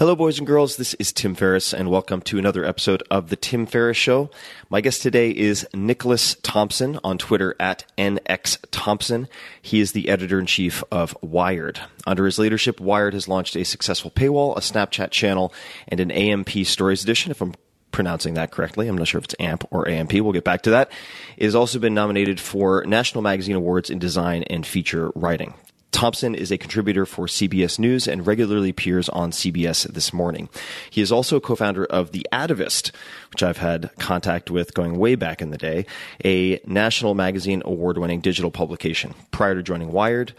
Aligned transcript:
Hello, 0.00 0.16
boys 0.16 0.38
and 0.38 0.46
girls. 0.46 0.76
This 0.76 0.94
is 0.94 1.12
Tim 1.12 1.34
Ferriss, 1.34 1.74
and 1.74 1.90
welcome 1.90 2.22
to 2.22 2.38
another 2.38 2.64
episode 2.64 3.02
of 3.10 3.28
The 3.28 3.36
Tim 3.36 3.66
Ferriss 3.66 3.98
Show. 3.98 4.30
My 4.70 4.80
guest 4.80 5.02
today 5.02 5.30
is 5.30 5.68
Nicholas 5.74 6.36
Thompson 6.36 6.98
on 7.04 7.18
Twitter 7.18 7.54
at 7.60 7.84
NX 7.98 8.56
Thompson. 8.70 9.28
He 9.60 9.78
is 9.78 9.92
the 9.92 10.08
editor 10.08 10.40
in 10.40 10.46
chief 10.46 10.82
of 10.90 11.14
Wired. 11.20 11.80
Under 12.06 12.24
his 12.24 12.38
leadership, 12.38 12.80
Wired 12.80 13.12
has 13.12 13.28
launched 13.28 13.56
a 13.56 13.64
successful 13.66 14.10
paywall, 14.10 14.56
a 14.56 14.60
Snapchat 14.60 15.10
channel, 15.10 15.52
and 15.86 16.00
an 16.00 16.10
AMP 16.10 16.48
Stories 16.64 17.02
edition, 17.02 17.30
if 17.30 17.42
I'm 17.42 17.54
pronouncing 17.92 18.32
that 18.32 18.52
correctly. 18.52 18.88
I'm 18.88 18.96
not 18.96 19.06
sure 19.06 19.18
if 19.18 19.26
it's 19.26 19.36
AMP 19.38 19.66
or 19.70 19.86
AMP. 19.86 20.14
We'll 20.14 20.32
get 20.32 20.44
back 20.44 20.62
to 20.62 20.70
that. 20.70 20.90
It 21.36 21.44
has 21.44 21.54
also 21.54 21.78
been 21.78 21.92
nominated 21.92 22.40
for 22.40 22.86
National 22.86 23.20
Magazine 23.20 23.54
Awards 23.54 23.90
in 23.90 23.98
Design 23.98 24.44
and 24.44 24.66
Feature 24.66 25.12
Writing. 25.14 25.52
Thompson 26.00 26.34
is 26.34 26.50
a 26.50 26.56
contributor 26.56 27.04
for 27.04 27.26
CBS 27.26 27.78
News 27.78 28.08
and 28.08 28.26
regularly 28.26 28.70
appears 28.70 29.10
on 29.10 29.32
CBS 29.32 29.86
This 29.92 30.14
Morning. 30.14 30.48
He 30.88 31.02
is 31.02 31.12
also 31.12 31.40
co-founder 31.40 31.84
of 31.84 32.12
The 32.12 32.26
Atavist, 32.32 32.90
which 33.30 33.42
I've 33.42 33.58
had 33.58 33.90
contact 33.98 34.50
with 34.50 34.72
going 34.72 34.98
way 34.98 35.14
back 35.14 35.42
in 35.42 35.50
the 35.50 35.58
day, 35.58 35.84
a 36.24 36.58
National 36.64 37.14
Magazine 37.14 37.60
award-winning 37.66 38.22
digital 38.22 38.50
publication. 38.50 39.12
Prior 39.30 39.54
to 39.54 39.62
joining 39.62 39.92
Wired, 39.92 40.32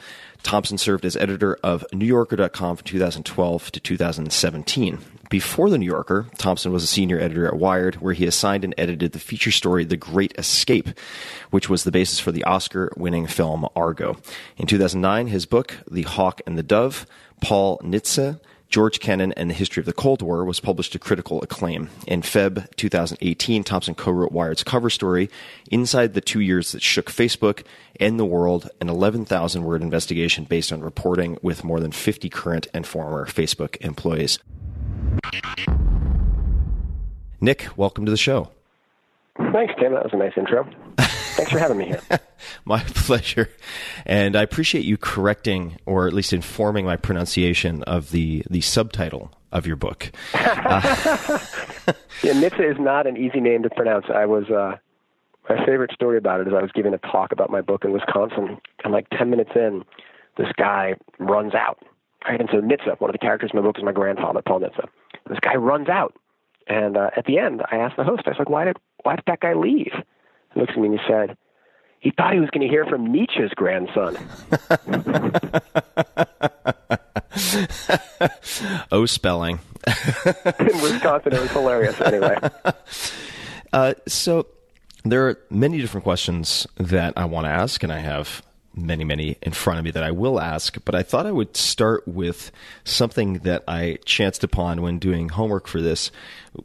Thompson 0.44 0.78
served 0.78 1.06
as 1.06 1.16
editor 1.16 1.57
of 1.63 1.85
NewYorker.com 1.94 2.78
from 2.78 2.85
2012 2.85 3.72
to 3.72 3.79
2017. 3.79 5.00
Before 5.29 5.69
The 5.69 5.78
New 5.78 5.85
Yorker, 5.85 6.28
Thompson 6.38 6.74
was 6.74 6.84
a 6.84 6.88
senior 6.88 7.18
editor 7.18 7.47
at 7.47 7.56
Wired, 7.56 7.96
where 7.96 8.13
he 8.13 8.25
assigned 8.25 8.66
and 8.66 8.75
edited 8.78 9.13
the 9.13 9.19
feature 9.19 9.52
story 9.52 9.85
The 9.85 9.96
Great 9.96 10.34
Escape, 10.38 10.90
which 11.52 11.69
was 11.69 11.85
the 11.85 11.91
basis 11.91 12.19
for 12.19 12.34
the 12.34 12.44
Oscar 12.44 12.91
winning 12.97 13.28
film 13.28 13.66
Argo. 13.74 14.18
In 14.57 14.68
2009, 14.68 15.28
his 15.28 15.46
book, 15.46 15.78
The 15.90 16.02
Hawk 16.02 16.41
and 16.46 16.58
the 16.58 16.63
Dove, 16.63 17.06
Paul 17.40 17.79
Nitze, 17.79 18.41
George 18.71 19.01
Kennan 19.01 19.33
and 19.33 19.49
the 19.49 19.53
History 19.53 19.81
of 19.81 19.85
the 19.85 19.91
Cold 19.91 20.21
War 20.21 20.45
was 20.45 20.61
published 20.61 20.93
to 20.93 20.99
critical 20.99 21.41
acclaim. 21.41 21.89
In 22.07 22.21
Feb 22.21 22.73
2018, 22.77 23.65
Thompson 23.65 23.95
co-wrote 23.95 24.31
Wired's 24.31 24.63
cover 24.63 24.89
story, 24.89 25.29
Inside 25.69 26.13
the 26.13 26.21
Two 26.21 26.39
Years 26.39 26.71
That 26.71 26.81
Shook 26.81 27.11
Facebook 27.11 27.65
and 27.99 28.17
the 28.17 28.23
World, 28.23 28.69
an 28.79 28.87
11,000 28.87 29.65
word 29.65 29.81
investigation 29.81 30.45
based 30.45 30.71
on 30.71 30.79
reporting 30.79 31.37
with 31.41 31.65
more 31.65 31.81
than 31.81 31.91
50 31.91 32.29
current 32.29 32.67
and 32.73 32.87
former 32.87 33.25
Facebook 33.25 33.75
employees. 33.81 34.39
Nick, 37.41 37.67
welcome 37.75 38.05
to 38.05 38.11
the 38.11 38.15
show. 38.15 38.51
Thanks, 39.52 39.74
Tim. 39.79 39.94
That 39.94 40.03
was 40.03 40.13
a 40.13 40.18
nice 40.18 40.34
intro. 40.38 40.68
Thanks 40.97 41.52
for 41.52 41.59
having 41.59 41.78
me 41.78 41.85
here. 41.85 42.02
my 42.66 42.79
pleasure. 42.79 43.50
And 44.06 44.35
I 44.35 44.41
appreciate 44.41 44.85
you 44.85 44.97
correcting 44.97 45.78
or 45.85 46.07
at 46.07 46.13
least 46.13 46.34
informing 46.34 46.85
my 46.85 46.97
pronunciation 46.97 47.84
of 47.84 48.12
the, 48.12 48.44
the 48.50 48.62
subtitle 48.62 49.31
of 49.52 49.66
your 49.66 49.75
book. 49.75 50.12
Uh, 50.34 50.40
yeah, 52.24 52.34
Nitze 52.34 52.72
is 52.72 52.78
not 52.79 53.07
an 53.07 53.18
easy 53.18 53.40
name 53.40 53.63
to 53.63 53.69
pronounce. 53.69 54.06
I 54.13 54.25
was, 54.25 54.50
uh, 54.50 54.78
my 55.49 55.66
favorite 55.66 55.91
story 55.94 56.17
about 56.17 56.41
it 56.41 56.47
is 56.47 56.53
I 56.53 56.61
was 56.61 56.72
giving 56.73 56.94
a 56.94 56.97
talk 56.99 57.32
about 57.32 57.49
my 57.49 57.61
book 57.61 57.84
in 57.84 57.91
Wisconsin, 57.91 58.59
and 58.84 58.94
like 58.94 59.09
10 59.09 59.29
minutes 59.29 59.52
in, 59.55 59.84
this 60.37 60.47
guy 60.58 60.96
runs 61.20 61.53
out. 61.53 61.79
Right? 62.28 62.40
And 62.40 62.49
so 62.52 62.61
Nitze, 62.61 62.99
one 62.99 63.09
of 63.09 63.14
the 63.14 63.20
characters 63.20 63.52
in 63.53 63.59
my 63.59 63.66
book 63.66 63.78
is 63.78 63.84
my 63.84 63.91
grandfather, 63.91 64.41
Paul 64.46 64.61
Nitze. 64.61 64.87
This 65.28 65.40
guy 65.40 65.55
runs 65.55 65.90
out. 65.90 66.16
And 66.72 66.96
uh, 66.96 67.09
at 67.18 67.26
the 67.26 67.38
end, 67.38 67.62
I 67.70 67.76
asked 67.76 67.97
the 67.97 68.06
host, 68.06 68.22
I 68.26 68.29
was 68.29 68.40
like, 68.40 68.50
why 68.50 68.64
did, 68.64 68.78
why 69.03 69.18
did 69.18 69.26
that 69.28 69.41
guy 69.41 69.53
leave? 69.56 69.91
He 70.53 70.59
looks 70.59 70.72
at 70.72 70.78
me 70.79 70.88
and 70.88 70.97
he 70.97 71.06
said, 71.06 71.35
he 72.00 72.12
thought 72.12 72.34
he 72.34 72.40
was 72.40 72.50
going 72.50 72.62
to 72.62 72.70
hear 72.70 72.85
from 72.85 73.12
Nietzsche's 73.12 73.52
grandson. 73.53 74.18
oh, 78.90 79.06
spelling. 79.06 79.59
In 80.59 80.82
Wisconsin, 80.82 81.34
it 81.34 81.41
was 81.41 81.52
hilarious. 81.52 82.00
Anyway. 82.02 82.38
Uh, 83.73 83.94
so 84.06 84.47
there 85.06 85.29
are 85.29 85.40
many 85.50 85.79
different 85.79 86.03
questions 86.03 86.68
that 86.76 87.14
I 87.16 87.23
want 87.23 87.46
to 87.46 87.50
ask, 87.50 87.82
and 87.84 87.94
I 87.94 88.00
have 88.00 88.44
many, 88.73 89.03
many 89.03 89.38
in 89.41 89.52
front 89.52 89.79
of 89.79 89.85
me 89.85 89.91
that 89.91 90.03
I 90.03 90.12
will 90.12 90.40
ask, 90.40 90.78
but 90.85 90.96
I 90.96 91.03
thought 91.03 91.26
I 91.26 91.32
would 91.32 91.58
start 91.58 92.08
with 92.08 92.52
something 92.84 93.40
that 93.40 93.64
I 93.68 93.97
chanced 94.06 94.44
upon 94.44 94.82
when 94.82 95.00
doing 95.00 95.29
homework 95.29 95.68
for 95.68 95.82
this, 95.82 96.12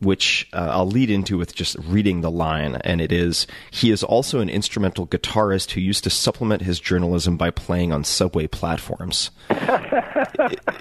which 0.00 0.49
uh, 0.53 0.69
I'll 0.70 0.87
lead 0.87 1.11
into 1.11 1.38
with 1.38 1.55
just 1.55 1.76
reading 1.79 2.20
the 2.20 2.31
line. 2.31 2.76
And 2.76 3.00
it 3.00 3.12
is 3.12 3.47
He 3.70 3.91
is 3.91 4.03
also 4.03 4.41
an 4.41 4.49
instrumental 4.49 5.06
guitarist 5.06 5.73
who 5.73 5.81
used 5.81 6.05
to 6.05 6.11
supplement 6.11 6.62
his 6.62 6.81
journalism 6.81 7.37
by 7.37 7.50
playing 7.50 7.93
on 7.93 8.05
subway 8.05 8.47
platforms. 8.47 9.31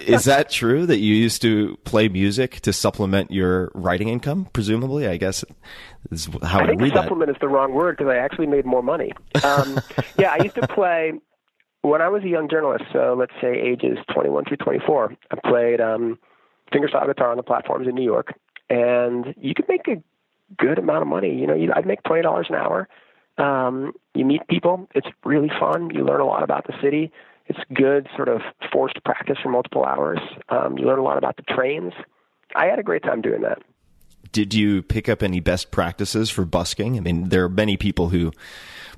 is 0.00 0.24
that 0.24 0.50
true 0.50 0.86
that 0.86 0.98
you 0.98 1.14
used 1.14 1.42
to 1.42 1.76
play 1.84 2.08
music 2.08 2.60
to 2.60 2.72
supplement 2.72 3.30
your 3.30 3.70
writing 3.74 4.08
income? 4.08 4.48
Presumably, 4.52 5.06
I 5.06 5.16
guess 5.16 5.44
is 6.10 6.28
how 6.42 6.60
I, 6.60 6.66
think 6.68 6.80
read 6.80 6.92
supplement 6.92 7.28
that. 7.28 7.36
is 7.36 7.40
the 7.40 7.48
wrong 7.48 7.72
word 7.72 7.96
because 7.96 8.10
I 8.10 8.16
actually 8.16 8.46
made 8.46 8.64
more 8.64 8.82
money. 8.82 9.12
Um, 9.44 9.80
yeah, 10.18 10.36
I 10.38 10.42
used 10.42 10.54
to 10.56 10.66
play 10.68 11.12
when 11.82 12.02
I 12.02 12.08
was 12.08 12.22
a 12.24 12.28
young 12.28 12.48
journalist. 12.48 12.84
So 12.92 13.14
let's 13.18 13.32
say 13.40 13.54
ages 13.58 13.98
21 14.12 14.44
through 14.44 14.58
24. 14.58 15.16
I 15.30 15.48
played 15.48 15.80
um, 15.80 16.18
fingerstyle 16.72 17.06
guitar 17.06 17.30
on 17.30 17.36
the 17.36 17.42
platforms 17.42 17.86
in 17.88 17.94
New 17.94 18.04
York, 18.04 18.34
and 18.68 19.34
you 19.40 19.54
could 19.54 19.68
make 19.68 19.88
a 19.88 20.02
good 20.58 20.78
amount 20.78 21.02
of 21.02 21.08
money. 21.08 21.34
You 21.34 21.46
know, 21.46 21.54
you, 21.54 21.72
I'd 21.74 21.86
make 21.86 22.02
twenty 22.04 22.22
dollars 22.22 22.46
an 22.48 22.56
hour. 22.56 22.88
Um, 23.38 23.92
you 24.14 24.24
meet 24.24 24.46
people. 24.48 24.88
It's 24.94 25.08
really 25.24 25.50
fun. 25.60 25.90
You 25.90 26.04
learn 26.04 26.20
a 26.20 26.26
lot 26.26 26.42
about 26.42 26.66
the 26.66 26.74
city. 26.82 27.12
It's 27.48 27.60
good, 27.72 28.08
sort 28.16 28.28
of 28.28 28.40
forced 28.72 29.02
practice 29.04 29.38
for 29.42 29.50
multiple 29.50 29.84
hours. 29.84 30.18
Um, 30.48 30.78
you 30.78 30.86
learn 30.86 30.98
a 30.98 31.02
lot 31.02 31.18
about 31.18 31.36
the 31.36 31.42
trains. 31.42 31.92
I 32.54 32.66
had 32.66 32.78
a 32.78 32.82
great 32.82 33.02
time 33.02 33.20
doing 33.20 33.42
that 33.42 33.58
did 34.32 34.52
you 34.52 34.82
pick 34.82 35.08
up 35.08 35.22
any 35.22 35.40
best 35.40 35.70
practices 35.70 36.28
for 36.28 36.44
busking? 36.44 36.98
I 36.98 37.00
mean, 37.00 37.30
there 37.30 37.44
are 37.44 37.48
many 37.48 37.78
people 37.78 38.10
who 38.10 38.32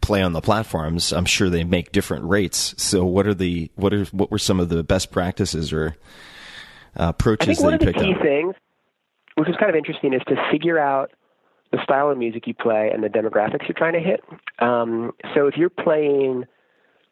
play 0.00 0.23
on 0.23 0.33
the 0.33 0.41
platforms. 0.41 1.12
I'm 1.12 1.25
sure 1.25 1.49
they 1.49 1.65
make 1.65 1.93
different 1.93 2.25
rates. 2.25 2.75
So, 2.77 3.05
what 3.05 3.27
are 3.27 3.35
the 3.35 3.71
what 3.77 3.95
are 3.95 4.05
what 4.06 4.33
were 4.33 4.39
some 4.39 4.61
of 4.61 4.69
the 4.69 4.83
best 4.83 5.11
practices 5.11 5.73
or 5.73 5.97
uh, 6.99 7.11
approaches 7.11 7.49
I 7.49 7.55
think 7.55 7.62
one 7.62 7.73
that 7.73 7.83
you 7.83 7.89
of 7.89 7.94
the 7.94 8.01
key 8.01 8.15
up? 8.15 8.23
things, 8.23 8.55
which 9.37 9.49
is 9.49 9.55
kind 9.61 9.71
of 9.71 9.77
interesting, 9.77 10.12
is 10.12 10.23
to 10.29 10.35
figure 10.51 10.79
out 10.79 11.12
the 11.71 11.79
style 11.85 12.11
of 12.11 12.19
music 12.19 12.47
you 12.47 12.55
play 12.55 12.91
and 12.93 13.05
the 13.05 13.09
demographics 13.09 13.69
you're 13.69 13.77
trying 13.77 13.93
to 13.93 14.01
hit. 14.01 14.21
Um, 14.59 15.12
so, 15.35 15.47
if 15.47 15.56
you're 15.56 15.71
playing 15.71 16.47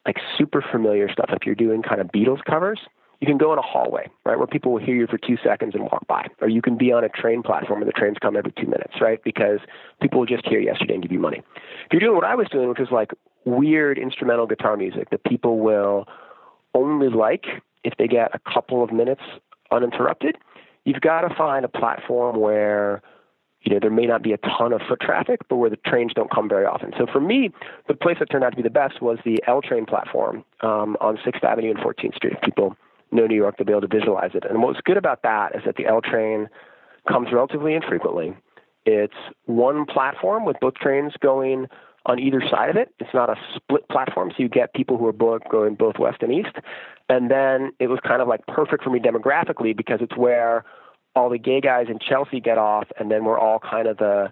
like 0.07 0.17
super 0.39 0.63
familiar 0.63 1.11
stuff, 1.11 1.31
if 1.31 1.45
you're 1.45 1.55
doing 1.55 1.83
kind 1.83 2.01
of 2.01 2.09
Beatles 2.09 2.45
covers, 2.45 2.81
you 3.21 3.27
can 3.27 3.39
go 3.39 3.53
in 3.53 3.59
a 3.59 3.63
hallway, 3.63 4.09
right, 4.25 4.37
where 4.37 4.47
people 4.47 4.73
will 4.73 4.85
hear 4.85 4.95
you 4.95 5.07
for 5.07 5.19
two 5.19 5.37
seconds 5.43 5.75
and 5.75 5.85
walk 5.85 6.07
by. 6.07 6.27
Or 6.41 6.49
you 6.49 6.61
can 6.61 6.77
be 6.77 6.93
on 6.93 7.03
a 7.03 7.09
train 7.09 7.43
platform 7.43 7.81
where 7.81 7.87
the 7.87 7.93
trains 7.93 8.17
come 8.21 8.37
every 8.37 8.53
two 8.53 8.67
minutes, 8.67 8.95
right, 9.01 9.23
because 9.25 9.61
people 10.01 10.21
will 10.21 10.27
just 10.27 10.47
hear 10.47 10.61
yesterday 10.61 10.95
and 10.95 11.03
give 11.03 11.13
you 11.13 11.19
money. 11.19 11.39
If 11.87 11.93
you're 11.93 12.01
doing 12.01 12.15
what 12.15 12.25
I 12.25 12.35
was 12.35 12.47
doing, 12.51 12.69
which 12.69 12.81
is 12.81 12.89
like 12.91 13.13
weird 13.45 13.99
instrumental 13.99 14.47
guitar 14.47 14.77
music 14.77 15.11
that 15.11 15.25
people 15.25 15.59
will 15.61 16.07
only 16.75 17.09
like 17.09 17.45
if 17.85 17.95
they 17.99 18.07
get 18.07 18.35
a 18.35 18.41
couple 18.53 18.83
of 18.85 18.93
minutes 18.93 19.23
uninterrupted, 19.71 20.37
you've 20.85 21.01
got 21.01 21.23
to 21.23 21.35
find 21.35 21.65
a 21.65 21.69
platform 21.69 22.39
where 22.39 23.03
you 23.67 23.73
know, 23.73 23.81
there 23.81 23.91
may 23.91 24.07
not 24.07 24.23
be 24.23 24.33
a 24.33 24.39
ton 24.39 24.73
of 24.73 24.81
foot 24.89 25.01
traffic, 25.01 25.41
but 25.49 25.57
where 25.57 25.69
the 25.69 25.77
trains 25.85 26.13
don't 26.15 26.31
come 26.31 26.49
very 26.49 26.65
often. 26.65 26.93
So 26.97 27.05
for 27.13 27.21
me, 27.21 27.51
the 27.89 27.95
place 27.95 28.17
that 28.21 28.31
turned 28.31 28.45
out 28.45 28.51
to 28.51 28.57
be 28.57 28.63
the 28.63 28.71
best 28.71 29.03
was 29.03 29.19
the 29.25 29.43
L 29.49 29.61
train 29.61 29.85
platform 29.87 30.45
um, 30.61 30.97
on 31.01 31.17
6th 31.17 31.43
Avenue 31.43 31.71
and 31.71 31.81
14th 31.81 32.15
Street. 32.15 32.41
People 32.43 32.77
know 33.11 33.27
New 33.27 33.35
York, 33.35 33.57
they'll 33.59 33.67
be 33.67 33.73
able 33.73 33.81
to 33.81 33.89
visualize 33.89 34.31
it. 34.35 34.45
And 34.49 34.63
what's 34.63 34.81
good 34.83 34.97
about 34.97 35.23
that 35.25 35.57
is 35.57 35.63
that 35.67 35.75
the 35.77 35.87
L 35.87 36.01
train 36.01 36.49
comes 37.09 37.33
relatively 37.33 37.75
infrequently. 37.75 38.37
It's 38.85 39.15
one 39.47 39.85
platform 39.85 40.45
with 40.45 40.57
both 40.61 40.75
trains 40.75 41.13
going 41.21 41.67
on 42.05 42.21
either 42.21 42.41
side 42.49 42.71
of 42.71 42.77
it. 42.77 42.95
It's 43.01 43.13
not 43.13 43.29
a 43.29 43.37
split 43.57 43.89
platform, 43.89 44.31
so 44.31 44.43
you 44.43 44.49
get 44.49 44.75
people 44.75 44.97
who 44.97 45.07
are 45.07 45.13
both 45.13 45.43
going 45.51 45.75
both 45.75 45.99
west 45.99 46.19
and 46.23 46.33
east. 46.33 46.55
And 47.09 47.29
then 47.31 47.73
it 47.81 47.89
was 47.89 47.99
kind 48.07 48.23
of 48.23 48.29
like 48.29 48.47
perfect 48.47 48.85
for 48.85 48.91
me 48.91 49.01
demographically 49.01 49.77
because 49.77 49.99
it's 50.01 50.17
where 50.17 50.65
all 51.17 51.31
the 51.31 51.39
gay 51.39 51.61
guys 51.61 51.87
in 51.89 51.99
Chelsea 51.99 52.41
get 52.41 52.59
off, 52.59 52.87
and 53.01 53.11
then 53.11 53.25
we're 53.25 53.39
all 53.39 53.59
kind 53.59 53.89
of 53.89 53.97
the 53.97 54.31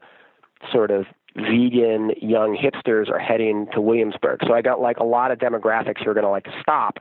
sort 0.71 0.91
of 0.91 1.07
vegan 1.35 2.13
young 2.21 2.57
hipsters 2.57 3.11
are 3.11 3.19
heading 3.19 3.67
to 3.73 3.81
Williamsburg. 3.81 4.41
So 4.47 4.55
I 4.55 4.63
got 4.63 4.81
like 4.81 4.99
a 4.99 5.05
lot 5.05 5.33
of 5.33 5.39
demographics 5.39 6.05
who 6.05 6.11
are 6.11 6.15
going 6.15 6.25
to 6.25 6.31
like 6.31 6.47
stop 6.61 6.99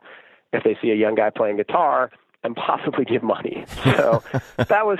if 0.54 0.64
they 0.64 0.78
see 0.82 0.90
a 0.90 0.96
young 0.96 1.16
guy 1.16 1.30
playing 1.30 1.58
guitar 1.58 2.10
and 2.44 2.56
possibly 2.56 3.06
give 3.06 3.22
money. 3.22 3.66
So 3.84 4.24
that 4.58 4.86
was, 4.86 5.00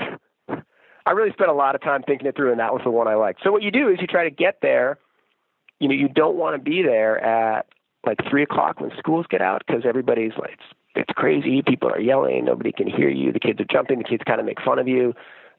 I 1.06 1.10
really 1.10 1.32
spent 1.32 1.50
a 1.50 1.54
lot 1.54 1.74
of 1.74 1.82
time 1.82 2.02
thinking 2.02 2.28
it 2.28 2.36
through, 2.36 2.52
and 2.52 2.60
that 2.60 2.72
was 2.72 2.82
the 2.84 2.90
one 2.90 3.08
I 3.08 3.14
liked. 3.14 3.40
So 3.42 3.50
what 3.50 3.62
you 3.62 3.70
do 3.70 3.88
is 3.88 3.98
you 4.00 4.06
try 4.06 4.24
to 4.24 4.30
get 4.30 4.58
there. 4.62 4.98
You 5.80 5.88
know, 5.88 5.94
you 5.94 6.08
don't 6.08 6.36
want 6.36 6.56
to 6.56 6.62
be 6.62 6.82
there 6.82 7.18
at 7.18 7.66
like 8.06 8.18
three 8.30 8.42
o'clock 8.42 8.80
when 8.80 8.92
schools 8.98 9.26
get 9.28 9.40
out 9.40 9.62
because 9.66 9.82
everybody's 9.84 10.32
like, 10.38 10.58
it's, 10.94 11.10
crazy. 11.16 11.62
People 11.62 11.90
are 11.90 12.00
yelling. 12.00 12.44
Nobody 12.44 12.72
can 12.72 12.88
hear 12.88 13.08
you. 13.08 13.32
The 13.32 13.40
kids 13.40 13.60
are 13.60 13.66
jumping. 13.70 13.98
The 13.98 14.04
kids 14.04 14.22
kind 14.26 14.40
of 14.40 14.46
make 14.46 14.60
fun 14.60 14.78
of 14.78 14.88
you. 14.88 15.14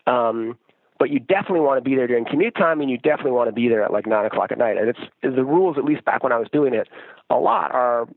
Um, 0.08 0.58
but 0.98 1.10
you 1.10 1.20
definitely 1.20 1.62
want 1.62 1.84
to 1.84 1.90
be 1.90 1.96
there 1.96 2.08
during 2.08 2.26
commute 2.26 2.56
time, 2.56 2.80
and 2.80 2.90
you 2.90 2.98
definitely 2.98 3.32
want 3.32 3.50
to 3.50 3.54
be 3.54 3.68
there 3.68 3.84
at 3.84 3.92
like 3.92 4.06
nine 4.06 4.26
o'clock 4.26 4.52
at 4.52 4.58
night. 4.58 4.78
And 4.78 4.90
it's 4.90 5.00
the 5.22 5.44
rules, 5.44 5.78
at 5.78 5.84
least 5.84 6.06
back 6.06 6.24
when 6.24 6.32
I 6.32 6.38
was 6.38 6.48
doing 6.52 6.74
it, 6.74 6.88
a 7.30 7.36
lot 7.36 7.72
are, 7.72 8.08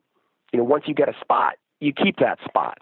you 0.52 0.58
know, 0.58 0.64
once 0.64 0.84
you 0.86 0.94
get 0.94 1.08
a 1.08 1.14
spot, 1.20 1.54
you 1.80 1.92
keep 1.92 2.18
that 2.18 2.38
spot. 2.44 2.78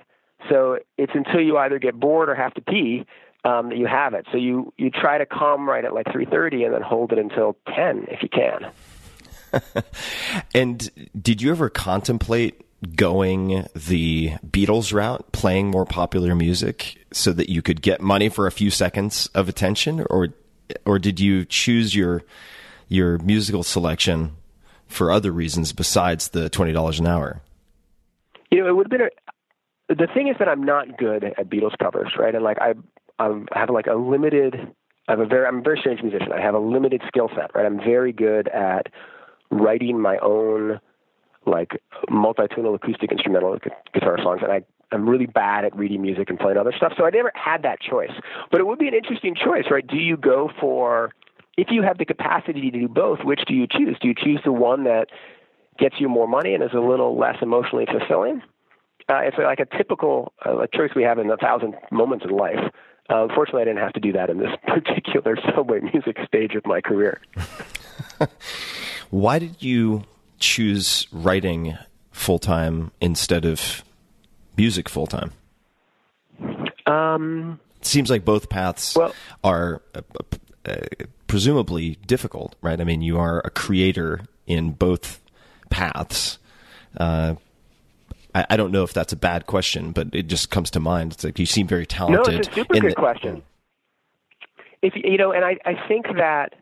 So 0.51 0.79
it's 0.99 1.13
until 1.15 1.41
you 1.41 1.57
either 1.59 1.79
get 1.79 1.99
bored 1.99 2.29
or 2.29 2.35
have 2.35 2.55
to 2.55 2.61
pee 2.61 3.07
um, 3.45 3.71
that 3.71 3.79
you 3.79 3.87
have 3.87 4.13
it. 4.15 4.27
So 4.31 4.39
you 4.39 4.73
you 4.77 4.91
try 4.91 5.19
to 5.19 5.27
come 5.27 5.69
right 5.69 5.85
at 5.85 5.95
like 5.95 6.07
three 6.13 6.27
thirty 6.27 6.65
and 6.65 6.75
then 6.75 6.83
hold 6.83 7.13
it 7.13 7.19
until 7.19 7.57
ten 7.75 8.07
if 8.09 8.23
you 8.23 8.29
can. 8.29 8.71
and 10.55 10.91
did 11.21 11.41
you 11.41 11.51
ever 11.51 11.71
contemplate 11.71 12.66
going 12.95 13.67
the 13.75 14.33
Beatles 14.47 14.93
route, 14.93 15.33
playing 15.33 15.71
more 15.71 15.85
popular 15.85 16.35
music 16.35 16.99
so 17.13 17.33
that 17.33 17.49
you 17.49 17.63
could 17.63 17.83
get 17.83 18.01
money 18.01 18.29
for 18.29 18.47
a 18.47 18.53
few 18.53 18.71
seconds 18.71 19.29
of 19.35 19.49
attention, 19.49 20.05
or 20.11 20.29
or 20.85 20.99
did 20.99 21.21
you 21.21 21.45
choose 21.45 21.95
your 21.95 22.23
your 22.89 23.19
musical 23.19 23.63
selection 23.63 24.37
for 24.87 25.11
other 25.11 25.33
reasons 25.33 25.73
besides 25.73 26.29
the 26.29 26.49
twenty 26.49 26.73
dollars 26.73 27.01
an 27.01 27.07
hour? 27.07 27.41
You 28.51 28.63
know, 28.63 28.69
it 28.69 28.77
would 28.77 28.87
have 28.87 28.99
been 28.99 29.09
a, 29.09 29.95
the 29.95 30.09
thing 30.13 30.29
is 30.29 30.37
that 30.39 30.49
I'm 30.49 30.63
not 30.63 30.99
good 30.99 31.25
at 31.25 31.49
Beatles 31.49 31.77
covers, 31.79 32.13
right? 32.19 32.35
And 32.35 32.45
like 32.45 32.59
I, 32.61 32.75
I 33.19 33.43
have 33.53 33.71
like 33.71 33.87
a 33.87 33.95
limited. 33.95 34.55
I 35.09 35.13
have 35.13 35.21
a 35.21 35.27
very. 35.27 35.47
I'm 35.47 35.59
a 35.59 35.63
very 35.63 35.79
strange 35.79 36.03
musician. 36.03 36.33
I 36.33 36.41
have 36.41 36.55
a 36.55 36.59
limited 36.59 37.03
skill 37.07 37.31
set, 37.35 37.55
right? 37.55 37.65
I'm 37.65 37.79
very 37.79 38.13
good 38.13 38.49
at 38.49 38.89
writing 39.51 40.01
my 40.01 40.19
own 40.19 40.81
like 41.47 41.81
multi-tonal 42.11 42.75
acoustic 42.75 43.11
instrumental 43.13 43.59
guitar 43.95 44.19
songs, 44.23 44.41
and 44.43 44.53
I 44.53 44.63
I'm 44.93 45.09
really 45.09 45.27
bad 45.27 45.65
at 45.65 45.75
reading 45.77 46.01
music 46.01 46.31
and 46.31 46.39
playing 46.39 46.59
other 46.59 46.73
stuff. 46.77 46.93
So 46.97 47.05
I 47.05 47.11
never 47.11 47.33
had 47.35 47.63
that 47.63 47.81
choice. 47.81 48.13
But 48.53 48.61
it 48.61 48.69
would 48.69 48.79
be 48.79 48.87
an 48.87 48.95
interesting 48.95 49.35
choice, 49.35 49.65
right? 49.69 49.85
Do 49.85 49.97
you 49.97 50.17
go 50.17 50.49
for 50.61 51.13
if 51.57 51.69
you 51.71 51.83
have 51.83 51.99
the 51.99 52.05
capacity 52.05 52.71
to 52.71 52.79
do 52.79 52.87
both, 52.87 53.21
which 53.25 53.41
do 53.49 53.55
you 53.55 53.67
choose? 53.67 53.97
Do 54.01 54.07
you 54.07 54.15
choose 54.15 54.41
the 54.45 54.53
one 54.53 54.85
that 54.85 55.09
gets 55.79 55.97
you 55.99 56.09
more 56.09 56.29
money 56.29 56.55
and 56.55 56.63
is 56.63 56.71
a 56.75 56.81
little 56.81 57.19
less 57.19 57.37
emotionally 57.43 57.87
fulfilling. 57.87 58.43
Uh, 59.09 59.19
it's 59.19 59.37
like 59.39 59.61
a 59.61 59.77
typical 59.77 60.33
uh, 60.45 60.67
choice 60.75 60.91
we 60.97 61.03
have 61.03 61.19
in 61.19 61.31
a 61.31 61.37
thousand 61.37 61.75
moments 61.93 62.25
in 62.29 62.37
life. 62.37 62.59
Uh, 63.09 63.23
unfortunately, 63.23 63.63
I 63.63 63.65
didn't 63.67 63.79
have 63.79 63.93
to 63.93 64.01
do 64.01 64.13
that 64.13 64.31
in 64.31 64.39
this 64.39 64.51
particular 64.67 65.37
subway 65.55 65.81
music 65.81 66.17
stage 66.27 66.55
of 66.55 66.67
my 66.67 66.81
career. 66.81 67.21
Why 69.11 69.39
did 69.39 69.63
you 69.63 70.05
choose 70.39 71.07
writing 71.13 71.77
full 72.11 72.39
time 72.39 72.93
instead 73.01 73.45
of 73.45 73.85
music 74.57 74.89
full 74.89 75.07
time? 75.07 75.33
Um, 76.87 77.61
it 77.81 77.87
seems 77.87 78.11
like 78.11 78.25
both 78.25 78.49
paths 78.49 78.97
well, 78.97 79.15
are 79.43 79.83
uh, 79.95 80.01
uh, 80.65 80.77
presumably 81.27 81.99
difficult, 82.07 82.55
right? 82.63 82.81
I 82.81 82.85
mean, 82.85 83.03
you 83.03 83.19
are 83.19 83.41
a 83.45 83.51
creator 83.51 84.21
in 84.47 84.73
both 84.73 85.21
paths. 85.71 86.39
Uh, 86.97 87.35
I, 88.35 88.47
I, 88.51 88.57
don't 88.57 88.71
know 88.71 88.83
if 88.83 88.93
that's 88.93 89.13
a 89.13 89.17
bad 89.17 89.47
question, 89.47 89.93
but 89.93 90.15
it 90.15 90.29
just 90.29 90.51
comes 90.51 90.71
to 90.73 90.81
mind. 90.81 91.13
It's 91.13 91.25
like 91.25 91.39
you 91.39 91.47
seem 91.47 91.67
very 91.67 91.87
talented. 91.87 92.33
No, 92.33 92.39
it's 92.39 92.49
a 92.49 92.53
super 92.53 92.75
good 92.75 92.93
the, 92.93 92.95
question. 92.95 93.43
If 94.83 94.95
you 94.95 95.19
know, 95.19 95.33
and 95.33 95.45
I, 95.45 95.59
I 95.65 95.75
think 95.89 96.07
that 96.17 96.55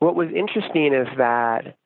what 0.00 0.14
was 0.14 0.28
interesting 0.34 0.92
is 0.92 1.06
that 1.16 1.76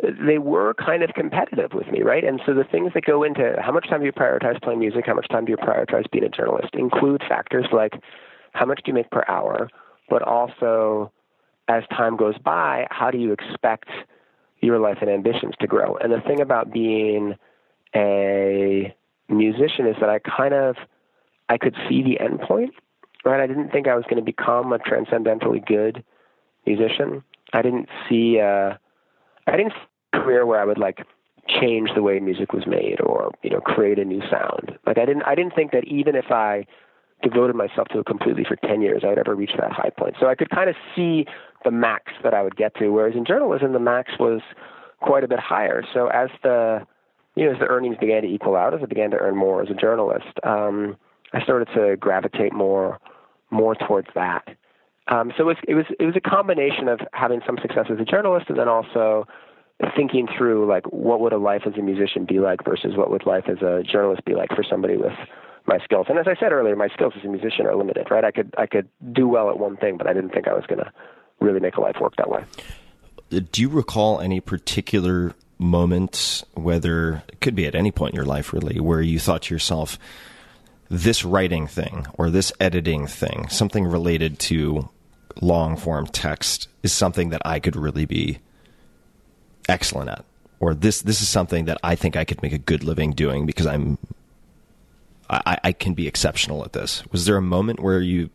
they 0.00 0.38
were 0.38 0.74
kind 0.74 1.02
of 1.02 1.10
competitive 1.14 1.72
with 1.74 1.86
me, 1.88 2.02
right? 2.02 2.24
And 2.24 2.40
so 2.44 2.54
the 2.54 2.64
things 2.64 2.92
that 2.94 3.04
go 3.04 3.22
into 3.22 3.56
how 3.60 3.72
much 3.72 3.88
time 3.88 4.00
do 4.00 4.06
you 4.06 4.12
prioritize 4.12 4.60
playing 4.62 4.80
music, 4.80 5.04
how 5.06 5.14
much 5.14 5.28
time 5.28 5.44
do 5.44 5.52
you 5.52 5.56
prioritize 5.56 6.10
being 6.10 6.24
a 6.24 6.28
journalist, 6.28 6.70
include 6.74 7.22
factors 7.28 7.66
like 7.72 7.94
how 8.52 8.66
much 8.66 8.80
do 8.84 8.90
you 8.90 8.94
make 8.94 9.10
per 9.10 9.24
hour, 9.28 9.68
but 10.08 10.22
also 10.22 11.12
as 11.68 11.84
time 11.90 12.16
goes 12.16 12.36
by, 12.38 12.86
how 12.90 13.10
do 13.10 13.18
you 13.18 13.32
expect 13.32 13.88
your 14.60 14.78
life 14.78 14.98
and 15.00 15.10
ambitions 15.10 15.54
to 15.60 15.66
grow. 15.66 15.96
And 15.96 16.12
the 16.12 16.20
thing 16.20 16.40
about 16.40 16.72
being 16.72 17.34
a 17.94 18.94
musician 19.28 19.86
is 19.86 19.96
that 20.00 20.08
I 20.08 20.18
kind 20.20 20.54
of 20.54 20.76
I 21.48 21.58
could 21.58 21.74
see 21.88 22.02
the 22.02 22.18
end 22.20 22.40
point, 22.40 22.72
right? 23.24 23.40
I 23.40 23.46
didn't 23.46 23.70
think 23.70 23.88
I 23.88 23.94
was 23.94 24.04
going 24.04 24.16
to 24.16 24.22
become 24.22 24.72
a 24.72 24.78
transcendentally 24.78 25.60
good 25.66 26.02
musician. 26.64 27.22
I 27.52 27.62
didn't 27.62 27.88
see 28.08 28.38
a, 28.38 28.78
I 29.46 29.56
didn't 29.56 29.72
see 29.72 29.78
a 30.14 30.20
career 30.20 30.46
where 30.46 30.60
I 30.60 30.64
would 30.64 30.78
like 30.78 31.04
change 31.48 31.90
the 31.94 32.02
way 32.02 32.20
music 32.20 32.52
was 32.52 32.66
made 32.66 33.00
or 33.00 33.32
you 33.42 33.50
know 33.50 33.60
create 33.60 33.98
a 33.98 34.04
new 34.04 34.22
sound. 34.30 34.78
Like 34.86 34.98
I 34.98 35.04
didn't 35.04 35.22
I 35.24 35.34
didn't 35.34 35.54
think 35.54 35.72
that 35.72 35.84
even 35.84 36.14
if 36.14 36.30
I 36.30 36.66
devoted 37.22 37.56
myself 37.56 37.88
to 37.88 38.00
it 38.00 38.06
completely 38.06 38.44
for 38.44 38.56
10 38.56 38.82
years, 38.82 39.02
I 39.04 39.08
would 39.08 39.18
ever 39.18 39.34
reach 39.34 39.52
that 39.58 39.70
high 39.70 39.90
point. 39.96 40.16
So 40.18 40.26
I 40.26 40.34
could 40.34 40.50
kind 40.50 40.68
of 40.68 40.74
see 40.96 41.24
the 41.64 41.70
max 41.70 42.12
that 42.24 42.34
I 42.34 42.42
would 42.42 42.56
get 42.56 42.74
to. 42.76 42.88
Whereas 42.88 43.14
in 43.14 43.24
journalism, 43.24 43.72
the 43.72 43.78
max 43.78 44.12
was 44.18 44.40
quite 45.00 45.22
a 45.22 45.28
bit 45.28 45.38
higher. 45.38 45.84
So 45.92 46.08
as 46.08 46.30
the 46.42 46.86
you 47.34 47.46
know 47.46 47.52
as 47.52 47.58
the 47.58 47.66
earnings 47.66 47.96
began 47.98 48.22
to 48.22 48.28
equal 48.28 48.56
out, 48.56 48.74
as 48.74 48.80
I 48.82 48.86
began 48.86 49.10
to 49.10 49.18
earn 49.18 49.36
more 49.36 49.62
as 49.62 49.70
a 49.70 49.74
journalist, 49.74 50.38
um, 50.44 50.96
I 51.32 51.42
started 51.42 51.68
to 51.74 51.96
gravitate 51.96 52.52
more 52.52 52.98
more 53.50 53.74
towards 53.74 54.08
that. 54.14 54.48
Um, 55.12 55.30
so 55.36 55.42
it 55.42 55.46
was, 55.46 55.56
it 55.68 55.74
was 55.74 55.84
it 56.00 56.06
was 56.06 56.16
a 56.16 56.20
combination 56.20 56.88
of 56.88 57.00
having 57.12 57.42
some 57.44 57.58
success 57.60 57.86
as 57.90 58.00
a 58.00 58.04
journalist 58.04 58.46
and 58.48 58.58
then 58.58 58.68
also 58.68 59.26
thinking 59.94 60.26
through 60.38 60.66
like 60.66 60.86
what 60.86 61.20
would 61.20 61.34
a 61.34 61.38
life 61.38 61.62
as 61.66 61.74
a 61.74 61.82
musician 61.82 62.24
be 62.24 62.38
like 62.38 62.64
versus 62.64 62.96
what 62.96 63.10
would 63.10 63.26
life 63.26 63.44
as 63.46 63.58
a 63.60 63.82
journalist 63.82 64.24
be 64.24 64.34
like 64.34 64.48
for 64.54 64.64
somebody 64.64 64.96
with 64.96 65.12
my 65.66 65.78
skills. 65.84 66.06
And 66.08 66.18
as 66.18 66.26
I 66.26 66.34
said 66.40 66.52
earlier, 66.52 66.76
my 66.76 66.88
skills 66.88 67.12
as 67.18 67.24
a 67.24 67.28
musician 67.28 67.66
are 67.66 67.76
limited, 67.76 68.10
right? 68.10 68.24
I 68.24 68.30
could 68.30 68.54
I 68.56 68.66
could 68.66 68.88
do 69.12 69.28
well 69.28 69.50
at 69.50 69.58
one 69.58 69.76
thing, 69.76 69.98
but 69.98 70.06
I 70.06 70.14
didn't 70.14 70.30
think 70.30 70.48
I 70.48 70.54
was 70.54 70.64
going 70.66 70.78
to 70.78 70.90
really 71.40 71.60
make 71.60 71.76
a 71.76 71.80
life 71.82 71.96
work 72.00 72.16
that 72.16 72.30
way. 72.30 72.44
Do 73.28 73.60
you 73.60 73.68
recall 73.68 74.20
any 74.20 74.40
particular 74.40 75.34
moments, 75.58 76.42
whether 76.54 77.22
it 77.28 77.40
could 77.40 77.54
be 77.54 77.66
at 77.66 77.74
any 77.74 77.90
point 77.90 78.14
in 78.14 78.16
your 78.16 78.24
life, 78.24 78.52
really, 78.52 78.80
where 78.80 79.02
you 79.02 79.18
thought 79.18 79.42
to 79.42 79.54
yourself, 79.54 79.98
this 80.88 81.24
writing 81.24 81.66
thing 81.66 82.06
or 82.14 82.30
this 82.30 82.52
editing 82.60 83.06
thing, 83.06 83.48
something 83.48 83.86
related 83.86 84.38
to 84.38 84.88
long 85.40 85.76
form 85.76 86.06
text, 86.06 86.68
is 86.82 86.92
something 86.92 87.30
that 87.30 87.42
I 87.44 87.60
could 87.60 87.76
really 87.76 88.04
be 88.04 88.38
excellent 89.68 90.10
at, 90.10 90.24
or 90.60 90.74
this 90.74 91.02
this 91.02 91.22
is 91.22 91.28
something 91.28 91.66
that 91.66 91.78
I 91.82 91.94
think 91.94 92.16
I 92.16 92.24
could 92.24 92.42
make 92.42 92.52
a 92.52 92.58
good 92.58 92.84
living 92.84 93.12
doing 93.12 93.46
because 93.46 93.66
I'm 93.66 93.98
I, 95.30 95.58
I 95.64 95.72
can 95.72 95.94
be 95.94 96.06
exceptional 96.06 96.64
at 96.64 96.72
this. 96.72 97.04
Was 97.10 97.26
there 97.26 97.36
a 97.36 97.42
moment 97.42 97.80
where 97.80 98.00
you 98.00 98.30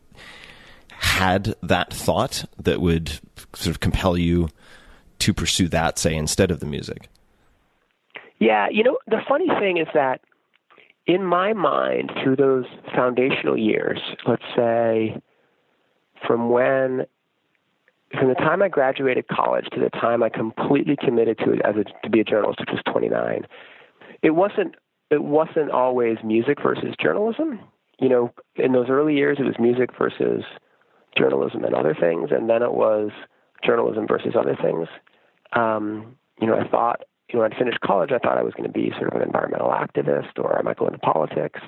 had 0.90 1.54
that 1.62 1.92
thought 1.92 2.44
that 2.58 2.80
would 2.80 3.20
sort 3.54 3.68
of 3.68 3.80
compel 3.80 4.16
you 4.16 4.48
to 5.20 5.32
pursue 5.32 5.68
that, 5.68 5.98
say, 5.98 6.14
instead 6.14 6.50
of 6.50 6.60
the 6.60 6.66
music? 6.66 7.08
Yeah, 8.40 8.68
you 8.70 8.82
know, 8.82 8.98
the 9.06 9.20
funny 9.28 9.48
thing 9.60 9.78
is 9.78 9.88
that 9.94 10.20
in 11.06 11.24
my 11.24 11.52
mind, 11.52 12.12
through 12.22 12.36
those 12.36 12.66
foundational 12.94 13.56
years, 13.56 14.00
let's 14.26 14.42
say 14.56 15.20
from 16.26 16.50
when, 16.50 17.06
from 18.12 18.28
the 18.28 18.34
time 18.34 18.62
I 18.62 18.68
graduated 18.68 19.28
college 19.28 19.66
to 19.72 19.80
the 19.80 19.90
time 19.90 20.22
I 20.22 20.28
completely 20.28 20.96
committed 20.96 21.38
to 21.38 21.52
it 21.52 21.60
as 21.64 21.74
a, 21.76 21.84
to 22.04 22.10
be 22.10 22.20
a 22.20 22.24
journalist, 22.24 22.60
which 22.60 22.70
was 22.70 22.82
29, 22.92 23.46
it 24.22 24.30
wasn't 24.30 24.74
it 25.10 25.22
wasn't 25.22 25.70
always 25.70 26.18
music 26.22 26.58
versus 26.62 26.94
journalism. 27.00 27.60
You 27.98 28.08
know, 28.08 28.32
in 28.56 28.72
those 28.72 28.88
early 28.88 29.16
years, 29.16 29.38
it 29.40 29.44
was 29.44 29.56
music 29.58 29.90
versus 29.98 30.44
journalism 31.16 31.64
and 31.64 31.74
other 31.74 31.96
things, 31.98 32.30
and 32.30 32.48
then 32.48 32.62
it 32.62 32.74
was 32.74 33.10
journalism 33.64 34.06
versus 34.06 34.34
other 34.38 34.56
things. 34.60 34.86
Um, 35.52 36.16
you 36.40 36.46
know, 36.46 36.58
I 36.58 36.68
thought, 36.68 37.04
you 37.28 37.36
know, 37.38 37.42
when 37.42 37.52
I 37.52 37.58
finished 37.58 37.80
college, 37.80 38.10
I 38.12 38.18
thought 38.18 38.38
I 38.38 38.42
was 38.42 38.54
going 38.54 38.70
to 38.70 38.72
be 38.72 38.90
sort 38.98 39.12
of 39.12 39.20
an 39.20 39.26
environmental 39.26 39.70
activist, 39.70 40.38
or 40.38 40.58
I 40.58 40.62
might 40.62 40.76
go 40.76 40.86
into 40.86 40.98
politics. 40.98 41.60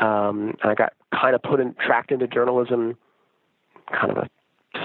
Um, 0.00 0.56
and 0.62 0.70
I 0.70 0.74
got 0.74 0.92
kind 1.12 1.34
of 1.34 1.42
put 1.42 1.60
in, 1.60 1.74
tracked 1.84 2.10
into 2.10 2.26
journalism, 2.26 2.96
kind 3.90 4.10
of 4.10 4.18
a 4.18 4.28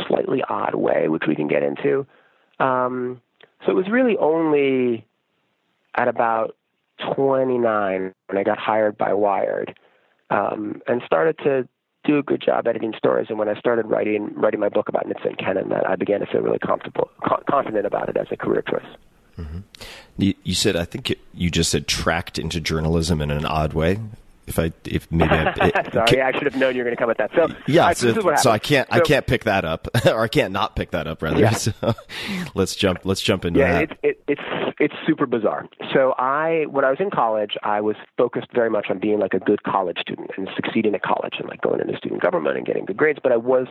slightly 0.08 0.44
odd 0.48 0.76
way, 0.76 1.08
which 1.08 1.24
we 1.28 1.36
can 1.36 1.48
get 1.48 1.64
into. 1.64 2.06
Um, 2.60 3.22
so 3.66 3.72
it 3.72 3.76
was 3.76 3.90
really 3.90 4.18
only 4.18 5.06
at 5.96 6.08
about 6.08 6.56
29 7.16 8.14
when 8.28 8.38
I 8.38 8.44
got 8.44 8.58
hired 8.58 8.98
by 8.98 9.14
Wired 9.14 9.78
um, 10.30 10.82
and 10.88 11.02
started 11.06 11.38
to 11.40 11.68
do 12.06 12.18
a 12.18 12.24
good 12.24 12.42
job 12.42 12.68
editing 12.68 12.94
stories. 12.98 13.28
And 13.30 13.38
when 13.38 13.50
I 13.50 13.60
started 13.60 13.86
writing 13.88 14.34
writing 14.36 14.60
my 14.60 14.70
book 14.70 14.90
about 14.90 15.08
Nitze 15.08 15.26
and 15.26 15.38
Kennan, 15.38 15.70
that 15.70 15.88
I 15.88 15.96
began 15.96 16.22
to 16.22 16.26
feel 16.26 16.42
really 16.42 16.60
comfortable, 16.60 17.10
co- 17.28 17.44
confident 17.50 17.86
about 17.86 18.10
it 18.10 18.18
as 18.18 18.28
a 18.32 18.38
career 18.38 18.62
choice. 18.62 18.86
Mm-hmm. 19.38 19.60
You, 20.18 20.34
you, 20.44 20.54
said, 20.54 20.76
I 20.76 20.84
think 20.84 21.14
you 21.34 21.50
just 21.50 21.72
said 21.72 21.88
tracked 21.88 22.38
into 22.38 22.60
journalism 22.60 23.22
in 23.22 23.32
an 23.32 23.46
odd 23.46 23.74
way 23.74 24.00
if 24.50 24.60
I 24.60 24.74
if 24.86 25.10
maybe 25.12 25.32
I, 25.32 25.54
it, 25.68 25.90
sorry 25.94 26.08
can, 26.08 26.22
I 26.22 26.32
should 26.32 26.44
have 26.44 26.56
known 26.56 26.76
you 26.76 26.80
were 26.80 26.86
going 26.86 26.96
to 26.96 27.02
come 27.02 27.10
at 27.10 27.18
that. 27.18 27.32
So 27.36 27.48
yeah, 27.72 27.86
I, 27.86 27.94
so, 27.94 28.14
so, 28.36 28.52
I 28.52 28.60
can't 28.60 28.90
so, 28.92 28.98
I 28.98 29.00
can't 29.02 29.26
pick 29.26 29.46
that 29.46 29.64
up 29.64 29.88
or 30.06 30.22
I 30.22 30.28
can't 30.28 30.52
not 30.52 30.76
pick 30.76 30.92
that 30.92 31.08
up 31.08 31.22
rather. 31.22 31.40
Yeah. 31.40 31.52
So 31.52 31.72
let's 32.56 32.76
jump 32.76 33.00
let's 33.04 33.22
jump 33.22 33.46
into 33.46 33.60
yeah, 33.60 33.80
that. 33.80 33.92
It, 33.92 34.00
it, 34.04 34.24
it's 34.28 34.76
it's 34.80 34.94
super 35.08 35.26
bizarre. 35.26 35.68
So 35.94 36.14
I 36.18 36.66
when 36.70 36.84
I 36.84 36.90
was 36.90 37.00
in 37.00 37.12
college, 37.12 37.54
I 37.64 37.82
was 37.82 37.96
focused 38.18 38.48
very 38.54 38.70
much 38.70 38.88
on 38.90 39.00
being 39.00 39.20
like 39.20 39.34
a 39.34 39.40
good 39.40 39.64
college 39.64 39.98
student 40.00 40.32
and 40.36 40.50
succeeding 40.56 40.96
at 40.96 41.04
college 41.04 41.36
and 41.40 41.48
like 41.48 41.62
going 41.62 41.80
into 41.80 41.96
student 41.98 42.22
government 42.22 42.58
and 42.58 42.66
getting 42.66 42.86
good 42.86 42.98
grades. 42.98 43.20
But 43.22 43.32
I 43.32 43.38
was 43.38 43.68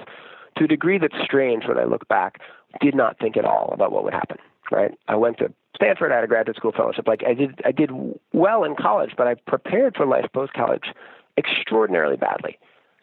to 0.56 0.64
a 0.64 0.68
degree 0.68 0.98
that's 0.98 1.14
strange 1.24 1.64
when 1.66 1.78
I 1.78 1.84
look 1.84 2.06
back, 2.08 2.40
did 2.80 2.94
not 2.94 3.18
think 3.18 3.36
at 3.36 3.44
all 3.44 3.70
about 3.72 3.92
what 3.92 4.04
would 4.04 4.14
happen. 4.14 4.38
Right? 4.70 4.92
I 5.08 5.16
went 5.16 5.38
to 5.38 5.52
Stanford. 5.78 6.12
I 6.12 6.16
had 6.16 6.24
a 6.24 6.28
graduate 6.28 6.56
school 6.56 6.72
fellowship. 6.72 7.06
Like 7.06 7.22
I 7.24 7.34
did, 7.34 7.60
I 7.64 7.70
did 7.70 7.90
well 8.32 8.64
in 8.64 8.74
college, 8.74 9.12
but 9.16 9.26
I 9.26 9.34
prepared 9.34 9.96
for 9.96 10.06
life 10.06 10.26
post 10.34 10.52
college 10.52 10.92
extraordinarily 11.36 12.16
badly. 12.16 12.58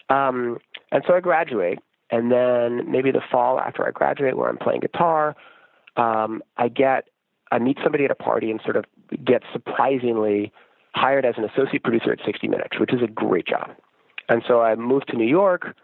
Um, 0.09 0.59
and 0.91 1.03
so 1.07 1.15
I 1.15 1.21
graduate, 1.21 1.79
and 2.11 2.31
then 2.31 2.91
maybe 2.91 3.11
the 3.11 3.21
fall 3.31 3.59
after 3.59 3.87
I 3.87 3.91
graduate, 3.91 4.37
where 4.37 4.49
I'm 4.49 4.57
playing 4.57 4.81
guitar, 4.81 5.35
um, 5.95 6.43
I 6.57 6.67
get 6.67 7.05
I 7.51 7.59
meet 7.59 7.77
somebody 7.81 8.03
at 8.05 8.11
a 8.11 8.15
party 8.15 8.51
and 8.51 8.59
sort 8.63 8.75
of 8.75 8.85
get 9.23 9.43
surprisingly 9.53 10.51
hired 10.93 11.25
as 11.25 11.35
an 11.37 11.45
associate 11.45 11.83
producer 11.83 12.11
at 12.11 12.19
60 12.25 12.47
Minutes, 12.47 12.79
which 12.79 12.93
is 12.93 13.01
a 13.01 13.07
great 13.07 13.47
job. 13.47 13.71
And 14.27 14.43
so 14.47 14.61
I 14.61 14.75
move 14.75 15.05
to 15.07 15.17
New 15.17 15.27
York. 15.27 15.75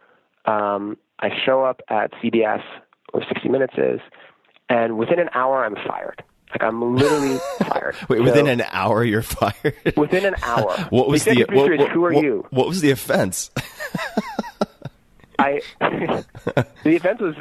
Um, 0.45 0.97
I 1.19 1.29
show 1.45 1.63
up 1.63 1.81
at 1.89 2.11
CBS, 2.13 2.63
where 3.11 3.23
60 3.27 3.47
Minutes 3.49 3.73
is, 3.77 3.99
and 4.69 4.97
within 4.97 5.19
an 5.19 5.29
hour, 5.33 5.63
I'm 5.63 5.75
fired. 5.87 6.23
Like 6.51 6.63
I'm 6.63 6.95
literally 6.95 7.39
fired. 7.59 7.95
Wait, 8.09 8.17
so, 8.17 8.23
within 8.23 8.47
an 8.47 8.61
hour 8.71 9.03
you're 9.03 9.21
fired? 9.21 9.93
Within 9.95 10.25
an 10.25 10.35
hour. 10.43 10.75
what 10.89 11.07
was 11.07 11.23
the, 11.23 11.45
the 11.45 11.55
what, 11.55 11.77
what, 11.77 11.89
who 11.91 12.05
are 12.05 12.13
what, 12.13 12.23
you? 12.23 12.45
What 12.49 12.67
was 12.67 12.81
the 12.81 12.91
offense? 12.91 13.51
I 15.39 15.61
the 15.79 16.95
offense 16.95 17.19
was 17.19 17.35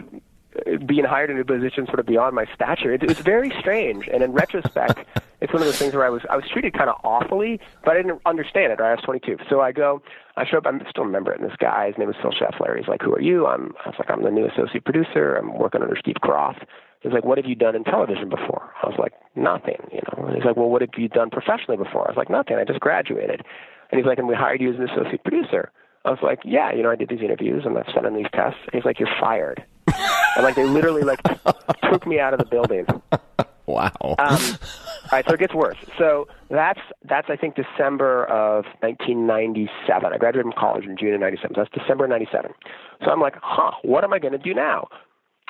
uh, 0.66 0.76
being 0.86 1.04
hired 1.04 1.30
in 1.30 1.38
a 1.38 1.44
position 1.44 1.86
sort 1.86 1.98
of 1.98 2.06
beyond 2.06 2.34
my 2.34 2.46
stature. 2.54 2.94
It, 2.94 3.02
it 3.02 3.08
was 3.08 3.18
very 3.18 3.50
strange, 3.58 4.08
and 4.08 4.22
in 4.22 4.32
retrospect, 4.32 5.04
it's 5.40 5.52
one 5.52 5.60
of 5.60 5.66
those 5.66 5.78
things 5.78 5.92
where 5.92 6.04
I 6.04 6.10
was 6.10 6.22
I 6.30 6.36
was 6.36 6.44
treated 6.50 6.72
kind 6.72 6.88
of 6.88 6.96
awfully, 7.04 7.60
but 7.84 7.92
I 7.92 8.02
didn't 8.02 8.22
understand 8.24 8.72
it. 8.72 8.80
Right? 8.80 8.92
I 8.92 8.94
was 8.94 9.04
22, 9.04 9.38
so 9.50 9.60
I 9.60 9.72
go, 9.72 10.02
I 10.36 10.46
show 10.46 10.58
up. 10.58 10.66
I 10.66 10.72
still 10.88 11.04
remember 11.04 11.32
it. 11.32 11.40
And 11.40 11.50
this 11.50 11.56
guy, 11.58 11.88
his 11.88 11.98
name 11.98 12.08
was 12.08 12.16
Phil 12.22 12.32
Scheffler. 12.32 12.78
He's 12.78 12.88
like, 12.88 13.02
"Who 13.02 13.12
are 13.14 13.20
you?" 13.20 13.46
I'm. 13.46 13.74
I 13.84 13.90
was 13.90 13.96
like, 13.98 14.10
"I'm 14.10 14.22
the 14.22 14.30
new 14.30 14.46
associate 14.46 14.84
producer. 14.84 15.36
I'm 15.36 15.52
working 15.58 15.82
under 15.82 15.96
Steve 15.96 16.16
Kroft." 16.22 16.64
He's 17.00 17.12
like, 17.12 17.24
"What 17.24 17.38
have 17.38 17.46
you 17.46 17.54
done 17.54 17.74
in 17.74 17.84
television 17.84 18.28
before?" 18.28 18.72
I 18.82 18.86
was 18.86 18.96
like, 18.98 19.12
"Nothing." 19.34 19.80
You 19.92 20.00
know. 20.06 20.32
He's 20.34 20.44
like, 20.44 20.56
"Well, 20.56 20.68
what 20.68 20.82
have 20.82 20.90
you 20.96 21.08
done 21.08 21.30
professionally 21.30 21.76
before?" 21.76 22.06
I 22.06 22.10
was 22.10 22.16
like, 22.16 22.30
"Nothing. 22.30 22.56
I 22.56 22.64
just 22.64 22.80
graduated." 22.80 23.42
And 23.90 23.98
he's 23.98 24.06
like, 24.06 24.18
"And 24.18 24.28
we 24.28 24.34
hired 24.34 24.60
you 24.60 24.72
as 24.72 24.78
an 24.78 24.88
associate 24.88 25.24
producer." 25.24 25.72
I 26.04 26.10
was 26.10 26.20
like, 26.22 26.40
"Yeah, 26.44 26.72
you 26.72 26.82
know, 26.82 26.90
I 26.90 26.96
did 26.96 27.08
these 27.08 27.20
interviews 27.20 27.64
and 27.64 27.76
I've 27.76 27.92
sent 27.92 28.06
in 28.06 28.14
these 28.14 28.30
tests." 28.32 28.60
And 28.66 28.74
he's 28.74 28.84
like, 28.84 28.98
"You're 29.00 29.14
fired." 29.20 29.64
and 30.36 30.44
like 30.44 30.54
they 30.54 30.64
literally 30.64 31.02
like 31.02 31.20
took 31.90 32.06
me 32.06 32.20
out 32.20 32.32
of 32.32 32.38
the 32.38 32.46
building. 32.46 32.86
Wow. 33.66 34.16
Um, 34.18 34.38
all 35.12 35.16
right, 35.16 35.24
so 35.26 35.34
it 35.34 35.40
gets 35.40 35.54
worse. 35.54 35.76
So 35.98 36.28
that's 36.50 36.80
that's 37.04 37.28
I 37.30 37.36
think 37.36 37.56
December 37.56 38.24
of 38.26 38.64
1997. 38.80 40.12
I 40.12 40.18
graduated 40.18 40.52
from 40.52 40.60
college 40.60 40.84
in 40.84 40.96
June 40.96 41.14
of 41.14 41.20
'97. 41.20 41.54
So 41.54 41.62
that's 41.62 41.70
December 41.72 42.04
of 42.04 42.10
'97. 42.10 42.52
So 43.04 43.10
I'm 43.10 43.20
like, 43.20 43.34
huh, 43.40 43.72
what 43.82 44.04
am 44.04 44.12
I 44.12 44.18
going 44.18 44.32
to 44.32 44.38
do 44.38 44.54
now? 44.54 44.88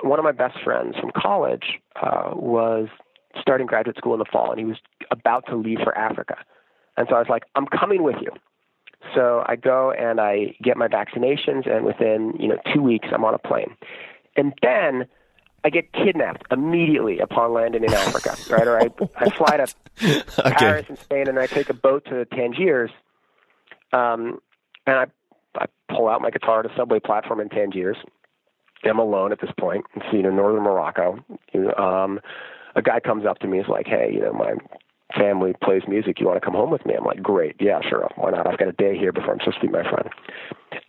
One 0.03 0.19
of 0.19 0.25
my 0.25 0.33
best 0.33 0.59
friends 0.63 0.97
from 0.99 1.11
college 1.17 1.79
uh, 2.03 2.31
was 2.35 2.89
starting 3.41 3.67
graduate 3.67 3.97
school 3.97 4.15
in 4.15 4.19
the 4.19 4.25
fall, 4.25 4.51
and 4.51 4.59
he 4.59 4.65
was 4.65 4.79
about 5.11 5.47
to 5.47 5.57
leave 5.57 5.79
for 5.83 5.97
Africa. 5.97 6.37
And 6.97 7.07
so 7.09 7.17
I 7.17 7.19
was 7.19 7.29
like, 7.29 7.45
I'm 7.55 7.67
coming 7.67 8.03
with 8.03 8.17
you. 8.21 8.31
So 9.15 9.43
I 9.47 9.57
go 9.57 9.93
and 9.93 10.21
I 10.21 10.55
get 10.63 10.77
my 10.77 10.89
vaccinations, 10.89 11.71
and 11.71 11.85
within 11.85 12.35
you 12.39 12.49
know 12.49 12.59
two 12.75 12.83
weeks, 12.83 13.09
I'm 13.13 13.25
on 13.25 13.35
a 13.35 13.39
plane. 13.39 13.75
And 14.37 14.53
then 14.63 15.07
I 15.65 15.71
get 15.71 15.93
kidnapped 15.93 16.45
immediately 16.51 17.19
upon 17.19 17.53
landing 17.53 17.85
in 17.85 17.93
Africa, 17.93 18.37
right? 18.51 18.67
Or 18.67 18.79
I, 18.79 18.89
I 19.17 19.31
fly 19.31 19.57
to 19.57 19.67
okay. 20.39 20.55
Paris 20.57 20.87
and 20.89 20.99
Spain, 20.99 21.29
and 21.29 21.39
I 21.39 21.47
take 21.47 21.71
a 21.71 21.75
boat 21.75 22.05
to 22.07 22.25
Tangiers, 22.27 22.91
um, 23.93 24.41
and 24.87 24.97
I 24.97 25.07
I 25.57 25.67
pull 25.89 26.09
out 26.09 26.21
my 26.21 26.31
guitar 26.31 26.61
at 26.61 26.71
a 26.71 26.75
subway 26.77 27.01
platform 27.01 27.41
in 27.41 27.49
Tangiers, 27.49 27.97
am 28.85 28.99
alone 28.99 29.33
at 29.33 29.41
this 29.41 29.51
point. 29.59 29.85
It's 29.95 30.07
you 30.13 30.23
know 30.23 30.31
northern 30.31 30.63
Morocco. 30.63 31.25
Um, 31.77 32.21
a 32.75 32.83
guy 32.83 33.01
comes 33.01 33.27
up 33.27 33.39
to 33.41 33.47
me. 33.47 33.59
He's 33.59 33.69
like, 33.69 33.87
"Hey, 33.87 34.11
you 34.13 34.21
know, 34.21 34.33
my 34.33 34.55
family 35.17 35.55
plays 35.63 35.83
music. 35.89 36.21
You 36.21 36.27
want 36.27 36.41
to 36.41 36.45
come 36.45 36.55
home 36.55 36.71
with 36.71 36.85
me? 36.87 36.95
I'm 36.95 37.05
like, 37.05 37.23
great, 37.23 37.57
yeah, 37.61 37.81
sure, 37.89 38.09
why 38.17 38.31
not? 38.31 38.47
I've 38.47 38.59
got 38.59 38.69
a 38.69 38.73
day 38.73 38.97
here 38.97 39.13
before 39.13 39.33
I'm 39.33 39.41
supposed 39.41 39.61
to 39.61 39.67
meet 39.67 39.73
my 39.73 39.83
friend. 39.83 40.09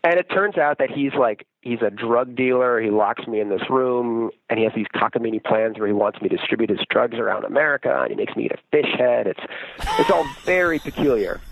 And 0.04 0.16
it 0.16 0.30
turns 0.30 0.58
out 0.58 0.78
that 0.80 0.90
he's 0.90 1.14
like 1.18 1.46
he's 1.62 1.82
a 1.82 1.90
drug 1.90 2.36
dealer. 2.36 2.80
He 2.82 2.90
locks 2.90 3.28
me 3.28 3.40
in 3.40 3.50
this 3.50 3.62
room, 3.70 4.32
and 4.50 4.60
he 4.60 4.66
has 4.66 4.74
these 4.76 4.88
cockamamie 4.96 5.44
plans 5.44 5.78
where 5.78 5.88
he 5.88 5.94
wants 5.94 6.22
me 6.22 6.30
to 6.30 6.38
distribute 6.38 6.70
his 6.70 6.80
drugs 6.90 7.18
around 7.18 7.46
America, 7.46 8.02
and 8.02 8.12
he 8.12 8.16
makes 8.16 8.36
me 8.36 8.46
eat 8.46 8.52
a 8.52 8.58
fish 8.72 8.92
head. 8.98 9.28
It's 9.28 9.40
it's 10.00 10.10
all 10.10 10.26
very 10.44 10.80
peculiar. 10.80 11.42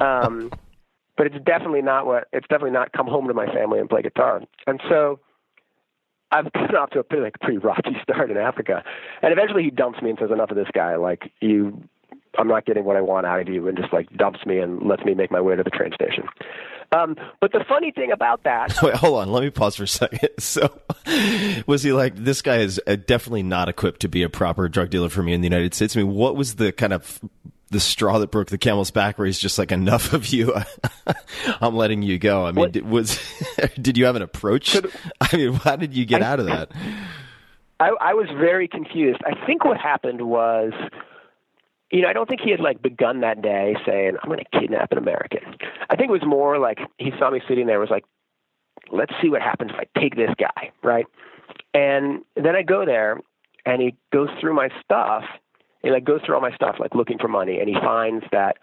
Um, 0.00 0.50
but 1.16 1.28
it's 1.28 1.44
definitely 1.44 1.82
not 1.82 2.04
what 2.04 2.26
it's 2.32 2.48
definitely 2.48 2.72
not 2.72 2.90
come 2.90 3.06
home 3.06 3.28
to 3.28 3.34
my 3.34 3.46
family 3.46 3.78
and 3.78 3.88
play 3.88 4.02
guitar. 4.02 4.42
And 4.66 4.80
so 4.88 5.20
I've 6.34 6.52
been 6.52 6.74
off 6.76 6.90
to 6.90 6.98
a 6.98 7.04
pretty, 7.04 7.22
like 7.22 7.38
pretty 7.40 7.58
rocky 7.58 7.96
start 8.02 8.30
in 8.30 8.36
Africa, 8.36 8.82
and 9.22 9.32
eventually 9.32 9.62
he 9.62 9.70
dumps 9.70 10.02
me 10.02 10.10
and 10.10 10.18
says, 10.18 10.30
"Enough 10.32 10.50
of 10.50 10.56
this 10.56 10.68
guy. 10.74 10.96
Like 10.96 11.30
you, 11.40 11.80
I'm 12.36 12.48
not 12.48 12.66
getting 12.66 12.84
what 12.84 12.96
I 12.96 13.00
want 13.02 13.24
out 13.24 13.40
of 13.40 13.48
you," 13.48 13.68
and 13.68 13.78
just 13.78 13.92
like 13.92 14.10
dumps 14.16 14.40
me 14.44 14.58
and 14.58 14.82
lets 14.82 15.04
me 15.04 15.14
make 15.14 15.30
my 15.30 15.40
way 15.40 15.54
to 15.54 15.62
the 15.62 15.70
train 15.70 15.92
station. 15.94 16.24
Um, 16.92 17.16
but 17.40 17.52
the 17.52 17.64
funny 17.68 17.90
thing 17.90 18.12
about 18.12 18.44
that, 18.44 18.76
Wait, 18.82 18.94
hold 18.94 19.20
on. 19.20 19.32
Let 19.32 19.42
me 19.42 19.50
pause 19.50 19.76
for 19.76 19.84
a 19.84 19.88
second. 19.88 20.28
So, 20.38 20.80
was 21.66 21.82
he 21.82 21.92
like, 21.92 22.14
this 22.16 22.42
guy 22.42 22.58
is 22.58 22.80
uh, 22.86 22.96
definitely 22.96 23.42
not 23.42 23.68
equipped 23.68 24.00
to 24.00 24.08
be 24.08 24.22
a 24.22 24.28
proper 24.28 24.68
drug 24.68 24.90
dealer 24.90 25.08
for 25.08 25.22
me 25.22 25.32
in 25.32 25.40
the 25.40 25.46
United 25.46 25.74
States? 25.74 25.96
I 25.96 26.00
mean, 26.00 26.14
what 26.14 26.36
was 26.36 26.56
the 26.56 26.70
kind 26.70 26.92
of 26.92 27.20
the 27.74 27.80
straw 27.80 28.20
that 28.20 28.30
broke 28.30 28.48
the 28.48 28.56
camel's 28.56 28.92
back 28.92 29.18
where 29.18 29.26
he's 29.26 29.38
just 29.38 29.58
like, 29.58 29.72
enough 29.72 30.12
of 30.12 30.28
you. 30.28 30.54
I'm 31.60 31.74
letting 31.74 32.02
you 32.02 32.18
go. 32.18 32.46
I 32.46 32.52
mean, 32.52 32.70
did, 32.70 32.88
was, 32.88 33.18
did 33.80 33.98
you 33.98 34.06
have 34.06 34.16
an 34.16 34.22
approach? 34.22 34.76
I 35.20 35.36
mean, 35.36 35.52
how 35.54 35.76
did 35.76 35.92
you 35.94 36.06
get 36.06 36.22
I- 36.22 36.26
out 36.26 36.40
of 36.40 36.46
that? 36.46 36.70
I, 37.80 37.90
I 38.00 38.14
was 38.14 38.28
very 38.38 38.68
confused. 38.68 39.20
I 39.26 39.44
think 39.46 39.64
what 39.64 39.76
happened 39.76 40.22
was, 40.22 40.72
you 41.90 42.02
know, 42.02 42.08
I 42.08 42.12
don't 42.12 42.28
think 42.28 42.40
he 42.40 42.52
had 42.52 42.60
like 42.60 42.80
begun 42.80 43.20
that 43.22 43.42
day 43.42 43.74
saying, 43.84 44.12
I'm 44.22 44.30
going 44.30 44.38
to 44.38 44.60
kidnap 44.60 44.92
an 44.92 44.98
American. 44.98 45.40
I 45.90 45.96
think 45.96 46.08
it 46.08 46.12
was 46.12 46.24
more 46.24 46.58
like 46.58 46.78
he 46.98 47.10
saw 47.18 47.30
me 47.30 47.42
sitting 47.48 47.66
there, 47.66 47.80
was 47.80 47.90
like, 47.90 48.04
let's 48.92 49.12
see 49.20 49.28
what 49.28 49.42
happens 49.42 49.72
if 49.74 49.76
I 49.76 50.00
take 50.00 50.14
this 50.14 50.30
guy, 50.38 50.70
right? 50.84 51.06
And 51.74 52.22
then 52.36 52.54
I 52.54 52.62
go 52.62 52.86
there 52.86 53.20
and 53.66 53.82
he 53.82 53.96
goes 54.12 54.28
through 54.40 54.54
my 54.54 54.68
stuff. 54.84 55.24
He 55.84 55.90
like 55.90 56.04
goes 56.04 56.20
through 56.24 56.34
all 56.34 56.40
my 56.40 56.54
stuff, 56.54 56.76
like 56.80 56.94
looking 56.94 57.18
for 57.18 57.28
money, 57.28 57.60
and 57.60 57.68
he 57.68 57.74
finds 57.74 58.24
that 58.32 58.56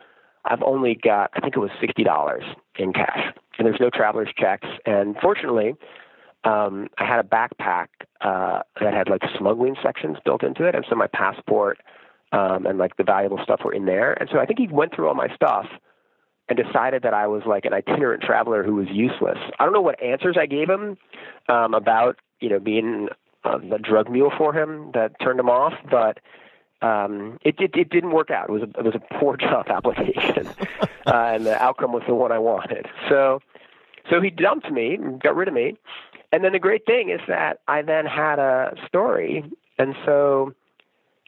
I've 0.44 0.64
only 0.64 0.96
got, 0.96 1.30
I 1.34 1.40
think 1.40 1.56
it 1.56 1.60
was 1.60 1.70
sixty 1.80 2.04
dollars 2.04 2.44
in 2.78 2.94
cash, 2.94 3.34
and 3.58 3.68
there's 3.68 3.80
no 3.80 3.92
traveler's 3.92 4.34
checks. 4.36 4.68
And 4.88 5.16
fortunately, 5.22 5.76
um, 6.44 6.88
I 6.98 7.06
had 7.06 7.20
a 7.20 7.28
backpack 7.28 7.88
uh, 8.22 8.64
that 8.82 8.94
had 8.94 9.08
like 9.08 9.22
smuggling 9.38 9.76
sections 9.84 10.18
built 10.26 10.44
into 10.44 10.66
it, 10.66 10.74
and 10.74 10.84
so 10.90 10.96
my 10.96 11.08
passport 11.08 11.78
um, 12.32 12.66
and 12.66 12.80
like 12.80 12.98
the 12.98 13.04
valuable 13.04 13.40
stuff 13.44 13.62
were 13.64 13.74
in 13.74 13.86
there. 13.86 14.14
And 14.14 14.28
so 14.32 14.40
I 14.40 14.46
think 14.48 14.60
he 14.60 14.68
went 14.68 14.96
through 14.96 15.08
all 15.08 15.16
my 15.16 15.28
stuff 15.36 15.68
and 16.50 16.58
decided 16.58 17.04
that 17.04 17.14
I 17.14 17.28
was 17.28 17.44
like 17.46 17.66
an 17.66 17.74
itinerant 17.74 18.24
traveler 18.24 18.64
who 18.64 18.76
was 18.76 18.88
useless. 18.92 19.38
I 19.60 19.64
don't 19.64 19.74
know 19.74 19.82
what 19.82 20.02
answers 20.02 20.38
I 20.40 20.48
gave 20.48 20.70
him 20.70 20.98
um, 21.50 21.76
about 21.76 22.18
you 22.40 22.50
know 22.50 22.60
being 22.60 23.10
uh, 23.44 23.60
the 23.60 23.78
drug 23.78 24.10
mule 24.10 24.32
for 24.36 24.54
him 24.54 24.92
that 24.96 25.12
turned 25.22 25.40
him 25.40 25.50
off, 25.50 25.74
but 25.90 26.18
um, 26.82 27.38
it, 27.44 27.56
it 27.60 27.72
it 27.76 27.90
didn't 27.90 28.12
work 28.12 28.32
out. 28.32 28.50
It 28.50 28.52
was 28.52 28.64
a, 28.64 28.80
it 28.80 28.84
was 28.84 28.96
a 28.96 29.20
poor 29.20 29.38
job 29.38 29.68
application, 29.70 30.48
uh, 31.06 31.32
and 31.34 31.46
the 31.46 31.62
outcome 31.62 31.92
was 31.94 32.04
the 32.08 32.16
one 32.16 32.32
I 32.32 32.40
wanted. 32.40 32.88
So 33.10 33.42
so 34.10 34.22
he 34.22 34.30
dumped 34.30 34.72
me, 34.72 34.98
got 35.22 35.36
rid 35.36 35.48
of 35.48 35.54
me, 35.54 35.78
and 36.32 36.44
then 36.44 36.54
the 36.54 36.60
great 36.60 36.86
thing 36.86 37.10
is 37.10 37.22
that 37.28 37.60
I 37.68 37.82
then 37.82 38.06
had 38.06 38.40
a 38.40 38.76
story, 38.88 39.44
and 39.78 39.96
so 40.06 40.54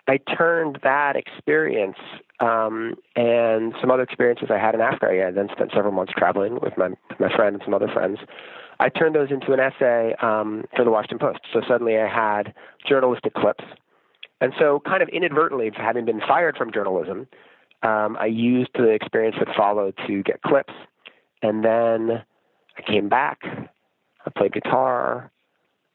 I 0.08 0.18
turned 0.18 0.80
that 0.84 1.16
experience 1.16 1.98
um, 2.40 2.96
and 3.16 3.74
some 3.80 3.90
other 3.90 4.04
experiences 4.04 4.50
I 4.52 4.58
had 4.58 4.76
in 4.76 4.82
Africa. 4.82 5.28
I 5.28 5.32
then 5.32 5.50
spent 5.52 5.72
several 5.74 5.94
months 5.94 6.14
traveling 6.16 6.60
with 6.62 6.78
my 6.78 6.90
my 7.20 7.34
friend 7.36 7.56
and 7.56 7.64
some 7.64 7.74
other 7.74 7.88
friends. 7.88 8.20
I 8.80 8.90
turned 8.90 9.16
those 9.16 9.30
into 9.32 9.54
an 9.54 9.60
essay 9.60 10.16
um, 10.22 10.66
for 10.76 10.84
the 10.84 10.92
Washington 10.92 11.20
Post. 11.20 11.40
So 11.54 11.62
suddenly 11.68 11.98
I 11.98 12.08
had 12.08 12.54
journalistic 12.88 13.34
clips, 13.34 13.64
and 14.44 14.52
so 14.60 14.82
kind 14.86 15.02
of 15.02 15.08
inadvertently, 15.08 15.72
having 15.74 16.04
been 16.04 16.20
fired 16.20 16.58
from 16.58 16.74
journalism, 16.74 17.28
um, 17.82 18.18
I 18.20 18.26
used 18.26 18.72
the 18.76 18.90
experience 18.90 19.38
that 19.40 19.48
followed 19.56 19.98
to 20.06 20.22
get 20.22 20.42
clips, 20.42 20.74
and 21.42 21.64
then 21.64 22.22
I 22.78 22.82
came 22.86 23.08
back. 23.08 23.40
I 23.46 24.30
played 24.38 24.52
guitar. 24.52 25.32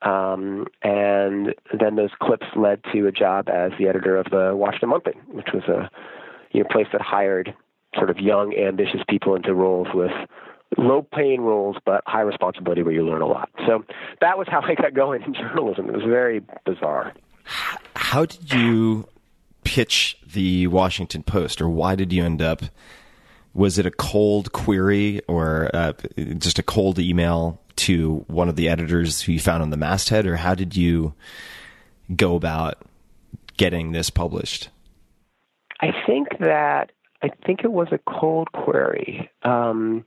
Um, 0.00 0.66
and 0.82 1.54
then 1.78 1.96
those 1.96 2.08
clips 2.22 2.46
led 2.56 2.80
to 2.94 3.06
a 3.06 3.12
job 3.12 3.50
as 3.50 3.72
the 3.78 3.86
editor 3.86 4.16
of 4.16 4.30
the 4.30 4.56
Washington 4.56 4.88
Monthly, 4.88 5.14
which 5.26 5.48
was 5.52 5.64
a 5.64 5.90
you 6.52 6.62
know, 6.62 6.68
place 6.70 6.86
that 6.92 7.02
hired 7.02 7.54
sort 7.96 8.08
of 8.08 8.16
young, 8.16 8.54
ambitious 8.56 9.02
people 9.10 9.34
into 9.34 9.52
roles 9.52 9.88
with 9.92 10.12
low 10.78 11.02
paying 11.02 11.42
roles 11.42 11.76
but 11.84 12.02
high 12.06 12.22
responsibility 12.22 12.82
where 12.82 12.94
you 12.94 13.04
learn 13.04 13.20
a 13.20 13.26
lot. 13.26 13.50
So 13.66 13.84
that 14.22 14.38
was 14.38 14.46
how 14.50 14.62
I 14.62 14.74
got 14.74 14.94
going 14.94 15.22
in 15.22 15.34
journalism. 15.34 15.90
It 15.90 15.94
was 15.94 16.04
very 16.04 16.40
bizarre. 16.64 17.12
How 18.08 18.24
did 18.24 18.54
you 18.54 19.06
pitch 19.64 20.16
the 20.32 20.66
Washington 20.66 21.22
Post, 21.22 21.60
or 21.60 21.68
why 21.68 21.94
did 21.94 22.10
you 22.10 22.24
end 22.24 22.40
up? 22.40 22.62
Was 23.52 23.78
it 23.78 23.84
a 23.84 23.90
cold 23.90 24.50
query 24.52 25.20
or 25.28 25.70
uh, 25.74 25.92
just 26.38 26.58
a 26.58 26.62
cold 26.62 26.98
email 26.98 27.60
to 27.76 28.24
one 28.26 28.48
of 28.48 28.56
the 28.56 28.66
editors 28.66 29.20
who 29.20 29.32
you 29.32 29.38
found 29.38 29.62
on 29.62 29.68
the 29.68 29.76
masthead, 29.76 30.24
or 30.24 30.36
how 30.36 30.54
did 30.54 30.74
you 30.74 31.12
go 32.16 32.34
about 32.34 32.80
getting 33.58 33.92
this 33.92 34.08
published? 34.08 34.70
I 35.82 35.88
think 36.06 36.28
that 36.40 36.92
I 37.22 37.28
think 37.44 37.60
it 37.62 37.72
was 37.72 37.88
a 37.92 37.98
cold 38.10 38.50
query. 38.52 39.30
Um, 39.42 40.06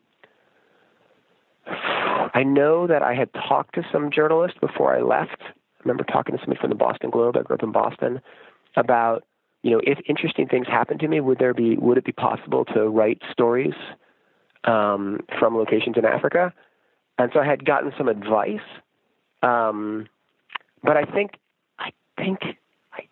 I 1.68 2.42
know 2.42 2.88
that 2.88 3.04
I 3.04 3.14
had 3.14 3.30
talked 3.48 3.76
to 3.76 3.84
some 3.92 4.10
journalists 4.10 4.58
before 4.60 4.96
I 4.96 5.02
left. 5.02 5.44
I 5.82 5.84
remember 5.84 6.04
talking 6.04 6.36
to 6.36 6.42
somebody 6.42 6.60
from 6.62 6.70
the 6.70 6.76
Boston 6.76 7.10
Globe. 7.10 7.36
I 7.38 7.42
grew 7.42 7.56
up 7.56 7.64
in 7.64 7.72
Boston 7.72 8.22
about 8.76 9.24
you 9.64 9.72
know 9.72 9.82
if 9.84 10.00
interesting 10.08 10.48
things 10.48 10.68
happened 10.68 11.00
to 11.02 11.08
me, 11.08 11.20
would 11.20 11.40
there 11.40 11.54
be 11.54 11.76
would 11.78 11.98
it 11.98 12.06
be 12.06 12.12
possible 12.12 12.66
to 12.66 12.88
write 12.88 13.22
stories 13.32 13.74
um, 14.64 15.22
from 15.40 15.56
locations 15.58 15.98
in 15.98 16.06
Africa? 16.06 16.54
And 17.18 17.32
so 17.34 17.40
I 17.40 17.46
had 17.46 17.66
gotten 17.66 17.92
some 17.98 18.08
advice, 18.08 18.60
um, 19.44 20.08
but 20.84 20.98
I 20.98 21.06
think 21.06 21.32
I 21.80 21.92
think 22.18 22.40
I, 22.94 23.08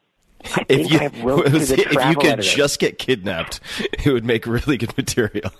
I 0.56 0.66
If 0.70 0.88
think 0.88 0.92
you, 0.92 1.00
I 1.00 1.08
wrote 1.24 1.46
to 1.50 1.50
the 1.52 1.80
if 1.80 2.06
you 2.06 2.16
could 2.16 2.26
editor. 2.26 2.42
just 2.42 2.80
get 2.80 3.00
kidnapped, 3.00 3.60
it 3.80 4.12
would 4.12 4.26
make 4.26 4.46
really 4.46 4.78
good 4.78 4.96
material. 4.98 5.52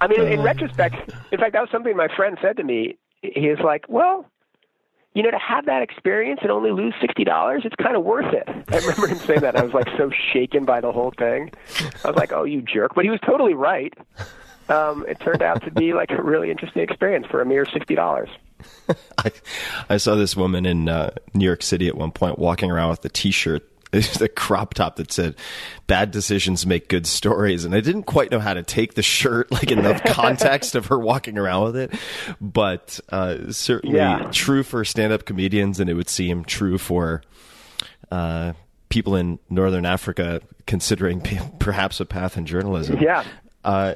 I 0.00 0.06
mean, 0.08 0.22
in 0.26 0.42
retrospect, 0.42 1.10
in 1.32 1.38
fact, 1.38 1.52
that 1.52 1.60
was 1.60 1.70
something 1.70 1.96
my 1.96 2.08
friend 2.14 2.38
said 2.42 2.56
to 2.56 2.64
me. 2.64 2.96
He 3.22 3.48
was 3.48 3.58
like, 3.64 3.86
"Well, 3.88 4.26
you 5.14 5.22
know, 5.22 5.30
to 5.30 5.38
have 5.38 5.66
that 5.66 5.82
experience 5.82 6.40
and 6.42 6.50
only 6.50 6.70
lose 6.70 6.94
sixty 7.00 7.24
dollars, 7.24 7.62
it's 7.64 7.76
kind 7.76 7.96
of 7.96 8.04
worth 8.04 8.32
it." 8.32 8.44
I 8.68 8.78
remember 8.78 9.06
him 9.06 9.18
saying 9.18 9.40
that. 9.40 9.56
I 9.56 9.62
was 9.62 9.72
like 9.72 9.88
so 9.96 10.10
shaken 10.32 10.64
by 10.64 10.80
the 10.80 10.92
whole 10.92 11.12
thing. 11.16 11.50
I 12.04 12.08
was 12.08 12.16
like, 12.16 12.32
"Oh, 12.32 12.44
you 12.44 12.62
jerk!" 12.62 12.94
But 12.94 13.04
he 13.04 13.10
was 13.10 13.20
totally 13.24 13.54
right. 13.54 13.94
Um, 14.68 15.04
it 15.08 15.20
turned 15.20 15.42
out 15.42 15.62
to 15.64 15.70
be 15.70 15.92
like 15.92 16.10
a 16.10 16.22
really 16.22 16.50
interesting 16.50 16.82
experience 16.82 17.26
for 17.30 17.40
a 17.40 17.46
mere 17.46 17.66
sixty 17.66 17.94
dollars. 17.94 18.28
I, 19.18 19.30
I 19.90 19.96
saw 19.98 20.14
this 20.14 20.36
woman 20.36 20.64
in 20.66 20.88
uh, 20.88 21.10
New 21.34 21.44
York 21.44 21.62
City 21.62 21.88
at 21.88 21.96
one 21.96 22.10
point 22.10 22.38
walking 22.38 22.70
around 22.70 22.90
with 22.90 23.04
a 23.04 23.08
T-shirt, 23.08 23.68
the 23.92 24.28
crop 24.34 24.74
top 24.74 24.96
that 24.96 25.12
said 25.12 25.34
"Bad 25.86 26.10
decisions 26.10 26.66
make 26.66 26.88
good 26.88 27.06
stories," 27.06 27.64
and 27.64 27.74
I 27.74 27.80
didn't 27.80 28.04
quite 28.04 28.30
know 28.30 28.40
how 28.40 28.54
to 28.54 28.62
take 28.62 28.94
the 28.94 29.02
shirt, 29.02 29.50
like 29.52 29.70
in 29.70 29.82
the 29.82 29.94
context 30.06 30.74
of 30.74 30.86
her 30.86 30.98
walking 30.98 31.38
around 31.38 31.64
with 31.64 31.76
it. 31.76 31.94
But 32.40 33.00
uh, 33.10 33.50
certainly 33.52 33.96
Yeah. 33.98 34.28
true 34.32 34.62
for 34.62 34.84
stand-up 34.84 35.24
comedians, 35.24 35.80
and 35.80 35.88
it 35.90 35.94
would 35.94 36.08
seem 36.08 36.44
true 36.44 36.78
for 36.78 37.22
uh, 38.10 38.52
people 38.88 39.16
in 39.16 39.38
Northern 39.50 39.86
Africa 39.86 40.40
considering 40.66 41.20
perhaps 41.58 42.00
a 42.00 42.04
path 42.04 42.36
in 42.36 42.46
journalism. 42.46 42.98
Yeah. 43.00 43.24
Uh, 43.64 43.94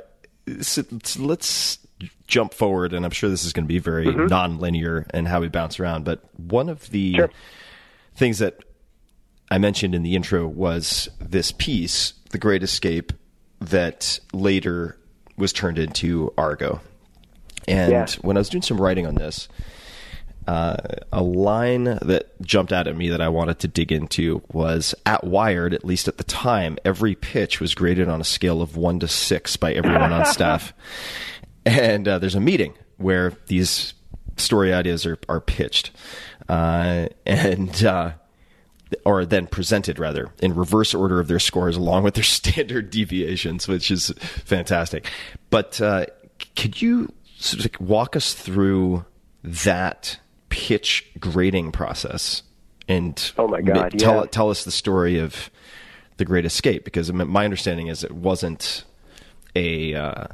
so, 0.60 0.82
so 1.04 1.22
let's 1.22 1.78
jump 2.26 2.54
forward, 2.54 2.92
and 2.92 3.04
I'm 3.04 3.10
sure 3.10 3.28
this 3.30 3.44
is 3.44 3.52
going 3.52 3.64
to 3.64 3.68
be 3.68 3.78
very 3.78 4.06
Mm-hmm. 4.06 4.26
non-linear 4.26 5.06
and 5.10 5.26
how 5.28 5.40
we 5.40 5.48
bounce 5.48 5.78
around. 5.80 6.04
But 6.04 6.20
one 6.38 6.68
of 6.68 6.90
the 6.90 7.14
Sure. 7.16 7.30
things 8.16 8.38
that 8.38 8.60
I 9.50 9.58
mentioned 9.58 9.94
in 9.94 10.02
the 10.02 10.14
intro 10.16 10.46
was 10.46 11.08
this 11.20 11.52
piece, 11.52 12.12
"The 12.30 12.38
Great 12.38 12.62
Escape," 12.62 13.12
that 13.60 14.20
later 14.32 14.96
was 15.36 15.52
turned 15.52 15.78
into 15.78 16.32
Argo. 16.36 16.80
And 17.66 17.92
Yeah. 17.92 18.06
when 18.22 18.36
I 18.36 18.40
was 18.40 18.48
doing 18.48 18.62
some 18.62 18.80
writing 18.80 19.06
on 19.06 19.14
this, 19.14 19.48
uh, 20.46 20.76
a 21.12 21.22
line 21.22 21.84
that 21.84 22.30
jumped 22.40 22.72
out 22.72 22.86
at 22.88 22.96
me 22.96 23.10
that 23.10 23.20
I 23.20 23.28
wanted 23.28 23.58
to 23.60 23.68
dig 23.68 23.92
into 23.92 24.42
was 24.52 24.94
at 25.04 25.24
Wired, 25.24 25.74
at 25.74 25.84
least 25.84 26.08
at 26.08 26.16
the 26.16 26.24
time, 26.24 26.78
every 26.84 27.14
pitch 27.14 27.60
was 27.60 27.74
graded 27.74 28.08
on 28.08 28.20
a 28.20 28.24
scale 28.24 28.62
of 28.62 28.76
one 28.76 28.98
to 29.00 29.08
six 29.08 29.56
by 29.56 29.72
everyone 29.74 30.12
on 30.12 30.24
staff. 30.26 30.72
And 31.66 32.08
uh, 32.08 32.18
there's 32.18 32.34
a 32.36 32.40
meeting 32.40 32.72
where 32.96 33.34
these 33.48 33.92
story 34.38 34.72
ideas 34.72 35.04
are, 35.04 35.18
are 35.28 35.40
pitched. 35.40 35.90
Uh, 36.48 37.08
and 37.26 37.84
uh, 37.84 38.12
or 39.04 39.24
then 39.24 39.46
presented 39.46 39.98
rather 39.98 40.30
in 40.40 40.54
reverse 40.54 40.94
order 40.94 41.20
of 41.20 41.28
their 41.28 41.38
scores 41.38 41.76
along 41.76 42.02
with 42.02 42.14
their 42.14 42.24
standard 42.24 42.90
deviations, 42.90 43.68
which 43.68 43.90
is 43.90 44.12
fantastic. 44.20 45.06
But 45.50 45.80
uh, 45.80 46.06
could 46.56 46.80
you 46.80 47.12
sort 47.38 47.64
of 47.64 47.80
walk 47.80 48.16
us 48.16 48.34
through 48.34 49.04
that 49.44 50.18
pitch 50.48 51.06
grading 51.20 51.72
process 51.72 52.42
and 52.88 53.32
oh 53.36 53.46
my 53.46 53.60
god, 53.60 53.98
tell 53.98 54.20
yeah. 54.20 54.26
tell 54.30 54.50
us 54.50 54.64
the 54.64 54.70
story 54.70 55.18
of 55.18 55.50
the 56.16 56.24
Great 56.24 56.44
Escape 56.44 56.84
because 56.84 57.12
my 57.12 57.44
understanding 57.44 57.88
is 57.88 58.02
it 58.02 58.12
wasn't 58.12 58.84
a 59.54 59.94
uh, 59.94 60.26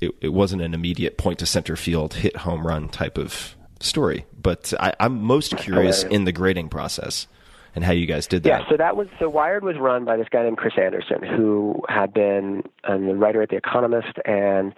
it, 0.00 0.12
it 0.20 0.28
wasn't 0.30 0.62
an 0.62 0.74
immediate 0.74 1.16
point 1.16 1.38
to 1.38 1.46
center 1.46 1.76
field 1.76 2.14
hit 2.14 2.36
home 2.38 2.66
run 2.66 2.88
type 2.88 3.18
of 3.18 3.54
story, 3.80 4.26
but 4.40 4.74
I, 4.80 4.94
I'm 4.98 5.22
most 5.22 5.56
curious 5.56 6.02
in 6.02 6.24
the 6.24 6.32
grading 6.32 6.68
process 6.70 7.26
and 7.74 7.84
how 7.84 7.92
you 7.92 8.06
guys 8.06 8.26
did 8.26 8.42
that. 8.42 8.48
Yeah, 8.48 8.68
so 8.68 8.76
that 8.76 8.96
was 8.96 9.08
so 9.18 9.28
Wired 9.28 9.64
was 9.64 9.76
run 9.78 10.04
by 10.04 10.16
this 10.16 10.28
guy 10.30 10.42
named 10.42 10.58
Chris 10.58 10.74
Anderson, 10.76 11.22
who 11.22 11.82
had 11.88 12.12
been 12.12 12.62
um, 12.84 13.08
a 13.08 13.14
writer 13.14 13.42
at 13.42 13.48
The 13.48 13.56
Economist 13.56 14.18
and 14.24 14.74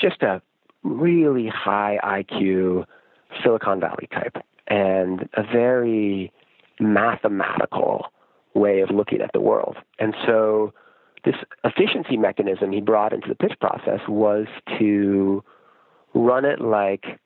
just 0.00 0.22
a 0.22 0.40
really 0.82 1.48
high 1.48 1.98
IQ 2.02 2.84
Silicon 3.42 3.80
Valley 3.80 4.08
type 4.12 4.36
and 4.66 5.28
a 5.34 5.42
very 5.42 6.32
mathematical 6.80 8.06
way 8.54 8.80
of 8.80 8.90
looking 8.90 9.20
at 9.20 9.30
the 9.32 9.40
world. 9.40 9.76
And 9.98 10.14
so 10.26 10.72
this 11.24 11.34
efficiency 11.64 12.16
mechanism 12.16 12.72
he 12.72 12.80
brought 12.80 13.12
into 13.12 13.28
the 13.28 13.34
pitch 13.34 13.54
process 13.60 14.00
was 14.08 14.46
to 14.78 15.42
run 16.14 16.44
it 16.44 16.60
like 16.60 17.18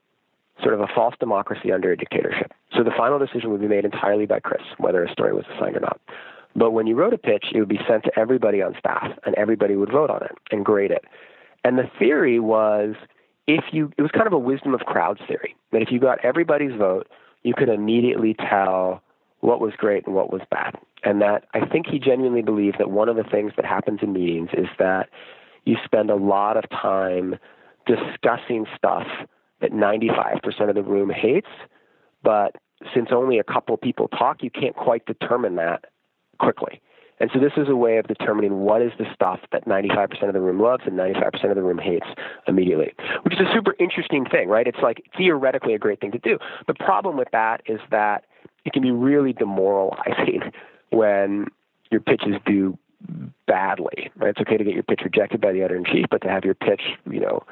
sort 0.63 0.75
of 0.75 0.81
a 0.81 0.89
false 0.95 1.15
democracy 1.21 1.73
under 1.73 1.93
a 1.93 1.97
dictatorship. 1.97 2.53
So 2.77 2.83
the 2.83 2.91
final 2.97 3.19
decision 3.19 3.51
would 3.51 3.61
be 3.61 3.69
made 3.69 3.85
entirely 3.85 4.27
by 4.27 4.41
Chris, 4.41 4.63
whether 4.79 5.05
a 5.05 5.13
story 5.13 5.33
was 5.33 5.45
assigned 5.57 5.77
or 5.77 5.81
not. 5.81 6.01
But 6.57 6.73
when 6.73 6.87
you 6.87 6.97
wrote 6.97 7.15
a 7.15 7.19
pitch, 7.19 7.47
it 7.55 7.59
would 7.61 7.69
be 7.69 7.81
sent 7.89 8.05
to 8.05 8.19
everybody 8.19 8.63
on 8.63 8.75
staff, 8.79 9.13
and 9.25 9.35
everybody 9.37 9.77
would 9.77 9.93
vote 9.93 10.11
on 10.11 10.23
it 10.23 10.33
and 10.51 10.65
grade 10.65 10.91
it. 10.91 11.05
And 11.65 11.79
the 11.79 11.91
theory 11.99 12.41
was 12.41 12.95
if 13.47 13.65
you, 13.73 13.93
it 13.97 14.03
was 14.03 14.11
kind 14.11 14.27
of 14.27 14.33
a 14.33 14.39
wisdom 14.39 14.75
of 14.75 14.81
crowds 14.81 15.21
theory, 15.27 15.55
that 15.73 15.83
if 15.83 15.91
you 15.91 16.01
got 16.01 16.25
everybody's 16.25 16.77
vote, 16.77 17.09
you 17.43 17.55
could 17.55 17.69
immediately 17.69 18.35
tell 18.35 19.03
what 19.41 19.61
was 19.61 19.73
great 19.77 20.07
and 20.07 20.15
what 20.15 20.33
was 20.33 20.43
bad. 20.51 20.75
And 21.05 21.23
that 21.23 21.45
I 21.55 21.65
think 21.65 21.87
he 21.87 21.99
genuinely 21.99 22.43
believed 22.43 22.79
that 22.79 22.91
one 22.91 23.09
of 23.09 23.17
the 23.17 23.25
things 23.25 23.53
that 23.57 23.65
happens 23.65 24.01
in 24.03 24.13
meetings 24.13 24.51
is 24.53 24.67
that 24.79 25.09
you 25.65 25.77
spend 25.85 26.11
a 26.11 26.17
lot 26.17 26.57
of 26.57 26.69
time 26.71 27.37
discussing 27.87 28.67
stuff 28.77 29.07
that 29.61 29.73
95% 29.73 30.69
of 30.69 30.75
the 30.75 30.83
room 30.83 31.11
hates, 31.11 31.49
but 32.23 32.57
since 32.95 33.09
only 33.13 33.39
a 33.39 33.45
couple 33.45 33.77
people 33.77 34.09
talk, 34.09 34.43
you 34.43 34.51
can't 34.51 34.77
quite 34.77 35.05
determine 35.07 35.57
that 35.57 35.87
quickly. 36.39 36.81
And 37.21 37.31
so 37.33 37.41
this 37.41 37.53
is 37.57 37.69
a 37.69 37.75
way 37.75 37.99
of 37.99 38.07
determining 38.07 38.61
what 38.61 38.81
is 38.81 38.93
the 38.99 39.07
stuff 39.13 39.41
that 39.51 39.67
95% 39.67 40.29
of 40.29 40.35
the 40.35 40.41
room 40.41 40.61
loves 40.61 40.85
and 40.87 40.97
95% 40.97 41.51
of 41.51 41.57
the 41.57 41.63
room 41.63 41.79
hates 41.79 42.07
immediately, 42.47 42.95
which 43.23 43.35
is 43.35 43.41
a 43.41 43.53
super 43.53 43.75
interesting 43.81 44.25
thing, 44.25 44.49
right? 44.49 44.67
It's 44.67 44.79
like 44.83 45.03
theoretically 45.17 45.75
a 45.75 45.79
great 45.79 46.01
thing 46.01 46.13
to 46.13 46.19
do. 46.19 46.39
The 46.67 46.75
problem 46.75 47.17
with 47.17 47.29
that 47.33 47.63
is 47.67 47.81
that 47.91 48.25
it 48.65 48.73
can 48.73 48.83
be 48.83 48.93
really 48.93 49.33
demoralizing 49.33 50.53
when 50.91 51.47
your 51.91 52.01
pitches 52.01 52.35
do 52.47 52.79
badly, 53.47 54.11
right? 54.17 54.31
It's 54.31 54.41
okay 54.41 54.57
to 54.57 54.65
get 54.65 54.75
your 54.75 54.83
pitch 54.83 55.01
rejected 55.03 55.41
by 55.41 55.53
the 55.53 55.61
editor 55.61 55.77
in 55.77 55.85
chief, 55.85 56.07
but 56.11 56.23
to 56.23 56.29
have 56.29 56.45
your 56.45 56.55
pitch, 56.55 56.83
you 57.11 57.21
know, 57.21 57.45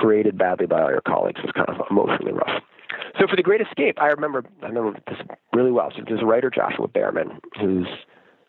graded 0.00 0.38
badly 0.38 0.66
by 0.66 0.80
all 0.80 0.90
your 0.90 1.02
colleagues 1.06 1.40
was 1.42 1.52
kind 1.54 1.68
of 1.68 1.86
emotionally 1.90 2.32
rough. 2.32 2.62
So 3.20 3.26
for 3.28 3.36
the 3.36 3.42
Great 3.42 3.60
Escape, 3.60 4.00
I 4.00 4.06
remember 4.06 4.42
I 4.62 4.68
remember 4.68 4.98
this 5.06 5.18
really 5.52 5.70
well. 5.70 5.92
So 5.94 6.02
there's 6.08 6.22
a 6.22 6.26
writer 6.26 6.50
Joshua 6.50 6.88
Bearman 6.88 7.38
who's 7.60 7.86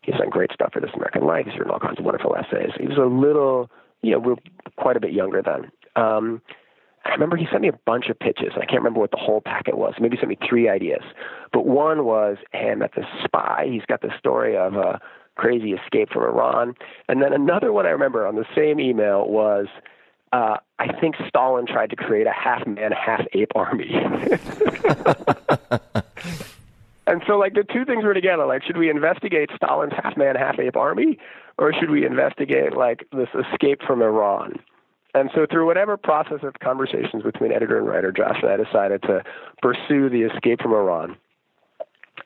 he's 0.02 0.16
done 0.16 0.30
great 0.30 0.50
stuff 0.52 0.72
for 0.72 0.80
This 0.80 0.90
American 0.94 1.26
Life. 1.26 1.44
He's 1.46 1.58
written 1.58 1.70
all 1.70 1.78
kinds 1.78 1.98
of 1.98 2.04
wonderful 2.04 2.34
essays. 2.34 2.72
He 2.80 2.88
was 2.88 2.96
a 2.96 3.04
little, 3.04 3.70
you 4.00 4.12
know, 4.12 4.18
we're 4.18 4.36
quite 4.76 4.96
a 4.96 5.00
bit 5.00 5.12
younger 5.12 5.42
then. 5.42 5.70
Um, 5.94 6.40
I 7.04 7.10
remember 7.10 7.36
he 7.36 7.46
sent 7.50 7.62
me 7.62 7.68
a 7.68 7.78
bunch 7.84 8.08
of 8.08 8.18
pitches. 8.18 8.52
I 8.56 8.64
can't 8.64 8.80
remember 8.80 9.00
what 9.00 9.10
the 9.10 9.18
whole 9.18 9.40
packet 9.40 9.76
was. 9.76 9.94
Maybe 10.00 10.16
he 10.16 10.20
sent 10.20 10.30
me 10.30 10.38
three 10.48 10.68
ideas. 10.68 11.02
But 11.52 11.66
one 11.66 12.04
was, 12.04 12.36
hey, 12.52 12.70
I 12.70 12.74
met 12.76 12.92
this 12.96 13.06
spy. 13.24 13.66
He's 13.68 13.84
got 13.86 14.00
the 14.00 14.10
story 14.18 14.56
of 14.56 14.74
a 14.74 15.00
crazy 15.34 15.72
escape 15.72 16.10
from 16.10 16.22
Iran. 16.22 16.74
And 17.08 17.20
then 17.20 17.32
another 17.32 17.72
one 17.72 17.86
I 17.86 17.90
remember 17.90 18.26
on 18.26 18.36
the 18.36 18.46
same 18.56 18.78
email 18.78 19.28
was, 19.28 19.66
uh, 20.32 20.56
I 20.78 20.92
think 21.00 21.16
Stalin 21.28 21.66
tried 21.66 21.90
to 21.90 21.96
create 21.96 22.26
a 22.26 22.32
half 22.32 22.66
man, 22.66 22.92
half 22.92 23.20
ape 23.34 23.52
army. 23.54 23.92
and 27.06 27.22
so, 27.26 27.36
like, 27.38 27.52
the 27.54 27.64
two 27.70 27.84
things 27.84 28.02
were 28.02 28.14
together. 28.14 28.46
Like, 28.46 28.64
should 28.64 28.78
we 28.78 28.88
investigate 28.88 29.50
Stalin's 29.54 29.92
half 29.92 30.16
man, 30.16 30.34
half 30.36 30.58
ape 30.58 30.76
army, 30.76 31.18
or 31.58 31.74
should 31.74 31.90
we 31.90 32.06
investigate, 32.06 32.74
like, 32.74 33.06
this 33.12 33.28
escape 33.34 33.82
from 33.86 34.00
Iran? 34.00 34.58
And 35.14 35.30
so, 35.34 35.46
through 35.50 35.66
whatever 35.66 35.98
process 35.98 36.38
of 36.42 36.54
conversations 36.60 37.22
between 37.22 37.52
editor 37.52 37.76
and 37.76 37.86
writer, 37.86 38.10
Josh 38.10 38.38
and 38.42 38.50
I 38.50 38.56
decided 38.56 39.02
to 39.02 39.22
pursue 39.60 40.08
the 40.08 40.22
escape 40.22 40.62
from 40.62 40.72
Iran. 40.72 41.16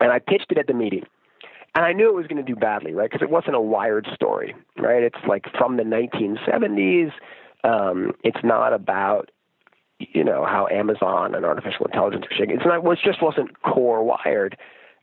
And 0.01 0.12
I 0.12 0.21
pitched 0.21 0.47
it 0.51 0.59
at 0.59 0.69
the 0.69 0.75
meeting. 0.75 1.05
And 1.75 1.85
I 1.85 1.92
knew 1.92 2.09
it 2.09 2.14
was 2.14 2.27
going 2.27 2.42
to 2.42 2.55
do 2.55 2.59
badly, 2.59 2.95
right? 2.95 3.11
Because 3.11 3.23
it 3.23 3.31
wasn't 3.31 3.57
a 3.57 3.61
wired 3.61 4.09
story, 4.14 4.55
right? 4.79 5.03
It's 5.03 5.19
like 5.29 5.45
from 5.59 5.77
the 5.77 5.83
1970s. 5.83 7.12
Um, 7.64 8.12
it's 8.23 8.42
not 8.45 8.73
about 8.73 9.31
you 9.99 10.25
know 10.25 10.45
how 10.45 10.69
Amazon 10.71 11.35
and 11.35 11.45
artificial 11.45 11.87
intelligence 11.87 12.25
are 12.31 12.37
shaking. 12.37 12.57
It's 12.57 12.66
not. 12.66 12.85
It 12.85 12.99
just 13.05 13.23
wasn't 13.23 13.61
core 13.62 14.05
wired. 14.05 14.57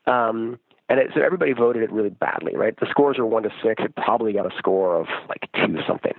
Um, 0.05 0.59
and 0.89 0.99
it, 0.99 1.11
so 1.15 1.21
everybody 1.21 1.53
voted 1.53 1.81
it 1.81 1.91
really 1.91 2.09
badly, 2.09 2.55
right? 2.55 2.77
The 2.79 2.87
scores 2.89 3.17
are 3.17 3.25
one 3.25 3.43
to 3.43 3.49
six. 3.63 3.83
It 3.83 3.95
probably 3.95 4.33
got 4.33 4.45
a 4.45 4.55
score 4.57 4.99
of 4.99 5.07
like 5.29 5.49
two 5.55 5.77
something. 5.87 6.13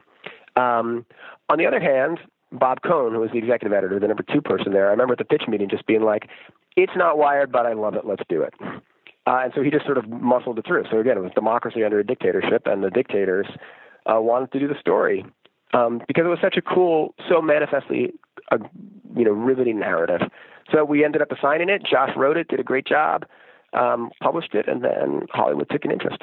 Um, 0.57 1.05
on 1.49 1.59
the 1.59 1.67
other 1.67 1.81
hand, 1.81 2.19
Bob 2.51 2.79
Cohn, 2.83 3.13
who 3.13 3.21
was 3.21 3.31
the 3.31 3.39
executive 3.39 3.77
editor, 3.77 3.99
the 4.01 4.09
number 4.09 4.23
two 4.23 4.41
person 4.41 4.73
there, 4.73 4.89
I 4.89 4.91
remember 4.91 5.13
at 5.13 5.19
the 5.19 5.25
pitch 5.25 5.43
meeting 5.47 5.69
just 5.69 5.87
being 5.87 6.03
like, 6.03 6.29
"It's 6.77 6.97
not 6.97 7.19
wired, 7.19 7.53
but 7.53 7.67
I 7.67 7.75
love 7.75 7.95
it. 7.95 8.07
Let's 8.07 8.23
do 8.29 8.43
it." 8.43 8.55
Uh, 9.27 9.41
and 9.45 9.53
so 9.55 9.63
he 9.63 9.71
just 9.71 9.85
sort 9.85 9.99
of 9.99 10.09
muscled 10.09 10.59
it 10.59 10.67
through. 10.67 10.85
So 10.91 10.99
again, 10.99 11.17
it 11.17 11.23
was 11.23 11.33
democracy 11.35 11.85
under 11.85 11.99
a 11.99 12.05
dictatorship, 12.05 12.67
and 12.67 12.83
the 12.83 12.91
dictators 12.91 13.47
uh, 14.07 14.21
wanted 14.21 14.53
to 14.53 14.59
do 14.59 14.69
the 14.69 14.79
story 14.81 15.25
um, 15.75 16.01
because 16.07 16.25
it 16.25 16.29
was 16.29 16.39
such 16.41 16.57
a 16.57 16.63
cool, 16.63 17.15
so 17.29 17.43
manifestly, 17.43 18.13
a, 18.51 18.59
you 19.17 19.25
know, 19.25 19.33
riveting 19.33 19.79
narrative. 19.79 20.21
So 20.73 20.85
we 20.85 21.05
ended 21.05 21.21
up 21.21 21.31
assigning 21.33 21.69
it. 21.69 21.83
Josh 21.85 22.11
wrote 22.17 22.37
it, 22.37 22.49
did 22.49 22.61
a 22.61 22.65
great 22.65 22.87
job, 22.87 23.25
um, 23.73 24.11
published 24.23 24.55
it, 24.55 24.69
and 24.69 24.83
then 24.83 25.27
Hollywood 25.31 25.69
took 25.71 25.85
an 25.85 25.91
interest. 25.91 26.23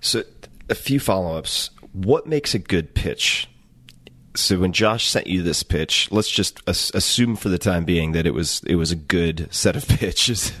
So, 0.00 0.22
a 0.68 0.74
few 0.74 1.00
follow 1.00 1.36
ups. 1.36 1.70
What 1.92 2.26
makes 2.26 2.54
a 2.54 2.58
good 2.58 2.94
pitch? 2.94 3.48
So 4.36 4.58
when 4.58 4.72
Josh 4.72 5.08
sent 5.08 5.26
you 5.26 5.42
this 5.42 5.62
pitch, 5.62 6.10
let's 6.10 6.30
just 6.30 6.60
assume 6.66 7.36
for 7.36 7.48
the 7.48 7.58
time 7.58 7.84
being 7.84 8.12
that 8.12 8.26
it 8.26 8.34
was 8.34 8.62
it 8.66 8.76
was 8.76 8.92
a 8.92 8.96
good 8.96 9.48
set 9.50 9.76
of 9.76 9.88
pitches. 9.88 10.52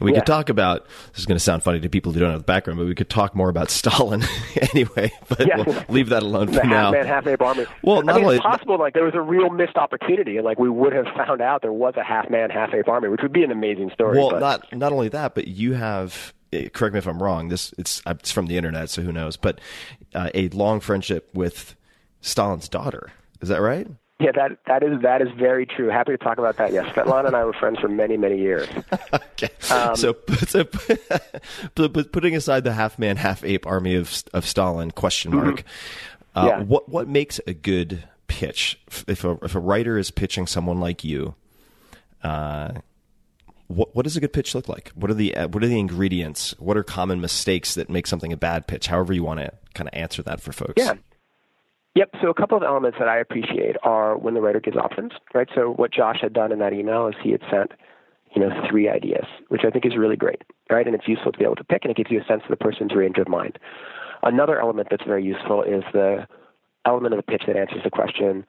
we 0.00 0.12
yeah. 0.12 0.18
could 0.18 0.26
talk 0.26 0.48
about 0.48 0.86
this 1.10 1.20
is 1.20 1.26
going 1.26 1.36
to 1.36 1.40
sound 1.40 1.62
funny 1.62 1.80
to 1.80 1.88
people 1.88 2.12
who 2.12 2.20
don't 2.20 2.30
have 2.30 2.40
the 2.40 2.44
background, 2.44 2.78
but 2.78 2.86
we 2.86 2.94
could 2.94 3.10
talk 3.10 3.34
more 3.34 3.48
about 3.48 3.70
Stalin 3.82 4.22
anyway. 4.74 5.12
But 5.28 5.46
yeah. 5.46 5.62
we'll 5.62 5.84
leave 5.88 6.08
that 6.10 6.22
alone 6.22 6.46
the 6.46 6.60
for 6.60 6.66
now. 6.66 6.84
Half 6.84 6.92
man, 6.92 7.06
half 7.06 7.26
ape 7.26 7.42
army. 7.42 7.66
Well, 7.82 8.02
not 8.02 8.14
I 8.14 8.16
mean, 8.16 8.24
only 8.24 8.36
it's 8.36 8.44
possible 8.44 8.78
like 8.78 8.94
there 8.94 9.04
was 9.04 9.14
a 9.14 9.20
real 9.20 9.50
missed 9.50 9.76
opportunity, 9.76 10.36
and 10.36 10.44
like 10.44 10.58
we 10.58 10.70
would 10.70 10.92
have 10.92 11.06
found 11.16 11.40
out 11.40 11.62
there 11.62 11.72
was 11.72 11.94
a 11.96 12.04
half 12.04 12.30
man, 12.30 12.50
half 12.50 12.72
ape 12.72 12.88
army, 12.88 13.08
which 13.08 13.22
would 13.22 13.32
be 13.32 13.42
an 13.42 13.50
amazing 13.50 13.90
story. 13.90 14.18
Well, 14.18 14.30
but. 14.30 14.40
not 14.40 14.72
not 14.72 14.92
only 14.92 15.08
that, 15.08 15.34
but 15.34 15.48
you 15.48 15.74
have 15.74 16.32
eh, 16.52 16.68
correct 16.68 16.94
me 16.94 16.98
if 16.98 17.06
I'm 17.06 17.22
wrong. 17.22 17.48
This 17.48 17.74
it's 17.78 18.02
it's 18.06 18.30
from 18.30 18.46
the 18.46 18.56
internet, 18.56 18.90
so 18.90 19.02
who 19.02 19.12
knows? 19.12 19.36
But 19.36 19.60
uh, 20.14 20.30
a 20.34 20.48
long 20.50 20.80
friendship 20.80 21.28
with 21.34 21.74
Stalin's 22.22 22.68
daughter. 22.68 23.12
Is 23.42 23.50
that 23.50 23.60
right? 23.60 23.86
Yeah, 24.22 24.30
that 24.36 24.58
that 24.66 24.82
is 24.84 25.02
that 25.02 25.20
is 25.20 25.28
very 25.36 25.66
true. 25.66 25.88
Happy 25.88 26.12
to 26.12 26.18
talk 26.18 26.38
about 26.38 26.56
that. 26.58 26.72
Yes, 26.72 26.86
Svetlana 26.94 27.26
and 27.26 27.36
I 27.36 27.44
were 27.44 27.52
friends 27.52 27.80
for 27.80 27.88
many 27.88 28.16
many 28.16 28.38
years. 28.38 28.68
okay, 29.12 29.50
um, 29.70 29.96
so 29.96 30.16
so 30.46 30.64
but 31.74 32.12
putting 32.12 32.36
aside 32.36 32.62
the 32.62 32.72
half 32.72 33.00
man 33.00 33.16
half 33.16 33.42
ape 33.44 33.66
army 33.66 33.96
of 33.96 34.22
of 34.32 34.46
Stalin 34.46 34.92
question 34.92 35.34
mark, 35.34 35.56
mm-hmm. 35.56 36.38
uh, 36.38 36.46
yeah. 36.46 36.62
what 36.62 36.88
what 36.88 37.08
makes 37.08 37.40
a 37.48 37.52
good 37.52 38.04
pitch? 38.28 38.80
If 39.08 39.24
a 39.24 39.38
if 39.42 39.56
a 39.56 39.60
writer 39.60 39.98
is 39.98 40.12
pitching 40.12 40.46
someone 40.46 40.78
like 40.78 41.02
you, 41.02 41.34
uh, 42.22 42.74
what 43.66 43.96
what 43.96 44.04
does 44.04 44.16
a 44.16 44.20
good 44.20 44.32
pitch 44.32 44.54
look 44.54 44.68
like? 44.68 44.92
What 44.94 45.10
are 45.10 45.14
the 45.14 45.34
uh, 45.36 45.48
what 45.48 45.64
are 45.64 45.68
the 45.68 45.80
ingredients? 45.80 46.54
What 46.60 46.76
are 46.76 46.84
common 46.84 47.20
mistakes 47.20 47.74
that 47.74 47.90
make 47.90 48.06
something 48.06 48.32
a 48.32 48.36
bad 48.36 48.68
pitch? 48.68 48.86
However 48.86 49.12
you 49.12 49.24
want 49.24 49.40
to 49.40 49.52
kind 49.74 49.88
of 49.88 49.98
answer 49.98 50.22
that 50.22 50.40
for 50.40 50.52
folks. 50.52 50.74
Yeah. 50.76 50.94
Yep. 51.94 52.10
So 52.22 52.30
a 52.30 52.34
couple 52.34 52.56
of 52.56 52.62
elements 52.62 52.98
that 52.98 53.08
I 53.08 53.18
appreciate 53.18 53.76
are 53.82 54.16
when 54.16 54.34
the 54.34 54.40
writer 54.40 54.60
gives 54.60 54.76
options, 54.76 55.12
right? 55.34 55.48
So 55.54 55.72
what 55.72 55.92
Josh 55.92 56.18
had 56.22 56.32
done 56.32 56.50
in 56.50 56.58
that 56.60 56.72
email 56.72 57.06
is 57.06 57.14
he 57.22 57.32
had 57.32 57.42
sent, 57.50 57.72
you 58.34 58.40
know, 58.40 58.48
three 58.68 58.88
ideas, 58.88 59.26
which 59.48 59.62
I 59.66 59.70
think 59.70 59.84
is 59.84 59.96
really 59.96 60.16
great, 60.16 60.42
right? 60.70 60.86
And 60.86 60.94
it's 60.94 61.06
useful 61.06 61.32
to 61.32 61.38
be 61.38 61.44
able 61.44 61.56
to 61.56 61.64
pick, 61.64 61.84
and 61.84 61.90
it 61.90 61.96
gives 61.96 62.10
you 62.10 62.20
a 62.20 62.24
sense 62.24 62.42
of 62.44 62.50
the 62.50 62.56
person's 62.56 62.94
range 62.94 63.18
of 63.18 63.28
mind. 63.28 63.58
Another 64.22 64.58
element 64.58 64.88
that's 64.90 65.04
very 65.04 65.22
useful 65.22 65.62
is 65.62 65.82
the 65.92 66.26
element 66.86 67.12
of 67.14 67.18
the 67.18 67.30
pitch 67.30 67.42
that 67.46 67.56
answers 67.56 67.82
the 67.84 67.90
question, 67.90 68.46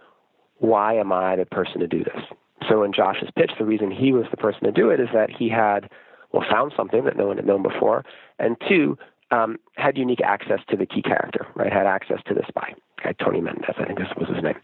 why 0.60 0.94
am 0.94 1.12
I 1.12 1.36
the 1.36 1.46
person 1.46 1.82
to 1.82 1.88
do 1.88 2.04
this? 2.04 2.24
So 2.70 2.84
in 2.84 2.94
Josh's 2.94 3.30
pitch, 3.36 3.52
the 3.60 3.66
reason 3.66 3.92
he 3.92 4.14
was 4.14 4.26
the 4.32 4.38
person 4.38 4.64
to 4.64 4.72
do 4.72 4.90
it 4.90 5.02
is 5.02 5.10
that 5.14 5.30
he 5.30 5.50
had 5.50 5.90
well, 6.32 6.46
found 6.50 6.74
something 6.76 7.04
that 7.06 7.18
no 7.18 7.28
one 7.28 7.38
had 7.38 7.46
known 7.46 7.62
before, 7.62 8.04
and 8.40 8.58
two, 8.68 8.98
um, 9.32 9.58
had 9.76 9.98
unique 9.98 10.22
access 10.22 10.60
to 10.70 10.76
the 10.76 10.86
key 10.86 11.02
character, 11.02 11.46
right? 11.56 11.72
Had 11.72 11.86
access 11.86 12.20
to 12.28 12.34
the 12.34 12.44
spy, 12.48 12.74
guy 13.04 13.14
Tony 13.14 13.42
Mendez, 13.42 13.76
I 13.78 13.86
think 13.86 14.00
this 14.00 14.08
was 14.18 14.30
his 14.34 14.44
name. 14.44 14.58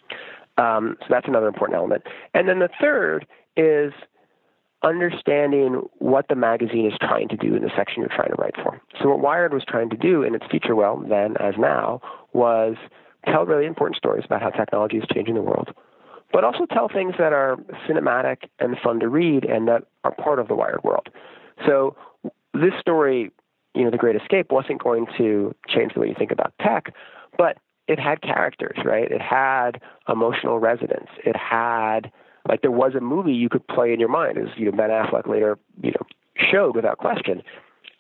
Um, 0.58 0.98
so 1.02 1.08
that's 1.10 1.28
another 1.28 1.48
important 1.48 1.78
element. 1.78 2.04
And 2.34 2.48
then 2.48 2.60
the 2.60 2.70
third 2.82 3.26
is 3.56 3.94
understanding 4.84 5.82
what 6.00 6.28
the 6.30 6.36
magazine 6.36 6.86
is 6.86 6.94
trying 7.00 7.28
to 7.30 7.38
do 7.38 7.56
in 7.56 7.64
the 7.64 7.72
section 7.76 8.02
you're 8.02 8.10
trying 8.10 8.30
to 8.30 8.36
write 8.36 8.56
for. 8.56 8.82
So 9.02 9.10
what 9.10 9.20
Wired 9.20 9.54
was 9.54 9.64
trying 9.68 9.90
to 9.90 9.98
do 9.98 10.24
in 10.24 10.36
its 10.36 10.46
feature 10.50 10.76
well 10.76 10.98
then 10.98 11.36
as 11.38 11.56
now 11.58 12.02
was 12.34 12.76
tell 13.26 13.46
really 13.46 13.66
important 13.66 13.98
stories 13.98 14.24
about 14.26 14.42
how 14.42 14.50
technology 14.50 14.98
is 14.98 15.04
changing 15.14 15.36
the 15.36 15.42
world, 15.42 15.70
but 16.32 16.44
also 16.46 16.66
tell 16.66 16.88
things 16.88 17.16
that 17.20 17.34
are 17.34 17.58
cinematic 17.88 18.44
and 18.60 18.78
fun 18.82 19.00
to 19.02 19.10
read 19.10 19.44
and 19.44 19.68
that 19.68 19.84
are 20.06 20.14
part 20.16 20.40
of 20.40 20.48
the 20.48 20.56
Wired 20.56 20.84
world. 20.84 21.10
So 21.66 21.98
this 22.54 22.74
story, 22.80 23.32
you 23.76 23.84
know, 23.84 23.92
The 23.92 23.98
Great 23.98 24.16
Escape 24.16 24.52
wasn't 24.52 24.82
going 24.82 25.08
to 25.18 25.54
change 25.68 25.94
the 25.94 26.00
way 26.00 26.08
you 26.08 26.16
think 26.18 26.32
about 26.32 26.54
tech, 26.62 26.94
but 27.38 27.58
it 27.90 28.00
had 28.00 28.22
characters, 28.22 28.78
right? 28.86 29.12
It 29.12 29.22
had 29.22 29.82
emotional 30.08 30.60
resonance. 30.60 31.10
It 31.26 31.36
had 31.36 32.12
like 32.48 32.62
there 32.62 32.72
was 32.72 32.94
a 32.96 33.02
movie 33.02 33.34
you 33.34 33.50
could 33.50 33.68
play 33.68 33.92
in 33.92 34.00
your 34.00 34.10
mind, 34.10 34.38
as 34.38 34.48
you 34.56 34.66
know 34.66 34.78
Ben 34.78 34.92
Affleck 34.92 35.28
later 35.28 35.58
you 35.82 35.92
know 35.92 36.06
showed 36.52 36.76
without 36.76 37.00
question. 37.00 37.42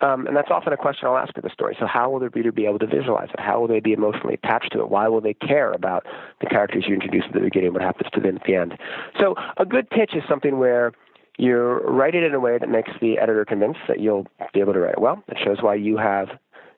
Um, 0.01 0.27
and 0.27 0.37
that's 0.37 0.49
often 0.49 0.71
a 0.71 0.77
question 0.77 1.07
I'll 1.07 1.17
ask 1.17 1.35
of 1.35 1.43
the 1.43 1.49
story. 1.49 1.75
So, 1.77 1.85
how 1.85 2.09
will 2.09 2.19
the 2.19 2.29
reader 2.29 2.53
be 2.53 2.65
able 2.67 2.79
to 2.79 2.87
visualize 2.87 3.29
it? 3.33 3.39
How 3.39 3.59
will 3.59 3.67
they 3.67 3.81
be 3.81 3.91
emotionally 3.91 4.35
attached 4.35 4.71
to 4.73 4.79
it? 4.79 4.89
Why 4.89 5.09
will 5.09 5.19
they 5.19 5.33
care 5.33 5.73
about 5.73 6.05
the 6.39 6.47
characters 6.47 6.85
you 6.87 6.93
introduce 6.93 7.23
at 7.27 7.33
the 7.33 7.41
beginning? 7.41 7.73
What 7.73 7.81
happens 7.81 8.09
to 8.13 8.21
them 8.21 8.37
at 8.37 8.43
the 8.45 8.55
end? 8.55 8.77
So, 9.19 9.35
a 9.57 9.65
good 9.65 9.89
pitch 9.89 10.11
is 10.15 10.23
something 10.29 10.59
where 10.59 10.93
you 11.37 11.57
write 11.57 12.15
it 12.15 12.23
in 12.23 12.33
a 12.33 12.39
way 12.39 12.57
that 12.59 12.69
makes 12.69 12.91
the 13.01 13.17
editor 13.17 13.43
convinced 13.43 13.79
that 13.87 13.99
you'll 13.99 14.27
be 14.53 14.59
able 14.59 14.73
to 14.73 14.79
write 14.79 14.93
it 14.93 15.01
well. 15.01 15.21
It 15.27 15.37
shows 15.43 15.57
why 15.61 15.75
you 15.75 15.97
have 15.97 16.29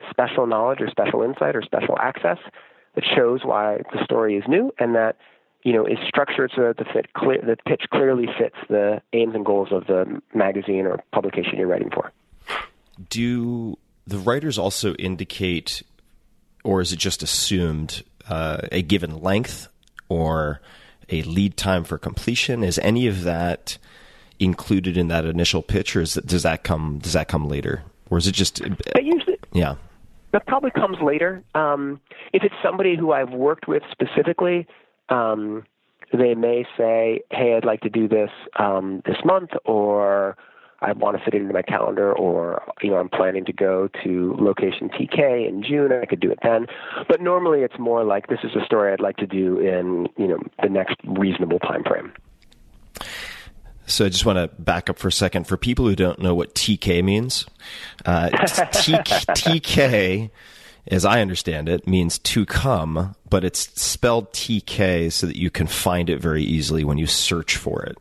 special 0.09 0.47
knowledge 0.47 0.81
or 0.81 0.89
special 0.89 1.21
insight 1.21 1.55
or 1.55 1.61
special 1.61 1.97
access. 1.99 2.37
It 2.95 3.05
shows 3.15 3.41
why 3.43 3.81
the 3.93 4.03
story 4.03 4.35
is 4.35 4.43
new 4.47 4.73
and 4.79 4.95
that 4.95 5.17
you 5.63 5.73
know, 5.73 5.85
is 5.85 5.97
structured 6.07 6.51
so 6.55 6.63
that 6.63 6.77
the 6.77 6.85
fit 6.85 7.13
clear, 7.13 7.39
the 7.41 7.57
pitch 7.67 7.83
clearly 7.91 8.27
fits 8.37 8.55
the 8.69 9.01
aims 9.13 9.35
and 9.35 9.45
goals 9.45 9.69
of 9.71 9.85
the 9.87 10.21
magazine 10.33 10.85
or 10.85 10.99
publication 11.11 11.57
you're 11.57 11.67
writing 11.67 11.91
for. 11.91 12.11
Do 13.09 13.77
the 14.07 14.17
writers 14.17 14.57
also 14.57 14.93
indicate, 14.95 15.83
or 16.63 16.81
is 16.81 16.91
it 16.91 16.99
just 16.99 17.21
assumed, 17.21 18.03
uh, 18.27 18.67
a 18.71 18.81
given 18.81 19.21
length 19.21 19.67
or 20.09 20.61
a 21.09 21.21
lead 21.23 21.57
time 21.57 21.83
for 21.83 21.97
completion? 21.97 22.63
Is 22.63 22.79
any 22.79 23.07
of 23.07 23.23
that 23.23 23.77
included 24.39 24.97
in 24.97 25.09
that 25.09 25.25
initial 25.25 25.61
pitch, 25.61 25.95
or 25.95 26.05
that, 26.05 26.25
does 26.25 26.43
that 26.43 26.63
come 26.63 26.99
does 26.99 27.13
that 27.13 27.27
come 27.27 27.47
later, 27.47 27.83
or 28.09 28.17
is 28.17 28.27
it 28.27 28.33
just? 28.33 28.61
usually, 28.99 29.37
yeah. 29.53 29.75
That 30.31 30.45
probably 30.47 30.71
comes 30.71 30.97
later. 31.01 31.43
Um, 31.55 31.99
if 32.33 32.43
it's 32.43 32.55
somebody 32.63 32.95
who 32.95 33.11
I've 33.11 33.31
worked 33.31 33.67
with 33.67 33.83
specifically, 33.91 34.65
um, 35.09 35.65
they 36.13 36.35
may 36.35 36.65
say, 36.77 37.21
"Hey, 37.31 37.55
I'd 37.55 37.65
like 37.65 37.81
to 37.81 37.89
do 37.89 38.07
this 38.07 38.31
um, 38.57 39.01
this 39.05 39.17
month," 39.25 39.51
or 39.65 40.37
"I 40.79 40.93
want 40.93 41.17
to 41.17 41.23
fit 41.23 41.33
it 41.33 41.41
into 41.41 41.53
my 41.53 41.61
calendar," 41.61 42.13
or 42.13 42.63
you 42.81 42.91
know, 42.91 42.97
I'm 42.97 43.09
planning 43.09 43.45
to 43.45 43.53
go 43.53 43.89
to 44.03 44.35
location 44.39 44.89
TK 44.89 45.47
in 45.47 45.63
June. 45.63 45.91
I 45.91 46.05
could 46.05 46.19
do 46.19 46.31
it 46.31 46.39
then. 46.43 46.67
But 47.07 47.21
normally, 47.21 47.61
it's 47.61 47.77
more 47.77 48.03
like 48.03 48.27
this 48.27 48.39
is 48.43 48.55
a 48.55 48.65
story 48.65 48.93
I'd 48.93 49.01
like 49.01 49.17
to 49.17 49.27
do 49.27 49.59
in 49.59 50.07
you 50.17 50.27
know 50.27 50.39
the 50.61 50.69
next 50.69 50.95
reasonable 51.05 51.59
time 51.59 51.83
frame. 51.83 52.13
So 53.91 54.05
I 54.05 54.09
just 54.09 54.25
want 54.25 54.37
to 54.37 54.47
back 54.61 54.89
up 54.89 54.97
for 54.97 55.07
a 55.07 55.11
second. 55.11 55.47
For 55.47 55.57
people 55.57 55.85
who 55.87 55.95
don't 55.95 56.19
know 56.19 56.33
what 56.33 56.55
TK 56.55 57.03
means, 57.03 57.45
uh, 58.05 58.29
TK 58.31 60.29
as 60.87 61.05
I 61.05 61.21
understand 61.21 61.69
it, 61.69 61.87
means 61.87 62.17
to 62.19 62.45
come, 62.45 63.15
but 63.29 63.43
it's 63.43 63.69
spelled 63.81 64.31
TK 64.33 65.11
so 65.11 65.27
that 65.27 65.37
you 65.37 65.49
can 65.49 65.67
find 65.67 66.09
it 66.09 66.19
very 66.19 66.43
easily 66.43 66.83
when 66.83 66.97
you 66.97 67.07
search 67.07 67.55
for 67.57 67.83
it. 67.83 67.97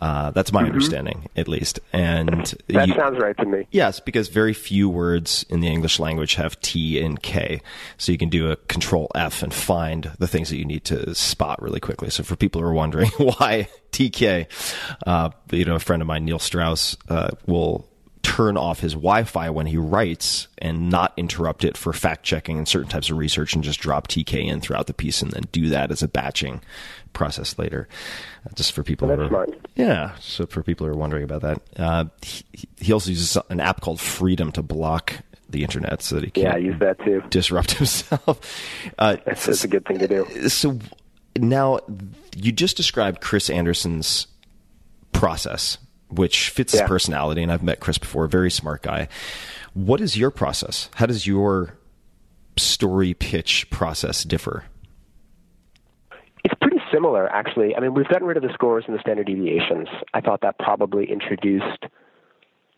Uh, 0.00 0.30
that's 0.32 0.52
my 0.52 0.60
mm-hmm. 0.60 0.72
understanding, 0.72 1.28
at 1.36 1.48
least. 1.48 1.80
And 1.92 2.54
that 2.68 2.88
you, 2.88 2.94
sounds 2.94 3.18
right 3.18 3.36
to 3.36 3.46
me. 3.46 3.66
Yes, 3.70 4.00
because 4.00 4.28
very 4.28 4.52
few 4.52 4.88
words 4.88 5.46
in 5.48 5.60
the 5.60 5.68
English 5.68 5.98
language 5.98 6.34
have 6.34 6.60
T 6.60 7.00
and 7.00 7.22
K, 7.22 7.60
so 7.98 8.10
you 8.10 8.18
can 8.18 8.28
do 8.28 8.50
a 8.50 8.56
Control 8.56 9.10
F 9.14 9.42
and 9.42 9.54
find 9.54 10.10
the 10.18 10.26
things 10.26 10.50
that 10.50 10.56
you 10.56 10.64
need 10.64 10.84
to 10.84 11.14
spot 11.14 11.62
really 11.62 11.80
quickly. 11.80 12.10
So 12.10 12.22
for 12.22 12.36
people 12.36 12.60
who 12.60 12.66
are 12.66 12.74
wondering 12.74 13.10
why 13.18 13.68
TK, 13.92 14.46
uh, 15.06 15.30
you 15.52 15.64
know, 15.64 15.76
a 15.76 15.80
friend 15.80 16.02
of 16.02 16.08
mine, 16.08 16.24
Neil 16.24 16.38
Strauss, 16.38 16.96
uh, 17.08 17.30
will 17.46 17.88
turn 18.24 18.56
off 18.56 18.80
his 18.80 18.94
Wi-Fi 18.94 19.50
when 19.50 19.66
he 19.66 19.76
writes 19.76 20.48
and 20.58 20.88
not 20.88 21.12
interrupt 21.16 21.62
it 21.62 21.76
for 21.76 21.92
fact 21.92 22.24
checking 22.24 22.56
and 22.56 22.66
certain 22.66 22.88
types 22.88 23.10
of 23.10 23.18
research, 23.18 23.54
and 23.54 23.62
just 23.62 23.78
drop 23.78 24.08
TK 24.08 24.46
in 24.46 24.60
throughout 24.60 24.88
the 24.88 24.94
piece, 24.94 25.22
and 25.22 25.30
then 25.30 25.44
do 25.52 25.68
that 25.68 25.92
as 25.92 26.02
a 26.02 26.08
batching 26.08 26.60
process 27.12 27.58
later. 27.58 27.86
Uh, 28.44 28.50
just 28.54 28.72
for 28.72 28.82
people 28.82 29.06
well, 29.06 29.28
who 29.28 29.36
are, 29.36 29.46
yeah, 29.76 30.16
so 30.18 30.46
for 30.46 30.62
people 30.62 30.86
who 30.86 30.92
are 30.92 30.96
wondering 30.96 31.22
about 31.22 31.42
that, 31.42 31.60
uh, 31.76 32.06
he, 32.22 32.44
he, 32.80 32.92
also 32.92 33.10
uses 33.10 33.36
an 33.50 33.60
app 33.60 33.82
called 33.82 34.00
Freedom 34.00 34.50
to 34.52 34.62
block 34.62 35.14
the 35.50 35.62
internet 35.62 36.02
so 36.02 36.16
that 36.16 36.24
he 36.24 36.30
can 36.30 36.42
yeah 36.42 36.56
use 36.56 36.78
that 36.80 36.98
too 37.04 37.22
disrupt 37.28 37.72
himself. 37.78 38.40
Uh, 38.98 39.16
that's, 39.26 39.46
that's 39.46 39.64
a 39.64 39.68
good 39.68 39.84
thing 39.84 39.98
to 39.98 40.08
do. 40.08 40.48
So 40.48 40.78
now 41.36 41.80
you 42.34 42.52
just 42.52 42.76
described 42.76 43.20
Chris 43.20 43.50
Anderson's 43.50 44.26
process 45.12 45.78
which 46.16 46.50
fits 46.50 46.74
yeah. 46.74 46.80
his 46.80 46.88
personality. 46.88 47.42
And 47.42 47.52
I've 47.52 47.62
met 47.62 47.80
Chris 47.80 47.98
before, 47.98 48.26
very 48.26 48.50
smart 48.50 48.82
guy. 48.82 49.08
What 49.74 50.00
is 50.00 50.16
your 50.16 50.30
process? 50.30 50.88
How 50.94 51.06
does 51.06 51.26
your 51.26 51.76
story 52.56 53.14
pitch 53.14 53.68
process 53.70 54.22
differ? 54.24 54.64
It's 56.44 56.54
pretty 56.60 56.80
similar, 56.92 57.28
actually. 57.28 57.74
I 57.74 57.80
mean, 57.80 57.94
we've 57.94 58.06
gotten 58.08 58.26
rid 58.26 58.36
of 58.36 58.42
the 58.42 58.52
scores 58.52 58.84
and 58.86 58.94
the 58.96 59.00
standard 59.00 59.26
deviations. 59.26 59.88
I 60.12 60.20
thought 60.20 60.42
that 60.42 60.58
probably 60.58 61.10
introduced 61.10 61.84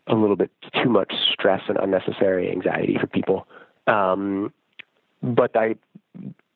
a 0.07 0.15
little 0.15 0.37
bit 0.37 0.49
too 0.81 0.89
much 0.89 1.13
stress 1.33 1.61
and 1.67 1.77
unnecessary 1.77 2.49
anxiety 2.49 2.97
for 2.99 3.07
people. 3.07 3.45
Um, 3.85 4.53
but 5.21 5.55
I, 5.55 5.75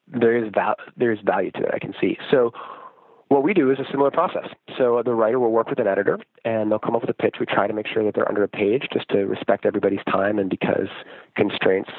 there 0.08 0.38
is 0.38 0.52
val- 0.54 0.78
there 0.96 1.12
is 1.12 1.20
value 1.24 1.52
to 1.52 1.63
it. 1.63 1.72
I 1.74 1.80
can 1.80 1.94
see. 2.00 2.17
So 2.30 2.54
what 3.32 3.44
we 3.44 3.54
do 3.54 3.72
is 3.72 3.80
a 3.80 3.89
similar 3.89 4.12
process. 4.12 4.50
So 4.78 5.02
the 5.06 5.13
writer 5.13 5.39
will 5.39 5.54
work 5.54 5.70
with 5.70 5.80
an 5.80 5.88
editor, 5.88 6.20
and 6.44 6.70
they'll 6.70 6.80
come 6.80 6.98
up 6.98 7.02
with 7.02 7.10
a 7.10 7.13
pitch. 7.13 7.38
We 7.39 7.46
try 7.46 7.65
to 7.65 7.74
make 7.74 7.88
sure 7.88 8.04
that 8.04 8.13
they're 8.13 8.28
under 8.28 8.44
a 8.44 8.48
page, 8.50 8.84
just 8.91 9.08
to 9.10 9.20
respect 9.20 9.65
everybody's 9.65 10.04
time, 10.12 10.38
and 10.38 10.50
because 10.50 10.89
constraints 11.38 11.91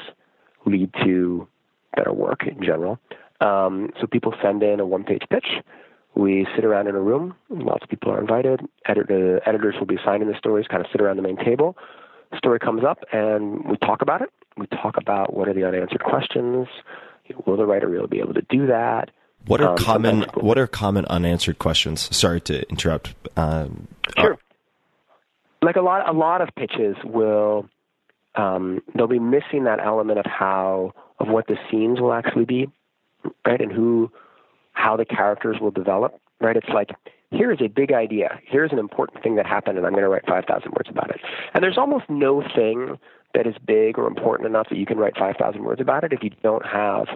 lead 0.67 0.93
to 1.03 1.47
better 1.95 2.13
work 2.13 2.45
in 2.45 2.61
general. 2.63 2.99
Um, 3.41 3.89
so 3.99 4.05
people 4.05 4.35
send 4.43 4.61
in 4.61 4.79
a 4.79 4.85
one-page 4.85 5.23
pitch. 5.31 5.47
We 6.13 6.45
sit 6.55 6.65
around 6.65 6.87
in 6.87 6.93
a 6.93 7.01
room. 7.01 7.33
Lots 7.49 7.83
of 7.83 7.89
people 7.89 8.11
are 8.11 8.21
invited. 8.21 8.61
Editor, 8.85 9.41
editors 9.49 9.73
will 9.79 9.87
be 9.87 9.95
assigning 9.95 10.27
the 10.27 10.37
stories, 10.37 10.67
kind 10.67 10.85
of 10.85 10.91
sit 10.91 11.01
around 11.01 11.17
the 11.17 11.23
main 11.23 11.37
table. 11.37 11.75
Story 12.37 12.59
comes 12.59 12.83
up, 12.83 12.99
and 13.11 13.65
we 13.65 13.77
talk 13.77 14.03
about 14.03 14.21
it. 14.21 14.29
We 14.55 14.67
talk 14.67 14.97
about 14.97 15.33
what 15.33 15.47
are 15.47 15.53
the 15.53 15.67
unanswered 15.67 16.03
questions. 16.03 16.67
Will 17.47 17.57
the 17.57 17.65
writer 17.65 17.87
really 17.87 18.05
be 18.05 18.19
able 18.19 18.35
to 18.35 18.45
do 18.49 18.67
that? 18.67 19.09
What 19.45 19.61
are 19.61 19.69
um, 19.69 19.77
common 19.77 20.21
What 20.35 20.57
are 20.57 20.67
common 20.67 21.05
unanswered 21.05 21.59
questions? 21.59 22.15
Sorry 22.15 22.41
to 22.41 22.67
interrupt. 22.69 23.13
Um, 23.35 23.87
sure. 24.17 24.37
Like 25.61 25.75
a 25.75 25.81
lot, 25.81 26.07
a 26.09 26.17
lot 26.17 26.41
of 26.41 26.49
pitches 26.55 26.95
will 27.03 27.67
um, 28.35 28.81
they'll 28.95 29.07
be 29.07 29.19
missing 29.19 29.65
that 29.65 29.79
element 29.79 30.19
of 30.19 30.25
how 30.25 30.93
of 31.19 31.27
what 31.27 31.47
the 31.47 31.57
scenes 31.69 31.99
will 31.99 32.13
actually 32.13 32.45
be, 32.45 32.69
right, 33.45 33.61
and 33.61 33.71
who 33.71 34.11
how 34.71 34.97
the 34.97 35.05
characters 35.05 35.57
will 35.59 35.71
develop. 35.71 36.19
Right. 36.41 36.57
It's 36.57 36.69
like 36.69 36.89
here 37.31 37.51
is 37.51 37.59
a 37.61 37.67
big 37.67 37.91
idea. 37.91 38.39
Here's 38.45 38.71
an 38.71 38.79
important 38.79 39.23
thing 39.23 39.35
that 39.35 39.45
happened, 39.45 39.77
and 39.77 39.87
I'm 39.87 39.93
going 39.93 40.03
to 40.03 40.09
write 40.09 40.25
5,000 40.27 40.71
words 40.71 40.89
about 40.89 41.09
it. 41.09 41.19
And 41.53 41.63
there's 41.63 41.77
almost 41.77 42.05
no 42.09 42.43
thing 42.55 42.99
that 43.33 43.47
is 43.47 43.55
big 43.65 43.97
or 43.97 44.05
important 44.05 44.47
enough 44.47 44.69
that 44.69 44.77
you 44.77 44.85
can 44.85 44.97
write 44.97 45.17
5,000 45.17 45.63
words 45.63 45.81
about 45.81 46.03
it 46.03 46.13
if 46.13 46.21
you 46.21 46.29
don't 46.43 46.65
have 46.65 47.07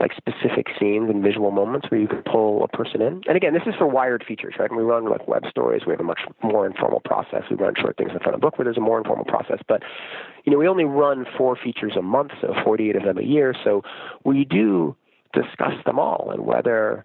like 0.00 0.12
specific 0.16 0.68
scenes 0.78 1.10
and 1.10 1.22
visual 1.22 1.50
moments 1.50 1.90
where 1.90 2.00
you 2.00 2.08
can 2.08 2.22
pull 2.22 2.64
a 2.64 2.68
person 2.68 3.02
in. 3.02 3.22
And 3.26 3.36
again, 3.36 3.52
this 3.52 3.62
is 3.66 3.74
for 3.76 3.86
wired 3.86 4.24
features, 4.26 4.54
right? 4.58 4.70
And 4.70 4.78
we 4.78 4.84
run 4.84 5.08
like 5.08 5.28
web 5.28 5.44
stories. 5.50 5.82
We 5.86 5.92
have 5.92 6.00
a 6.00 6.04
much 6.04 6.20
more 6.42 6.66
informal 6.66 7.00
process. 7.00 7.42
We 7.50 7.56
run 7.56 7.74
short 7.78 7.96
things 7.96 8.10
in 8.12 8.18
front 8.18 8.34
of 8.34 8.40
book 8.40 8.58
where 8.58 8.64
there's 8.64 8.78
a 8.78 8.80
more 8.80 8.98
informal 8.98 9.24
process. 9.24 9.58
But, 9.68 9.82
you 10.44 10.52
know, 10.52 10.58
we 10.58 10.66
only 10.66 10.84
run 10.84 11.26
four 11.36 11.56
features 11.56 11.92
a 11.98 12.02
month, 12.02 12.32
so 12.40 12.54
48 12.64 12.96
of 12.96 13.04
them 13.04 13.18
a 13.18 13.22
year. 13.22 13.54
So 13.64 13.82
we 14.24 14.44
do 14.44 14.96
discuss 15.34 15.74
them 15.84 15.98
all 15.98 16.30
and 16.30 16.46
whether, 16.46 17.04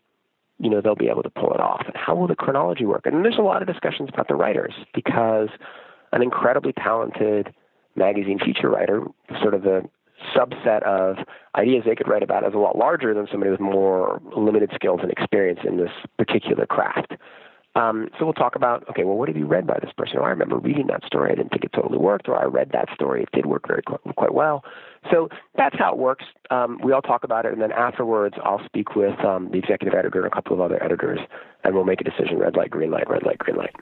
you 0.59 0.69
know, 0.69 0.81
they'll 0.81 0.95
be 0.95 1.09
able 1.09 1.23
to 1.23 1.29
pull 1.29 1.53
it 1.53 1.59
off 1.59 1.83
and 1.85 1.95
how 1.95 2.15
will 2.15 2.27
the 2.27 2.35
chronology 2.35 2.85
work. 2.85 3.05
And 3.05 3.23
there's 3.23 3.37
a 3.37 3.41
lot 3.41 3.61
of 3.61 3.67
discussions 3.67 4.09
about 4.13 4.27
the 4.27 4.35
writers 4.35 4.73
because 4.93 5.49
an 6.13 6.21
incredibly 6.21 6.73
talented 6.73 7.53
magazine 7.95 8.39
feature 8.39 8.69
writer, 8.69 9.03
sort 9.41 9.53
of 9.53 9.63
the 9.63 9.89
subset 10.35 10.83
of 10.83 11.17
ideas 11.55 11.83
they 11.85 11.95
could 11.95 12.07
write 12.07 12.23
about 12.23 12.45
is 12.45 12.53
a 12.53 12.57
lot 12.57 12.77
larger 12.77 13.13
than 13.13 13.27
somebody 13.31 13.51
with 13.51 13.59
more 13.59 14.21
limited 14.35 14.71
skills 14.73 14.99
and 15.01 15.11
experience 15.11 15.59
in 15.67 15.77
this 15.77 15.91
particular 16.17 16.65
craft. 16.65 17.13
Um, 17.75 18.09
so 18.17 18.25
we'll 18.25 18.33
talk 18.33 18.55
about, 18.55 18.89
okay, 18.89 19.03
well, 19.03 19.17
what 19.17 19.27
have 19.27 19.37
you 19.37 19.45
read 19.45 19.67
by 19.67 19.77
this 19.79 19.91
person? 19.95 20.17
Oh, 20.19 20.23
I 20.23 20.29
remember 20.29 20.57
reading 20.57 20.87
that 20.87 21.03
story. 21.05 21.31
I 21.31 21.35
didn't 21.35 21.49
think 21.49 21.63
it 21.63 21.73
totally 21.73 21.99
worked, 21.99 22.27
or 22.27 22.35
I 22.35 22.45
read 22.45 22.71
that 22.71 22.87
story. 22.95 23.21
It 23.21 23.29
did 23.33 23.45
work 23.45 23.67
very 23.67 23.83
quite 23.83 24.33
well. 24.33 24.63
So 25.11 25.29
that's 25.55 25.75
how 25.77 25.93
it 25.93 25.99
works. 25.99 26.25
Um, 26.49 26.79
we 26.83 26.91
all 26.91 27.03
talk 27.03 27.23
about 27.23 27.45
it, 27.45 27.53
and 27.53 27.61
then 27.61 27.71
afterwards, 27.71 28.35
I'll 28.43 28.65
speak 28.65 28.95
with 28.95 29.23
um, 29.23 29.51
the 29.51 29.59
executive 29.59 29.93
editor 29.93 30.23
and 30.23 30.25
a 30.31 30.35
couple 30.35 30.55
of 30.55 30.61
other 30.61 30.83
editors, 30.83 31.19
and 31.63 31.75
we'll 31.75 31.85
make 31.85 32.01
a 32.01 32.03
decision: 32.03 32.39
red 32.39 32.55
light, 32.55 32.71
green 32.71 32.89
light, 32.89 33.07
red 33.07 33.21
light, 33.23 33.37
green 33.37 33.57
light. 33.57 33.75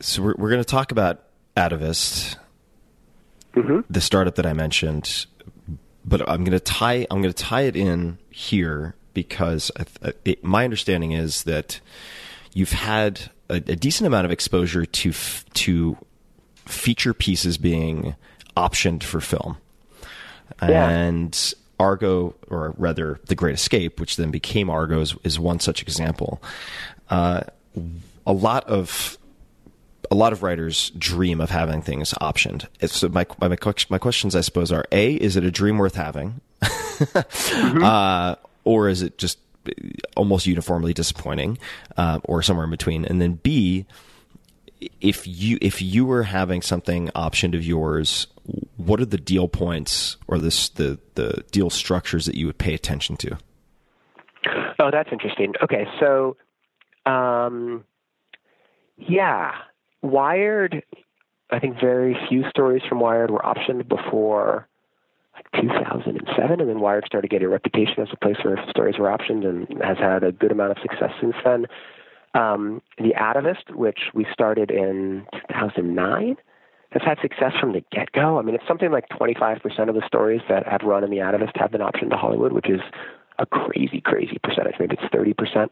So 0.00 0.22
we're 0.22 0.34
we're 0.38 0.50
going 0.50 0.62
to 0.62 0.68
talk 0.68 0.92
about 0.92 1.24
Atavist, 1.56 2.36
mm-hmm. 3.54 3.80
the 3.90 4.00
startup 4.00 4.36
that 4.36 4.46
I 4.46 4.52
mentioned, 4.52 5.26
but 6.04 6.28
I'm 6.28 6.44
going 6.44 6.58
to 6.58 6.60
tie 6.60 7.06
I'm 7.10 7.22
going 7.22 7.32
to 7.32 7.42
tie 7.42 7.62
it 7.62 7.76
in 7.76 8.18
here 8.30 8.94
because 9.14 9.70
it, 10.24 10.42
my 10.44 10.64
understanding 10.64 11.12
is 11.12 11.44
that 11.44 11.80
you've 12.54 12.72
had 12.72 13.30
a, 13.48 13.54
a 13.54 13.76
decent 13.76 14.06
amount 14.06 14.24
of 14.24 14.30
exposure 14.30 14.86
to 14.86 15.10
f- 15.10 15.44
to 15.54 15.96
feature 16.66 17.14
pieces 17.14 17.58
being 17.58 18.14
optioned 18.56 19.02
for 19.02 19.20
film, 19.20 19.56
yeah. 20.62 20.88
and 20.88 21.54
Argo, 21.78 22.34
or 22.48 22.74
rather, 22.76 23.20
The 23.26 23.34
Great 23.34 23.54
Escape, 23.54 24.00
which 24.00 24.16
then 24.16 24.30
became 24.30 24.68
Argo, 24.70 25.00
is, 25.00 25.14
is 25.22 25.38
one 25.38 25.60
such 25.60 25.82
example. 25.82 26.42
Uh, 27.08 27.42
a 28.26 28.32
lot 28.32 28.64
of 28.64 29.17
a 30.10 30.14
lot 30.14 30.32
of 30.32 30.42
writers 30.42 30.90
dream 30.98 31.40
of 31.40 31.50
having 31.50 31.82
things 31.82 32.14
optioned. 32.20 32.66
So 32.88 33.08
my 33.08 33.26
my 33.40 33.48
my 33.48 33.98
questions, 33.98 34.36
I 34.36 34.40
suppose, 34.40 34.72
are: 34.72 34.84
A, 34.92 35.14
is 35.14 35.36
it 35.36 35.44
a 35.44 35.50
dream 35.50 35.78
worth 35.78 35.94
having, 35.94 36.40
mm-hmm. 36.62 37.82
uh, 37.82 38.36
or 38.64 38.88
is 38.88 39.02
it 39.02 39.18
just 39.18 39.38
almost 40.16 40.46
uniformly 40.46 40.94
disappointing, 40.94 41.58
uh, 41.96 42.20
or 42.24 42.42
somewhere 42.42 42.64
in 42.64 42.70
between? 42.70 43.04
And 43.04 43.20
then 43.20 43.34
B, 43.42 43.86
if 45.00 45.26
you 45.26 45.58
if 45.60 45.82
you 45.82 46.06
were 46.06 46.24
having 46.24 46.62
something 46.62 47.08
optioned 47.08 47.54
of 47.54 47.64
yours, 47.64 48.26
what 48.76 49.00
are 49.00 49.06
the 49.06 49.18
deal 49.18 49.48
points 49.48 50.16
or 50.26 50.38
this 50.38 50.68
the 50.70 50.98
the 51.14 51.44
deal 51.50 51.70
structures 51.70 52.26
that 52.26 52.34
you 52.34 52.46
would 52.46 52.58
pay 52.58 52.74
attention 52.74 53.16
to? 53.18 53.36
Oh, 54.80 54.90
that's 54.90 55.10
interesting. 55.10 55.54
Okay, 55.62 55.86
so 55.98 56.36
um, 57.04 57.84
yeah, 58.96 59.52
Wired, 60.02 60.82
I 61.50 61.58
think 61.58 61.80
very 61.80 62.16
few 62.28 62.48
stories 62.50 62.82
from 62.88 63.00
Wired 63.00 63.30
were 63.30 63.40
optioned 63.40 63.88
before 63.88 64.68
like 65.34 65.62
2007, 65.62 66.60
and 66.60 66.68
then 66.68 66.80
Wired 66.80 67.04
started 67.06 67.30
getting 67.30 67.46
a 67.46 67.50
reputation 67.50 68.00
as 68.00 68.08
a 68.12 68.16
place 68.16 68.36
where 68.42 68.58
stories 68.70 68.96
were 68.98 69.08
optioned 69.08 69.46
and 69.46 69.82
has 69.82 69.98
had 69.98 70.24
a 70.24 70.32
good 70.32 70.52
amount 70.52 70.72
of 70.72 70.78
success 70.82 71.10
since 71.20 71.34
then. 71.44 71.66
Um, 72.34 72.82
the 72.98 73.14
Atavist, 73.18 73.74
which 73.74 73.98
we 74.14 74.26
started 74.32 74.70
in 74.70 75.26
2009, 75.48 76.36
has 76.90 77.02
had 77.02 77.18
success 77.20 77.52
from 77.60 77.72
the 77.72 77.82
get 77.92 78.12
go. 78.12 78.38
I 78.38 78.42
mean, 78.42 78.54
it's 78.54 78.66
something 78.66 78.90
like 78.90 79.08
25% 79.08 79.88
of 79.88 79.94
the 79.94 80.02
stories 80.06 80.40
that 80.48 80.66
have 80.66 80.82
run 80.82 81.04
in 81.04 81.10
the 81.10 81.18
Atavist 81.18 81.56
have 81.56 81.70
been 81.70 81.80
optioned 81.80 82.10
to 82.10 82.16
Hollywood, 82.16 82.52
which 82.52 82.68
is 82.68 82.80
a 83.38 83.46
crazy, 83.46 84.00
crazy 84.00 84.38
percentage. 84.42 84.74
Maybe 84.78 84.96
it's 85.00 85.14
30%. 85.14 85.68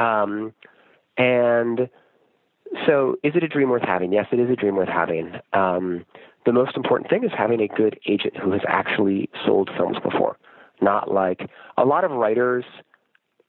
Um, 0.00 0.52
and 1.16 1.88
so, 2.86 3.16
is 3.22 3.32
it 3.34 3.42
a 3.42 3.48
dream 3.48 3.70
worth 3.70 3.82
having? 3.82 4.12
Yes, 4.12 4.26
it 4.32 4.40
is 4.40 4.50
a 4.50 4.56
dream 4.56 4.76
worth 4.76 4.88
having. 4.88 5.32
Um, 5.52 6.04
the 6.46 6.52
most 6.52 6.76
important 6.76 7.08
thing 7.08 7.24
is 7.24 7.30
having 7.36 7.60
a 7.60 7.68
good 7.68 7.98
agent 8.06 8.36
who 8.36 8.52
has 8.52 8.60
actually 8.68 9.28
sold 9.46 9.70
films 9.76 9.96
before. 10.02 10.36
Not 10.80 11.10
like 11.10 11.48
a 11.76 11.84
lot 11.84 12.04
of 12.04 12.10
writers 12.10 12.64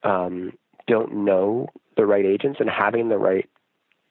um, 0.03 0.53
don't 0.87 1.25
know 1.25 1.67
the 1.97 2.05
right 2.05 2.25
agents, 2.25 2.59
and 2.59 2.69
having 2.69 3.09
the 3.09 3.17
right 3.17 3.49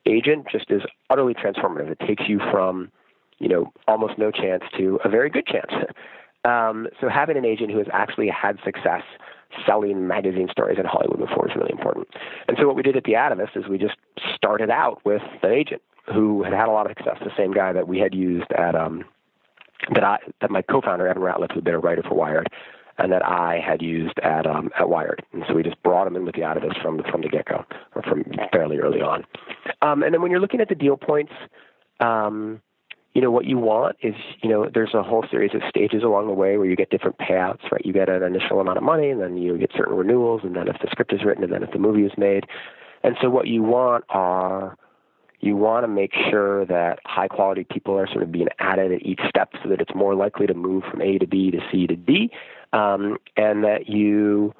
agent 0.07 0.47
just 0.51 0.71
is 0.71 0.83
utterly 1.11 1.35
transformative. 1.35 1.91
It 1.91 2.01
takes 2.07 2.25
you 2.29 2.41
from, 2.51 2.91
you 3.39 3.49
know, 3.49 3.73
almost 3.89 4.19
no 4.19 4.31
chance 4.31 4.65
to 4.79 4.99
a 5.05 5.09
very 5.09 5.31
good 5.31 5.47
chance. 5.47 5.73
Um, 6.47 6.89
so 7.01 7.09
having 7.09 7.39
an 7.39 7.47
agent 7.47 7.71
who 7.71 7.79
has 7.79 7.87
actually 7.91 8.29
had 8.29 8.59
success 8.63 9.01
selling 9.67 10.07
magazine 10.07 10.49
stories 10.51 10.79
in 10.79 10.85
Hollywood 10.85 11.19
before 11.19 11.49
is 11.49 11.57
really 11.57 11.73
important. 11.73 12.09
And 12.49 12.57
so 12.59 12.67
what 12.67 12.77
we 12.77 12.83
did 12.83 12.97
at 12.97 13.05
the 13.05 13.13
Atavist 13.13 13.57
is 13.57 13.69
we 13.69 13.79
just 13.79 13.97
started 14.35 14.71
out 14.71 15.05
with 15.05 15.23
an 15.43 15.53
agent 15.53 15.83
who 16.13 16.43
had 16.43 16.53
had 16.53 16.69
a 16.69 16.73
lot 16.73 16.91
of 16.91 16.97
success, 16.97 17.17
the 17.25 17.31
same 17.37 17.53
guy 17.53 17.73
that 17.73 17.89
we 17.89 17.99
had 17.99 18.15
used 18.15 18.51
at 18.53 18.75
um, 18.75 19.05
that 19.95 20.05
I 20.05 20.19
that 20.41 20.51
my 20.51 20.63
co-founder 20.63 21.07
Evan 21.07 21.23
Ratliff, 21.23 21.53
who'd 21.53 21.65
been 21.65 21.75
a 21.75 21.79
writer 21.79 22.03
for 22.03 22.15
Wired, 22.15 22.49
and 22.99 23.11
that 23.13 23.25
I 23.25 23.61
had 23.65 23.83
used 23.83 24.19
at 24.21 24.47
um, 24.47 24.71
at 24.79 24.89
Wired. 24.89 25.25
And 25.33 25.45
so 25.49 25.55
we 25.55 25.63
just 25.63 25.83
brought 25.83 26.07
him 26.07 26.17
in 26.17 26.25
with 26.25 26.35
the 26.35 26.43
Atavist 26.43 26.81
from 26.83 27.03
from 27.11 27.23
the 27.23 27.29
get-go, 27.29 27.65
or 27.95 28.03
from 28.03 28.25
fairly 28.53 28.79
early 28.79 29.01
on. 29.01 29.25
Um, 29.83 30.03
and 30.03 30.13
then 30.13 30.21
when 30.23 30.31
you're 30.31 30.41
looking 30.41 30.61
at 30.61 30.69
the 30.69 30.75
deal 30.75 30.97
points. 30.97 31.33
Um, 32.01 32.61
you 33.15 33.23
know 33.23 33.31
what 33.31 33.45
you 33.45 33.59
want 33.59 33.97
is 34.03 34.15
you 34.43 34.49
know 34.51 34.69
there's 34.73 34.93
a 34.93 35.03
whole 35.03 35.25
series 35.31 35.55
of 35.55 35.63
stages 35.69 36.03
along 36.03 36.27
the 36.27 36.33
way 36.33 36.57
where 36.57 36.67
you 36.67 36.77
get 36.77 36.91
different 36.91 37.19
payouts 37.19 37.71
right? 37.71 37.85
You 37.85 37.93
get 37.93 38.09
an 38.09 38.23
initial 38.23 38.61
amount 38.61 38.77
of 38.77 38.85
money 38.85 39.11
and 39.11 39.21
then 39.21 39.37
you 39.37 39.57
get 39.57 39.71
certain 39.77 39.95
renewals 39.95 40.43
and 40.45 40.57
then 40.57 40.69
if 40.69 40.77
the 40.81 40.89
script 40.91 41.13
is 41.13 41.25
written 41.25 41.45
and 41.45 41.53
then 41.53 41.63
if 41.63 41.71
the 41.71 41.79
movie 41.79 42.05
is 42.05 42.13
made. 42.19 42.45
And 43.03 43.17
so 43.21 43.31
what 43.31 43.47
you 43.47 43.63
want 43.63 44.05
are 44.09 44.77
you 45.41 45.57
want 45.57 45.85
to 45.85 45.89
make 45.89 46.13
sure 46.31 46.65
that 46.67 47.01
high 47.05 47.29
quality 47.29 47.65
people 47.65 47.99
are 47.99 48.07
sort 48.07 48.23
of 48.23 48.33
being 48.33 48.49
added 48.59 48.93
at 48.93 49.03
each 49.03 49.21
step 49.29 49.53
so 49.63 49.69
that 49.69 49.81
it's 49.81 49.95
more 49.95 50.15
likely 50.15 50.47
to 50.47 50.55
move 50.55 50.85
from 50.91 51.03
A 51.03 51.19
to 51.19 51.27
B 51.27 51.51
to 51.51 51.59
C 51.71 51.87
to 51.87 51.97
D, 51.97 52.31
um, 52.73 53.19
and 53.37 53.63
that 53.63 53.87
you 53.87 54.55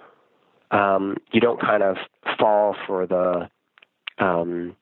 um, 0.71 1.17
you 1.33 1.41
don't 1.41 1.61
kind 1.61 1.83
of 1.83 1.97
fall 2.39 2.77
for 2.87 3.07
the 3.07 3.49
um, 4.23 4.77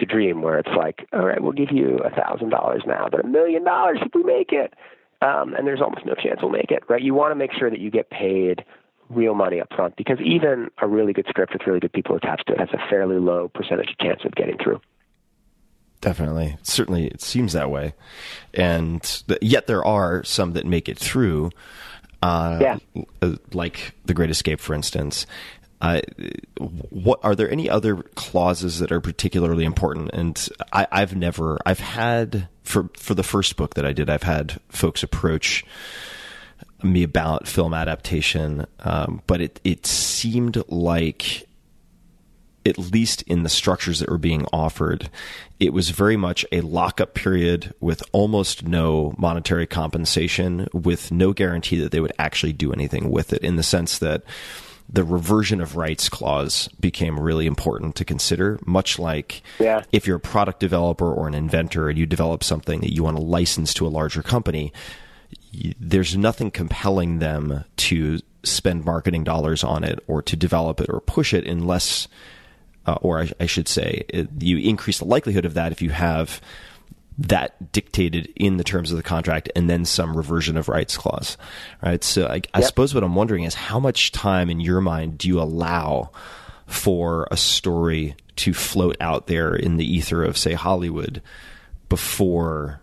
the 0.00 0.06
dream 0.06 0.42
where 0.42 0.58
it's 0.58 0.74
like, 0.76 1.06
all 1.12 1.24
right, 1.24 1.40
we'll 1.42 1.52
give 1.52 1.70
you 1.70 1.98
a 1.98 2.10
thousand 2.10 2.50
dollars 2.50 2.82
now, 2.86 3.08
but 3.10 3.24
a 3.24 3.28
million 3.28 3.64
dollars 3.64 3.98
if 4.02 4.12
we 4.14 4.22
make 4.22 4.52
it. 4.52 4.74
Um, 5.22 5.54
and 5.54 5.66
there's 5.66 5.82
almost 5.82 6.06
no 6.06 6.14
chance 6.14 6.40
we'll 6.40 6.50
make 6.50 6.70
it, 6.70 6.82
right? 6.88 7.02
You 7.02 7.14
want 7.14 7.32
to 7.32 7.34
make 7.34 7.52
sure 7.52 7.68
that 7.68 7.78
you 7.78 7.90
get 7.90 8.08
paid 8.08 8.64
real 9.10 9.34
money 9.34 9.60
up 9.60 9.68
front 9.74 9.96
because 9.96 10.18
even 10.24 10.68
a 10.80 10.88
really 10.88 11.12
good 11.12 11.26
script 11.28 11.52
with 11.52 11.66
really 11.66 11.80
good 11.80 11.92
people 11.92 12.16
attached 12.16 12.46
to 12.46 12.54
it 12.54 12.60
has 12.60 12.68
a 12.72 12.88
fairly 12.88 13.18
low 13.18 13.48
percentage 13.48 13.94
chance 14.00 14.20
of 14.24 14.34
getting 14.34 14.56
through. 14.62 14.80
Definitely. 16.00 16.56
Certainly, 16.62 17.08
it 17.08 17.20
seems 17.20 17.52
that 17.52 17.70
way. 17.70 17.92
And 18.54 19.22
yet 19.42 19.66
there 19.66 19.84
are 19.84 20.24
some 20.24 20.54
that 20.54 20.64
make 20.64 20.88
it 20.88 20.98
through. 20.98 21.50
Uh, 22.22 22.58
yeah. 22.60 23.34
Like 23.52 23.94
The 24.06 24.14
Great 24.14 24.30
Escape, 24.30 24.60
for 24.60 24.74
instance. 24.74 25.26
Uh, 25.80 26.00
what 26.90 27.20
are 27.22 27.34
there 27.34 27.50
any 27.50 27.70
other 27.70 27.96
clauses 28.14 28.80
that 28.80 28.92
are 28.92 29.00
particularly 29.00 29.64
important? 29.64 30.10
And 30.12 30.48
I, 30.72 30.86
I've 30.92 31.16
never, 31.16 31.58
I've 31.64 31.80
had 31.80 32.48
for 32.62 32.90
for 32.96 33.14
the 33.14 33.22
first 33.22 33.56
book 33.56 33.74
that 33.74 33.86
I 33.86 33.92
did, 33.92 34.10
I've 34.10 34.22
had 34.22 34.60
folks 34.68 35.02
approach 35.02 35.64
me 36.82 37.02
about 37.02 37.48
film 37.48 37.74
adaptation, 37.74 38.66
um, 38.80 39.22
but 39.26 39.40
it 39.40 39.60
it 39.64 39.86
seemed 39.86 40.62
like 40.68 41.46
at 42.66 42.76
least 42.76 43.22
in 43.22 43.42
the 43.42 43.48
structures 43.48 44.00
that 44.00 44.10
were 44.10 44.18
being 44.18 44.44
offered, 44.52 45.08
it 45.58 45.72
was 45.72 45.90
very 45.90 46.16
much 46.16 46.44
a 46.52 46.60
lockup 46.60 47.14
period 47.14 47.74
with 47.80 48.02
almost 48.12 48.66
no 48.66 49.14
monetary 49.16 49.66
compensation, 49.66 50.68
with 50.74 51.10
no 51.10 51.32
guarantee 51.32 51.80
that 51.80 51.90
they 51.90 52.00
would 52.00 52.12
actually 52.18 52.52
do 52.52 52.70
anything 52.70 53.10
with 53.10 53.32
it, 53.32 53.42
in 53.42 53.56
the 53.56 53.62
sense 53.62 53.98
that 53.98 54.22
the 54.92 55.04
reversion 55.04 55.60
of 55.60 55.76
rights 55.76 56.08
clause 56.08 56.68
became 56.80 57.18
really 57.18 57.46
important 57.46 57.94
to 57.96 58.04
consider, 58.04 58.58
much 58.66 58.98
like 58.98 59.42
yeah. 59.58 59.84
if 59.92 60.06
you're 60.06 60.16
a 60.16 60.20
product 60.20 60.58
developer 60.58 61.12
or 61.12 61.28
an 61.28 61.34
inventor 61.34 61.88
and 61.88 61.98
you 61.98 62.06
develop 62.06 62.42
something 62.42 62.80
that 62.80 62.92
you 62.92 63.04
want 63.04 63.16
to 63.16 63.22
license 63.22 63.72
to 63.74 63.86
a 63.86 63.88
larger 63.88 64.22
company, 64.22 64.72
there's 65.78 66.16
nothing 66.16 66.50
compelling 66.50 67.20
them 67.20 67.64
to 67.76 68.18
spend 68.42 68.84
marketing 68.84 69.22
dollars 69.22 69.62
on 69.62 69.84
it 69.84 70.02
or 70.08 70.22
to 70.22 70.36
develop 70.36 70.80
it 70.80 70.88
or 70.88 71.00
push 71.00 71.32
it 71.34 71.46
unless, 71.46 72.08
uh, 72.86 72.96
or 73.00 73.20
I, 73.20 73.30
I, 73.38 73.46
should 73.46 73.68
say, 73.68 74.04
it, 74.08 74.28
you 74.40 74.58
increase 74.58 74.98
the 74.98 75.04
likelihood 75.04 75.44
of 75.44 75.54
that 75.54 75.72
if 75.72 75.82
you 75.82 75.90
have 75.90 76.40
that 77.20 77.70
dictated 77.72 78.32
in 78.34 78.56
the 78.56 78.64
terms 78.64 78.90
of 78.90 78.96
the 78.96 79.02
contract 79.02 79.50
and 79.54 79.68
then 79.68 79.84
some 79.84 80.16
reversion 80.16 80.56
of 80.56 80.68
rights 80.68 80.96
clause 80.96 81.36
right? 81.82 82.02
So 82.02 82.26
I, 82.26 82.40
I 82.54 82.62
suppose 82.62 82.94
what 82.94 83.04
i'm 83.04 83.14
wondering 83.14 83.44
is 83.44 83.54
how 83.54 83.78
much 83.78 84.12
time 84.12 84.48
in 84.50 84.60
your 84.60 84.80
mind 84.80 85.18
do 85.18 85.28
you 85.28 85.40
allow 85.40 86.10
for 86.66 87.28
a 87.30 87.36
story 87.36 88.14
to 88.36 88.54
float 88.54 88.96
out 89.00 89.26
there 89.26 89.54
in 89.54 89.76
the 89.76 89.84
ether 89.84 90.24
of 90.24 90.38
say 90.38 90.54
hollywood 90.54 91.20
before 91.88 92.80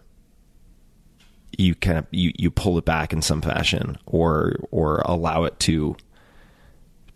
you 1.57 1.73
kind 1.73 1.97
of 1.97 2.05
you, 2.11 2.31
you 2.37 2.51
pull 2.51 2.77
it 2.77 2.85
back 2.85 3.13
in 3.13 3.21
some 3.21 3.41
fashion 3.41 3.97
or 4.05 4.55
or 4.71 5.01
allow 5.05 5.45
it 5.45 5.59
to 5.61 5.95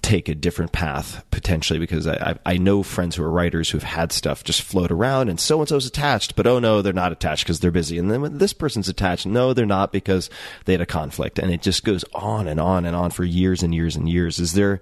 take 0.02 0.28
a 0.28 0.36
different 0.36 0.72
path 0.72 1.24
potentially 1.32 1.80
because 1.80 2.08
I, 2.08 2.38
I, 2.45 2.58
know 2.58 2.82
friends 2.82 3.16
who 3.16 3.24
are 3.24 3.30
writers 3.30 3.70
who've 3.70 3.84
had 3.84 4.12
stuff 4.12 4.43
just 4.43 4.62
float 4.64 4.91
around 4.91 5.30
and 5.30 5.39
so 5.39 5.60
and 5.60 5.70
so's 5.70 5.86
attached, 5.86 6.36
but 6.36 6.47
oh 6.47 6.60
no, 6.60 6.82
they're 6.82 6.91
not 6.91 7.12
attached 7.12 7.43
because 7.43 7.60
they're 7.60 7.72
busy. 7.72 7.97
And 7.99 8.10
then 8.10 8.22
when 8.22 8.38
this 8.39 8.54
person's 8.54 8.89
attached, 8.89 9.26
no, 9.26 9.54
they're 9.54 9.66
not 9.66 9.91
because 9.91 10.30
they 10.66 10.74
had 10.74 10.82
a 10.82 10.88
conflict. 10.88 11.38
And 11.38 11.52
it 11.52 11.62
just 11.62 11.84
goes 11.84 12.04
on 12.14 12.47
and 12.47 12.60
on 12.60 12.86
and 12.86 12.95
on 12.95 13.12
for 13.12 13.24
years 13.24 13.62
and 13.62 13.76
years 13.76 13.95
and 13.95 14.10
years. 14.10 14.39
Is 14.39 14.54
there 14.54 14.82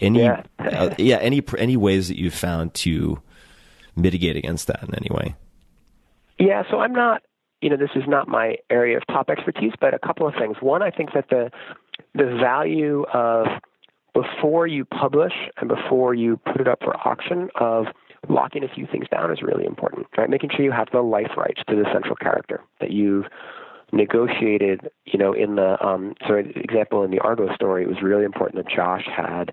any, 0.00 0.22
Yeah. 0.22 0.42
uh, 0.58 0.94
yeah, 0.98 1.16
any, 1.16 1.42
any 1.58 1.76
ways 1.76 2.08
that 2.08 2.18
you've 2.18 2.34
found 2.34 2.72
to 2.74 3.20
mitigate 3.96 4.36
against 4.36 4.66
that 4.68 4.82
in 4.82 4.94
any 4.94 5.08
way? 5.10 5.34
Yeah, 6.38 6.62
so 6.70 6.80
I'm 6.80 6.92
not, 6.92 7.22
you 7.60 7.70
know, 7.70 7.76
this 7.76 7.90
is 7.94 8.04
not 8.06 8.28
my 8.28 8.56
area 8.70 8.96
of 8.96 9.06
top 9.06 9.28
expertise, 9.30 9.72
but 9.80 9.94
a 9.94 9.98
couple 9.98 10.26
of 10.26 10.34
things. 10.34 10.56
One, 10.60 10.82
I 10.82 10.90
think 10.90 11.10
that 11.14 11.28
the 11.28 11.50
the 12.14 12.36
value 12.40 13.04
of 13.12 13.46
before 14.14 14.66
you 14.66 14.84
publish 14.84 15.32
and 15.58 15.68
before 15.68 16.14
you 16.14 16.38
put 16.38 16.60
it 16.60 16.68
up 16.68 16.78
for 16.82 16.96
auction 17.06 17.50
of 17.56 17.86
locking 18.28 18.64
a 18.64 18.68
few 18.68 18.86
things 18.86 19.06
down 19.10 19.30
is 19.30 19.42
really 19.42 19.66
important, 19.66 20.06
right? 20.16 20.30
Making 20.30 20.50
sure 20.54 20.64
you 20.64 20.72
have 20.72 20.88
the 20.92 21.02
life 21.02 21.32
rights 21.36 21.60
to 21.68 21.76
the 21.76 21.84
central 21.92 22.16
character 22.16 22.62
that 22.80 22.90
you've 22.90 23.26
negotiated, 23.92 24.88
you 25.04 25.18
know, 25.18 25.32
in 25.32 25.56
the 25.56 25.84
um 25.84 26.14
example 26.28 27.02
in 27.02 27.10
the 27.10 27.18
Argo 27.20 27.54
story, 27.54 27.82
it 27.82 27.88
was 27.88 28.02
really 28.02 28.24
important 28.24 28.64
that 28.64 28.72
Josh 28.72 29.06
had 29.14 29.52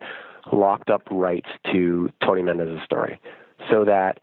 locked 0.52 0.90
up 0.90 1.04
rights 1.12 1.50
to 1.72 2.10
Tony 2.24 2.42
Mendez's 2.42 2.84
story 2.86 3.20
so 3.70 3.86
that 3.86 4.20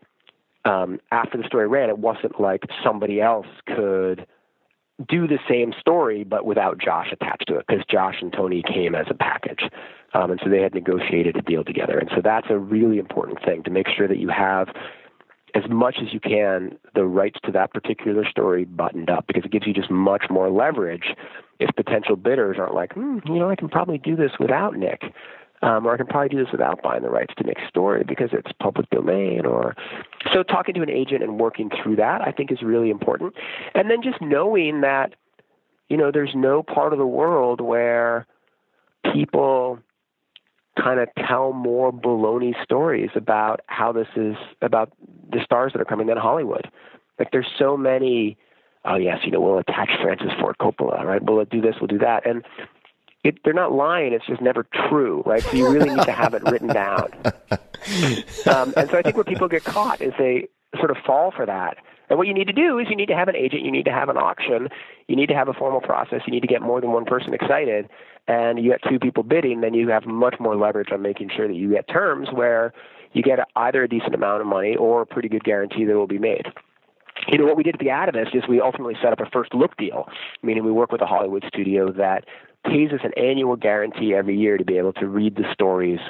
um, 0.64 0.99
after 1.12 1.39
the 1.39 1.45
story 1.45 1.68
ran, 1.68 1.89
it 1.89 1.99
wasn't 1.99 2.41
like 2.41 2.62
somebody 2.84 3.20
else 3.20 3.47
could 3.66 4.26
do 5.09 5.28
the 5.28 5.39
same 5.49 5.72
story 5.78 6.24
but 6.24 6.45
without 6.45 6.78
Josh 6.78 7.09
attached 7.12 7.47
to 7.47 7.57
it 7.57 7.66
because 7.68 7.84
Josh 7.89 8.16
and 8.20 8.32
Tony 8.32 8.62
came 8.62 8.95
as 8.95 9.07
a 9.09 9.14
package. 9.14 9.62
Um, 10.14 10.30
and 10.30 10.40
so 10.42 10.48
they 10.50 10.62
had 10.62 10.74
negotiated 10.74 11.36
a 11.36 11.42
deal 11.42 11.64
together. 11.64 11.98
And 11.98 12.09
so 12.14 12.22
that's 12.22 12.46
a 12.50 12.59
really 12.59 12.98
important 12.98 13.44
thing 13.44 13.62
to 13.64 13.70
make 13.70 13.88
sure 13.88 14.09
that 14.09 14.18
you 14.18 14.28
have 14.28 14.68
as 15.54 15.62
much 15.68 15.96
as 16.00 16.12
you 16.12 16.20
can 16.20 16.78
the 16.94 17.04
rights 17.04 17.38
to 17.44 17.52
that 17.52 17.72
particular 17.72 18.24
story 18.28 18.64
buttoned 18.64 19.11
up 19.11 19.26
because 19.26 19.44
it 19.44 19.50
gives 19.50 19.66
you 19.66 19.72
just 19.72 19.90
much 19.90 20.24
more 20.30 20.50
leverage 20.50 21.14
if 21.59 21.74
potential 21.74 22.16
bidders 22.16 22.56
aren't 22.59 22.74
like, 22.74 22.92
hmm, 22.92 23.18
you 23.26 23.38
know, 23.38 23.50
I 23.50 23.56
can 23.56 23.68
probably 23.68 23.98
do 23.98 24.16
this 24.16 24.32
without 24.38 24.76
Nick. 24.76 25.02
Um, 25.61 25.86
or 25.86 25.92
I 25.92 25.96
can 25.96 26.06
probably 26.06 26.28
do 26.28 26.36
this 26.36 26.52
without 26.52 26.82
buying 26.82 27.02
the 27.02 27.11
rights 27.11 27.34
to 27.36 27.42
Nick's 27.42 27.66
story 27.68 28.04
because 28.06 28.28
it's 28.32 28.52
public 28.61 28.88
domain. 28.90 29.44
Or 29.44 29.74
so 30.32 30.44
talking 30.44 30.72
to 30.76 30.82
an 30.82 30.90
agent 30.90 31.24
and 31.24 31.40
working 31.40 31.68
through 31.82 31.96
that, 31.96 32.20
I 32.20 32.30
think, 32.30 32.52
is 32.52 32.62
really 32.62 32.90
important. 32.90 33.34
And 33.74 33.90
then 33.90 34.00
just 34.00 34.20
knowing 34.20 34.82
that, 34.82 35.16
you 35.88 35.96
know, 35.96 36.12
there's 36.12 36.30
no 36.32 36.62
part 36.62 36.92
of 36.92 37.00
the 37.00 37.06
world 37.06 37.61
where 37.61 38.24
people 39.12 39.80
kind 40.81 41.01
of 41.01 41.09
tell 41.26 41.53
more 41.53 41.93
baloney 41.93 42.55
stories 42.62 43.11
about 43.14 43.61
how 43.66 43.93
this 43.93 44.09
is 44.16 44.37
about 44.62 44.93
the 45.31 45.41
stars 45.45 45.72
that 45.72 45.81
are 45.81 45.87
coming 45.87 46.07
than 46.07 46.16
Hollywood. 46.16 46.70
Like 47.18 47.31
there's 47.33 47.49
so 47.59 47.76
many. 47.76 48.37
Oh 48.85 48.97
yes, 48.97 49.18
you 49.24 49.31
know 49.31 49.41
we'll 49.41 49.59
attach 49.59 49.91
Francis 50.03 50.31
Ford 50.41 50.57
Coppola, 50.61 51.05
right? 51.05 51.22
We'll 51.22 51.45
do 51.45 51.61
this, 51.61 51.76
we'll 51.81 51.89
do 51.89 51.99
that, 51.99 52.26
and 52.26 52.45
it, 53.24 53.39
they're 53.45 53.53
not 53.53 53.72
lying. 53.72 54.12
It's 54.12 54.26
just 54.26 54.41
never 54.41 54.66
true, 54.89 55.22
right? 55.26 55.43
So 55.43 55.57
you 55.57 55.68
really 55.68 55.91
need 55.91 56.05
to 56.05 56.12
have 56.12 56.35
it 56.35 56.43
written 56.45 56.68
down. 56.68 57.12
Um, 58.47 58.74
and 58.76 58.91
so 58.91 58.99
I 58.99 59.03
think 59.03 59.16
where 59.16 59.24
people 59.24 59.49
get 59.49 59.64
caught 59.64 60.03
is 60.03 60.12
they 60.18 60.49
sort 60.76 60.91
of 60.91 60.99
fall 61.07 61.33
for 61.35 61.47
that. 61.47 61.79
And 62.11 62.18
what 62.18 62.26
you 62.26 62.35
need 62.35 62.47
to 62.47 62.53
do 62.53 62.79
is 62.79 62.89
you 62.89 62.97
need 62.97 63.09
to 63.09 63.14
have 63.14 63.29
an 63.29 63.37
agent, 63.37 63.62
you 63.62 63.70
need 63.70 63.85
to 63.85 63.93
have 63.93 64.09
an 64.09 64.16
auction, 64.16 64.68
you 65.07 65.16
need 65.16 65.29
to 65.29 65.35
have 65.35 65.49
a 65.49 65.53
formal 65.53 65.81
process, 65.81 66.22
you 66.26 66.33
need 66.33 66.41
to 66.41 66.47
get 66.47 66.62
more 66.62 66.81
than 66.81 66.91
one 66.91 67.05
person 67.05 67.35
excited, 67.35 67.89
and 68.29 68.59
you 68.59 68.70
get 68.70 68.81
two 68.89 68.99
people 68.99 69.22
bidding, 69.22 69.62
then 69.62 69.74
you 69.74 69.89
have 69.89 70.07
much 70.07 70.37
more 70.39 70.55
leverage 70.55 70.93
on 70.93 71.03
making 71.03 71.31
sure 71.35 71.49
that 71.49 71.57
you 71.57 71.72
get 71.72 71.89
terms 71.89 72.29
where 72.31 72.72
you 73.14 73.22
get 73.22 73.39
either 73.57 73.83
a 73.83 73.89
decent 73.89 74.14
amount 74.14 74.43
of 74.43 74.47
money 74.47 74.76
or 74.76 75.03
a 75.03 75.07
pretty 75.07 75.29
good 75.29 75.43
guarantee 75.43 75.85
that 75.85 75.93
it 75.93 75.97
will 75.97 76.07
be 76.07 76.18
made. 76.18 76.47
You 77.26 77.39
know, 77.39 77.47
what 77.47 77.57
we 77.57 77.62
did 77.62 77.74
at 77.74 77.81
the 77.81 77.87
Atavist 77.87 78.37
is 78.37 78.45
we 78.49 78.61
ultimately 78.61 78.95
set 79.03 79.12
up 79.12 79.20
a 79.20 79.29
first 79.31 79.55
look 79.55 79.76
deal, 79.76 80.09
meaning 80.43 80.64
we 80.64 80.70
work 80.70 80.93
with 80.93 81.01
a 81.01 81.07
Hollywood 81.07 81.45
studio 81.49 81.91
that 81.93 82.26
pays 82.64 82.93
us 82.93 83.01
an 83.03 83.12
annual 83.16 83.57
guarantee 83.57 84.14
every 84.14 84.37
year 84.37 84.59
to 84.59 84.64
be 84.64 84.76
able 84.76 84.93
to 84.93 85.09
read 85.09 85.37
the 85.37 85.45
stories 85.53 86.01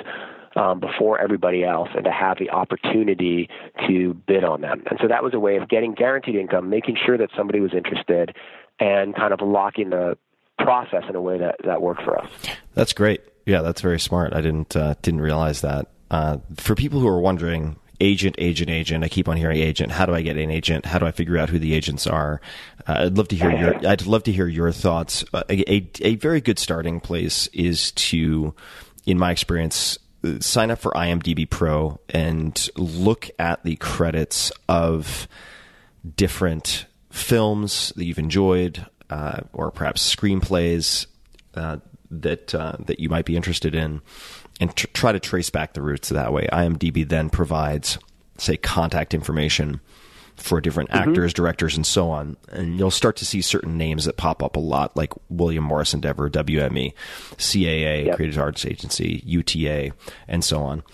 um, 0.57 0.81
before 0.81 1.21
everybody 1.21 1.65
else 1.65 1.89
and 1.95 2.05
to 2.05 2.11
have 2.11 2.39
the 2.39 2.51
opportunity 2.51 3.49
to 3.87 4.15
bid 4.27 4.45
on 4.45 4.61
them. 4.61 4.83
And 4.91 4.99
so 5.01 5.07
that 5.09 5.23
was 5.23 5.35
a 5.35 5.41
way 5.41 5.57
of 5.57 5.69
getting 5.69 5.95
guaranteed 5.95 6.35
income, 6.35 6.69
making 6.69 6.97
sure 7.05 7.17
that 7.17 7.31
somebody 7.37 7.61
was 7.61 7.73
interested, 7.75 8.35
and 8.81 9.15
kind 9.15 9.33
of 9.33 9.41
locking 9.41 9.91
the 9.91 10.19
process 10.59 11.05
in 11.09 11.17
a 11.17 11.21
way 11.21 11.39
that, 11.39 11.57
that 11.65 11.81
worked 11.83 12.03
for 12.03 12.19
us. 12.19 12.31
That's 12.75 12.93
great. 12.93 13.23
Yeah, 13.47 13.63
that's 13.63 13.81
very 13.81 14.01
smart. 14.01 14.35
I 14.35 14.41
didn't 14.41 14.77
uh, 14.77 14.95
didn't 15.03 15.21
realize 15.21 15.63
that. 15.63 15.89
Uh, 16.11 16.39
for 16.57 16.75
people 16.75 17.01
who 17.01 17.09
are 17.09 17.21
wondering, 17.21 17.77
agent, 18.01 18.37
agent, 18.39 18.71
agent. 18.71 19.05
I 19.05 19.09
keep 19.09 19.29
on 19.29 19.37
hearing 19.37 19.59
agent. 19.59 19.93
How 19.93 20.07
do 20.07 20.15
I 20.15 20.23
get 20.23 20.37
an 20.37 20.51
agent? 20.51 20.87
How 20.87 20.99
do 20.99 21.07
I 21.07 21.11
figure 21.11 21.39
out 21.39 21.49
who 21.49 21.59
the 21.59 21.75
agents 21.75 22.07
are? 22.07 22.41
Uh, 22.87 23.05
I'd 23.07 23.17
love 23.17 23.29
to 23.29 23.37
hear 23.37 23.51
your. 23.51 23.87
I'd 23.87 24.07
love 24.07 24.23
to 24.25 24.33
hear 24.33 24.47
your 24.47 24.73
thoughts. 24.73 25.25
Uh, 25.33 25.43
a, 25.49 25.89
a 26.01 26.17
very 26.17 26.41
good 26.41 26.59
starting 26.59 27.01
place 27.01 27.47
is 27.49 27.93
to, 27.93 28.55
in 29.07 29.19
my 29.19 29.31
experience, 29.31 29.99
sign 30.41 30.71
up 30.71 30.79
for 30.79 30.93
IMDb 30.93 31.49
Pro 31.49 32.01
and 32.09 32.69
look 32.77 33.31
at 33.39 33.65
the 33.65 33.77
credits 33.77 34.53
of 34.69 35.29
different 36.17 36.87
films 37.11 37.93
that 37.97 38.05
you've 38.05 38.19
enjoyed, 38.19 38.87
or 39.53 39.71
perhaps 39.71 40.15
screenplays 40.15 41.07
uh, 41.55 41.79
that 42.11 42.55
uh, 42.55 42.77
that 42.81 43.01
you 43.01 43.09
might 43.09 43.25
be 43.25 43.37
interested 43.37 43.75
in, 43.75 44.01
and 44.61 44.75
tr- 44.75 44.87
try 44.93 45.13
to 45.13 45.21
trace 45.21 45.51
back 45.51 45.75
the 45.75 45.83
roots 45.83 46.09
that 46.11 46.33
way. 46.33 46.47
IMDb 46.53 47.09
then 47.09 47.31
provides, 47.31 47.99
say, 48.39 48.57
contact 48.57 49.15
information 49.15 49.81
for 50.37 50.61
different 50.61 50.91
actors, 50.93 51.33
directors, 51.33 51.75
and 51.75 51.85
so 51.85 52.11
on, 52.11 52.37
and 52.53 52.79
you'll 52.79 52.93
start 52.93 53.17
to 53.17 53.25
see 53.25 53.41
certain 53.43 53.77
names 53.77 54.05
that 54.05 54.17
pop 54.17 54.41
up 54.41 54.55
a 54.55 54.61
lot, 54.61 54.97
like 54.97 55.13
William 55.29 55.65
Morris 55.65 55.95
Endeavor, 55.95 56.31
WME, 56.31 56.95
CAA, 57.37 58.07
Yep. 58.07 58.17
Creative 58.17 58.39
Arts 58.39 58.65
Agency, 58.65 59.21
UTA, 59.27 59.91
and 60.29 60.45
so 60.45 60.63
on. 60.63 60.85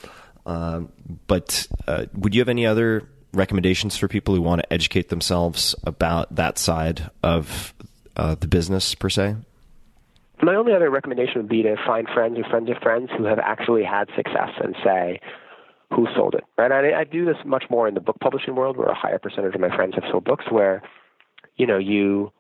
Um, 0.47 0.91
but 1.27 1.67
uh, 1.87 2.07
would 2.15 2.35
you 2.35 2.41
have 2.41 2.49
any 2.49 2.65
other 2.65 3.07
recommendations 3.35 3.99
for 3.99 4.09
people 4.09 4.35
who 4.35 4.41
want 4.41 4.63
to 4.63 4.73
educate 4.73 5.11
themselves 5.11 5.75
about 5.85 6.35
that 6.37 6.57
side 6.57 7.11
of 7.23 7.75
uh, 8.17 8.35
the 8.35 8.47
business 8.49 8.95
per 8.95 9.09
se? 9.09 9.37
My 10.43 10.55
only 10.57 10.73
other 10.75 10.91
recommendation 10.91 11.37
would 11.37 11.49
be 11.49 11.63
to 11.63 11.77
find 11.87 12.09
friends 12.13 12.39
or 12.39 12.45
friends 12.45 12.69
of 12.69 12.77
friends 12.79 13.09
who 13.17 13.25
have 13.25 13.39
actually 13.39 13.85
had 13.85 14.09
success 14.17 14.51
and 14.63 14.75
say, 14.85 15.21
who 15.91 16.07
sold 16.17 16.35
it, 16.35 16.43
right? 16.59 16.73
I, 16.73 17.01
I 17.01 17.05
do 17.05 17.25
this 17.25 17.37
much 17.45 17.65
more 17.71 17.87
in 17.87 17.95
the 17.95 18.01
book 18.01 18.17
publishing 18.21 18.57
world, 18.57 18.77
where 18.77 18.89
a 18.89 18.95
higher 18.95 19.19
percentage 19.19 19.55
of 19.55 19.61
my 19.61 19.75
friends 19.75 19.95
have 19.95 20.05
sold 20.11 20.25
books. 20.25 20.45
Where, 20.51 20.83
you 21.57 21.67
know, 21.67 21.79
you, 21.79 22.33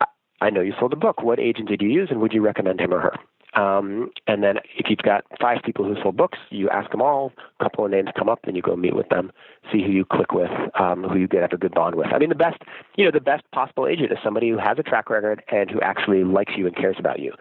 I- 0.00 0.06
I 0.42 0.50
know 0.50 0.60
you 0.60 0.74
sold 0.78 0.92
a 0.92 0.96
book. 0.96 1.22
What 1.22 1.40
agent 1.40 1.68
did 1.68 1.80
you 1.80 1.88
use, 1.88 2.08
and 2.10 2.20
would 2.20 2.34
you 2.34 2.42
recommend 2.42 2.80
him 2.80 2.92
or 2.92 3.00
her? 3.00 3.14
Um, 3.56 4.10
and 4.26 4.42
then 4.42 4.58
if 4.76 4.86
you've 4.90 4.98
got 4.98 5.24
five 5.40 5.58
people 5.64 5.84
who 5.84 5.94
sold 6.02 6.16
books, 6.16 6.38
you 6.50 6.68
ask 6.68 6.90
them 6.90 7.00
all. 7.00 7.32
A 7.58 7.64
couple 7.64 7.86
of 7.86 7.90
names 7.90 8.10
come 8.16 8.28
up, 8.28 8.40
then 8.44 8.54
you 8.54 8.60
go 8.60 8.76
meet 8.76 8.94
with 8.94 9.08
them, 9.08 9.32
see 9.72 9.82
who 9.82 9.90
you 9.90 10.04
click 10.04 10.32
with, 10.32 10.50
um, 10.78 11.04
who 11.04 11.18
you 11.18 11.26
get 11.26 11.42
up 11.42 11.52
a 11.54 11.56
good 11.56 11.72
bond 11.72 11.94
with. 11.94 12.08
I 12.12 12.18
mean, 12.18 12.28
the 12.28 12.34
best, 12.34 12.58
you 12.96 13.04
know, 13.06 13.10
the 13.10 13.20
best 13.20 13.50
possible 13.52 13.86
agent 13.86 14.12
is 14.12 14.18
somebody 14.22 14.50
who 14.50 14.58
has 14.58 14.78
a 14.78 14.82
track 14.82 15.08
record 15.08 15.42
and 15.50 15.70
who 15.70 15.80
actually 15.80 16.22
likes 16.22 16.52
you 16.56 16.66
and 16.66 16.76
cares 16.76 16.96
about 16.98 17.18
you. 17.18 17.32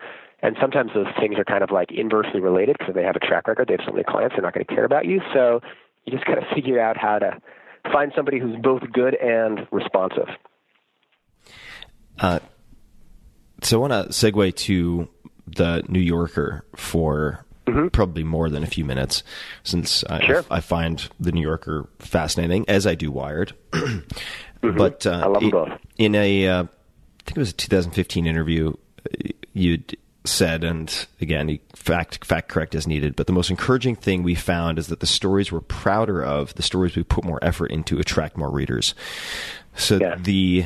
And 0.41 0.55
sometimes 0.61 0.91
those 0.93 1.07
things 1.19 1.37
are 1.37 1.43
kind 1.43 1.63
of 1.63 1.71
like 1.71 1.91
inversely 1.91 2.39
related 2.39 2.77
because 2.79 2.95
they 2.95 3.03
have 3.03 3.15
a 3.17 3.19
track 3.19 3.47
record, 3.47 3.67
they 3.67 3.73
have 3.73 3.85
so 3.85 3.91
many 3.91 4.05
clients, 4.05 4.35
they're 4.35 4.43
not 4.43 4.53
going 4.53 4.65
to 4.65 4.73
care 4.73 4.85
about 4.85 5.05
you. 5.05 5.19
So 5.33 5.59
you 6.05 6.13
just 6.13 6.25
got 6.25 6.35
to 6.35 6.45
figure 6.55 6.79
out 6.79 6.97
how 6.97 7.19
to 7.19 7.41
find 7.91 8.13
somebody 8.15 8.39
who's 8.39 8.55
both 8.61 8.83
good 8.93 9.15
and 9.15 9.67
responsive. 9.71 10.29
So 13.63 13.77
I 13.77 13.81
want 13.81 13.93
to 13.93 14.09
segue 14.09 14.55
to 14.55 15.09
the 15.47 15.83
New 15.87 15.99
Yorker 15.99 16.65
for 16.75 17.45
probably 17.93 18.23
more 18.23 18.49
than 18.49 18.63
a 18.63 18.67
few 18.67 18.85
minutes, 18.85 19.23
since 19.63 20.03
I, 20.05 20.23
Sure. 20.25 20.45
I 20.51 20.59
find 20.59 21.07
the 21.19 21.31
New 21.31 21.41
Yorker 21.41 21.89
fascinating, 21.99 22.63
as 22.67 22.85
I 22.87 22.95
do 22.95 23.11
Wired. 23.11 23.53
But 24.61 25.05
uh, 25.05 25.11
I 25.11 25.25
love 25.27 25.33
them 25.35 25.43
in- 25.43 25.49
both. 25.51 25.71
in 25.97 26.15
a, 26.15 26.47
uh, 26.47 26.63
I 26.63 26.67
think 27.25 27.37
it 27.37 27.39
was 27.39 27.51
a 27.51 27.53
2015 27.53 28.25
interview, 28.25 28.73
you 29.53 29.83
said, 30.23 30.63
and 30.63 31.05
again, 31.21 31.59
fact 31.75 32.25
fact 32.25 32.49
correct 32.49 32.73
as 32.73 32.87
needed. 32.87 33.15
But 33.15 33.27
the 33.27 33.33
most 33.33 33.51
encouraging 33.51 33.95
thing 33.95 34.23
we 34.23 34.33
found 34.33 34.79
is 34.79 34.87
that 34.87 35.01
the 35.01 35.05
stories 35.05 35.51
we're 35.51 35.61
prouder 35.61 36.23
of, 36.23 36.55
the 36.55 36.63
stories 36.63 36.95
we 36.95 37.03
put 37.03 37.23
more 37.23 37.37
effort 37.43 37.67
into, 37.69 37.99
attract 37.99 38.37
more 38.37 38.49
readers. 38.49 38.95
So 39.75 39.99
Yeah. 39.99 40.15
the 40.15 40.65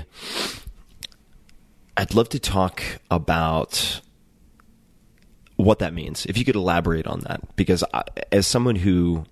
I'd 1.98 2.14
love 2.16 2.30
to 2.30 2.40
talk 2.40 2.82
about 3.12 4.00
what 5.60 5.80
that 5.80 5.94
means. 5.94 6.26
If 6.26 6.38
you 6.38 6.46
could 6.46 6.56
elaborate 6.56 7.06
on 7.06 7.20
that, 7.22 7.42
because 7.58 7.84
I, 7.94 8.04
as 8.32 8.48
someone 8.48 8.78
who 8.78 9.26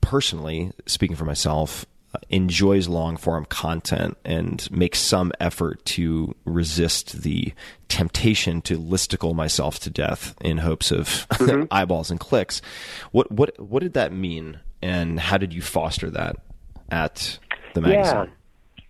personally, 0.00 0.70
speaking 0.86 1.16
for 1.16 1.24
myself, 1.24 1.84
uh, 2.14 2.18
enjoys 2.28 2.86
long 2.86 3.16
form 3.16 3.44
content 3.44 4.16
and 4.24 4.70
makes 4.70 5.00
some 5.00 5.32
effort 5.40 5.84
to 5.84 6.34
resist 6.44 7.22
the 7.22 7.52
temptation 7.88 8.62
to 8.62 8.78
listicle 8.78 9.34
myself 9.34 9.80
to 9.80 9.90
death 9.90 10.36
in 10.42 10.58
hopes 10.58 10.92
of 10.92 11.26
eyeballs 11.72 12.12
and 12.12 12.20
clicks. 12.20 12.62
What 13.10 13.32
what 13.32 13.58
what 13.58 13.82
did 13.82 13.94
that 13.94 14.12
mean, 14.12 14.60
and 14.80 15.18
how 15.18 15.38
did 15.38 15.52
you 15.52 15.60
foster 15.60 16.08
that 16.10 16.36
at 16.88 17.40
the 17.74 17.80
magazine? 17.80 18.30
Yeah, 18.78 18.84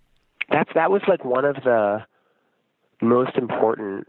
that's 0.51 0.71
that 0.75 0.91
was 0.91 1.01
like 1.09 1.25
one 1.25 1.47
of 1.47 1.57
the 1.65 2.05
most 3.01 3.37
important 3.37 4.07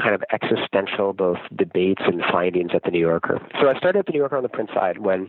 kind 0.00 0.14
of 0.14 0.22
existential 0.32 1.12
both 1.12 1.38
debates 1.56 2.02
and 2.04 2.22
findings 2.30 2.70
at 2.74 2.84
the 2.84 2.90
New 2.90 3.00
Yorker. 3.00 3.40
So 3.60 3.68
I 3.68 3.76
started 3.78 4.00
at 4.00 4.06
the 4.06 4.12
New 4.12 4.18
Yorker 4.18 4.36
on 4.36 4.42
the 4.42 4.48
print 4.48 4.70
side 4.74 4.98
when 4.98 5.28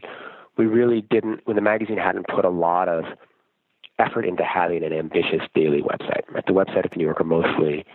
we 0.58 0.66
really 0.66 1.02
didn't 1.02 1.42
when 1.46 1.56
the 1.56 1.62
magazine 1.62 1.98
hadn't 1.98 2.28
put 2.28 2.46
a 2.46 2.50
lot 2.50 2.88
of 2.88 3.06
effort 4.00 4.26
into 4.26 4.44
having 4.44 4.84
an 4.84 4.94
ambitious 4.94 5.42
daily 5.56 5.82
website. 5.82 6.22
Right? 6.30 6.46
The 6.46 6.54
website 6.54 6.86
at 6.86 6.92
the 6.92 6.98
New 6.98 7.06
Yorker 7.06 7.24
mostly 7.24 7.86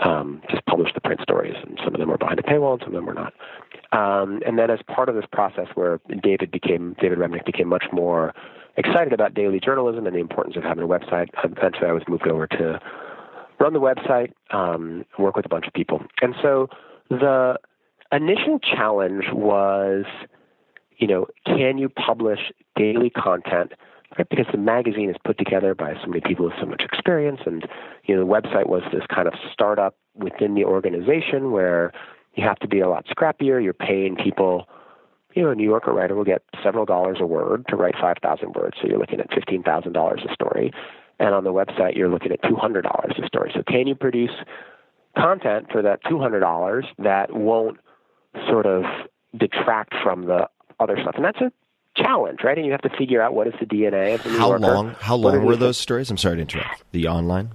um, 0.00 0.42
just 0.50 0.64
published 0.66 0.94
the 0.94 1.00
print 1.00 1.20
stories, 1.20 1.54
and 1.62 1.78
some 1.84 1.94
of 1.94 2.00
them 2.00 2.08
were 2.08 2.16
behind 2.16 2.38
a 2.38 2.42
paywall, 2.42 2.72
and 2.72 2.80
some 2.80 2.88
of 2.88 2.94
them 2.94 3.06
were 3.06 3.14
not. 3.14 3.34
Um, 3.92 4.40
and 4.46 4.58
then, 4.58 4.70
as 4.70 4.80
part 4.86 5.08
of 5.08 5.14
this 5.14 5.26
process, 5.30 5.66
where 5.74 6.00
David 6.22 6.50
became 6.50 6.96
David 7.00 7.18
Remnick 7.18 7.44
became 7.44 7.68
much 7.68 7.84
more 7.92 8.34
excited 8.76 9.12
about 9.12 9.34
daily 9.34 9.60
journalism 9.60 10.06
and 10.06 10.14
the 10.14 10.20
importance 10.20 10.56
of 10.56 10.62
having 10.62 10.84
a 10.84 10.88
website, 10.88 11.28
eventually 11.44 11.88
I 11.88 11.92
was 11.92 12.02
moved 12.08 12.26
over 12.26 12.46
to 12.46 12.80
run 13.60 13.72
the 13.72 13.80
website, 13.80 14.32
um, 14.50 15.04
work 15.18 15.36
with 15.36 15.46
a 15.46 15.48
bunch 15.48 15.66
of 15.66 15.72
people, 15.72 16.02
and 16.22 16.34
so 16.42 16.68
the 17.10 17.58
initial 18.12 18.58
challenge 18.58 19.24
was, 19.32 20.04
you 20.98 21.06
know, 21.06 21.26
can 21.46 21.78
you 21.78 21.88
publish 21.88 22.40
daily 22.76 23.10
content? 23.10 23.72
Right, 24.18 24.28
because 24.28 24.46
the 24.50 24.58
magazine 24.58 25.08
is 25.08 25.14
put 25.24 25.38
together 25.38 25.72
by 25.72 25.94
so 26.02 26.08
many 26.08 26.20
people 26.20 26.46
with 26.46 26.54
so 26.58 26.66
much 26.66 26.82
experience, 26.82 27.42
and 27.46 27.64
you 28.06 28.16
know 28.16 28.26
the 28.26 28.32
website 28.32 28.66
was 28.66 28.82
this 28.92 29.04
kind 29.08 29.28
of 29.28 29.34
startup 29.52 29.94
within 30.16 30.54
the 30.56 30.64
organization 30.64 31.52
where 31.52 31.92
you 32.34 32.42
have 32.42 32.58
to 32.58 32.66
be 32.66 32.80
a 32.80 32.88
lot 32.88 33.06
scrappier. 33.06 33.62
You're 33.62 33.72
paying 33.72 34.16
people, 34.16 34.68
you 35.34 35.44
know, 35.44 35.50
a 35.50 35.54
New 35.54 35.62
Yorker 35.62 35.92
writer 35.92 36.16
will 36.16 36.24
get 36.24 36.42
several 36.60 36.84
dollars 36.86 37.18
a 37.20 37.26
word 37.26 37.66
to 37.68 37.76
write 37.76 37.94
five 38.00 38.16
thousand 38.20 38.54
words, 38.56 38.76
so 38.82 38.88
you're 38.88 38.98
looking 38.98 39.20
at 39.20 39.32
fifteen 39.32 39.62
thousand 39.62 39.92
dollars 39.92 40.22
a 40.28 40.34
story, 40.34 40.72
and 41.20 41.34
on 41.34 41.44
the 41.44 41.52
website 41.52 41.96
you're 41.96 42.08
looking 42.08 42.32
at 42.32 42.40
two 42.42 42.56
hundred 42.56 42.82
dollars 42.82 43.12
a 43.22 43.26
story. 43.26 43.52
So 43.54 43.62
can 43.62 43.86
you 43.86 43.94
produce 43.94 44.32
content 45.16 45.66
for 45.70 45.82
that 45.82 46.00
two 46.08 46.18
hundred 46.18 46.40
dollars 46.40 46.86
that 46.98 47.32
won't 47.32 47.78
sort 48.48 48.66
of 48.66 48.82
detract 49.38 49.94
from 50.02 50.26
the 50.26 50.48
other 50.80 50.96
stuff? 51.00 51.14
And 51.16 51.24
that's 51.24 51.40
a 51.40 51.52
challenge, 51.96 52.40
right? 52.42 52.56
And 52.56 52.66
you 52.66 52.72
have 52.72 52.82
to 52.82 52.90
figure 52.96 53.20
out 53.22 53.34
what 53.34 53.46
is 53.46 53.54
the 53.60 53.66
DNA 53.66 54.14
of 54.14 54.22
the 54.24 54.30
New 54.30 54.38
How 54.38 54.48
Yorker. 54.48 54.60
long? 54.66 54.96
How 55.00 55.14
long 55.16 55.44
were 55.44 55.56
those 55.56 55.76
stories? 55.76 56.10
I'm 56.10 56.16
sorry 56.16 56.36
to 56.36 56.42
interrupt. 56.42 56.82
The 56.92 57.06
online. 57.08 57.50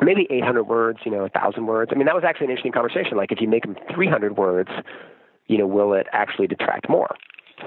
maybe 0.00 0.26
800 0.30 0.64
words, 0.64 1.00
you 1.04 1.10
know, 1.10 1.22
1,000 1.22 1.66
words. 1.66 1.90
I 1.92 1.96
mean, 1.96 2.06
that 2.06 2.14
was 2.14 2.22
actually 2.24 2.46
an 2.46 2.50
interesting 2.52 2.72
conversation. 2.72 3.16
Like, 3.16 3.32
if 3.32 3.40
you 3.40 3.48
make 3.48 3.64
them 3.64 3.76
300 3.94 4.36
words, 4.36 4.70
you 5.46 5.58
know, 5.58 5.66
will 5.66 5.92
it 5.94 6.06
actually 6.12 6.46
detract 6.46 6.88
more 6.88 7.16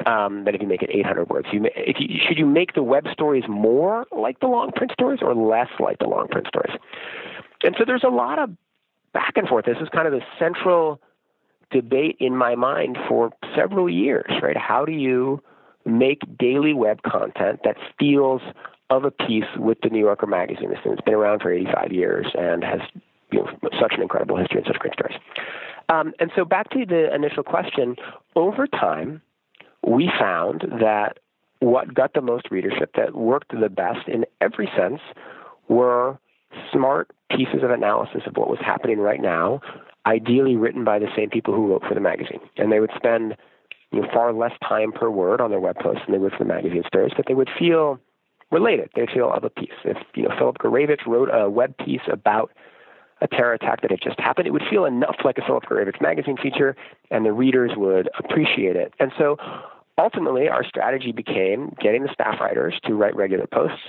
um, 0.06 0.46
than 0.46 0.56
if 0.56 0.62
you 0.62 0.68
make 0.68 0.82
it 0.82 0.90
800 0.92 1.30
words? 1.30 1.48
You, 1.52 1.66
if 1.76 1.98
you, 2.00 2.20
should 2.28 2.38
you 2.38 2.46
make 2.46 2.74
the 2.74 2.84
web 2.84 3.06
stories 3.12 3.44
more 3.48 4.06
like 4.12 4.40
the 4.40 4.48
long 4.48 4.72
print 4.72 4.92
stories 4.92 5.20
or 5.22 5.36
less 5.36 5.70
like 5.80 6.00
the 6.00 6.08
long 6.08 6.28
print 6.28 6.48
stories? 6.48 6.78
And 7.64 7.76
so 7.78 7.84
there's 7.86 8.04
a 8.04 8.10
lot 8.10 8.40
of 8.40 8.50
back 9.14 9.34
and 9.36 9.48
forth. 9.48 9.66
This 9.66 9.78
is 9.82 9.90
kind 9.90 10.08
of 10.08 10.14
the 10.14 10.22
central 10.40 11.02
debate 11.72 12.18
in 12.20 12.36
my 12.36 12.56
mind 12.56 12.98
for 13.08 13.32
several 13.56 13.90
years, 13.90 14.32
right? 14.42 14.58
How 14.58 14.86
do 14.86 14.92
you 14.92 15.42
make 15.86 16.22
daily 16.38 16.74
web 16.74 17.02
content 17.04 17.62
that 17.64 17.78
feels 18.00 18.42
of 18.90 19.06
a 19.06 19.12
piece 19.12 19.46
with 19.58 19.78
the 19.82 19.90
New 19.90 20.00
Yorker 20.00 20.28
magazine? 20.28 20.74
Thing's 20.84 21.00
been 21.06 21.14
around 21.14 21.42
for 21.42 21.52
85 21.52 21.92
years 21.92 22.28
and 22.38 22.64
has 22.64 22.82
you 23.32 23.40
know, 23.40 23.70
such 23.80 23.94
an 23.96 24.02
incredible 24.02 24.38
history 24.38 24.58
and 24.58 24.68
such 24.68 24.80
great 24.80 24.94
stories. 24.94 25.18
Um, 25.90 26.14
and 26.20 26.32
so 26.36 26.46
back 26.46 26.70
to 26.72 26.86
the 26.86 27.14
initial 27.14 27.44
question, 27.44 27.96
over 28.36 28.68
time, 28.68 29.22
we 29.86 30.12
found 30.20 30.66
that 30.80 31.20
what 31.60 31.94
got 31.94 32.14
the 32.14 32.22
most 32.22 32.50
readership, 32.52 32.92
that 32.96 33.16
worked 33.16 33.52
the 33.60 33.70
best 33.70 34.08
in 34.08 34.26
every 34.40 34.70
sense, 34.78 35.00
were 35.68 36.18
smart 36.72 37.12
pieces 37.30 37.64
of 37.64 37.72
analysis 37.72 38.24
of 38.26 38.36
what 38.36 38.50
was 38.50 38.60
happening 38.60 39.00
right 39.00 39.22
now, 39.22 39.62
ideally 40.06 40.56
written 40.56 40.84
by 40.84 41.00
the 41.00 41.08
same 41.16 41.30
people 41.30 41.54
who 41.54 41.68
wrote 41.68 41.84
for 41.88 41.94
the 41.94 42.02
magazine. 42.02 42.40
And 42.58 42.72
they 42.72 42.80
would 42.80 42.92
spend 42.96 43.38
you 43.92 44.02
know, 44.02 44.08
far 44.14 44.34
less 44.34 44.54
time 44.68 44.92
per 44.92 45.10
word 45.10 45.40
on 45.40 45.50
their 45.50 45.60
web 45.60 45.78
posts 45.78 46.02
than 46.06 46.14
they 46.14 46.20
would 46.20 46.34
for 46.34 46.44
the 46.44 46.54
magazine 46.54 46.84
stories, 46.88 47.14
but 47.16 47.26
they 47.28 47.34
would 47.34 47.50
feel 47.58 48.00
related. 48.52 48.90
They'd 48.96 49.10
feel 49.10 49.32
of 49.32 49.44
a 49.44 49.50
piece. 49.50 49.70
If 49.86 49.98
you 50.16 50.24
know 50.24 50.36
Philip 50.38 50.58
Gourevitch 50.58 51.06
wrote 51.06 51.30
a 51.32 51.50
web 51.50 51.76
piece 51.78 52.02
about 52.12 52.52
a 53.22 53.28
terror 53.28 53.54
attack 53.54 53.82
that 53.82 53.92
had 53.92 54.02
just 54.02 54.20
happened, 54.20 54.48
it 54.48 54.52
would 54.52 54.64
feel 54.70 54.86
enough 54.86 55.18
like 55.24 55.38
a 55.38 55.42
Philip 55.46 55.66
Gourevitch 55.66 56.02
magazine 56.02 56.38
feature, 56.38 56.76
and 57.12 57.26
the 57.26 57.32
readers 57.32 57.72
would 57.76 58.10
appreciate 58.18 58.76
it. 58.76 58.94
And 59.00 59.12
so 59.18 59.38
ultimately, 59.98 60.50
our 60.50 60.64
strategy 60.64 61.12
became 61.12 61.76
getting 61.82 62.04
the 62.04 62.10
staff 62.14 62.40
writers 62.40 62.80
to 62.86 62.96
write 62.96 63.16
regular 63.16 63.48
posts, 63.48 63.84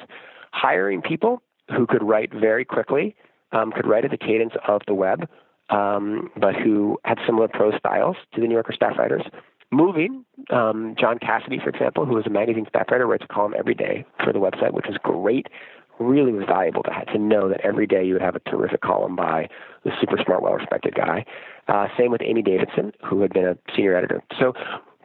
hiring 0.52 1.00
people 1.00 1.42
who 1.74 1.86
could 1.86 2.02
write 2.02 2.32
very 2.32 2.64
quickly, 2.64 3.16
um, 3.52 3.72
could 3.72 3.86
write 3.86 4.04
at 4.04 4.10
the 4.10 4.18
cadence 4.18 4.52
of 4.68 4.82
the 4.86 4.94
web, 4.94 5.28
um, 5.70 6.30
but 6.36 6.54
who 6.54 6.98
had 7.04 7.18
similar 7.26 7.48
prose 7.48 7.74
styles 7.78 8.16
to 8.34 8.40
the 8.40 8.46
New 8.46 8.54
Yorker 8.54 8.72
staff 8.72 8.98
writers. 8.98 9.22
Moving, 9.70 10.26
um, 10.50 10.94
John 11.00 11.18
Cassidy, 11.18 11.58
for 11.58 11.70
example, 11.70 12.04
who 12.04 12.18
is 12.18 12.26
a 12.26 12.30
magazine 12.30 12.66
staff 12.68 12.90
writer, 12.90 13.06
writes 13.06 13.24
a 13.24 13.32
column 13.32 13.54
every 13.56 13.74
day 13.74 14.04
for 14.22 14.30
the 14.30 14.38
website, 14.38 14.72
which 14.72 14.86
is 14.86 14.96
great. 15.02 15.46
Really 15.98 16.32
was 16.32 16.46
valuable 16.46 16.82
to 16.84 17.04
to 17.12 17.18
know 17.18 17.48
that 17.48 17.60
every 17.62 17.86
day 17.86 18.04
you 18.04 18.14
would 18.14 18.22
have 18.22 18.34
a 18.34 18.40
terrific 18.40 18.80
column 18.80 19.14
by 19.14 19.48
the 19.84 19.90
super 20.00 20.16
smart, 20.24 20.42
well-respected 20.42 20.94
guy. 20.94 21.24
Uh, 21.68 21.86
same 21.98 22.10
with 22.10 22.22
Amy 22.22 22.42
Davidson, 22.42 22.92
who 23.04 23.20
had 23.20 23.32
been 23.32 23.46
a 23.46 23.56
senior 23.74 23.96
editor. 23.96 24.22
So 24.38 24.54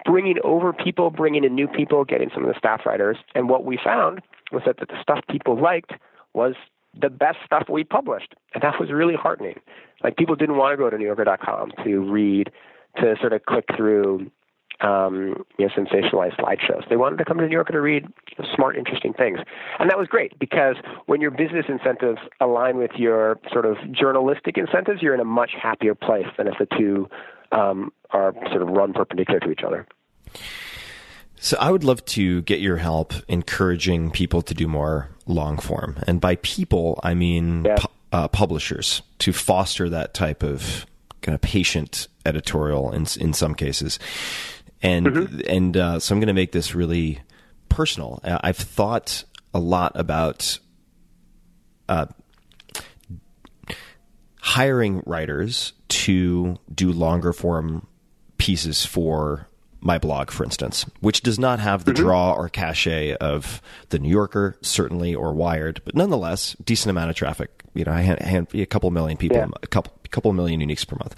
bringing 0.06 0.38
over 0.44 0.74
people, 0.74 1.12
bringing 1.12 1.44
in 1.44 1.54
new 1.54 1.68
people, 1.68 2.06
getting 2.06 2.30
some 2.34 2.44
of 2.44 2.52
the 2.52 2.58
staff 2.58 2.86
writers. 2.86 3.18
And 3.36 3.50
what 3.50 3.66
we 3.66 3.78
found 3.84 4.22
was 4.52 4.64
that 4.66 4.78
the 4.78 4.88
stuff 5.02 5.20
people 5.30 5.62
liked 5.62 5.92
was 6.34 6.56
the 7.00 7.10
best 7.10 7.38
stuff 7.46 7.68
we 7.70 7.84
published. 7.84 8.34
And 8.54 8.64
that 8.64 8.80
was 8.80 8.92
really 8.92 9.16
heartening. 9.16 9.60
Like 10.04 10.18
people 10.18 10.36
didn't 10.36 10.58
want 10.58 10.74
to 10.74 10.78
go 10.78 10.90
to 10.90 10.98
NewYorker.com 10.98 11.74
to 11.84 12.00
read, 12.00 12.52
to 12.98 13.16
sort 13.20 13.34
of 13.34 13.46
click 13.46 13.66
through 13.76 14.32
um, 14.82 15.44
you 15.58 15.66
know, 15.68 15.72
sensationalized 15.76 16.38
slideshows. 16.38 16.88
They 16.90 16.98
wanted 16.98 17.18
to 17.18 17.26
come 17.26 17.38
to 17.38 17.46
New 17.46 17.52
Yorker 17.52 17.74
to 17.74 17.82
read 17.82 18.06
smart, 18.56 18.78
interesting 18.78 19.14
things. 19.14 19.40
And 19.80 19.90
that 19.90 19.98
was 19.98 20.08
great 20.08 20.38
because 20.40 20.76
when 21.08 21.22
your 21.22 21.32
business 21.32 21.66
incentives 21.68 22.20
align 22.40 22.78
with 22.78 22.92
your 22.98 23.40
sort 23.52 23.66
of 23.66 23.78
journalistic 23.92 24.58
incentives, 24.58 25.02
you're 25.02 25.14
in 25.14 25.20
a 25.20 25.26
much 25.26 25.52
happier 25.62 25.96
place 25.96 26.28
than 26.38 26.48
if 26.48 26.54
the 26.60 26.68
two 26.78 27.10
um, 27.52 27.92
are 28.12 28.34
sort 28.50 28.62
of 28.62 28.68
run 28.70 28.94
perpendicular 28.94 29.40
to 29.40 29.50
each 29.50 29.62
other. 29.66 29.88
So 31.40 31.56
I 31.60 31.72
would 31.72 31.84
love 31.84 32.04
to 32.06 32.42
get 32.44 32.60
your 32.60 32.78
help 32.78 33.14
encouraging 33.28 34.12
people 34.12 34.42
to 34.42 34.54
do 34.54 34.68
more 34.68 35.10
long 35.28 35.58
form, 35.60 35.98
and 36.08 36.20
by 36.20 36.36
people 36.38 37.00
I 37.04 37.14
mean 37.14 37.66
Yeah. 37.66 37.76
pu- 37.78 37.88
uh, 38.12 38.28
publishers 38.30 39.02
to 39.20 39.34
foster 39.34 39.90
that 39.90 40.14
type 40.14 40.42
of 40.42 40.86
kind 41.22 41.36
of 41.36 41.42
patient 41.42 42.08
editorial 42.26 42.92
in 42.92 43.06
in 43.20 43.34
some 43.34 43.54
cases, 43.54 44.00
and 44.82 45.42
and 45.48 45.76
uh, 45.78 46.00
so 46.00 46.14
I'm 46.16 46.20
going 46.20 46.28
to 46.28 46.34
make 46.34 46.52
this 46.52 46.74
really 46.76 47.20
personal. 47.70 48.20
Uh, 48.24 48.38
I've 48.44 48.58
thought 48.58 49.24
a 49.54 49.60
lot 49.60 49.92
about 49.96 50.60
hiring 54.42 55.04
writers 55.06 55.74
to 55.90 56.58
do 56.74 56.92
longer 56.92 57.34
form 57.34 57.88
pieces 58.38 58.86
for 58.86 59.48
my 59.80 59.98
blog, 59.98 60.32
for 60.32 60.44
instance, 60.44 60.86
which 61.02 61.22
does 61.22 61.38
not 61.38 61.60
have 61.60 61.86
the 61.86 61.94
draw 61.94 62.34
or 62.34 62.50
cachet 62.50 63.14
of 63.18 63.62
the 63.90 64.00
New 64.00 64.10
Yorker, 64.10 64.58
certainly, 64.62 65.14
or 65.14 65.34
Wired, 65.34 65.82
but 65.86 65.96
nonetheless, 65.96 66.56
decent 66.64 66.90
amount 66.90 67.10
of 67.12 67.16
traffic. 67.16 67.64
You 67.74 67.84
know, 67.86 67.92
I 67.92 68.02
had, 68.02 68.20
had 68.22 68.48
a 68.56 68.66
couple 68.66 68.90
million 68.90 69.18
people, 69.18 69.38
Yeah. 69.38 69.48
a 69.62 69.68
couple 69.68 69.94
a 70.04 70.08
couple 70.10 70.32
million 70.34 70.62
uniques 70.62 70.88
per 70.88 70.96
month, 70.96 71.16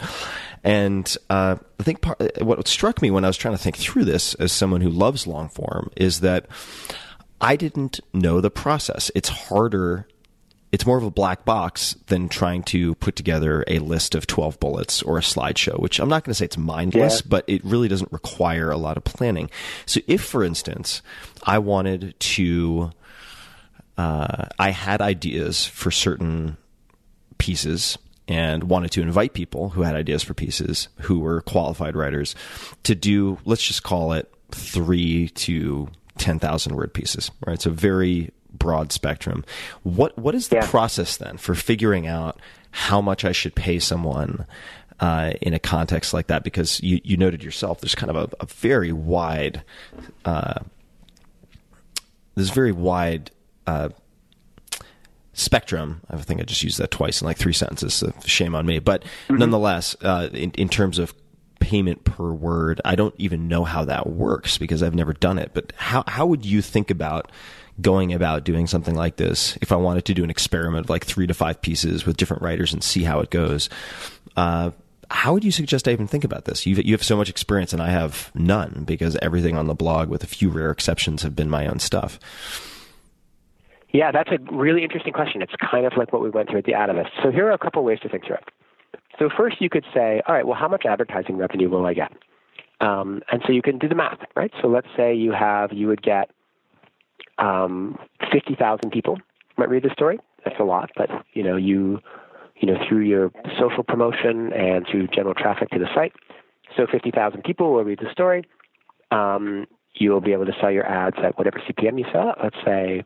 and 0.64 1.16
uh, 1.30 1.55
I 1.80 1.84
think 1.84 2.01
part, 2.01 2.20
what 2.41 2.68
struck 2.68 3.01
me 3.01 3.12
when 3.12 3.24
I 3.24 3.28
was 3.28 3.38
trying 3.38 3.55
to 3.55 3.62
think 3.62 3.78
through 3.78 4.05
this, 4.05 4.34
as 4.36 4.51
someone 4.51 4.82
who 4.82 4.89
loves 4.89 5.26
long 5.28 5.49
form, 5.49 5.89
is 5.95 6.20
that 6.22 6.47
I 7.41 7.55
didn't 7.55 7.99
know 8.14 8.41
the 8.41 8.51
process. 8.51 9.12
It's 9.16 9.30
harder 9.30 10.07
it's 10.72 10.86
more 10.86 10.97
of 10.99 11.03
a 11.03 11.10
black 11.10 11.45
box 11.45 11.95
than 12.07 12.30
trying 12.30 12.62
to 12.62 12.93
put 12.95 13.16
together 13.16 13.64
a 13.68 13.80
list 13.80 14.14
of 14.14 14.28
12 14.28 14.60
bullets 14.60 15.01
or 15.01 15.18
a 15.18 15.22
slideshow, 15.22 15.80
which 15.80 15.99
I'm 15.99 16.10
not 16.10 16.24
going 16.24 16.32
to 16.32 16.36
say 16.36 16.45
it's 16.45 16.60
mindless, 16.60 17.22
Yeah. 17.22 17.28
but 17.28 17.45
it 17.47 17.66
really 17.66 17.88
doesn't 17.88 18.12
require 18.12 18.70
a 18.70 18.78
lot 18.78 18.95
of 18.95 19.03
planning. 19.03 19.49
So 19.88 19.99
if, 20.05 20.22
for 20.24 20.43
instance, 20.43 21.01
I 21.43 21.57
wanted 21.57 22.14
to, 22.20 22.91
uh, 23.97 24.45
I 24.60 24.70
had 24.70 25.01
ideas 25.01 25.66
for 25.66 25.89
certain 25.89 26.55
pieces 27.39 27.97
and 28.30 28.63
wanted 28.65 28.91
to 28.91 29.01
invite 29.01 29.34
people 29.34 29.69
who 29.69 29.82
had 29.82 29.95
ideas 29.95 30.23
for 30.23 30.34
pieces 30.34 30.88
who 31.01 31.19
were 31.19 31.41
qualified 31.41 31.95
writers 31.95 32.36
to 32.84 32.95
do, 32.95 33.38
let's 33.43 33.63
just 33.63 33.84
call 33.84 34.13
it 34.13 34.32
three 34.51 35.27
to 35.30 35.89
10,000 36.19 36.75
word 36.75 36.93
pieces, 36.93 37.32
right? 37.45 37.61
So 37.61 37.71
very 37.71 38.32
broad 38.53 38.91
spectrum. 38.91 39.43
What 39.84 40.17
what 40.17 40.36
is 40.36 40.47
the 40.49 40.57
Yeah. 40.57 40.67
process 40.67 41.17
then 41.17 41.38
for 41.38 41.55
figuring 41.55 42.07
out 42.07 42.39
how 42.71 43.01
much 43.01 43.25
I 43.25 43.32
should 43.32 43.55
pay 43.55 43.80
someone 43.80 44.45
uh, 44.99 45.32
in 45.41 45.53
a 45.53 45.59
context 45.59 46.13
like 46.13 46.27
that? 46.27 46.43
Because 46.43 46.82
you, 46.82 46.99
you 47.03 47.15
noted 47.17 47.43
yourself, 47.43 47.80
there's 47.82 47.95
kind 47.95 48.09
of 48.09 48.15
a, 48.15 48.43
a 48.43 48.45
very 48.47 48.91
wide, 48.91 49.63
uh, 50.25 50.59
there's 52.36 52.49
very 52.49 52.71
wide 52.71 53.32
uh, 53.67 53.89
spectrum. 55.40 56.02
I 56.10 56.18
think 56.18 56.40
I 56.42 56.44
just 56.44 56.64
used 56.64 56.80
that 56.80 56.92
twice 56.92 57.22
in 57.22 57.26
like 57.26 57.38
three 57.38 57.54
sentences. 57.54 57.94
So 57.94 58.14
shame 58.26 58.56
on 58.56 58.66
me. 58.66 58.80
But 58.80 59.04
nonetheless, 59.30 59.96
uh, 60.02 60.30
in, 60.34 60.52
in 60.52 60.70
terms 60.70 61.00
of 61.00 61.14
payment 61.60 62.04
per 62.04 62.32
word, 62.32 62.82
I 62.84 62.96
don't 62.96 63.16
even 63.18 63.48
know 63.48 63.64
how 63.64 63.86
that 63.86 64.08
works 64.08 64.58
because 64.58 64.84
I've 64.84 64.96
never 64.96 65.14
done 65.14 65.38
it. 65.38 65.52
But 65.54 65.74
how 65.76 66.04
how 66.08 66.26
would 66.26 66.46
you 66.46 66.62
think 66.62 66.92
about 66.92 67.32
going 67.82 68.14
about 68.14 68.44
doing 68.44 68.68
something 68.68 68.96
like 68.96 69.16
this 69.16 69.58
if 69.62 69.72
I 69.72 69.78
wanted 69.78 70.06
to 70.06 70.14
do 70.14 70.24
an 70.24 70.30
experiment 70.30 70.86
of 70.86 70.90
like 70.90 71.06
three 71.06 71.28
to 71.28 71.34
five 71.34 71.62
pieces 71.62 72.06
with 72.06 72.18
different 72.18 72.44
writers 72.44 72.74
and 72.74 72.84
see 72.84 73.04
how 73.04 73.20
it 73.20 73.30
goes? 73.30 73.70
Uh, 74.36 74.72
how 75.12 75.34
would 75.34 75.44
you 75.44 75.52
suggest 75.52 75.88
I 75.88 75.92
even 75.92 76.08
think 76.08 76.24
about 76.24 76.46
this? 76.46 76.66
You've, 76.66 76.86
you 76.86 76.94
have 76.94 77.04
so 77.04 77.18
much 77.18 77.30
experience 77.30 77.74
and 77.74 77.82
I 77.82 77.90
have 77.90 78.32
none 78.36 78.84
because 78.86 79.16
everything 79.22 79.58
on 79.58 79.68
the 79.68 79.74
blog, 79.74 80.08
with 80.10 80.24
a 80.24 80.28
few 80.28 80.50
rare 80.50 80.70
exceptions, 80.70 81.24
have 81.24 81.36
been 81.36 81.50
my 81.50 81.68
own 81.68 81.80
stuff. 81.80 82.20
Yeah, 83.92 84.12
that's 84.12 84.30
a 84.32 84.38
really 84.54 84.84
interesting 84.84 85.14
question. 85.14 85.42
It's 85.42 85.54
kind 85.72 85.86
of 85.86 85.94
like 85.98 86.14
what 86.14 86.22
we 86.22 86.30
went 86.30 86.50
through 86.50 86.60
at 86.60 86.66
the 86.66 86.74
Atavist. 86.74 87.10
So 87.24 87.32
here 87.32 87.48
are 87.48 87.52
a 87.52 87.58
couple 87.58 87.84
ways 87.84 88.00
to 88.02 88.10
think 88.10 88.26
through 88.26 88.36
it. 88.36 88.50
So 89.18 89.30
first, 89.36 89.58
you 89.60 89.70
could 89.70 89.86
say, 89.94 90.22
all 90.28 90.36
right, 90.36 90.46
well, 90.46 90.58
how 90.58 90.68
much 90.68 90.86
advertising 90.86 91.38
revenue 91.38 91.70
will 91.70 91.86
I 91.86 91.94
get? 91.94 92.12
Um, 92.82 93.22
and 93.32 93.42
so 93.46 93.52
you 93.52 93.62
can 93.62 93.78
do 93.78 93.90
the 93.90 93.96
math, 93.96 94.20
right? 94.36 94.52
So 94.62 94.68
let's 94.68 94.88
say 94.96 95.14
you 95.14 95.32
have, 95.32 95.74
you 95.74 95.88
would 95.88 96.02
get 96.02 96.30
um, 97.40 97.98
50,000 98.32 98.92
people 98.92 99.18
might 99.58 99.70
read 99.70 99.84
the 99.84 99.90
story. 99.92 100.20
That's 100.46 100.60
a 100.60 100.64
lot, 100.64 100.90
but 100.96 101.10
you 101.34 101.44
know, 101.44 101.58
you, 101.58 102.00
you 102.56 102.72
know, 102.72 102.78
through 102.88 103.02
your 103.02 103.32
social 103.60 103.84
promotion 103.84 104.54
and 104.54 104.86
through 104.90 105.08
general 105.08 105.34
traffic 105.34 105.70
to 105.72 105.80
the 105.80 105.88
site, 105.94 106.14
so 106.78 106.86
50,000 106.90 107.44
people 107.44 107.74
will 107.74 107.84
read 107.84 108.00
the 108.00 108.12
story. 108.12 108.46
Um, 109.12 109.66
you'll 109.96 110.22
be 110.22 110.32
able 110.32 110.46
to 110.46 110.54
sell 110.62 110.72
your 110.72 110.86
ads 110.86 111.18
at 111.24 111.38
whatever 111.38 111.62
CPM 111.68 112.00
you 112.00 112.06
sell. 112.14 112.36
Let's 112.42 112.56
say 112.64 113.04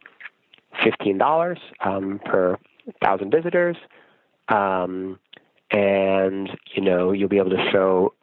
fifteen 0.84 1.18
dollars 1.18 1.60
um, 1.84 2.20
per 2.26 2.58
thousand 3.02 3.32
visitors, 3.32 3.78
um, 4.50 5.20
and 5.72 6.50
you 6.76 6.82
know 6.82 7.12
you'll 7.12 7.30
be 7.30 7.38
able 7.38 7.52
to 7.52 7.70
show 7.72 8.14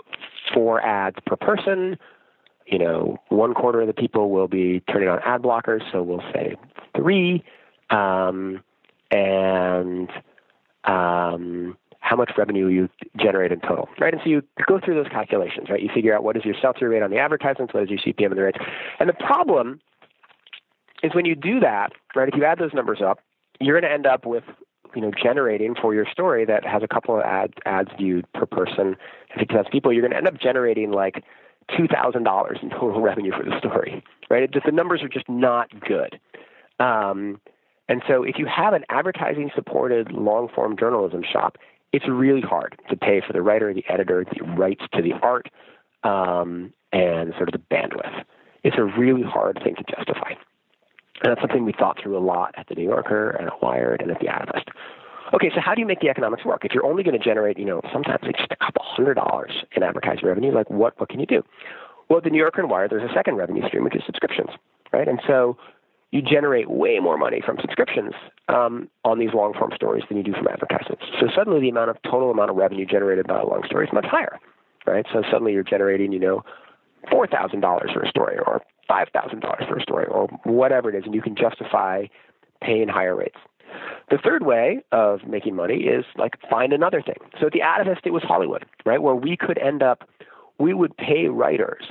four 0.52 0.80
ads 0.80 1.16
per 1.26 1.36
person. 1.36 1.98
You 2.66 2.78
know, 2.78 3.18
one 3.28 3.54
quarter 3.54 3.80
of 3.80 3.88
the 3.88 3.92
people 3.92 4.30
will 4.30 4.48
be 4.48 4.80
turning 4.90 5.08
on 5.08 5.18
ad 5.24 5.42
blockers, 5.42 5.82
so 5.90 6.02
we'll 6.02 6.22
say 6.32 6.56
three, 6.96 7.42
um, 7.90 8.62
and 9.10 10.08
um, 10.84 11.76
how 12.00 12.16
much 12.16 12.32
revenue 12.36 12.68
you 12.68 12.88
generate 13.16 13.52
in 13.52 13.60
total, 13.60 13.88
right? 14.00 14.12
And 14.12 14.22
so 14.22 14.30
you 14.30 14.42
go 14.66 14.80
through 14.82 14.94
those 14.94 15.10
calculations, 15.10 15.68
right? 15.68 15.82
You 15.82 15.90
figure 15.92 16.14
out 16.14 16.24
what 16.24 16.36
is 16.36 16.44
your 16.44 16.54
sell-through 16.60 16.90
rate 16.90 17.02
on 17.02 17.10
the 17.10 17.18
advertisements, 17.18 17.74
what 17.74 17.82
is 17.82 17.90
your 17.90 17.98
CPM 17.98 18.26
and 18.26 18.38
the 18.38 18.42
rates, 18.42 18.58
and 18.98 19.08
the 19.08 19.14
problem 19.14 19.80
is 21.02 21.14
when 21.14 21.24
you 21.24 21.34
do 21.34 21.60
that, 21.60 21.92
right? 22.14 22.28
If 22.28 22.34
you 22.36 22.44
add 22.44 22.58
those 22.58 22.74
numbers 22.74 23.00
up, 23.04 23.20
you're 23.60 23.78
going 23.78 23.88
to 23.88 23.94
end 23.94 24.06
up 24.06 24.26
with, 24.26 24.44
you 24.94 25.02
know, 25.02 25.10
generating 25.22 25.74
for 25.74 25.94
your 25.94 26.06
story 26.10 26.44
that 26.44 26.64
has 26.64 26.82
a 26.82 26.88
couple 26.88 27.16
of 27.16 27.22
ads 27.22 27.54
ads 27.66 27.90
viewed 27.98 28.30
per 28.32 28.46
person, 28.46 28.96
and 29.30 29.38
50,000 29.38 29.70
people. 29.70 29.92
You're 29.92 30.02
going 30.02 30.12
to 30.12 30.16
end 30.16 30.28
up 30.28 30.40
generating 30.40 30.90
like 30.90 31.24
two 31.76 31.86
thousand 31.86 32.24
dollars 32.24 32.58
in 32.62 32.70
total 32.70 33.00
revenue 33.02 33.32
for 33.36 33.44
the 33.44 33.56
story, 33.58 34.02
right? 34.28 34.42
It 34.42 34.52
just, 34.52 34.66
the 34.66 34.72
numbers 34.72 35.02
are 35.02 35.08
just 35.08 35.28
not 35.28 35.68
good. 35.80 36.18
Um, 36.78 37.40
and 37.88 38.02
so, 38.08 38.22
if 38.22 38.36
you 38.38 38.46
have 38.46 38.72
an 38.72 38.84
advertising 38.88 39.50
supported 39.54 40.12
long 40.12 40.48
form 40.54 40.76
journalism 40.76 41.22
shop, 41.30 41.56
it's 41.92 42.08
really 42.08 42.40
hard 42.40 42.78
to 42.88 42.96
pay 42.96 43.20
for 43.24 43.32
the 43.32 43.42
writer, 43.42 43.74
the 43.74 43.84
editor, 43.88 44.24
the 44.24 44.44
rights 44.44 44.82
to 44.94 45.02
the 45.02 45.12
art, 45.22 45.48
um, 46.04 46.72
and 46.92 47.34
sort 47.36 47.52
of 47.52 47.60
the 47.60 47.74
bandwidth. 47.74 48.24
It's 48.62 48.76
a 48.78 48.84
really 48.84 49.22
hard 49.22 49.60
thing 49.64 49.74
to 49.76 49.84
justify. 49.96 50.34
And 51.22 51.30
that's 51.30 51.40
something 51.40 51.64
we 51.64 51.72
thought 51.72 51.98
through 52.02 52.16
a 52.16 52.20
lot 52.20 52.54
at 52.56 52.66
the 52.68 52.74
New 52.74 52.84
Yorker 52.84 53.30
and 53.30 53.48
at 53.48 53.62
Wired 53.62 54.00
and 54.00 54.10
at 54.10 54.20
the 54.20 54.26
Atavist. 54.26 54.68
Okay, 55.32 55.50
so 55.54 55.60
how 55.60 55.74
do 55.74 55.80
you 55.80 55.86
make 55.86 56.00
the 56.00 56.08
economics 56.08 56.44
work? 56.44 56.64
If 56.64 56.72
you're 56.72 56.86
only 56.86 57.02
going 57.02 57.16
to 57.18 57.24
generate, 57.24 57.58
you 57.58 57.64
know, 57.64 57.80
sometimes 57.92 58.20
like 58.22 58.36
just 58.36 58.50
a 58.50 58.56
couple 58.56 58.82
hundred 58.84 59.14
dollars 59.14 59.52
in 59.76 59.82
advertising 59.82 60.26
revenue, 60.26 60.52
like 60.52 60.68
what 60.70 60.98
what 60.98 61.08
can 61.08 61.20
you 61.20 61.26
do? 61.26 61.42
Well, 62.08 62.18
at 62.18 62.24
the 62.24 62.30
New 62.30 62.38
Yorker 62.38 62.60
and 62.60 62.70
Wired, 62.70 62.90
there's 62.90 63.08
a 63.08 63.14
second 63.14 63.36
revenue 63.36 63.64
stream, 63.68 63.84
which 63.84 63.94
is 63.94 64.02
subscriptions, 64.04 64.50
right? 64.92 65.06
And 65.06 65.20
so 65.28 65.56
you 66.10 66.22
generate 66.22 66.68
way 66.68 66.98
more 66.98 67.16
money 67.16 67.40
from 67.44 67.58
subscriptions 67.60 68.12
um, 68.48 68.88
on 69.04 69.20
these 69.20 69.30
long 69.32 69.52
form 69.54 69.70
stories 69.76 70.02
than 70.08 70.16
you 70.16 70.24
do 70.24 70.32
from 70.32 70.48
advertisements. 70.48 71.04
So 71.20 71.28
suddenly 71.36 71.60
the 71.60 71.68
amount 71.68 71.90
of 71.90 72.02
total 72.02 72.32
amount 72.32 72.50
of 72.50 72.56
revenue 72.56 72.84
generated 72.84 73.28
by 73.28 73.38
a 73.38 73.46
long 73.46 73.62
story 73.66 73.86
is 73.86 73.92
much 73.92 74.06
higher, 74.06 74.40
right? 74.86 75.06
So 75.12 75.22
suddenly 75.30 75.52
you're 75.52 75.62
generating, 75.62 76.10
you 76.10 76.18
know, 76.18 76.42
four 77.10 77.28
thousand 77.28 77.60
dollars 77.60 77.90
for 77.94 78.02
a 78.02 78.08
story 78.08 78.38
or 78.44 78.60
five 78.90 79.08
thousand 79.12 79.40
dollars 79.40 79.62
for 79.68 79.76
a 79.76 79.82
story 79.82 80.06
or 80.06 80.26
whatever 80.42 80.90
it 80.90 80.96
is, 80.96 81.04
and 81.04 81.14
you 81.14 81.22
can 81.22 81.36
justify 81.36 82.06
paying 82.60 82.88
higher 82.88 83.14
rates. 83.14 83.38
The 84.10 84.18
third 84.18 84.44
way 84.44 84.80
of 84.90 85.20
making 85.26 85.54
money 85.54 85.82
is 85.84 86.04
like 86.16 86.34
find 86.50 86.72
another 86.72 87.00
thing. 87.00 87.18
So 87.40 87.46
at 87.46 87.52
the 87.52 87.60
Atavist, 87.60 88.00
it 88.04 88.12
was 88.12 88.24
Hollywood, 88.24 88.66
right? 88.84 89.00
Where 89.00 89.14
we 89.14 89.36
could 89.36 89.58
end 89.58 89.82
up, 89.82 90.08
we 90.58 90.74
would 90.74 90.96
pay 90.96 91.28
writers. 91.28 91.84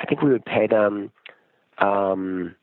I 0.00 0.06
think 0.06 0.22
we 0.22 0.30
would 0.30 0.44
pay 0.44 0.66
them. 0.66 1.12
Um, 1.78 2.56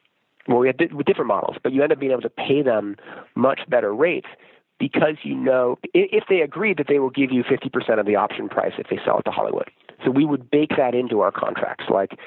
well, 0.48 0.60
we 0.60 0.68
had 0.68 0.78
di- 0.78 0.88
different 1.06 1.28
models, 1.28 1.56
but 1.64 1.72
you 1.72 1.82
end 1.82 1.94
up 1.94 2.00
being 2.00 2.12
able 2.12 2.22
to 2.22 2.30
pay 2.30 2.62
them 2.62 2.98
much 3.36 3.62
better 3.70 3.94
rates 3.94 4.28
because 4.80 5.16
you 5.24 5.36
know 5.36 5.80
if 5.94 6.26
they 6.30 6.42
agree 6.42 6.74
that 6.74 6.88
they 6.88 7.00
will 7.00 7.10
give 7.10 7.32
you 7.32 7.44
50% 7.44 8.00
of 8.00 8.06
the 8.06 8.16
option 8.16 8.48
price 8.48 8.74
if 8.78 8.88
they 8.90 9.00
sell 9.04 9.20
it 9.20 9.24
to 9.24 9.32
Hollywood. 9.32 9.72
So 10.06 10.12
we 10.12 10.26
would 10.26 10.52
bake 10.52 10.72
that 10.78 10.94
into 10.94 11.22
our 11.22 11.32
contracts. 11.32 11.86
Like, 11.90 12.20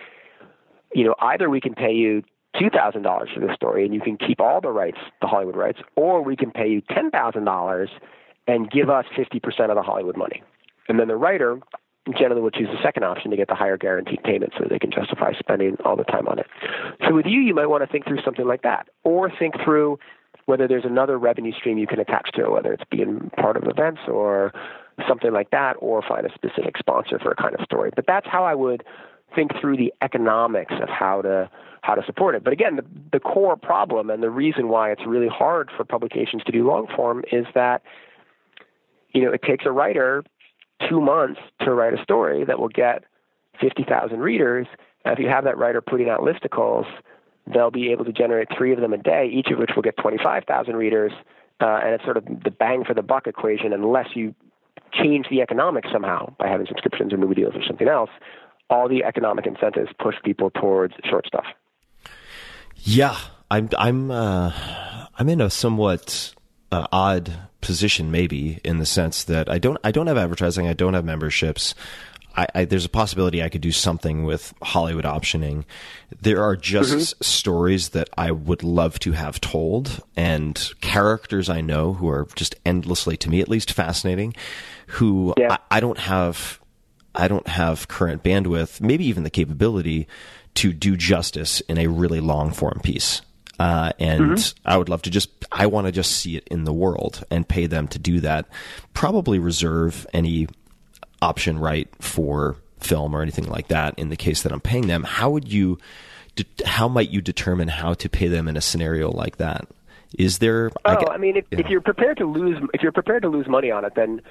you 0.94 1.04
know, 1.04 1.14
either 1.20 1.48
we 1.48 1.60
can 1.60 1.74
pay 1.74 1.92
you 1.92 2.22
$2,000 2.56 3.34
for 3.34 3.40
this 3.40 3.54
story 3.54 3.84
and 3.84 3.94
you 3.94 4.00
can 4.00 4.16
keep 4.16 4.40
all 4.40 4.60
the 4.60 4.70
rights, 4.70 4.98
the 5.20 5.26
Hollywood 5.26 5.56
rights, 5.56 5.78
or 5.96 6.22
we 6.22 6.36
can 6.36 6.50
pay 6.50 6.68
you 6.68 6.82
$10,000 6.82 7.88
and 8.46 8.70
give 8.70 8.90
us 8.90 9.04
50% 9.16 9.70
of 9.70 9.76
the 9.76 9.82
Hollywood 9.82 10.16
money. 10.16 10.42
And 10.88 10.98
then 10.98 11.08
the 11.08 11.16
writer 11.16 11.60
generally 12.18 12.40
will 12.40 12.50
choose 12.50 12.68
the 12.72 12.82
second 12.82 13.04
option 13.04 13.30
to 13.30 13.36
get 13.36 13.48
the 13.48 13.54
higher 13.54 13.76
guaranteed 13.76 14.22
payment 14.24 14.52
so 14.58 14.64
they 14.68 14.78
can 14.78 14.90
justify 14.90 15.32
spending 15.38 15.76
all 15.84 15.96
the 15.96 16.04
time 16.04 16.26
on 16.26 16.38
it. 16.38 16.46
So 17.06 17.14
with 17.14 17.26
you, 17.26 17.40
you 17.40 17.54
might 17.54 17.66
want 17.66 17.84
to 17.84 17.86
think 17.86 18.06
through 18.06 18.22
something 18.24 18.46
like 18.46 18.62
that 18.62 18.88
or 19.04 19.30
think 19.38 19.54
through 19.64 19.98
whether 20.46 20.66
there's 20.66 20.84
another 20.84 21.18
revenue 21.18 21.52
stream 21.52 21.78
you 21.78 21.86
can 21.86 22.00
attach 22.00 22.32
to, 22.32 22.50
whether 22.50 22.72
it's 22.72 22.82
being 22.90 23.30
part 23.36 23.56
of 23.56 23.64
events 23.68 24.00
or 24.08 24.52
something 25.06 25.32
like 25.32 25.50
that, 25.50 25.74
or 25.78 26.02
find 26.02 26.26
a 26.26 26.34
specific 26.34 26.76
sponsor 26.76 27.18
for 27.18 27.30
a 27.30 27.36
kind 27.36 27.54
of 27.54 27.64
story. 27.64 27.90
But 27.94 28.06
that's 28.06 28.26
how 28.26 28.44
I 28.44 28.54
would 28.54 28.82
think 29.34 29.52
through 29.60 29.76
the 29.76 29.92
economics 30.02 30.74
of 30.80 30.88
how 30.88 31.22
to 31.22 31.50
how 31.82 31.94
to 31.94 32.02
support 32.04 32.34
it. 32.34 32.44
But 32.44 32.52
again, 32.52 32.76
the, 32.76 32.84
the 33.12 33.20
core 33.20 33.56
problem 33.56 34.10
and 34.10 34.22
the 34.22 34.30
reason 34.30 34.68
why 34.68 34.92
it's 34.92 35.06
really 35.06 35.28
hard 35.28 35.70
for 35.74 35.84
publications 35.84 36.42
to 36.44 36.52
do 36.52 36.66
long 36.66 36.86
form 36.94 37.24
is 37.32 37.46
that 37.54 37.82
you 39.12 39.22
know 39.22 39.32
it 39.32 39.42
takes 39.42 39.64
a 39.66 39.72
writer 39.72 40.22
two 40.88 41.00
months 41.00 41.40
to 41.60 41.72
write 41.72 41.94
a 41.94 42.02
story 42.02 42.44
that 42.44 42.58
will 42.58 42.68
get 42.68 43.04
fifty 43.60 43.84
thousand 43.84 44.20
readers. 44.20 44.66
And 45.04 45.12
if 45.12 45.18
you 45.18 45.28
have 45.28 45.44
that 45.44 45.56
writer 45.56 45.80
putting 45.80 46.10
out 46.10 46.20
listicles, 46.20 46.84
they'll 47.52 47.70
be 47.70 47.90
able 47.90 48.04
to 48.04 48.12
generate 48.12 48.48
three 48.56 48.72
of 48.72 48.80
them 48.80 48.92
a 48.92 48.98
day, 48.98 49.30
each 49.32 49.48
of 49.50 49.58
which 49.58 49.70
will 49.74 49.82
get 49.82 49.96
twenty 49.96 50.18
five 50.22 50.44
thousand 50.44 50.76
readers. 50.76 51.12
Uh, 51.60 51.80
and 51.84 51.94
it's 51.94 52.04
sort 52.04 52.16
of 52.16 52.24
the 52.24 52.50
bang 52.50 52.84
for 52.84 52.94
the 52.94 53.02
buck 53.02 53.26
equation, 53.26 53.72
unless 53.72 54.08
you 54.14 54.34
change 54.92 55.26
the 55.30 55.40
economics 55.40 55.88
somehow 55.92 56.32
by 56.38 56.48
having 56.48 56.66
subscriptions 56.66 57.12
or 57.12 57.18
movie 57.18 57.34
deals 57.34 57.54
or 57.54 57.62
something 57.66 57.88
else. 57.88 58.10
All 58.70 58.88
the 58.88 59.04
economic 59.04 59.46
incentives 59.46 59.90
push 59.98 60.14
people 60.24 60.50
towards 60.50 60.94
short 61.08 61.26
stuff. 61.26 61.44
Yeah, 62.76 63.16
I'm 63.50 63.68
I'm 63.76 64.10
uh, 64.10 64.52
I'm 65.18 65.28
in 65.28 65.40
a 65.40 65.50
somewhat 65.50 66.34
uh, 66.72 66.86
odd 66.92 67.32
position, 67.60 68.10
maybe 68.10 68.60
in 68.64 68.78
the 68.78 68.86
sense 68.86 69.24
that 69.24 69.50
I 69.50 69.58
don't 69.58 69.76
I 69.84 69.90
don't 69.90 70.06
have 70.06 70.16
advertising, 70.16 70.66
I 70.66 70.72
don't 70.72 70.94
have 70.94 71.04
memberships. 71.04 71.74
I, 72.36 72.46
I, 72.54 72.64
there's 72.64 72.84
a 72.84 72.88
possibility 72.90 73.42
I 73.42 73.48
could 73.48 73.60
do 73.60 73.72
something 73.72 74.24
with 74.24 74.54
Hollywood 74.62 75.04
optioning. 75.04 75.64
There 76.22 76.44
are 76.44 76.54
just 76.54 77.22
stories 77.22 77.88
that 77.88 78.08
I 78.16 78.30
would 78.30 78.62
love 78.62 79.00
to 79.00 79.12
have 79.12 79.40
told, 79.40 80.00
and 80.16 80.70
characters 80.80 81.48
I 81.48 81.60
know 81.60 81.94
who 81.94 82.08
are 82.08 82.28
just 82.36 82.54
endlessly, 82.64 83.16
to 83.16 83.28
me 83.28 83.40
at 83.40 83.48
least, 83.48 83.72
fascinating. 83.72 84.36
Who 84.86 85.34
Yeah. 85.36 85.56
I, 85.70 85.78
I 85.78 85.80
don't 85.80 85.98
have, 85.98 86.59
I 87.14 87.28
don't 87.28 87.46
have 87.48 87.88
current 87.88 88.22
bandwidth, 88.22 88.80
maybe 88.80 89.06
even 89.06 89.22
the 89.24 89.30
capability 89.30 90.06
to 90.56 90.72
do 90.72 90.96
justice 90.96 91.60
in 91.62 91.78
a 91.78 91.86
really 91.86 92.20
long 92.20 92.52
form 92.52 92.80
piece. 92.82 93.22
Uh, 93.58 93.92
and 93.98 94.54
I 94.64 94.78
would 94.78 94.88
love 94.88 95.02
to 95.02 95.10
just, 95.10 95.28
I 95.52 95.66
want 95.66 95.86
to 95.86 95.92
just 95.92 96.12
see 96.12 96.36
it 96.36 96.48
in 96.50 96.64
the 96.64 96.72
world 96.72 97.22
and 97.30 97.46
pay 97.46 97.66
them 97.66 97.88
to 97.88 97.98
do 97.98 98.20
that. 98.20 98.46
Probably 98.94 99.38
reserve 99.38 100.06
any 100.14 100.48
option 101.20 101.58
right 101.58 101.88
for 102.00 102.56
film 102.78 103.14
or 103.14 103.20
anything 103.20 103.48
like 103.48 103.68
that 103.68 103.98
in 103.98 104.08
the 104.08 104.16
case 104.16 104.42
that 104.42 104.52
I'm 104.52 104.60
paying 104.62 104.86
them. 104.86 105.04
How 105.04 105.28
would 105.30 105.52
you, 105.52 105.78
how 106.64 106.88
might 106.88 107.10
you 107.10 107.20
determine 107.20 107.68
how 107.68 107.92
to 107.94 108.08
pay 108.08 108.28
them 108.28 108.48
in 108.48 108.56
a 108.56 108.62
scenario 108.62 109.10
like 109.10 109.36
that? 109.36 109.68
Is 110.18 110.38
there? 110.38 110.70
Oh, 110.86 110.96
get- 110.96 111.10
I 111.10 111.18
mean, 111.18 111.36
if, 111.36 111.44
yeah. 111.50 111.60
if 111.60 111.66
you're 111.68 111.82
prepared 111.82 112.16
to 112.16 112.24
lose, 112.24 112.56
if 112.72 112.82
you're 112.82 112.92
prepared 112.92 113.22
to 113.22 113.28
lose 113.28 113.46
money 113.46 113.70
on 113.70 113.84
it, 113.84 113.94
then 113.94 114.22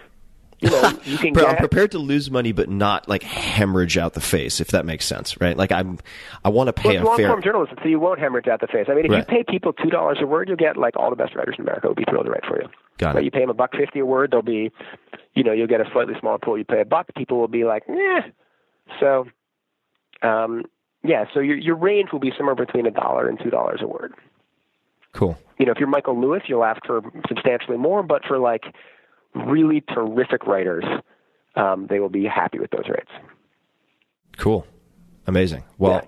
you 0.62 0.70
know 0.70 0.91
you 1.03 1.18
can 1.18 1.38
I'm 1.38 1.55
prepared 1.57 1.91
to 1.91 1.99
lose 1.99 2.30
money, 2.30 2.51
but 2.51 2.70
not 2.70 3.07
like 3.07 3.24
hemorrhage 3.24 3.97
out 3.97 4.14
the 4.14 4.22
face, 4.22 4.60
if 4.60 4.70
that 4.70 4.86
makes 4.86 5.05
sense, 5.05 5.39
right? 5.39 5.55
Like 5.57 5.72
I'm, 5.72 5.99
I 6.43 6.49
want 6.49 6.68
to 6.68 6.74
pay 6.74 6.95
it's 6.95 7.01
a 7.01 7.05
long 7.05 7.18
fair. 7.18 7.28
form 7.30 7.41
journalism, 7.43 7.78
so 7.82 7.88
you 7.89 7.99
won't 7.99 8.20
hemorrhage 8.20 8.47
out 8.47 8.62
the 8.62 8.68
face. 8.68 8.88
I 8.89 8.93
mean, 8.95 9.05
if 9.05 9.12
Right. 9.12 9.20
you 9.20 9.26
pay 9.26 9.43
people 9.49 9.74
two 9.74 9.89
dollars 9.89 10.18
a 10.22 10.26
word, 10.28 10.47
you'll 10.47 10.57
get 10.57 10.78
like 10.78 10.95
all 10.97 11.10
the 11.10 11.16
best 11.16 11.36
writers 11.36 11.55
in 11.57 11.64
America 11.64 11.88
will 11.88 11.95
be 11.95 12.05
thrilled 12.10 12.26
to 12.26 12.32
write 12.32 12.45
for 12.47 12.62
you. 12.62 12.68
Got 12.97 13.14
But 13.14 13.22
it. 13.22 13.26
you 13.26 13.32
pay 13.32 13.39
them 13.41 13.49
a 13.49 13.53
buck 13.53 13.72
fifty 13.76 13.99
a 13.99 14.05
word, 14.05 14.32
they'll 14.32 14.41
be, 14.41 14.72
you 15.34 15.43
know, 15.43 15.51
you'll 15.53 15.68
get 15.68 15.82
a 15.82 15.89
slightly 15.93 16.14
smaller 16.20 16.38
pool. 16.39 16.57
You 16.57 16.66
pay 16.66 16.82
a 16.82 16.86
buck, 16.86 17.07
people 17.16 17.38
will 17.39 17.47
be 17.47 17.64
like, 17.64 17.84
yeah. 17.88 18.22
So, 18.99 19.28
um, 20.22 20.66
yeah. 21.03 21.26
So 21.34 21.39
your 21.39 21.57
your 21.57 21.76
range 21.76 22.10
will 22.12 22.20
be 22.20 22.32
somewhere 22.38 22.55
between 22.55 22.86
a 22.86 22.91
dollar 22.91 23.28
and 23.30 23.39
two 23.41 23.49
dollars 23.49 23.80
a 23.82 23.88
word. 23.88 24.14
Cool. 25.14 25.38
You 25.57 25.66
know, 25.66 25.72
if 25.72 25.78
you're 25.80 25.88
Michael 25.88 26.20
Lewis, 26.20 26.43
you'll 26.47 26.64
ask 26.64 26.86
for 26.86 27.01
substantially 27.28 27.78
more. 27.78 28.03
But 28.03 28.24
for 28.28 28.38
like 28.38 28.64
really 29.36 29.82
terrific 29.82 30.45
writers, 30.47 30.84
um, 31.55 31.88
they 31.89 31.99
will 31.99 32.09
be 32.09 32.25
happy 32.25 32.59
with 32.59 32.71
those 32.71 32.88
rates. 32.89 33.11
Cool. 34.38 34.65
Amazing. 35.27 35.63
Well, 35.77 35.91
Yeah. 35.93 36.01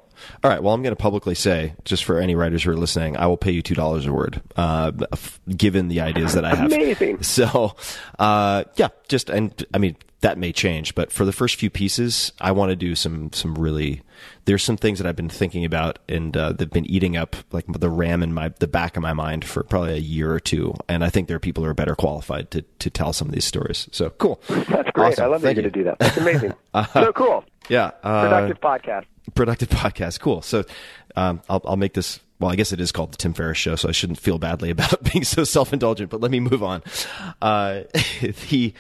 all 0.43 0.49
right. 0.51 0.63
Well, 0.63 0.74
I'm 0.74 0.82
going 0.82 0.95
to 0.95 1.01
publicly 1.01 1.36
say, 1.36 1.74
just 1.86 2.05
for 2.05 2.17
any 2.19 2.34
writers 2.36 2.63
who 2.63 2.72
are 2.72 2.76
listening, 2.78 3.17
I 3.17 3.28
will 3.28 3.38
pay 3.38 3.51
you 3.51 3.61
two 3.61 3.76
dollars 3.76 4.05
a 4.07 4.13
word, 4.13 4.41
uh, 4.55 4.91
f- 5.11 5.39
given 5.55 5.89
the 5.89 6.01
ideas 6.01 6.34
that 6.34 6.45
I 6.45 6.55
have. 6.55 6.72
Amazing. 6.72 7.17
So, 7.24 7.76
uh, 8.17 8.63
yeah, 8.78 8.88
just 9.09 9.30
and 9.30 9.63
I 9.74 9.78
mean 9.78 9.95
that 10.22 10.38
may 10.38 10.51
change, 10.51 10.93
but 10.95 11.11
for 11.11 11.26
the 11.26 11.32
first 11.32 11.55
few 11.55 11.69
pieces, 11.69 12.32
I 12.39 12.51
want 12.51 12.69
to 12.69 12.76
do 12.76 12.95
some 12.95 13.32
some 13.34 13.55
really. 13.55 14.01
There's 14.45 14.63
some 14.63 14.78
things 14.78 14.99
that 14.99 15.07
I've 15.07 15.15
been 15.15 15.30
thinking 15.30 15.65
about 15.65 15.97
and 16.07 16.36
uh, 16.38 16.51
that've 16.51 16.69
been 16.69 16.86
eating 16.86 17.17
up 17.17 17.36
like 17.51 17.65
the 17.67 17.89
RAM 17.89 18.22
in 18.22 18.34
my 18.34 18.49
the 18.59 18.67
back 18.67 18.95
of 18.95 19.01
my 19.01 19.13
mind 19.13 19.43
for 19.45 19.63
probably 19.63 19.93
a 19.93 19.97
year 19.97 20.32
or 20.32 20.39
two, 20.39 20.76
and 20.88 21.03
I 21.03 21.09
think 21.09 21.28
there 21.28 21.38
are 21.38 21.39
people 21.39 21.63
who 21.63 21.69
are 21.69 21.74
better 21.74 21.95
qualified 21.95 22.51
to 22.51 22.61
to 22.80 22.89
tell 22.89 23.13
some 23.13 23.28
of 23.28 23.34
these 23.34 23.45
stories. 23.45 23.89
So 23.91 24.11
cool. 24.11 24.39
That's 24.47 24.91
great. 24.91 25.13
Awesome. 25.13 25.24
I 25.24 25.28
love 25.28 25.41
that 25.41 25.55
Thank 25.55 25.57
you. 25.57 25.63
to 25.63 25.72
do 25.72 25.84
that. 25.86 25.99
That's 25.99 26.17
amazing. 26.17 26.53
so 26.93 27.11
cool. 27.13 27.43
Yeah. 27.69 27.91
Uh, 28.03 28.22
Productive 28.24 28.61
podcast. 28.61 29.05
productive 29.36 29.69
podcast. 29.69 30.19
Cool. 30.19 30.41
So 30.43 30.63
um, 31.15 31.41
I'll, 31.49 31.61
I'll 31.65 31.78
make 31.78 31.93
this. 31.93 32.19
Well, 32.39 32.51
I 32.51 32.55
guess 32.55 32.72
it 32.72 32.82
is 32.82 32.91
called 32.91 33.13
the 33.13 33.17
Tim 33.17 33.34
Ferriss 33.34 33.57
Show, 33.59 33.76
so 33.76 33.88
I 33.89 33.91
shouldn't 33.91 34.19
feel 34.19 34.38
badly 34.39 34.69
about 34.72 35.03
being 35.11 35.24
so 35.24 35.43
self 35.43 35.74
indulgent. 35.74 36.11
But 36.11 36.22
let 36.22 36.30
me 36.32 36.39
move 36.39 36.61
on. 36.61 36.84
Uh, 37.41 37.82
the 38.49 38.74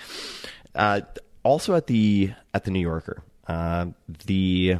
uh, 0.75 1.01
also 1.43 1.75
at 1.75 1.87
the 1.87 2.33
at 2.53 2.63
the 2.63 2.71
New 2.71 2.79
Yorker, 2.79 3.23
uh, 3.47 3.87
the 4.25 4.77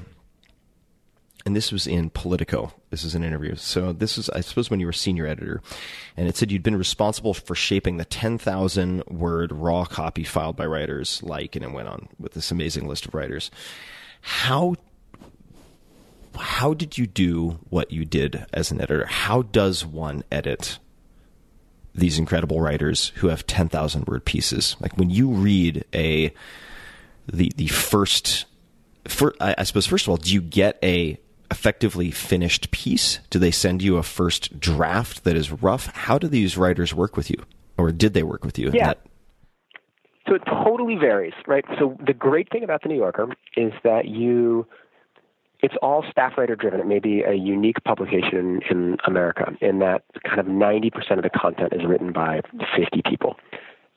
and 1.45 1.55
this 1.55 1.72
was 1.72 1.88
in 1.88 2.09
Politico. 2.09 2.74
This 2.89 3.03
is 3.03 3.16
an 3.16 3.24
interview. 3.24 3.55
So 3.55 3.93
this 3.93 4.18
is, 4.18 4.30
I 4.30 4.41
suppose, 4.41 4.70
when 4.70 4.80
you 4.80 4.86
were 4.86 4.93
senior 4.93 5.26
editor, 5.26 5.62
and 6.16 6.28
it 6.28 6.38
said 6.38 6.51
you'd 6.51 6.64
been 6.64 6.76
responsible 6.76 7.34
for 7.34 7.55
shaping 7.55 7.97
the 7.97 8.05
10,000 8.05 9.03
word 9.07 9.51
raw 9.51 9.86
copy 9.86 10.24
filed 10.24 10.55
by 10.55 10.66
writers 10.66 11.24
like, 11.24 11.55
and 11.55 11.66
it 11.66 11.72
went 11.72 11.88
on 11.88 12.09
with 12.20 12.34
this 12.34 12.51
amazing 12.51 12.88
list 12.88 13.05
of 13.05 13.16
writers. 13.16 13.49
How 14.22 14.76
how 16.38 16.74
did 16.74 16.97
you 16.97 17.07
do 17.07 17.59
what 17.70 17.91
you 17.91 18.05
did 18.05 18.45
as 18.53 18.72
an 18.72 18.80
editor? 18.80 19.05
How 19.05 19.41
does 19.41 19.86
one 19.86 20.24
edit 20.32 20.80
these 21.94 22.18
incredible 22.20 22.62
writers 22.62 23.12
who 23.16 23.28
have 23.28 23.46
10,000 23.48 24.06
word 24.08 24.26
pieces? 24.26 24.76
Like 24.80 24.98
when 24.98 25.10
you 25.10 25.30
read 25.30 25.86
a 25.94 26.34
the 27.28 27.52
the 27.56 27.68
first 27.68 28.46
for, 29.08 29.34
I, 29.39 29.56
I 29.60 29.64
suppose 29.64 29.86
first 29.86 30.06
of 30.06 30.10
all, 30.10 30.18
do 30.18 30.34
you 30.34 30.42
get 30.42 30.78
a 30.84 31.20
effectively 31.50 32.12
finished 32.12 32.72
piece? 32.72 33.20
Do 33.30 33.39
they 33.39 33.52
send 33.52 33.82
you 33.82 33.98
a 33.98 34.04
first 34.04 34.60
draft 34.60 35.24
that 35.24 35.36
is 35.36 35.52
rough? 35.52 35.88
How 35.88 36.18
do 36.18 36.28
these 36.28 36.58
writers 36.58 36.94
work 36.94 37.18
with 37.18 37.30
you, 37.30 37.44
or 37.78 37.92
did 37.92 38.14
they 38.14 38.24
work 38.24 38.44
with 38.46 38.58
you? 38.58 38.72
Yeah. 38.74 38.88
That- 38.88 39.06
So 40.28 40.36
it 40.36 40.44
totally 40.46 40.96
varies, 40.96 41.34
right? 41.48 41.66
So 41.80 41.98
the 42.06 42.14
great 42.14 42.50
thing 42.52 42.64
about 42.64 42.84
the 42.84 42.89
New 42.89 42.96
Yorker 42.98 43.34
is 43.58 43.74
that 43.84 44.06
you, 44.08 44.66
it's 45.62 45.76
all 45.82 46.03
staff 46.09 46.34
writer 46.38 46.55
driven. 46.55 46.80
It 46.80 46.88
may 46.88 46.99
be 46.99 47.22
a 47.22 47.34
unique 47.34 47.84
publication 47.84 48.62
in 48.70 48.97
America 49.05 49.51
in 49.62 49.80
that 49.80 50.03
kind 50.24 50.39
of 50.39 50.47
90% 50.47 51.18
of 51.18 51.24
the 51.24 51.30
content 51.30 51.74
is 51.74 51.82
written 51.88 52.12
by 52.12 52.41
50 52.76 53.01
people. 53.07 53.36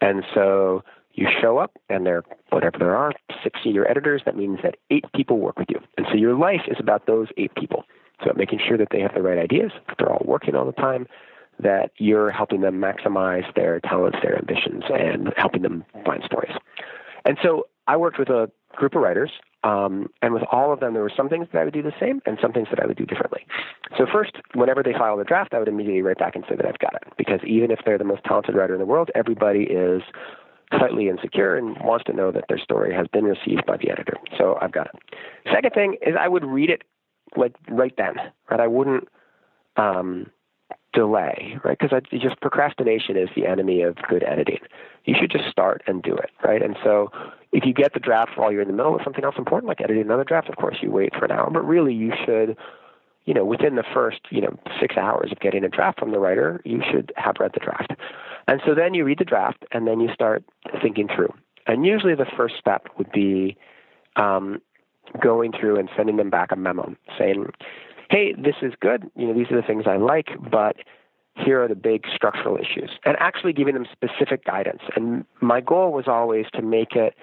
And 0.01 0.25
so 0.35 0.83
you 1.15 1.27
show 1.41 1.59
up 1.59 1.73
and 1.89 2.05
there, 2.05 2.23
whatever 2.51 2.79
there 2.79 2.97
are, 2.97 3.13
six 3.43 3.61
senior 3.63 3.89
editors, 3.89 4.23
that 4.27 4.37
means 4.37 4.59
that 4.63 4.77
eight 4.91 5.05
people 5.15 5.39
work 5.39 5.59
with 5.59 5.69
you. 5.71 5.81
And 5.97 6.07
so 6.11 6.17
your 6.17 6.37
life 6.37 6.63
is 6.69 6.77
about 6.79 7.07
those 7.07 7.29
eight 7.37 7.55
people. 7.55 7.85
So 8.23 8.33
making 8.37 8.61
sure 8.67 8.77
that 8.77 8.89
they 8.91 9.01
have 9.01 9.15
the 9.15 9.23
right 9.23 9.39
ideas, 9.39 9.73
that 9.89 9.97
they're 9.99 10.13
all 10.13 10.25
working 10.25 10.55
all 10.55 10.67
the 10.67 10.73
time, 10.73 11.07
that 11.61 11.93
you're 11.99 12.31
helping 12.31 12.61
them 12.61 12.81
maximize 12.81 13.53
their 13.55 13.81
talents, 13.81 14.19
their 14.23 14.37
ambitions, 14.37 14.85
and 14.93 15.33
helping 15.37 15.63
them 15.63 15.85
find 16.05 16.23
stories. 16.25 16.53
And 17.25 17.39
so 17.43 17.69
I 17.87 17.97
worked 17.97 18.19
with 18.19 18.29
a 18.29 18.51
group 18.75 18.95
of 18.95 19.03
writers, 19.03 19.31
um, 19.65 20.11
and 20.23 20.35
with 20.35 20.45
all 20.53 20.73
of 20.73 20.81
them, 20.81 20.93
there 20.93 21.03
were 21.03 21.13
some 21.17 21.29
things 21.29 21.49
that 21.53 21.59
I 21.59 21.65
would 21.65 21.75
do 21.75 21.83
the 21.83 21.95
same 21.99 22.21
and 22.27 22.39
some 22.41 22.53
things 22.53 22.69
that 22.71 22.81
I 22.81 22.87
would 22.87 22.97
do 22.97 23.07
differently. 23.07 23.47
So 23.97 24.07
first, 24.11 24.33
whenever 24.55 24.83
they 24.83 24.93
filed 24.93 25.21
a 25.21 25.25
draft, 25.25 25.55
I 25.55 25.59
would 25.59 25.69
immediately 25.69 26.03
write 26.03 26.19
back 26.19 26.37
and 26.37 26.45
say 26.49 26.55
that 26.55 26.67
I've 26.67 26.79
got 26.79 26.95
it, 26.95 27.05
because 27.17 27.41
even 27.47 27.71
if 27.71 27.81
they're 27.85 27.99
the 27.99 28.05
most 28.05 28.23
talented 28.25 28.55
writer 28.55 28.75
in 28.75 28.81
the 28.81 28.87
world, 28.87 29.11
everybody 29.15 29.65
is 29.65 30.03
slightly 30.79 31.09
insecure 31.09 31.57
and 31.57 31.77
wants 31.83 32.05
to 32.07 32.13
know 32.13 32.31
that 32.31 32.45
their 32.49 32.59
story 32.59 32.95
has 32.95 33.07
been 33.09 33.25
received 33.25 33.65
by 33.67 33.77
the 33.77 33.91
editor. 33.91 34.17
So 34.37 34.59
I've 34.61 34.73
got 34.73 34.89
it. 34.89 35.17
Second 35.53 35.73
thing 35.73 35.97
is 36.07 36.15
I 36.19 36.29
would 36.29 36.45
read 36.45 36.71
it 36.71 36.83
like 37.37 37.55
right 37.69 37.95
then, 37.97 38.15
right? 38.51 38.61
I 38.61 38.67
wouldn't 38.67 39.09
um, 39.77 40.31
delay, 40.95 41.59
right? 41.65 41.79
Because 41.79 42.01
just 42.13 42.41
procrastination 42.41 43.17
is 43.17 43.29
the 43.35 43.47
enemy 43.47 43.83
of 43.83 43.97
good 44.09 44.23
editing. 44.23 44.61
You 45.05 45.15
should 45.19 45.31
just 45.31 45.51
start 45.51 45.83
and 45.87 46.03
do 46.03 46.15
it, 46.15 46.31
right? 46.43 46.63
And 46.63 46.77
so 46.83 47.11
if 47.53 47.65
you 47.67 47.75
get 47.75 47.93
the 47.93 48.01
draft 48.01 48.33
while 48.37 48.51
you're 48.51 48.63
in 48.63 48.69
the 48.69 48.75
middle 48.75 48.95
of 48.95 49.03
something 49.03 49.25
else 49.25 49.35
important, 49.37 49.69
like 49.69 49.81
editing 49.81 50.05
another 50.05 50.25
draft, 50.25 50.49
of 50.49 50.57
course 50.57 50.77
you 50.81 50.91
wait 50.91 51.15
for 51.15 51.25
an 51.25 51.33
hour, 51.33 51.51
but 51.51 51.67
really 51.67 51.93
you 51.93 52.13
should, 52.25 52.57
you 53.25 53.35
know, 53.35 53.45
within 53.45 53.75
the 53.75 53.85
first, 53.93 54.21
you 54.31 54.41
know, 54.41 54.59
six 54.81 54.97
hours 54.97 55.31
of 55.33 55.41
getting 55.41 55.65
a 55.65 55.69
draft 55.69 55.99
from 55.99 56.13
the 56.13 56.19
writer, 56.19 56.63
you 56.65 56.83
should 56.91 57.13
have 57.17 57.37
read 57.41 57.53
the 57.55 57.61
draft. 57.61 57.93
And 58.47 58.61
so 58.65 58.75
then 58.75 58.95
you 58.95 59.05
read 59.05 59.19
the 59.19 59.25
draft 59.25 59.65
and 59.73 59.87
then 59.87 60.01
you 60.01 60.13
start 60.15 60.45
thinking 60.81 61.09
through. 61.15 61.33
And 61.67 61.85
usually 61.85 62.15
the 62.15 62.27
first 62.37 62.55
step 62.59 62.89
would 62.99 63.11
be 63.11 63.57
um, 64.17 64.61
going 65.21 65.53
through 65.59 65.79
and 65.79 65.89
sending 65.97 66.17
them 66.17 66.31
back 66.31 66.53
a 66.53 66.57
memo 66.57 66.95
saying, 67.19 67.47
hey, 68.15 68.33
this 68.33 68.55
is 68.63 68.73
good. 68.81 69.11
You 69.17 69.27
know, 69.27 69.35
these 69.35 69.51
are 69.51 69.61
the 69.61 69.67
things 69.67 69.85
I 69.87 69.97
like, 69.97 70.29
but 70.51 70.77
here 71.35 71.65
are 71.65 71.67
the 71.67 71.75
big 71.75 72.05
structural 72.15 72.57
issues. 72.57 72.91
And 73.05 73.17
actually 73.19 73.53
giving 73.53 73.75
them 73.75 73.87
specific 73.91 74.45
guidance. 74.45 74.83
And 74.95 75.25
my 75.41 75.61
goal 75.61 75.93
was 75.93 76.05
always 76.07 76.47
to 76.55 76.63
make 76.63 76.95
it 76.95 77.15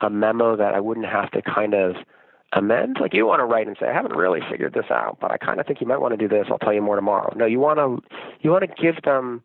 a 0.00 0.08
memo 0.08 0.56
that 0.56 0.72
I 0.72 0.80
wouldn't 0.80 1.06
have 1.06 1.30
to 1.32 1.42
kind 1.42 1.74
of 1.74 1.96
amend. 2.54 2.96
Like 2.98 3.12
you 3.12 3.26
want 3.26 3.40
to 3.40 3.44
write 3.44 3.66
and 3.66 3.76
say, 3.78 3.88
I 3.88 3.92
haven't 3.92 4.16
really 4.16 4.40
figured 4.50 4.72
this 4.72 4.90
out, 4.90 5.18
but 5.20 5.30
I 5.30 5.36
kind 5.36 5.60
of 5.60 5.66
think 5.66 5.82
you 5.82 5.86
might 5.86 6.00
want 6.00 6.12
to 6.12 6.16
do 6.16 6.28
this. 6.28 6.46
I'll 6.50 6.58
tell 6.58 6.72
you 6.72 6.82
more 6.82 6.96
tomorrow. 6.96 7.34
No, 7.36 7.44
you 7.44 7.60
want 7.60 7.78
to 7.78 8.02
you 8.40 8.50
want 8.50 8.64
to 8.64 8.82
give 8.82 9.02
them 9.02 9.42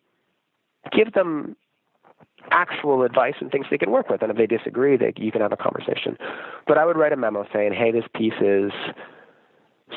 give 0.94 1.12
them 1.14 1.58
actual 2.52 3.04
advice 3.04 3.36
and 3.42 3.52
things 3.52 3.66
they 3.70 3.78
can 3.78 3.92
work 3.92 4.10
with. 4.10 4.22
And 4.22 4.32
if 4.32 4.38
they 4.38 4.48
disagree, 4.48 4.96
they, 4.96 5.12
you 5.18 5.34
can 5.34 5.42
have 5.42 5.52
a 5.52 5.58
conversation. 5.58 6.18
But 6.66 6.78
I 6.78 6.86
would 6.86 6.96
write 6.96 7.12
a 7.12 7.18
memo 7.18 7.46
saying, 7.52 7.74
hey, 7.74 7.92
this 7.92 8.06
piece 8.16 8.40
is 8.40 8.72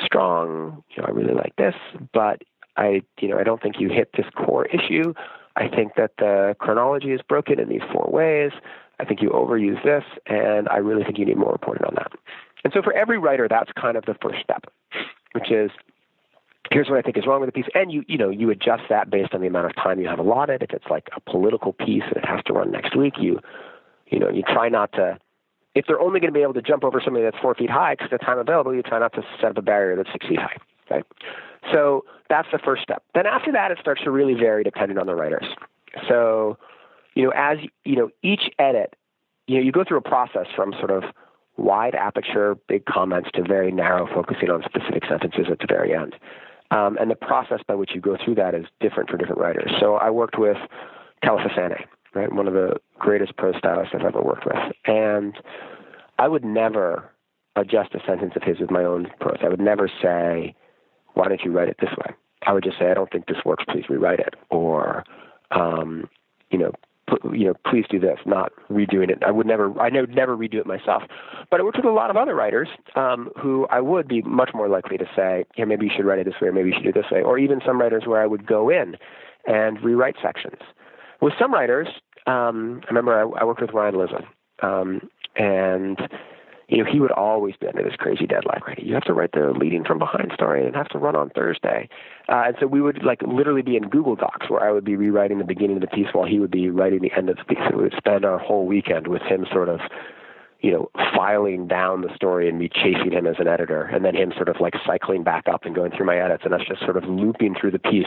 strong. 0.05 0.83
You 0.95 1.03
know, 1.03 1.09
I 1.09 1.11
really 1.13 1.35
like 1.35 1.55
this, 1.57 1.75
but 2.13 2.43
I, 2.77 3.03
you 3.21 3.29
know, 3.29 3.39
I 3.39 3.43
don't 3.43 3.63
think 3.63 3.77
you 3.79 3.89
hit 3.89 4.11
this 4.17 4.27
core 4.37 4.67
issue. 4.67 5.15
I 5.57 5.69
think 5.69 5.95
that 5.97 6.13
the 6.19 6.57
chronology 6.59 7.13
is 7.13 7.21
broken 7.29 7.59
in 7.59 7.69
these 7.69 7.83
four 7.93 8.09
ways. 8.11 8.53
I 8.99 9.05
think 9.05 9.23
you 9.23 9.31
overuse 9.31 9.83
this, 9.83 10.05
and 10.27 10.69
I 10.69 10.77
really 10.77 11.05
think 11.05 11.19
you 11.19 11.25
need 11.25 11.39
more 11.39 11.53
reporting 11.53 11.85
on 11.85 11.95
that. 11.97 12.13
And 12.65 12.73
so 12.73 12.83
for 12.83 12.93
every 12.93 13.19
writer, 13.19 13.49
that's 13.49 13.71
kind 13.73 13.97
of 13.97 14.05
the 14.05 14.15
first 14.23 14.41
step, 14.43 14.65
which 15.33 15.51
is 15.51 15.71
here's 16.71 16.89
what 16.89 16.99
I 16.99 17.03
think 17.03 17.17
is 17.17 17.27
wrong 17.27 17.41
with 17.41 17.49
the 17.49 17.53
piece, 17.53 17.71
and 17.75 17.91
you 17.91 18.05
you 18.07 18.19
know 18.19 18.31
you 18.31 18.51
adjust 18.51 18.85
that 18.91 19.11
based 19.11 19.35
on 19.35 19.41
the 19.41 19.47
amount 19.47 19.67
of 19.67 19.77
time 19.77 20.01
you 20.01 20.09
have 20.09 20.19
allotted. 20.19 20.63
If 20.63 20.71
it's 20.71 20.87
like 20.91 21.09
a 21.17 21.21
political 21.21 21.73
piece 21.73 22.05
and 22.07 22.17
it 22.17 22.27
has 22.27 22.43
to 22.47 22.53
run 22.53 22.71
next 22.71 22.97
week, 22.97 23.15
you 23.19 23.41
you 24.07 24.19
know 24.19 24.29
you 24.29 24.43
try 24.43 24.69
not 24.69 24.93
to. 24.93 25.19
If 25.75 25.87
they're 25.87 26.01
only 26.01 26.21
going 26.21 26.33
to 26.33 26.37
be 26.37 26.43
able 26.43 26.55
to 26.55 26.63
jump 26.63 26.85
over 26.85 27.01
something 27.05 27.23
that's 27.23 27.39
four 27.41 27.55
feet 27.55 27.71
high 27.71 27.95
because 27.95 28.11
the 28.11 28.19
time 28.19 28.39
available, 28.39 28.75
you 28.75 28.83
try 28.83 28.99
not 28.99 29.13
to 29.15 29.23
set 29.41 29.51
up 29.51 29.59
a 29.59 29.63
barrier 29.63 29.97
that's 29.97 30.11
six 30.13 30.27
feet 30.27 30.39
high. 30.39 30.57
Right. 30.91 31.05
So 31.73 32.05
that's 32.29 32.49
the 32.51 32.59
first 32.59 32.83
step. 32.83 33.05
Then 33.15 33.27
after 33.27 33.53
that, 33.53 33.71
it 33.71 33.79
starts 33.81 34.03
to 34.03 34.11
really 34.11 34.35
vary 34.35 34.65
depending 34.65 34.99
on 34.99 35.07
the 35.07 35.15
writers. 35.15 35.47
So, 36.09 36.59
you 37.15 37.25
know, 37.25 37.33
as 37.35 37.59
you 37.85 37.97
know, 37.97 38.11
each 38.23 38.51
edit, 38.59 38.97
you 39.47 39.57
know, 39.57 39.63
you 39.63 39.73
go 39.73 39.85
through 39.87 39.99
a 39.99 40.03
process 40.03 40.47
from 40.55 40.73
sort 40.79 40.91
of 40.91 41.05
wide 41.57 41.95
aperture, 41.95 42.57
big 42.69 42.85
comments 42.87 43.31
to 43.35 43.43
very 43.43 43.71
narrow, 43.71 44.07
focusing 44.13 44.51
on 44.51 44.63
specific 44.65 45.05
sentences 45.09 45.47
at 45.51 45.59
the 45.59 45.67
very 45.69 45.95
end. 45.95 46.17
Um, 46.71 46.97
and 47.01 47.11
the 47.11 47.17
process 47.17 47.61
by 47.67 47.75
which 47.75 47.91
you 47.95 48.01
go 48.01 48.17
through 48.25 48.37
that 48.37 48.55
is 48.55 48.65
different 48.81 49.11
for 49.11 49.17
different 49.17 49.41
writers. 49.41 49.71
So 49.81 49.97
I 49.97 50.11
worked 50.11 50.39
with 50.39 50.57
Kelefa 51.25 51.53
Sanneh, 51.57 51.85
right, 52.15 52.33
one 52.33 52.49
of 52.49 52.55
the 52.55 52.77
greatest 52.99 53.37
prose 53.37 53.55
stylists 53.59 53.95
I've 53.95 54.05
ever 54.05 54.23
worked 54.23 54.47
with, 54.47 54.57
and 54.87 55.35
I 56.19 56.29
would 56.29 56.45
never 56.45 57.11
adjust 57.57 57.95
a 57.95 58.01
sentence 58.07 58.33
of 58.37 58.43
his 58.43 58.61
with 58.61 58.71
my 58.71 58.85
own 58.85 59.09
prose. 59.21 59.39
I 59.43 59.49
would 59.49 59.61
never 59.61 59.89
say, 60.03 60.55
"Why 61.15 61.29
don't 61.29 61.43
you 61.45 61.53
write 61.53 61.69
it 61.69 61.77
this 61.81 61.91
way?" 61.91 62.15
I 62.47 62.53
would 62.53 62.65
just 62.65 62.79
say, 62.79 62.91
I 62.91 62.95
don't 62.95 63.11
think 63.11 63.27
this 63.27 63.45
works. 63.45 63.65
Please 63.69 63.85
rewrite 63.89 64.21
it, 64.21 64.35
or 64.49 65.05
um, 65.51 66.09
you 66.51 66.59
know, 66.59 66.73
you 67.33 67.47
know, 67.47 67.55
please 67.67 67.85
do 67.91 67.99
this. 67.99 68.19
Not 68.25 68.53
redoing 68.71 69.11
it. 69.11 69.23
I 69.27 69.31
would 69.31 69.47
never. 69.47 69.79
I 69.81 69.91
would 69.91 70.15
never 70.15 70.37
redo 70.37 70.55
it 70.55 70.67
myself. 70.67 71.03
But 71.51 71.61
I 71.61 71.63
worked 71.63 71.77
with 71.77 71.87
a 71.87 71.91
lot 71.91 72.11
of 72.11 72.17
other 72.17 72.35
writers 72.35 72.69
um, 72.97 73.31
who 73.39 73.67
I 73.71 73.81
would 73.81 74.09
be 74.09 74.23
much 74.23 74.51
more 74.55 74.69
likely 74.69 74.97
to 74.99 75.07
say, 75.15 75.45
here, 75.55 75.67
maybe 75.67 75.87
you 75.87 75.93
should 75.95 76.07
write 76.07 76.19
it 76.19 76.25
this 76.25 76.41
way, 76.41 76.49
or 76.49 76.53
maybe 76.53 76.69
you 76.69 76.75
should 76.75 76.85
do 76.85 76.91
it 76.91 76.95
this 77.03 77.11
way, 77.11 77.23
or 77.23 77.39
even 77.39 77.61
some 77.65 77.81
writers 77.81 78.05
where 78.07 78.23
I 78.23 78.27
would 78.27 78.47
go 78.47 78.71
in 78.71 78.97
and 79.47 79.83
rewrite 79.83 80.17
sections. 80.23 80.61
With 81.21 81.35
some 81.39 81.53
writers, 81.53 81.89
um, 82.27 82.81
I 82.85 82.89
remember 82.89 83.15
I, 83.15 83.41
I 83.41 83.45
worked 83.45 83.61
with 83.61 83.73
Ryan 83.73 83.99
Lizza, 83.99 84.25
um, 84.63 85.09
and 85.37 85.99
you 86.71 86.79
know, 86.79 86.91
he 86.91 87.01
would 87.01 87.11
always 87.11 87.57
be 87.61 87.67
under 87.67 87.83
this 87.83 87.97
crazy 87.99 88.27
deadline, 88.27 88.61
right? 88.65 88.79
You 88.79 88.95
have 88.95 89.03
to 89.05 89.13
write 89.13 89.33
the 89.33 89.53
leading 89.59 89.85
from 89.85 89.99
behind 89.99 90.31
story 90.33 90.65
and 90.65 90.75
have 90.77 90.89
to 90.91 90.99
run 90.99 91.17
on 91.17 91.31
Thursday. 91.31 91.89
Uh, 92.29 92.45
and 92.47 92.57
so 92.61 92.67
we 92.69 92.81
would 92.81 93.03
like 93.05 93.21
literally 93.23 93.63
be 93.63 93.77
in 93.77 93.89
Google 93.89 94.15
Docs 94.15 94.49
where 94.49 94.63
I 94.63 94.71
would 94.71 94.85
be 94.85 94.95
rewriting 94.95 95.39
the 95.39 95.45
beginning 95.45 95.77
of 95.77 95.81
the 95.83 95.89
piece 95.89 96.07
while 96.13 96.27
he 96.27 96.39
would 96.39 96.51
be 96.53 96.71
writing 96.71 97.01
the 97.03 97.11
end 97.17 97.29
of 97.29 97.39
the 97.39 97.45
piece. 97.45 97.59
And 97.61 97.77
we 97.77 97.83
would 97.83 97.95
spend 97.97 98.25
our 98.25 98.39
whole 98.39 98.67
weekend 98.67 99.09
with 99.09 99.23
him 99.23 99.47
sort 99.53 99.69
of, 99.69 99.81
you 100.61 100.71
know, 100.71 100.91
filing 101.17 101.67
down 101.67 102.03
the 102.03 102.15
story 102.15 102.49
and 102.49 102.57
me 102.57 102.69
chasing 102.69 103.11
him 103.11 103.27
as 103.27 103.37
an 103.41 103.49
editor 103.49 103.83
and 103.83 104.05
then 104.05 104.15
him 104.15 104.33
sort 104.37 104.49
of 104.49 104.61
like 104.61 104.75
cycling 104.87 105.25
back 105.25 105.49
up 105.53 105.65
and 105.65 105.75
going 105.75 105.91
through 105.91 106.07
my 106.07 106.19
edits 106.19 106.45
and 106.45 106.55
us 106.55 106.61
just 106.69 106.83
sort 106.83 106.97
of 106.97 107.03
looping 107.03 107.57
through 107.61 107.73
the 107.73 107.81
piece 107.81 108.07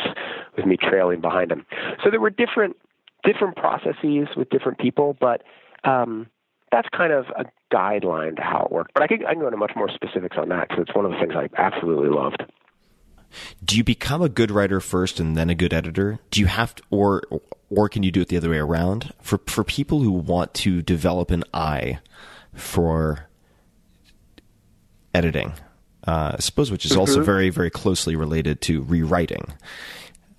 with 0.56 0.66
me 0.66 0.78
trailing 0.78 1.20
behind 1.20 1.52
him. 1.52 1.66
So 2.02 2.10
there 2.10 2.22
were 2.22 2.30
different, 2.30 2.78
different 3.24 3.56
processes 3.56 4.28
with 4.36 4.50
different 4.50 4.78
people, 4.80 5.16
but, 5.20 5.44
um, 5.84 6.28
that's 6.72 6.88
kind 6.90 7.14
of 7.14 7.26
a 7.38 7.46
guideline 7.72 8.36
to 8.36 8.42
how 8.42 8.66
it 8.66 8.72
worked. 8.72 8.94
But 8.96 9.04
I 9.04 9.08
can, 9.08 9.26
I 9.26 9.34
can 9.34 9.42
go 9.42 9.46
into 9.48 9.58
much 9.58 9.74
more 9.76 9.90
specifics 9.94 10.38
on 10.40 10.50
that 10.50 10.70
because 10.70 10.86
it's 10.88 10.96
one 10.96 11.06
of 11.06 11.12
the 11.12 11.18
things 11.20 11.34
I 11.36 11.48
absolutely 11.62 12.10
loved. 12.10 12.44
Do 13.64 13.78
you 13.78 13.84
become 13.84 14.22
a 14.22 14.30
good 14.30 14.52
writer 14.52 14.80
first 14.80 15.20
and 15.20 15.36
then 15.36 15.50
a 15.50 15.56
good 15.56 15.74
editor? 15.74 16.20
Do 16.32 16.40
you 16.40 16.48
have 16.48 16.76
to, 16.76 16.84
or 16.90 17.24
or 17.70 17.90
can 17.90 18.04
you 18.04 18.12
do 18.12 18.22
it 18.22 18.28
the 18.28 18.38
other 18.38 18.50
way 18.50 18.58
around? 18.58 19.14
For 19.22 19.40
for 19.48 19.64
people 19.64 20.02
who 20.02 20.12
want 20.12 20.54
to 20.56 20.82
develop 20.82 21.32
an 21.32 21.44
eye 21.54 22.00
for 22.54 23.28
editing, 25.14 25.54
uh, 26.08 26.34
I 26.36 26.40
suppose, 26.40 26.72
which 26.72 26.86
is 26.86 26.92
mm-hmm. 26.92 27.02
also 27.02 27.24
very 27.24 27.50
very 27.50 27.72
closely 27.72 28.16
related 28.16 28.62
to 28.62 28.84
rewriting. 28.84 29.54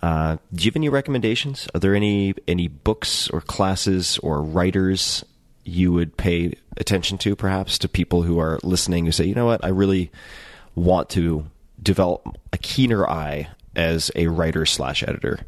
Uh, 0.05 0.37
do 0.53 0.65
you 0.65 0.71
have 0.71 0.77
any 0.77 0.91
recommendations? 0.91 1.67
Are 1.75 1.81
there 1.81 1.95
any 1.95 2.35
any 2.47 2.69
books 2.69 3.31
or 3.31 3.41
classes 3.41 4.19
or 4.19 4.43
writers 4.43 5.25
you 5.65 5.95
would 5.95 6.19
pay 6.19 6.53
attention 6.77 7.17
to, 7.17 7.35
perhaps, 7.35 7.79
to 7.79 7.89
people 7.89 8.21
who 8.21 8.39
are 8.39 8.59
listening 8.63 9.07
who 9.07 9.13
say, 9.13 9.25
you 9.25 9.35
know 9.35 9.47
what, 9.47 9.65
I 9.65 9.69
really 9.69 10.11
want 10.75 11.09
to 11.11 11.47
develop 11.83 12.39
a 12.53 12.59
keener 12.59 13.09
eye 13.09 13.49
as 13.75 14.11
a 14.15 14.27
writer 14.27 14.67
slash 14.67 15.03
editor? 15.03 15.41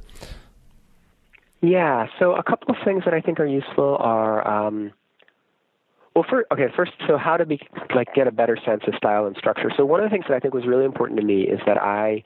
Yeah, 1.61 2.07
so 2.19 2.35
a 2.35 2.43
couple 2.43 2.71
of 2.71 2.77
things 2.83 3.05
that 3.05 3.13
I 3.13 3.21
think 3.21 3.39
are 3.41 3.47
useful 3.47 3.99
are, 4.01 4.49
um, 4.49 4.91
well, 6.15 6.25
for, 6.27 6.47
okay, 6.51 6.69
first, 6.75 6.93
so 7.07 7.19
how 7.19 7.37
to 7.37 7.45
be 7.45 7.61
like 7.95 8.15
get 8.15 8.27
a 8.27 8.33
better 8.33 8.57
sense 8.65 8.85
of 8.89 8.95
style 8.95 9.27
and 9.27 9.37
structure. 9.37 9.71
So 9.77 9.85
one 9.85 10.01
of 10.01 10.09
the 10.09 10.15
things 10.15 10.25
that 10.31 10.35
I 10.35 10.41
think 10.41 10.55
was 10.55 10.67
really 10.67 10.87
important 10.87 11.21
to 11.21 11.27
me 11.27 11.43
is 11.43 11.61
that 11.67 11.77
I 11.77 12.25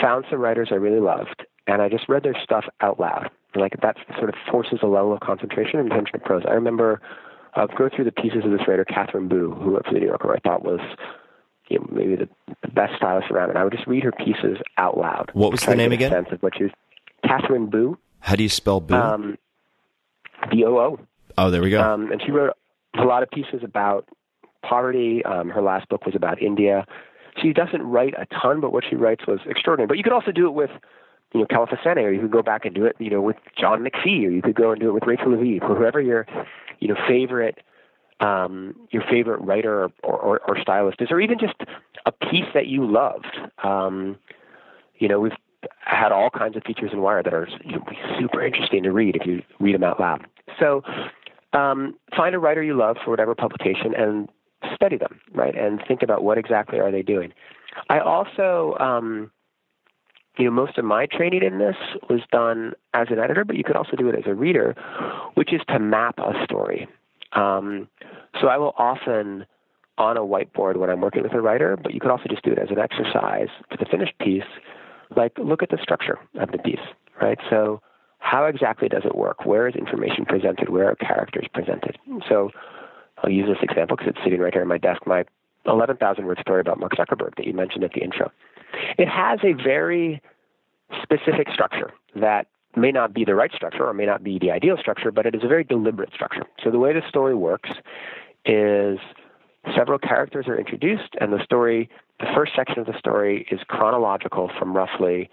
found 0.00 0.24
some 0.30 0.40
writers 0.40 0.68
I 0.70 0.76
really 0.76 1.00
loved, 1.00 1.44
and 1.66 1.82
I 1.82 1.88
just 1.88 2.08
read 2.08 2.22
their 2.22 2.36
stuff 2.42 2.64
out 2.80 3.00
loud. 3.00 3.30
Like 3.54 3.74
that 3.82 3.96
sort 4.18 4.28
of 4.28 4.34
forces 4.50 4.80
a 4.82 4.86
level 4.86 5.12
of 5.12 5.20
concentration 5.20 5.78
and 5.78 5.90
attention 5.90 6.18
to 6.18 6.18
prose. 6.18 6.42
I 6.48 6.54
remember 6.54 7.00
uh, 7.54 7.66
go 7.66 7.88
through 7.94 8.04
the 8.04 8.12
pieces 8.12 8.44
of 8.44 8.50
this 8.50 8.66
writer 8.66 8.84
Katherine 8.84 9.28
Boo, 9.28 9.52
who 9.52 9.70
wrote 9.70 9.86
for 9.86 9.94
the 9.94 10.00
New 10.00 10.06
Yorker, 10.06 10.34
I 10.34 10.40
thought 10.40 10.64
was 10.64 10.80
you 11.68 11.78
know, 11.78 11.86
maybe 11.90 12.16
the, 12.16 12.28
the 12.62 12.68
best 12.68 12.94
stylist 12.96 13.30
around. 13.30 13.50
And 13.50 13.58
I 13.58 13.64
would 13.64 13.72
just 13.72 13.86
read 13.86 14.02
her 14.02 14.12
pieces 14.12 14.58
out 14.76 14.98
loud. 14.98 15.30
What 15.32 15.52
was 15.52 15.62
the 15.62 15.74
name 15.74 15.92
again? 15.92 16.10
Sense 16.10 16.28
of 16.32 16.42
what 16.42 16.54
she 16.56 16.64
was. 16.64 16.72
Katherine 17.24 17.70
Boo. 17.70 17.98
How 18.20 18.36
do 18.36 18.42
you 18.42 18.48
spell 18.48 18.80
Boo? 18.80 18.94
Um, 18.94 19.38
B 20.50 20.64
O 20.64 20.76
O. 20.76 21.00
Oh, 21.38 21.50
there 21.50 21.62
we 21.62 21.70
go. 21.70 21.80
Um, 21.80 22.12
and 22.12 22.20
she 22.24 22.32
wrote 22.32 22.54
a 22.94 23.04
lot 23.04 23.22
of 23.22 23.30
pieces 23.30 23.62
about 23.62 24.08
poverty. 24.62 25.24
Um, 25.24 25.48
her 25.50 25.62
last 25.62 25.88
book 25.88 26.04
was 26.04 26.14
about 26.14 26.42
India. 26.42 26.86
She 27.40 27.52
doesn't 27.52 27.82
write 27.82 28.14
a 28.16 28.26
ton, 28.26 28.60
but 28.60 28.72
what 28.72 28.84
she 28.88 28.96
writes 28.96 29.26
was 29.26 29.40
extraordinary. 29.46 29.88
But 29.88 29.96
you 29.96 30.02
could 30.02 30.12
also 30.12 30.32
do 30.32 30.46
it 30.46 30.54
with 30.54 30.70
you 31.34 31.40
know, 31.40 31.46
Kelefa 31.46 31.96
or 31.96 32.12
you 32.12 32.20
could 32.20 32.30
go 32.30 32.42
back 32.42 32.64
and 32.64 32.74
do 32.74 32.84
it, 32.86 32.94
you 33.00 33.10
know, 33.10 33.20
with 33.20 33.36
John 33.58 33.84
McPhee, 33.84 34.24
or 34.24 34.30
you 34.30 34.40
could 34.40 34.54
go 34.54 34.70
and 34.70 34.80
do 34.80 34.88
it 34.88 34.92
with 34.92 35.02
Rachel 35.04 35.26
Aviv, 35.26 35.62
or 35.62 35.74
whoever 35.74 36.00
your, 36.00 36.26
you 36.78 36.86
know, 36.86 36.94
favorite, 37.08 37.58
um, 38.20 38.76
your 38.90 39.02
favorite 39.10 39.40
writer 39.40 39.90
or, 40.04 40.16
or, 40.16 40.40
or 40.46 40.56
stylist 40.62 41.02
is, 41.02 41.08
or 41.10 41.20
even 41.20 41.38
just 41.38 41.54
a 42.06 42.12
piece 42.12 42.46
that 42.54 42.68
you 42.68 42.88
loved. 42.88 43.36
Um, 43.64 44.16
you 44.98 45.08
know, 45.08 45.18
we've 45.18 45.32
had 45.80 46.12
all 46.12 46.30
kinds 46.30 46.56
of 46.56 46.62
features 46.62 46.90
in 46.92 47.00
Wire 47.00 47.22
that 47.24 47.34
are 47.34 47.48
you 47.64 47.72
know, 47.72 47.84
super 48.18 48.40
interesting 48.40 48.84
to 48.84 48.92
read 48.92 49.16
if 49.16 49.26
you 49.26 49.42
read 49.58 49.74
them 49.74 49.82
out 49.82 49.98
loud. 49.98 50.24
So, 50.60 50.82
um, 51.52 51.96
find 52.16 52.34
a 52.34 52.38
writer 52.38 52.62
you 52.62 52.76
love 52.76 52.96
for 53.04 53.10
whatever 53.10 53.34
publication 53.34 53.94
and 53.96 54.28
study 54.74 54.96
them, 54.96 55.20
right? 55.32 55.56
And 55.56 55.82
think 55.86 56.02
about 56.02 56.22
what 56.22 56.38
exactly 56.38 56.78
are 56.78 56.90
they 56.90 57.02
doing. 57.02 57.32
I 57.88 57.98
also, 57.98 58.76
um, 58.78 59.30
you 60.38 60.44
know, 60.44 60.50
most 60.50 60.78
of 60.78 60.84
my 60.84 61.06
training 61.06 61.42
in 61.42 61.58
this 61.58 61.76
was 62.08 62.20
done 62.32 62.72
as 62.92 63.08
an 63.10 63.18
editor, 63.18 63.44
but 63.44 63.56
you 63.56 63.64
could 63.64 63.76
also 63.76 63.96
do 63.96 64.08
it 64.08 64.14
as 64.16 64.24
a 64.26 64.34
reader, 64.34 64.74
which 65.34 65.52
is 65.52 65.60
to 65.68 65.78
map 65.78 66.18
a 66.18 66.32
story. 66.44 66.88
Um, 67.32 67.88
so 68.40 68.48
I 68.48 68.58
will 68.58 68.74
often 68.78 69.46
on 69.96 70.16
a 70.16 70.20
whiteboard 70.20 70.76
when 70.76 70.90
I'm 70.90 71.00
working 71.00 71.22
with 71.22 71.34
a 71.34 71.40
writer, 71.40 71.76
but 71.76 71.94
you 71.94 72.00
could 72.00 72.10
also 72.10 72.24
just 72.28 72.42
do 72.42 72.52
it 72.52 72.58
as 72.58 72.70
an 72.70 72.78
exercise 72.78 73.48
for 73.70 73.76
the 73.76 73.86
finished 73.86 74.18
piece. 74.18 74.42
Like, 75.16 75.32
look 75.38 75.62
at 75.62 75.70
the 75.70 75.78
structure 75.80 76.18
of 76.40 76.50
the 76.50 76.58
piece, 76.58 76.80
right? 77.20 77.38
So, 77.48 77.80
how 78.18 78.46
exactly 78.46 78.88
does 78.88 79.02
it 79.04 79.14
work? 79.14 79.44
Where 79.44 79.68
is 79.68 79.74
information 79.74 80.24
presented? 80.24 80.70
Where 80.70 80.88
are 80.88 80.96
characters 80.96 81.46
presented? 81.52 81.98
So, 82.28 82.50
I'll 83.24 83.30
use 83.30 83.46
this 83.48 83.62
example 83.62 83.96
because 83.96 84.12
it's 84.14 84.22
sitting 84.22 84.40
right 84.40 84.52
here 84.52 84.62
on 84.62 84.68
my 84.68 84.78
desk. 84.78 85.06
My 85.06 85.24
11,000 85.66 86.26
word 86.26 86.38
story 86.40 86.60
about 86.60 86.78
Mark 86.78 86.92
Zuckerberg 86.92 87.36
that 87.36 87.46
you 87.46 87.54
mentioned 87.54 87.84
at 87.84 87.92
the 87.92 88.02
intro. 88.02 88.30
It 88.98 89.08
has 89.08 89.38
a 89.42 89.52
very 89.52 90.20
specific 91.02 91.48
structure 91.52 91.90
that 92.16 92.46
may 92.76 92.90
not 92.90 93.14
be 93.14 93.24
the 93.24 93.34
right 93.34 93.52
structure 93.52 93.86
or 93.86 93.94
may 93.94 94.04
not 94.04 94.22
be 94.22 94.38
the 94.38 94.50
ideal 94.50 94.76
structure, 94.78 95.10
but 95.10 95.24
it 95.24 95.34
is 95.34 95.42
a 95.42 95.48
very 95.48 95.64
deliberate 95.64 96.12
structure. 96.12 96.42
So 96.62 96.70
the 96.70 96.78
way 96.78 96.92
the 96.92 97.02
story 97.08 97.34
works 97.34 97.70
is 98.44 98.98
several 99.74 99.98
characters 99.98 100.46
are 100.46 100.58
introduced, 100.58 101.14
and 101.20 101.32
the 101.32 101.42
story, 101.42 101.88
the 102.20 102.26
first 102.34 102.52
section 102.54 102.80
of 102.80 102.86
the 102.86 102.98
story 102.98 103.46
is 103.50 103.60
chronological 103.68 104.50
from 104.58 104.76
roughly 104.76 105.30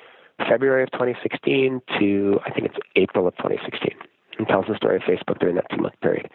February 0.48 0.84
of 0.84 0.92
2016 0.92 1.82
to 2.00 2.40
I 2.46 2.52
think 2.52 2.68
it's 2.68 2.78
April 2.96 3.28
of 3.28 3.36
2016, 3.38 3.92
and 4.38 4.48
tells 4.48 4.66
the 4.68 4.76
story 4.78 4.96
of 4.96 5.02
Facebook 5.02 5.40
during 5.40 5.56
that 5.56 5.66
two 5.70 5.82
month 5.82 6.00
period. 6.02 6.30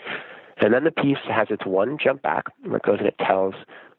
And 0.59 0.73
then 0.73 0.85
the 0.85 0.91
piece 0.91 1.19
has 1.29 1.49
its 1.51 1.67
one 1.67 1.99
jump 2.03 2.23
back, 2.23 2.45
where 2.65 2.77
it 2.77 2.83
goes 2.83 2.99
and 2.99 3.09
it 3.09 3.19
tells 3.19 3.55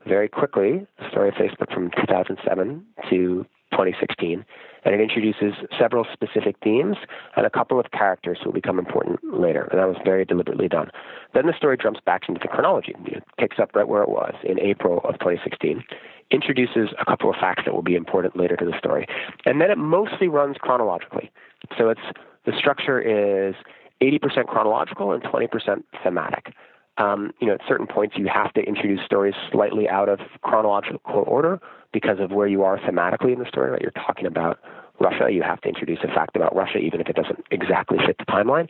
very 0.08 0.28
quickly 0.28 0.88
the 1.00 1.10
story 1.10 1.30
of 1.30 1.36
Facebook 1.36 1.74
from 1.74 1.92
2007 1.92 2.86
to 3.10 3.46
2016, 3.72 4.46
and 4.86 4.96
it 4.96 5.02
introduces 5.02 5.54
several 5.78 6.06
specific 6.14 6.56
themes 6.64 6.96
and 7.36 7.46
a 7.46 7.50
couple 7.50 7.80
of 7.80 7.92
characters 7.92 8.38
who 8.40 8.50
will 8.50 8.54
become 8.54 8.80
important 8.80 9.20
later. 9.24 9.68
And 9.72 9.80
that 9.80 9.88
was 9.88 9.98
very 10.06 10.24
deliberately 10.24 10.70
done. 10.70 10.90
Then 11.34 11.48
the 11.48 11.54
story 11.58 11.78
jumps 11.78 12.00
back 12.06 12.24
into 12.30 12.40
the 12.42 12.48
chronology. 12.48 12.96
It 13.06 13.24
picks 13.38 13.60
up 13.60 13.76
right 13.76 13.88
where 13.88 14.02
it 14.02 14.10
was 14.10 14.34
in 14.44 14.60
April 14.60 15.00
of 15.04 15.20
2016, 15.20 15.84
introduces 16.32 16.90
a 17.00 17.06
couple 17.06 17.30
of 17.30 17.36
facts 17.36 17.64
that 17.66 17.74
will 17.74 17.82
be 17.82 17.96
important 17.96 18.38
later 18.38 18.56
to 18.56 18.66
the 18.66 18.78
story, 18.78 19.06
and 19.46 19.60
then 19.62 19.70
it 19.70 19.78
mostly 19.78 20.28
runs 20.28 20.56
chronologically. 20.60 21.32
So 21.78 21.90
it's 21.90 22.02
the 22.46 22.54
structure 22.58 23.00
is 23.02 23.56
80% 24.02 24.48
chronological 24.48 25.12
and 25.12 25.24
20% 25.24 25.84
thematic. 26.04 26.54
Um, 26.98 27.32
you 27.40 27.48
know, 27.48 27.54
at 27.54 27.62
certain 27.68 27.86
points, 27.86 28.16
you 28.18 28.28
have 28.28 28.54
to 28.54 28.62
introduce 28.62 29.06
stories 29.06 29.36
slightly 29.52 29.88
out 29.88 30.10
of 30.10 30.20
chronological 30.42 31.24
order 31.28 31.60
because 31.94 32.20
of 32.20 32.32
where 32.32 32.48
you 32.48 32.64
are 32.64 32.80
thematically 32.80 33.34
in 33.34 33.40
the 33.40 33.46
story. 33.48 33.70
Right, 33.72 33.82
you're 33.82 33.92
talking 33.92 34.26
about 34.26 34.60
Russia, 35.00 35.32
you 35.32 35.44
have 35.44 35.62
to 35.62 35.70
introduce 35.70 36.00
a 36.04 36.08
fact 36.08 36.36
about 36.36 36.56
Russia, 36.56 36.80
even 36.80 37.00
if 37.00 37.08
it 37.08 37.16
doesn't 37.16 37.46
exactly 37.52 38.00
fit 38.06 38.18
the 38.18 38.26
timeline. 38.26 38.68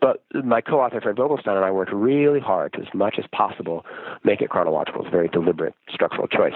But 0.00 0.24
my 0.32 0.60
co-author 0.60 1.00
Fred 1.00 1.16
Vogelstein 1.16 1.56
and 1.56 1.64
I 1.64 1.70
worked 1.70 1.92
really 1.92 2.40
hard 2.40 2.72
to, 2.74 2.80
as 2.80 2.88
much 2.94 3.16
as 3.18 3.24
possible, 3.32 3.84
make 4.24 4.40
it 4.40 4.48
chronological. 4.48 5.02
It's 5.02 5.08
a 5.08 5.10
very 5.10 5.28
deliberate 5.28 5.74
structural 5.90 6.28
choice. 6.28 6.54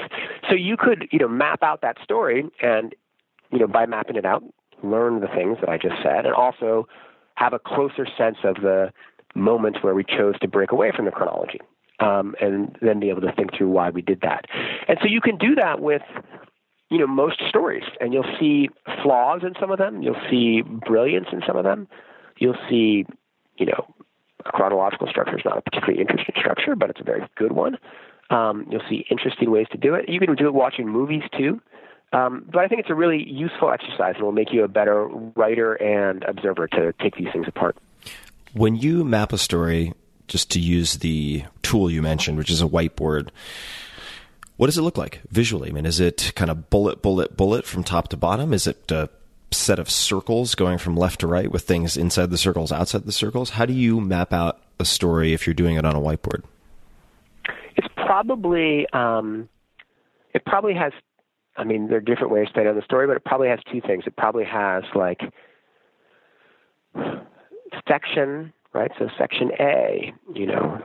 So 0.48 0.54
you 0.54 0.76
could, 0.76 1.08
you 1.12 1.18
know, 1.18 1.28
map 1.28 1.62
out 1.62 1.82
that 1.82 1.98
story, 2.02 2.48
and 2.62 2.94
you 3.52 3.58
know, 3.58 3.66
by 3.66 3.84
mapping 3.84 4.16
it 4.16 4.24
out, 4.24 4.42
learn 4.82 5.20
the 5.20 5.28
things 5.28 5.58
that 5.60 5.68
I 5.68 5.76
just 5.76 5.96
said, 6.02 6.24
and 6.24 6.34
also 6.34 6.88
have 7.40 7.54
a 7.54 7.58
closer 7.58 8.06
sense 8.18 8.36
of 8.44 8.56
the 8.56 8.92
moments 9.34 9.78
where 9.82 9.94
we 9.94 10.04
chose 10.04 10.38
to 10.40 10.48
break 10.48 10.72
away 10.72 10.92
from 10.94 11.06
the 11.06 11.10
chronology, 11.10 11.60
um, 11.98 12.34
and 12.40 12.76
then 12.82 13.00
be 13.00 13.08
able 13.08 13.22
to 13.22 13.32
think 13.32 13.56
through 13.56 13.70
why 13.70 13.88
we 13.88 14.02
did 14.02 14.20
that. 14.20 14.44
And 14.86 14.98
so 15.00 15.08
you 15.08 15.22
can 15.22 15.38
do 15.38 15.54
that 15.54 15.80
with 15.80 16.02
you 16.90 16.98
know 16.98 17.06
most 17.06 17.40
stories, 17.48 17.84
and 18.00 18.12
you'll 18.12 18.36
see 18.38 18.68
flaws 19.02 19.40
in 19.42 19.54
some 19.58 19.70
of 19.70 19.78
them. 19.78 20.02
You'll 20.02 20.20
see 20.30 20.62
brilliance 20.62 21.28
in 21.32 21.40
some 21.46 21.56
of 21.56 21.64
them. 21.64 21.88
You'll 22.36 22.58
see, 22.68 23.06
you 23.56 23.66
know, 23.66 23.86
a 24.44 24.52
chronological 24.52 25.06
structure 25.08 25.38
is 25.38 25.44
not 25.44 25.58
a 25.58 25.62
particularly 25.62 26.00
interesting 26.00 26.34
structure, 26.38 26.76
but 26.76 26.90
it's 26.90 27.00
a 27.00 27.04
very 27.04 27.26
good 27.36 27.52
one. 27.52 27.78
Um, 28.30 28.66
you'll 28.70 28.82
see 28.88 29.06
interesting 29.10 29.50
ways 29.50 29.66
to 29.72 29.78
do 29.78 29.94
it. 29.94 30.08
You 30.08 30.20
can 30.20 30.34
do 30.36 30.46
it 30.46 30.54
watching 30.54 30.88
movies 30.88 31.22
too. 31.36 31.60
Um, 32.12 32.44
but 32.52 32.58
I 32.58 32.68
think 32.68 32.80
it's 32.80 32.90
a 32.90 32.94
really 32.94 33.22
useful 33.28 33.70
exercise 33.70 34.14
and 34.16 34.24
will 34.24 34.32
make 34.32 34.52
you 34.52 34.64
a 34.64 34.68
better 34.68 35.06
writer 35.06 35.74
and 35.74 36.24
observer 36.24 36.66
to 36.68 36.92
take 37.00 37.16
these 37.16 37.28
things 37.32 37.46
apart. 37.46 37.76
When 38.52 38.74
you 38.74 39.04
map 39.04 39.32
a 39.32 39.38
story, 39.38 39.92
just 40.26 40.50
to 40.52 40.60
use 40.60 40.94
the 40.98 41.44
tool 41.62 41.90
you 41.90 42.02
mentioned, 42.02 42.36
which 42.38 42.50
is 42.50 42.62
a 42.62 42.66
whiteboard, 42.66 43.28
what 44.56 44.66
does 44.66 44.76
it 44.76 44.82
look 44.82 44.98
like 44.98 45.20
visually? 45.30 45.70
I 45.70 45.72
mean, 45.72 45.86
is 45.86 46.00
it 46.00 46.32
kind 46.34 46.50
of 46.50 46.68
bullet, 46.68 47.00
bullet, 47.00 47.36
bullet 47.36 47.64
from 47.64 47.84
top 47.84 48.08
to 48.08 48.16
bottom? 48.16 48.52
Is 48.52 48.66
it 48.66 48.90
a 48.90 49.08
set 49.52 49.78
of 49.78 49.88
circles 49.90 50.54
going 50.54 50.78
from 50.78 50.96
left 50.96 51.20
to 51.20 51.26
right 51.26 51.50
with 51.50 51.62
things 51.62 51.96
inside 51.96 52.30
the 52.30 52.38
circles, 52.38 52.72
outside 52.72 53.04
the 53.04 53.12
circles? 53.12 53.50
How 53.50 53.66
do 53.66 53.72
you 53.72 54.00
map 54.00 54.32
out 54.32 54.60
a 54.78 54.84
story 54.84 55.32
if 55.32 55.46
you're 55.46 55.54
doing 55.54 55.76
it 55.76 55.84
on 55.84 55.96
a 55.96 56.00
whiteboard? 56.00 56.42
It's 57.76 57.88
probably 57.96 58.86
um, 58.92 59.48
it 60.34 60.44
probably 60.44 60.74
has. 60.74 60.92
I 61.60 61.64
mean, 61.64 61.88
there 61.88 61.98
are 61.98 62.00
different 62.00 62.32
ways 62.32 62.48
to 62.54 62.64
tell 62.64 62.74
the 62.74 62.82
story, 62.82 63.06
but 63.06 63.16
it 63.16 63.24
probably 63.24 63.48
has 63.48 63.58
two 63.70 63.82
things. 63.82 64.04
It 64.06 64.16
probably 64.16 64.44
has 64.44 64.82
like 64.94 65.20
section, 67.86 68.54
right? 68.72 68.90
So 68.98 69.08
section 69.18 69.50
A, 69.60 70.14
you 70.34 70.46
know, 70.46 70.82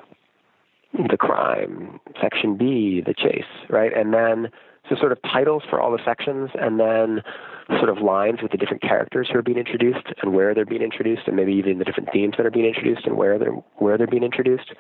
the 1.09 1.15
crime. 1.17 2.01
Section 2.21 2.57
B, 2.57 3.01
the 3.05 3.13
chase, 3.13 3.43
right? 3.69 3.95
And 3.95 4.13
then 4.13 4.49
so 4.89 4.95
sort 4.97 5.13
of 5.13 5.21
titles 5.21 5.63
for 5.69 5.79
all 5.79 5.91
the 5.93 6.03
sections, 6.03 6.49
and 6.55 6.77
then 6.77 7.23
sort 7.77 7.89
of 7.89 7.99
lines 7.99 8.41
with 8.41 8.51
the 8.51 8.57
different 8.57 8.83
characters 8.83 9.29
who 9.31 9.39
are 9.39 9.41
being 9.41 9.57
introduced 9.57 10.07
and 10.21 10.33
where 10.33 10.53
they're 10.53 10.65
being 10.65 10.81
introduced, 10.81 11.23
and 11.25 11.37
maybe 11.37 11.53
even 11.53 11.79
the 11.79 11.85
different 11.85 12.09
themes 12.11 12.33
that 12.37 12.45
are 12.45 12.51
being 12.51 12.65
introduced 12.65 13.05
and 13.05 13.15
where 13.15 13.39
they're 13.39 13.55
where 13.77 13.97
they're 13.97 14.07
being 14.07 14.23
introduced. 14.23 14.73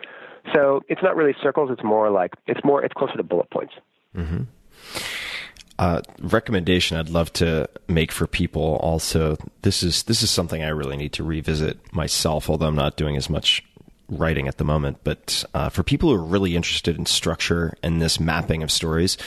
So 0.53 0.81
it's 0.89 1.01
not 1.01 1.15
really 1.15 1.33
circles; 1.41 1.69
it's 1.71 1.83
more 1.85 2.11
like 2.11 2.33
it's 2.47 2.63
more 2.65 2.83
it's 2.83 2.93
closer 2.93 3.15
to 3.15 3.23
bullet 3.23 3.49
points. 3.49 3.73
Mm-hmm. 4.13 4.43
Uh, 5.77 6.01
recommendation 6.19 6.95
I'd 6.95 7.09
love 7.09 7.33
to 7.33 7.69
make 7.87 8.11
for 8.11 8.27
people. 8.27 8.77
Also, 8.81 9.37
this 9.61 9.83
is 9.83 10.03
this 10.03 10.23
is 10.23 10.31
something 10.31 10.63
I 10.63 10.69
really 10.69 10.95
need 10.95 11.13
to 11.13 11.23
revisit 11.23 11.93
myself, 11.93 12.49
although 12.49 12.67
I'm 12.67 12.75
not 12.75 12.95
doing 12.95 13.17
as 13.17 13.29
much 13.29 13.63
writing 14.07 14.47
at 14.47 14.57
the 14.57 14.63
moment. 14.63 14.99
But 15.03 15.43
uh, 15.53 15.69
for 15.69 15.83
people 15.83 16.09
who 16.09 16.15
are 16.15 16.25
really 16.25 16.55
interested 16.55 16.97
in 16.97 17.05
structure 17.05 17.73
and 17.83 18.01
this 18.01 18.19
mapping 18.19 18.63
of 18.63 18.71
stories, 18.71 19.17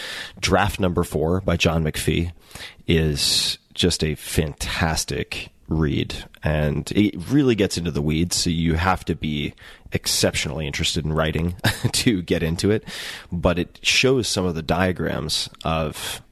Draft 0.41 0.81
Number 0.81 1.05
Four 1.05 1.43
by 1.43 1.59
John 1.59 1.85
McPhee 1.85 2.33
is 2.87 3.59
just 3.75 4.03
a 4.03 4.15
fantastic 4.15 5.51
read 5.69 6.25
and 6.43 6.91
it 6.93 7.15
really 7.29 7.55
gets 7.55 7.77
into 7.77 7.91
the 7.91 8.01
weeds 8.01 8.35
so 8.35 8.49
you 8.49 8.75
have 8.75 9.05
to 9.05 9.15
be 9.15 9.53
exceptionally 9.93 10.67
interested 10.67 11.05
in 11.05 11.13
writing 11.13 11.55
to 11.93 12.23
get 12.23 12.43
into 12.43 12.71
it 12.71 12.83
but 13.31 13.59
it 13.59 13.79
shows 13.83 14.27
some 14.27 14.47
of 14.47 14.55
the 14.55 14.63
diagrams 14.63 15.51
of 15.65 16.23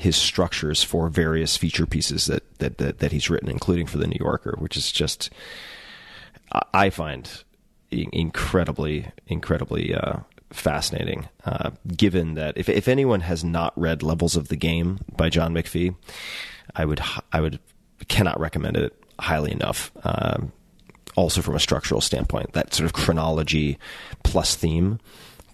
his 0.00 0.16
structures 0.16 0.82
for 0.82 1.08
various 1.08 1.56
feature 1.56 1.86
pieces 1.86 2.26
that 2.26 2.42
that 2.58 2.78
that, 2.78 2.98
that 2.98 3.12
he's 3.12 3.28
written 3.30 3.48
including 3.48 3.86
for 3.86 3.98
the 3.98 4.06
New 4.06 4.18
Yorker 4.18 4.56
which 4.58 4.76
is 4.76 4.90
just 4.90 5.30
I 6.72 6.90
find 6.90 7.44
incredibly 7.90 9.10
incredibly 9.26 9.94
uh, 9.94 10.18
fascinating. 10.50 11.28
Uh, 11.44 11.70
given 11.96 12.34
that 12.34 12.56
if 12.56 12.68
if 12.68 12.88
anyone 12.88 13.20
has 13.20 13.44
not 13.44 13.72
read 13.78 14.02
Levels 14.02 14.36
of 14.36 14.48
the 14.48 14.56
Game 14.56 15.00
by 15.16 15.28
John 15.28 15.54
McPhee, 15.54 15.94
I 16.74 16.84
would 16.84 17.00
I 17.32 17.40
would 17.40 17.58
cannot 18.08 18.40
recommend 18.40 18.76
it 18.76 18.94
highly 19.18 19.52
enough. 19.52 19.92
Um, 20.02 20.52
also 21.16 21.42
from 21.42 21.56
a 21.56 21.60
structural 21.60 22.00
standpoint, 22.00 22.52
that 22.52 22.72
sort 22.72 22.86
of 22.86 22.92
chronology 22.92 23.78
plus 24.22 24.54
theme 24.54 25.00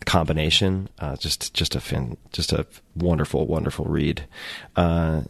combination, 0.06 0.88
uh, 0.98 1.16
just 1.16 1.52
just 1.52 1.74
a 1.74 1.80
fin- 1.80 2.16
just 2.32 2.52
a 2.52 2.66
wonderful 2.94 3.46
wonderful 3.46 3.84
read. 3.84 4.26
Uh, 4.74 5.22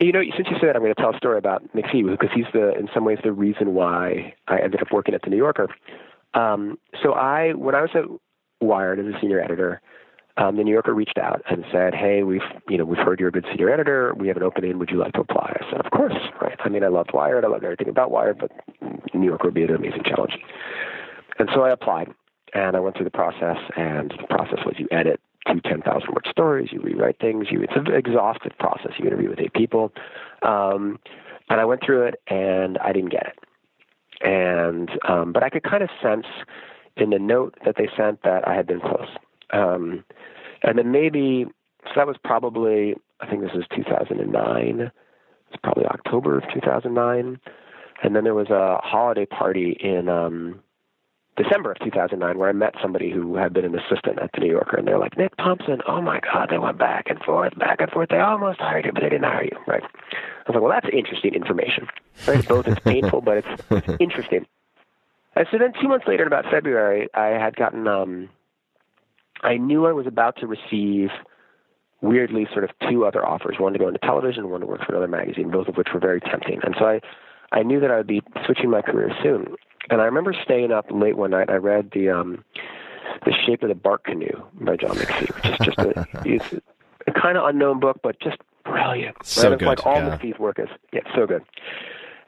you 0.00 0.10
know, 0.10 0.22
since 0.36 0.48
you 0.50 0.56
said 0.58 0.68
that, 0.68 0.76
I'm 0.76 0.82
going 0.82 0.94
to 0.94 1.00
tell 1.00 1.14
a 1.14 1.16
story 1.16 1.38
about 1.38 1.62
McPhee 1.74 2.08
because 2.10 2.30
he's 2.34 2.46
the, 2.52 2.76
in 2.76 2.88
some 2.92 3.04
ways, 3.04 3.18
the 3.22 3.30
reason 3.30 3.72
why 3.74 4.34
I 4.48 4.58
ended 4.58 4.82
up 4.82 4.88
working 4.90 5.14
at 5.14 5.22
the 5.22 5.30
New 5.30 5.36
Yorker. 5.36 5.68
Um, 6.34 6.78
so 7.02 7.12
I, 7.12 7.52
when 7.52 7.76
I 7.76 7.82
was 7.82 7.90
at 7.94 8.04
Wired 8.60 8.98
as 8.98 9.06
a 9.06 9.20
senior 9.20 9.40
editor, 9.40 9.80
um, 10.36 10.56
the 10.56 10.64
New 10.64 10.72
Yorker 10.72 10.94
reached 10.94 11.18
out 11.18 11.42
and 11.50 11.64
said, 11.70 11.94
"Hey, 11.94 12.22
we've 12.22 12.40
you 12.68 12.78
know 12.78 12.84
we've 12.84 12.98
heard 12.98 13.20
you're 13.20 13.28
a 13.28 13.32
good 13.32 13.46
senior 13.50 13.70
editor. 13.70 14.14
We 14.16 14.28
have 14.28 14.36
an 14.36 14.42
opening. 14.42 14.78
Would 14.78 14.90
you 14.90 14.96
like 14.96 15.12
to 15.12 15.20
apply?" 15.20 15.56
I 15.60 15.70
said, 15.70 15.84
"Of 15.84 15.90
course." 15.92 16.14
Right. 16.40 16.58
I 16.64 16.68
mean, 16.68 16.82
I 16.82 16.88
loved 16.88 17.10
Wired. 17.12 17.44
I 17.44 17.48
loved 17.48 17.64
everything 17.64 17.88
about 17.88 18.10
Wired, 18.10 18.38
but 18.38 18.50
New 19.12 19.26
Yorker 19.26 19.48
would 19.48 19.54
be 19.54 19.64
an 19.64 19.74
amazing 19.74 20.04
challenge. 20.04 20.32
And 21.38 21.50
so 21.54 21.62
I 21.62 21.70
applied, 21.70 22.08
and 22.52 22.76
I 22.76 22.80
went 22.80 22.96
through 22.96 23.04
the 23.04 23.10
process. 23.10 23.58
And 23.76 24.12
the 24.20 24.26
process 24.28 24.60
was 24.64 24.76
you 24.78 24.88
edit 24.90 25.20
two 25.50 25.60
10,000 25.60 26.08
word 26.08 26.26
stories, 26.30 26.68
you 26.72 26.80
rewrite 26.80 27.18
things. 27.18 27.48
You 27.50 27.62
it's 27.62 27.72
an 27.74 27.92
exhaustive 27.92 28.52
process. 28.58 28.92
You 28.98 29.06
interview 29.06 29.30
with 29.30 29.40
eight 29.40 29.54
people, 29.54 29.92
um, 30.42 30.98
and 31.48 31.60
I 31.60 31.64
went 31.64 31.82
through 31.84 32.06
it, 32.06 32.20
and 32.28 32.78
I 32.78 32.92
didn't 32.92 33.10
get 33.10 33.26
it. 33.26 33.38
And 34.24 34.90
um, 35.08 35.32
but 35.32 35.42
I 35.42 35.50
could 35.50 35.64
kind 35.64 35.82
of 35.82 35.90
sense 36.00 36.26
in 36.96 37.10
the 37.10 37.18
note 37.18 37.56
that 37.64 37.76
they 37.76 37.88
sent 37.96 38.22
that 38.22 38.46
I 38.46 38.54
had 38.54 38.66
been 38.66 38.80
close. 38.80 39.08
Um, 39.52 40.04
and 40.62 40.78
then 40.78 40.92
maybe, 40.92 41.46
so 41.84 41.92
that 41.96 42.06
was 42.06 42.16
probably, 42.22 42.94
I 43.20 43.28
think 43.28 43.42
this 43.42 43.52
was 43.54 43.64
2009. 43.74 44.90
It's 45.50 45.60
probably 45.62 45.84
October 45.86 46.38
of 46.38 46.44
2009. 46.54 47.40
And 48.02 48.16
then 48.16 48.24
there 48.24 48.34
was 48.34 48.50
a 48.50 48.78
holiday 48.82 49.26
party 49.26 49.76
in 49.80 50.08
um, 50.08 50.60
December 51.36 51.72
of 51.72 51.78
2009 51.78 52.38
where 52.38 52.48
I 52.48 52.52
met 52.52 52.74
somebody 52.82 53.10
who 53.10 53.36
had 53.36 53.52
been 53.52 53.64
an 53.64 53.74
assistant 53.78 54.18
at 54.18 54.30
the 54.34 54.40
New 54.40 54.50
Yorker. 54.50 54.76
And 54.76 54.86
they're 54.86 54.98
like, 54.98 55.16
Nick 55.16 55.34
Thompson, 55.36 55.80
oh 55.88 56.02
my 56.02 56.20
God, 56.20 56.48
they 56.50 56.58
went 56.58 56.78
back 56.78 57.06
and 57.08 57.18
forth, 57.20 57.58
back 57.58 57.80
and 57.80 57.90
forth. 57.90 58.10
They 58.10 58.18
almost 58.18 58.60
hired 58.60 58.84
you, 58.84 58.92
but 58.92 59.02
they 59.02 59.08
didn't 59.08 59.24
hire 59.24 59.44
you, 59.44 59.56
right? 59.66 59.82
I 59.82 60.50
was 60.50 60.54
like, 60.54 60.62
well, 60.62 60.70
that's 60.70 60.88
interesting 60.92 61.34
information. 61.34 61.88
Right? 62.26 62.46
Both 62.46 62.68
it's 62.68 62.80
painful, 62.84 63.22
but 63.22 63.38
it's, 63.38 63.62
it's 63.70 63.96
interesting. 63.98 64.46
And 65.34 65.46
so 65.50 65.56
then 65.58 65.72
two 65.80 65.88
months 65.88 66.06
later, 66.06 66.24
in 66.24 66.26
about 66.26 66.44
February, 66.50 67.08
I 67.14 67.28
had 67.28 67.56
gotten, 67.56 67.88
um, 67.88 68.28
I 69.42 69.56
knew 69.56 69.86
I 69.86 69.92
was 69.92 70.06
about 70.06 70.36
to 70.38 70.46
receive 70.46 71.08
weirdly 72.02 72.46
sort 72.52 72.64
of 72.64 72.70
two 72.90 73.06
other 73.06 73.24
offers, 73.24 73.56
one 73.58 73.72
to 73.72 73.78
go 73.78 73.88
into 73.88 74.00
television, 74.00 74.50
one 74.50 74.60
to 74.60 74.66
work 74.66 74.80
for 74.84 74.92
another 74.92 75.08
magazine, 75.08 75.50
both 75.50 75.68
of 75.68 75.76
which 75.76 75.88
were 75.94 76.00
very 76.00 76.20
tempting. 76.20 76.60
And 76.62 76.74
so 76.78 76.84
I, 76.84 77.00
I 77.52 77.62
knew 77.62 77.80
that 77.80 77.90
I 77.90 77.96
would 77.96 78.06
be 78.06 78.22
switching 78.44 78.70
my 78.70 78.82
career 78.82 79.10
soon. 79.22 79.54
And 79.90 80.00
I 80.00 80.04
remember 80.04 80.34
staying 80.44 80.72
up 80.72 80.86
late 80.90 81.16
one 81.16 81.30
night. 81.30 81.50
I 81.50 81.56
read 81.56 81.90
the 81.92 82.10
um, 82.10 82.44
the 83.24 83.32
Shape 83.46 83.62
of 83.62 83.68
the 83.68 83.74
Bark 83.74 84.04
Canoe 84.04 84.42
by 84.54 84.76
John 84.76 84.96
McPhee, 84.96 85.34
which 85.34 85.60
is 85.60 85.66
just 85.66 85.78
a, 85.78 86.06
it's 86.24 86.54
a 87.06 87.12
kind 87.12 87.36
of 87.36 87.46
unknown 87.46 87.80
book, 87.80 88.00
but 88.02 88.18
just 88.20 88.38
brilliant. 88.64 89.16
So 89.24 89.50
right? 89.50 89.58
good. 89.58 89.68
It's 89.68 89.84
like 89.84 89.86
all 89.86 89.96
yeah. 89.96 90.16
McPhee's 90.16 90.38
work 90.38 90.58
is 90.58 90.68
yeah, 90.92 91.00
so 91.14 91.26
good. 91.26 91.42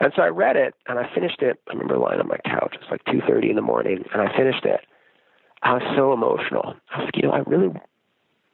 And 0.01 0.13
so 0.17 0.23
I 0.23 0.29
read 0.29 0.57
it 0.57 0.75
and 0.87 0.99
I 0.99 1.09
finished 1.15 1.41
it. 1.43 1.61
I 1.69 1.73
remember 1.73 1.99
lying 1.99 2.21
on 2.21 2.29
my 2.29 2.39
couch. 2.45 2.75
It 2.75 2.81
was 2.81 2.91
like 2.91 3.05
two 3.05 3.21
thirty 3.27 3.51
in 3.51 3.57
the 3.57 3.63
morning, 3.63 4.05
and 4.13 4.23
I 4.23 4.37
finished 4.37 4.65
it. 4.65 4.81
I 5.63 5.75
was 5.75 5.83
so 5.97 6.13
emotional. 6.13 6.75
I 6.91 6.99
was 6.99 7.05
like, 7.07 7.17
you 7.17 7.23
know, 7.23 7.33
I 7.33 7.39
really, 7.39 7.73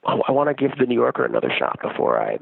I, 0.05 0.17
I 0.27 0.31
want 0.31 0.47
to 0.47 0.53
give 0.53 0.77
the 0.77 0.85
New 0.85 0.95
Yorker 0.95 1.25
another 1.25 1.51
shot 1.57 1.79
before 1.81 2.17
I, 2.17 2.37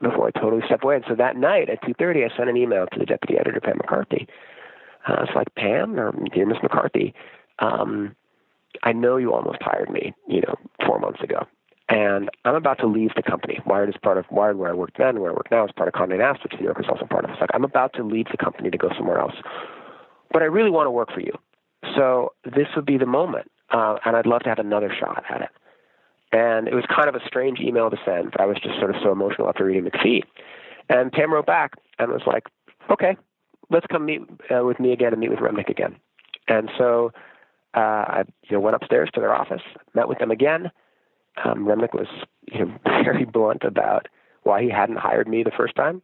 before 0.00 0.28
I 0.28 0.40
totally 0.40 0.62
step 0.64 0.84
away. 0.84 0.96
And 0.96 1.04
so 1.08 1.16
that 1.16 1.36
night 1.36 1.68
at 1.68 1.82
two 1.84 1.94
thirty, 1.94 2.24
I 2.24 2.28
sent 2.36 2.48
an 2.48 2.56
email 2.56 2.86
to 2.92 2.98
the 2.98 3.06
deputy 3.06 3.38
editor, 3.38 3.60
Pam 3.60 3.78
McCarthy. 3.78 4.28
And 5.06 5.16
I 5.16 5.20
was 5.20 5.30
like, 5.34 5.54
Pam, 5.56 5.98
or 5.98 6.12
dear 6.32 6.46
Miss 6.46 6.58
McCarthy, 6.62 7.14
um, 7.58 8.14
I 8.82 8.92
know 8.92 9.16
you 9.16 9.32
almost 9.32 9.62
hired 9.62 9.90
me, 9.90 10.14
you 10.28 10.40
know, 10.40 10.54
four 10.86 10.98
months 10.98 11.20
ago. 11.22 11.46
And 11.88 12.30
I'm 12.44 12.54
about 12.54 12.78
to 12.78 12.86
leave 12.86 13.10
the 13.16 13.22
company. 13.22 13.60
Wired 13.66 13.90
is 13.90 13.96
part 14.02 14.16
of 14.16 14.24
Wired, 14.30 14.56
where 14.56 14.70
I 14.70 14.74
worked 14.74 14.98
then, 14.98 15.20
where 15.20 15.30
I 15.30 15.34
work 15.34 15.50
now, 15.50 15.64
is 15.64 15.72
part 15.72 15.88
of 15.88 15.94
Condé 15.94 16.18
Nast, 16.18 16.42
which 16.42 16.54
New 16.58 16.64
York 16.64 16.80
is 16.80 16.86
also 16.88 17.04
part 17.06 17.24
of. 17.24 17.30
It's 17.30 17.40
like 17.40 17.50
I'm 17.52 17.64
about 17.64 17.92
to 17.94 18.02
leave 18.02 18.26
the 18.30 18.38
company 18.38 18.70
to 18.70 18.78
go 18.78 18.88
somewhere 18.96 19.18
else, 19.18 19.34
but 20.32 20.42
I 20.42 20.46
really 20.46 20.70
want 20.70 20.86
to 20.86 20.90
work 20.90 21.12
for 21.12 21.20
you. 21.20 21.32
So 21.96 22.32
this 22.44 22.68
would 22.76 22.86
be 22.86 22.96
the 22.96 23.06
moment, 23.06 23.50
uh, 23.70 23.98
and 24.04 24.16
I'd 24.16 24.26
love 24.26 24.42
to 24.42 24.48
have 24.48 24.58
another 24.58 24.90
shot 24.98 25.24
at 25.28 25.42
it. 25.42 25.50
And 26.32 26.66
it 26.66 26.74
was 26.74 26.84
kind 26.88 27.08
of 27.08 27.14
a 27.14 27.20
strange 27.26 27.60
email 27.60 27.90
to 27.90 27.98
send, 28.06 28.30
but 28.30 28.40
I 28.40 28.46
was 28.46 28.56
just 28.62 28.78
sort 28.78 28.94
of 28.94 28.96
so 29.02 29.12
emotional 29.12 29.48
after 29.48 29.64
reading 29.64 29.84
McPhee. 29.84 30.22
And 30.88 31.12
Pam 31.12 31.32
wrote 31.32 31.46
back 31.46 31.72
and 31.98 32.10
was 32.10 32.22
like, 32.26 32.44
"Okay, 32.88 33.16
let's 33.72 33.86
come 33.86 34.06
meet 34.06 34.22
uh, 34.54 34.64
with 34.64 34.78
me 34.78 34.92
again 34.92 35.12
and 35.12 35.20
meet 35.20 35.30
with 35.30 35.40
Remnick 35.40 35.68
again." 35.68 35.96
And 36.48 36.70
so 36.78 37.12
uh, 37.74 37.78
I 37.78 38.24
you 38.44 38.56
know 38.56 38.60
went 38.60 38.76
upstairs 38.76 39.10
to 39.14 39.20
their 39.20 39.34
office, 39.34 39.62
met 39.94 40.08
with 40.08 40.18
them 40.18 40.30
again 40.30 40.70
um, 41.44 41.64
Remnick 41.64 41.94
was 41.94 42.08
you 42.52 42.64
know 42.64 42.72
very 42.84 43.24
blunt 43.24 43.64
about 43.64 44.08
why 44.42 44.62
he 44.62 44.70
hadn't 44.70 44.96
hired 44.96 45.28
me 45.28 45.42
the 45.42 45.52
first 45.56 45.74
time. 45.74 46.02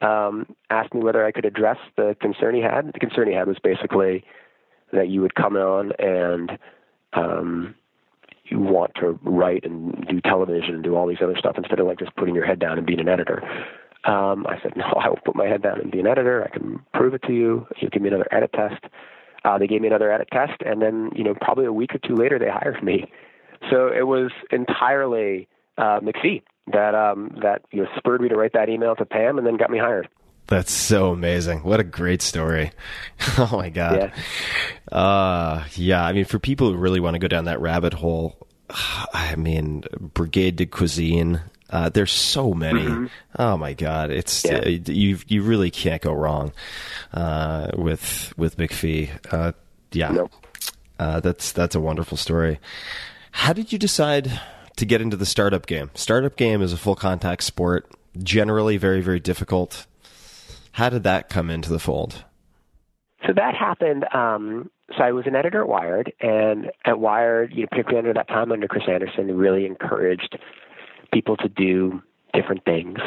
Um, 0.00 0.54
asked 0.70 0.94
me 0.94 1.02
whether 1.02 1.26
I 1.26 1.32
could 1.32 1.44
address 1.44 1.76
the 1.96 2.16
concern 2.20 2.54
he 2.54 2.62
had. 2.62 2.92
The 2.94 3.00
concern 3.00 3.28
he 3.28 3.34
had 3.34 3.46
was 3.46 3.58
basically 3.62 4.24
that 4.92 5.08
you 5.08 5.20
would 5.20 5.34
come 5.34 5.56
on 5.56 5.92
and 5.98 6.58
um, 7.12 7.74
you 8.44 8.58
want 8.58 8.92
to 8.96 9.18
write 9.22 9.64
and 9.64 10.06
do 10.08 10.20
television 10.22 10.74
and 10.74 10.82
do 10.82 10.96
all 10.96 11.06
these 11.06 11.20
other 11.22 11.36
stuff 11.38 11.56
instead 11.58 11.78
of 11.80 11.86
like 11.86 11.98
just 11.98 12.16
putting 12.16 12.34
your 12.34 12.46
head 12.46 12.58
down 12.58 12.78
and 12.78 12.86
being 12.86 12.98
an 13.00 13.08
editor. 13.08 13.42
Um, 14.04 14.46
I 14.46 14.58
said, 14.62 14.72
no, 14.76 14.84
I 14.84 15.08
will 15.08 15.18
put 15.24 15.36
my 15.36 15.46
head 15.46 15.62
down 15.62 15.80
and 15.80 15.90
be 15.90 16.00
an 16.00 16.06
editor. 16.06 16.42
I 16.42 16.48
can 16.56 16.80
prove 16.94 17.14
it 17.14 17.22
to 17.24 17.32
you. 17.32 17.66
You 17.80 17.90
give 17.90 18.00
me 18.00 18.08
another 18.08 18.28
edit 18.32 18.50
test. 18.54 18.84
Uh, 19.44 19.58
they 19.58 19.66
gave 19.66 19.80
me 19.80 19.88
another 19.88 20.12
edit 20.12 20.28
test, 20.32 20.60
and 20.64 20.82
then 20.82 21.10
you 21.14 21.24
know 21.24 21.34
probably 21.40 21.64
a 21.64 21.72
week 21.72 21.94
or 21.94 21.98
two 21.98 22.14
later 22.14 22.38
they 22.38 22.48
hired 22.48 22.82
me. 22.82 23.10
So 23.70 23.88
it 23.88 24.06
was 24.06 24.30
entirely 24.50 25.48
uh, 25.78 26.00
McPhee 26.00 26.42
that 26.72 26.94
um, 26.94 27.36
that 27.42 27.62
you 27.70 27.82
know 27.82 27.88
spurred 27.96 28.20
me 28.20 28.28
to 28.28 28.36
write 28.36 28.52
that 28.52 28.68
email 28.68 28.94
to 28.96 29.04
Pam 29.04 29.38
and 29.38 29.46
then 29.46 29.56
got 29.56 29.70
me 29.70 29.78
hired. 29.78 30.08
That's 30.46 30.72
so 30.72 31.12
amazing. 31.12 31.60
What 31.60 31.78
a 31.78 31.84
great 31.84 32.22
story. 32.22 32.72
oh 33.38 33.50
my 33.52 33.70
God. 33.70 34.12
Yeah. 34.90 34.96
Uh, 34.96 35.64
yeah. 35.74 36.04
I 36.04 36.12
mean, 36.12 36.24
for 36.24 36.38
people 36.38 36.70
who 36.70 36.76
really 36.76 37.00
want 37.00 37.14
to 37.14 37.18
go 37.20 37.28
down 37.28 37.44
that 37.44 37.60
rabbit 37.60 37.94
hole, 37.94 38.48
I 39.14 39.36
mean, 39.36 39.84
Brigade 39.98 40.56
de 40.56 40.66
Cuisine. 40.66 41.40
Uh, 41.70 41.88
there's 41.88 42.10
so 42.10 42.52
many. 42.52 43.08
Oh 43.38 43.56
my 43.56 43.72
God. 43.74 44.10
It's, 44.10 44.44
Yeah. 44.44 44.56
uh, 44.58 44.68
you, 44.68 45.18
you 45.28 45.42
really 45.42 45.70
can't 45.70 46.02
go 46.02 46.12
wrong, 46.12 46.52
uh, 47.14 47.70
with, 47.74 48.34
with 48.36 48.56
McPhee. 48.56 49.10
Uh, 49.32 49.52
yeah. 49.92 50.10
Nope. 50.10 50.32
Uh, 50.98 51.20
that's, 51.20 51.52
that's 51.52 51.74
a 51.74 51.80
wonderful 51.80 52.16
story. 52.16 52.58
How 53.30 53.52
did 53.52 53.72
you 53.72 53.78
decide 53.78 54.40
to 54.76 54.84
get 54.84 55.00
into 55.00 55.16
the 55.16 55.24
startup 55.26 55.66
game? 55.66 55.90
Startup 55.94 56.34
game 56.36 56.60
is 56.60 56.72
a 56.72 56.76
full 56.76 56.96
contact 56.96 57.44
sport, 57.44 57.88
generally 58.22 58.76
very, 58.76 59.00
very 59.00 59.20
difficult. 59.20 59.86
How 60.72 60.88
did 60.88 61.04
that 61.04 61.28
come 61.28 61.50
into 61.50 61.70
the 61.70 61.78
fold? 61.78 62.24
So 63.26 63.32
that 63.34 63.54
happened. 63.54 64.04
Um, 64.12 64.70
so 64.96 65.04
I 65.04 65.12
was 65.12 65.26
an 65.26 65.36
editor 65.36 65.60
at 65.62 65.68
Wired, 65.68 66.12
and 66.20 66.72
at 66.84 66.98
Wired, 66.98 67.52
you 67.52 67.62
know, 67.62 67.68
particularly 67.70 67.98
under 68.08 68.14
that 68.14 68.26
time 68.28 68.50
under 68.50 68.66
Chris 68.66 68.84
Anderson, 68.88 69.36
really 69.36 69.66
encouraged 69.66 70.36
people 71.12 71.36
to 71.38 71.48
do 71.48 72.02
different 72.32 72.64
things. 72.64 72.98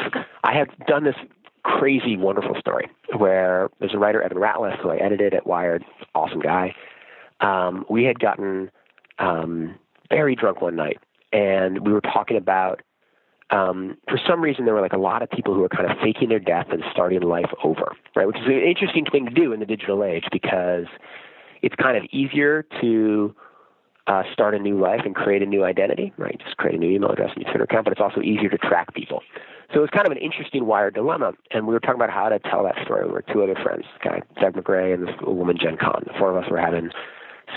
I 0.42 0.52
had 0.52 0.68
done 0.86 1.04
this 1.04 1.16
crazy, 1.62 2.16
wonderful 2.16 2.54
story 2.60 2.90
where 3.16 3.70
there's 3.80 3.94
a 3.94 3.98
writer, 3.98 4.22
Evan 4.22 4.38
Ratliff, 4.38 4.78
who 4.80 4.90
I 4.90 4.96
edited 4.96 5.34
at 5.34 5.46
Wired, 5.46 5.84
awesome 6.14 6.40
guy. 6.40 6.74
Um, 7.40 7.84
we 7.88 8.04
had 8.04 8.20
gotten 8.20 8.70
um, 9.18 9.74
very 10.10 10.34
drunk 10.34 10.60
one 10.60 10.76
night, 10.76 10.98
and 11.32 11.84
we 11.86 11.92
were 11.92 12.00
talking 12.00 12.36
about 12.36 12.82
um, 13.50 13.96
for 14.08 14.18
some 14.26 14.40
reason 14.40 14.64
there 14.64 14.74
were 14.74 14.80
like 14.80 14.92
a 14.92 14.98
lot 14.98 15.22
of 15.22 15.30
people 15.30 15.54
who 15.54 15.60
were 15.60 15.68
kind 15.68 15.90
of 15.90 15.96
faking 16.02 16.28
their 16.28 16.40
death 16.40 16.66
and 16.70 16.82
starting 16.90 17.20
life 17.20 17.50
over, 17.62 17.94
right? 18.16 18.26
Which 18.26 18.38
is 18.38 18.46
an 18.46 18.52
interesting 18.52 19.04
thing 19.04 19.26
to 19.26 19.30
do 19.30 19.52
in 19.52 19.60
the 19.60 19.66
digital 19.66 20.02
age 20.02 20.24
because 20.32 20.86
it's 21.62 21.74
kind 21.76 21.96
of 21.96 22.04
easier 22.10 22.64
to 22.80 23.34
uh, 24.06 24.22
start 24.32 24.54
a 24.54 24.58
new 24.58 24.78
life 24.78 25.00
and 25.04 25.14
create 25.14 25.42
a 25.42 25.46
new 25.46 25.64
identity, 25.64 26.12
right? 26.18 26.38
Just 26.44 26.56
create 26.56 26.76
a 26.76 26.78
new 26.78 26.90
email 26.90 27.10
address 27.10 27.30
and 27.34 27.42
your 27.42 27.52
Twitter 27.52 27.64
account, 27.64 27.84
but 27.84 27.92
it's 27.92 28.00
also 28.00 28.20
easier 28.20 28.50
to 28.50 28.58
track 28.58 28.94
people. 28.94 29.22
So 29.72 29.78
it 29.78 29.80
was 29.80 29.90
kind 29.90 30.06
of 30.06 30.12
an 30.12 30.18
interesting 30.18 30.66
wired 30.66 30.94
dilemma, 30.94 31.32
and 31.50 31.66
we 31.66 31.72
were 31.72 31.80
talking 31.80 31.96
about 31.96 32.10
how 32.10 32.28
to 32.28 32.38
tell 32.38 32.62
that 32.64 32.76
story. 32.84 33.06
We 33.06 33.12
were 33.12 33.22
two 33.22 33.42
other 33.42 33.56
friends, 33.62 33.84
guy 34.02 34.20
Doug 34.40 34.54
McGray 34.54 34.92
and 34.94 35.08
this 35.08 35.14
woman 35.22 35.56
Jen 35.60 35.76
Kahn. 35.76 36.04
The 36.06 36.12
four 36.18 36.36
of 36.36 36.44
us 36.44 36.50
were 36.50 36.60
having 36.60 36.90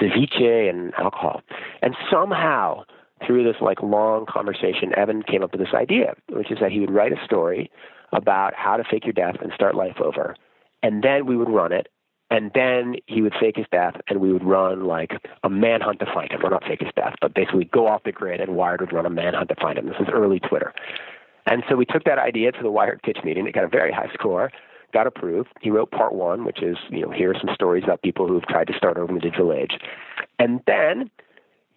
ceviche 0.01 0.69
and 0.69 0.93
alcohol, 0.95 1.41
and 1.81 1.95
somehow 2.11 2.83
through 3.25 3.43
this 3.43 3.61
like 3.61 3.81
long 3.81 4.25
conversation, 4.25 4.93
Evan 4.95 5.23
came 5.23 5.43
up 5.43 5.51
with 5.51 5.59
this 5.59 5.73
idea, 5.73 6.13
which 6.29 6.51
is 6.51 6.59
that 6.61 6.71
he 6.71 6.79
would 6.79 6.91
write 6.91 7.11
a 7.11 7.25
story 7.25 7.69
about 8.13 8.53
how 8.55 8.77
to 8.77 8.83
fake 8.89 9.05
your 9.05 9.13
death 9.13 9.35
and 9.41 9.51
start 9.53 9.75
life 9.75 9.99
over, 10.01 10.35
and 10.81 11.03
then 11.03 11.25
we 11.25 11.35
would 11.35 11.49
run 11.49 11.73
it, 11.73 11.87
and 12.29 12.51
then 12.53 12.95
he 13.05 13.21
would 13.21 13.33
fake 13.39 13.55
his 13.55 13.65
death, 13.71 13.95
and 14.09 14.19
we 14.19 14.33
would 14.33 14.43
run 14.43 14.85
like 14.85 15.11
a 15.43 15.49
manhunt 15.49 15.99
to 15.99 16.05
find 16.05 16.31
him, 16.31 16.43
or 16.43 16.49
not 16.49 16.63
fake 16.63 16.81
his 16.81 16.91
death, 16.95 17.15
but 17.21 17.33
basically 17.33 17.65
go 17.65 17.87
off 17.87 18.03
the 18.03 18.11
grid, 18.11 18.41
and 18.41 18.55
Wired 18.55 18.81
would 18.81 18.91
run 18.91 19.05
a 19.05 19.09
manhunt 19.09 19.49
to 19.49 19.55
find 19.55 19.77
him. 19.77 19.87
This 19.87 19.95
is 19.99 20.07
early 20.11 20.39
Twitter. 20.39 20.73
And 21.45 21.63
so 21.69 21.75
we 21.75 21.85
took 21.85 22.03
that 22.03 22.19
idea 22.19 22.51
to 22.51 22.61
the 22.61 22.71
Wired 22.71 23.01
pitch 23.03 23.19
meeting. 23.23 23.47
It 23.47 23.53
got 23.53 23.63
a 23.63 23.69
very 23.69 23.93
high 23.93 24.09
score, 24.13 24.51
got 24.93 25.07
approved. 25.07 25.49
He 25.61 25.69
wrote 25.69 25.91
part 25.91 26.13
one, 26.13 26.43
which 26.43 26.61
is, 26.61 26.77
you 26.89 27.01
know, 27.01 27.11
here 27.11 27.31
are 27.31 27.39
some 27.39 27.53
stories 27.53 27.85
about 27.85 28.01
people 28.01 28.27
who've 28.27 28.45
tried 28.47 28.67
to 28.67 28.73
start 28.73 28.97
over 28.97 29.09
in 29.09 29.15
the 29.15 29.21
digital 29.21 29.53
age. 29.53 29.79
And 30.39 30.59
then 30.67 31.09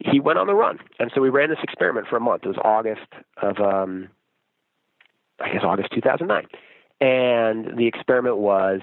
he 0.01 0.19
went 0.19 0.39
on 0.39 0.49
the 0.49 0.55
run. 0.55 0.79
And 0.99 1.13
so 1.15 1.21
we 1.21 1.29
ran 1.29 1.51
this 1.51 1.59
experiment 1.63 2.09
for 2.09 2.17
a 2.17 2.21
month. 2.21 2.43
It 2.45 2.49
was 2.49 2.59
August 2.65 3.07
of, 3.41 3.59
um, 3.59 4.09
I 5.41 5.53
guess, 5.53 5.63
August 5.63 5.91
2009. 5.95 6.47
And 7.01 7.79
the 7.79 7.87
experiment 7.87 8.39
was 8.39 8.81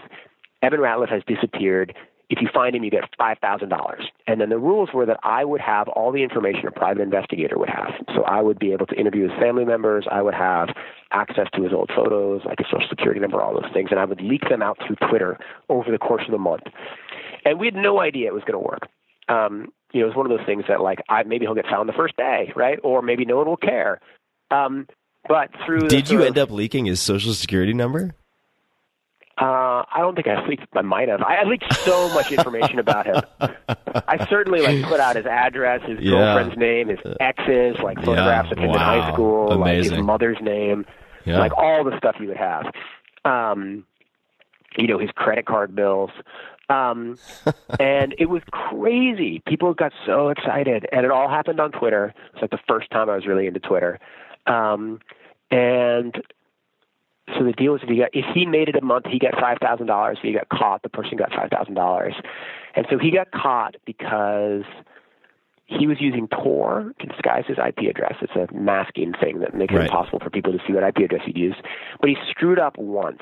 Evan 0.61 0.79
Ratliff 0.79 1.09
has 1.09 1.21
disappeared. 1.27 1.95
If 2.29 2.41
you 2.41 2.49
find 2.53 2.75
him, 2.75 2.83
you 2.83 2.91
get 2.91 3.03
$5,000. 3.17 4.01
And 4.27 4.41
then 4.41 4.49
the 4.49 4.57
rules 4.57 4.89
were 4.93 5.05
that 5.05 5.19
I 5.23 5.45
would 5.45 5.61
have 5.61 5.87
all 5.87 6.11
the 6.11 6.23
information 6.23 6.67
a 6.67 6.71
private 6.71 7.01
investigator 7.01 7.57
would 7.57 7.69
have. 7.69 7.93
So 8.13 8.23
I 8.23 8.41
would 8.41 8.59
be 8.59 8.73
able 8.73 8.85
to 8.87 8.95
interview 8.95 9.29
his 9.29 9.39
family 9.39 9.63
members. 9.63 10.05
I 10.11 10.21
would 10.21 10.33
have 10.33 10.67
access 11.13 11.47
to 11.55 11.63
his 11.63 11.71
old 11.71 11.89
photos, 11.95 12.41
like 12.43 12.57
his 12.57 12.67
social 12.69 12.89
security 12.89 13.21
number, 13.21 13.41
all 13.41 13.53
those 13.53 13.71
things. 13.73 13.89
And 13.91 13.99
I 13.99 14.03
would 14.05 14.19
leak 14.19 14.49
them 14.49 14.61
out 14.61 14.77
through 14.85 14.97
Twitter 15.09 15.39
over 15.69 15.89
the 15.89 15.97
course 15.97 16.23
of 16.25 16.31
the 16.31 16.37
month. 16.37 16.63
And 17.45 17.59
we 17.59 17.67
had 17.67 17.75
no 17.75 18.01
idea 18.01 18.27
it 18.27 18.33
was 18.33 18.43
going 18.43 18.59
to 18.61 18.67
work. 18.67 18.89
Um, 19.29 19.71
you 19.93 20.01
know, 20.01 20.07
it 20.07 20.09
was 20.09 20.17
one 20.17 20.29
of 20.29 20.37
those 20.37 20.45
things 20.45 20.65
that, 20.67 20.81
like, 20.81 20.99
I, 21.07 21.23
maybe 21.23 21.45
he'll 21.45 21.55
get 21.55 21.67
found 21.67 21.87
the 21.87 21.93
first 21.93 22.17
day, 22.17 22.51
right? 22.57 22.77
Or 22.83 23.01
maybe 23.01 23.23
no 23.23 23.37
one 23.37 23.47
will 23.47 23.55
care. 23.55 24.01
Um, 24.51 24.87
but 25.29 25.49
through 25.65 25.81
the 25.81 25.87
Did 25.87 26.09
you 26.09 26.17
sort 26.17 26.21
of- 26.21 26.27
end 26.27 26.37
up 26.39 26.51
leaking 26.51 26.85
his 26.87 26.99
social 27.01 27.33
security 27.33 27.73
number? 27.73 28.15
Uh, 29.39 29.85
I 29.93 29.97
don't 29.99 30.15
think 30.15 30.27
I 30.27 30.43
leaked. 30.47 30.65
I 30.73 30.81
might 30.81 31.09
have. 31.09 31.21
I, 31.21 31.35
I 31.35 31.43
leaked 31.43 31.71
so 31.83 32.09
much 32.13 32.31
information 32.31 32.79
about 32.79 33.05
him. 33.05 33.21
I 34.07 34.25
certainly 34.29 34.61
like 34.61 34.83
put 34.85 34.99
out 34.99 35.15
his 35.15 35.27
address, 35.27 35.81
his 35.87 35.99
Yeah. 35.99 36.11
girlfriend's 36.11 36.57
name, 36.57 36.87
his 36.87 36.99
exes, 37.19 37.77
like 37.83 37.97
photographs 37.99 38.51
of 38.51 38.57
him 38.57 38.71
in 38.71 38.75
high 38.77 39.11
school, 39.13 39.55
like 39.57 39.75
his 39.77 39.93
mother's 39.93 40.37
name, 40.41 40.85
Yeah. 41.25 41.37
like 41.37 41.55
all 41.55 41.83
the 41.83 41.95
stuff 41.99 42.15
you 42.19 42.27
would 42.29 42.37
have. 42.37 42.65
Um, 43.25 43.85
you 44.75 44.87
know, 44.87 44.97
his 44.97 45.11
credit 45.15 45.45
card 45.45 45.75
bills. 45.75 46.09
Um, 46.69 47.17
and 47.79 48.15
it 48.17 48.25
was 48.29 48.41
crazy. 48.51 49.43
People 49.47 49.73
got 49.75 49.91
so 50.05 50.29
excited, 50.29 50.87
and 50.91 51.05
it 51.05 51.11
all 51.11 51.29
happened 51.29 51.59
on 51.59 51.71
Twitter. 51.71 52.13
It's 52.33 52.41
like 52.41 52.51
the 52.51 52.59
first 52.67 52.89
time 52.89 53.07
I 53.09 53.15
was 53.15 53.27
really 53.27 53.45
into 53.45 53.59
Twitter. 53.59 53.99
Um, 54.47 54.99
and 55.51 56.21
so 57.35 57.43
the 57.43 57.51
deal 57.51 57.73
was 57.73 57.81
if 57.83 57.89
he 57.89 57.97
got 57.97 58.09
if 58.13 58.25
he 58.33 58.45
made 58.45 58.69
it 58.69 58.75
a 58.75 58.81
month, 58.83 59.05
he 59.09 59.19
got 59.19 59.33
five 59.39 59.57
thousand 59.61 59.87
dollars. 59.87 60.17
If 60.21 60.27
he 60.27 60.33
got 60.33 60.49
caught, 60.49 60.81
the 60.83 60.89
person 60.89 61.17
got 61.17 61.31
five 61.31 61.49
thousand 61.49 61.73
dollars. 61.73 62.13
And 62.75 62.85
so 62.89 62.97
he 62.97 63.11
got 63.11 63.31
caught 63.31 63.75
because 63.85 64.63
he 65.65 65.85
was 65.87 65.97
using 65.99 66.27
Tor 66.29 66.93
to 66.99 67.05
disguise 67.07 67.43
his 67.47 67.57
IP 67.57 67.89
address. 67.89 68.15
It's 68.21 68.31
a 68.35 68.47
masking 68.53 69.13
thing 69.19 69.39
that 69.41 69.53
makes 69.53 69.73
Right. 69.73 69.81
it 69.83 69.85
impossible 69.87 70.19
for 70.19 70.29
people 70.29 70.53
to 70.53 70.59
see 70.65 70.71
what 70.73 70.83
IP 70.83 70.99
address 70.99 71.23
he'd 71.25 71.37
used. 71.37 71.57
But 71.99 72.09
he 72.09 72.15
screwed 72.29 72.59
up 72.59 72.77
once. 72.77 73.21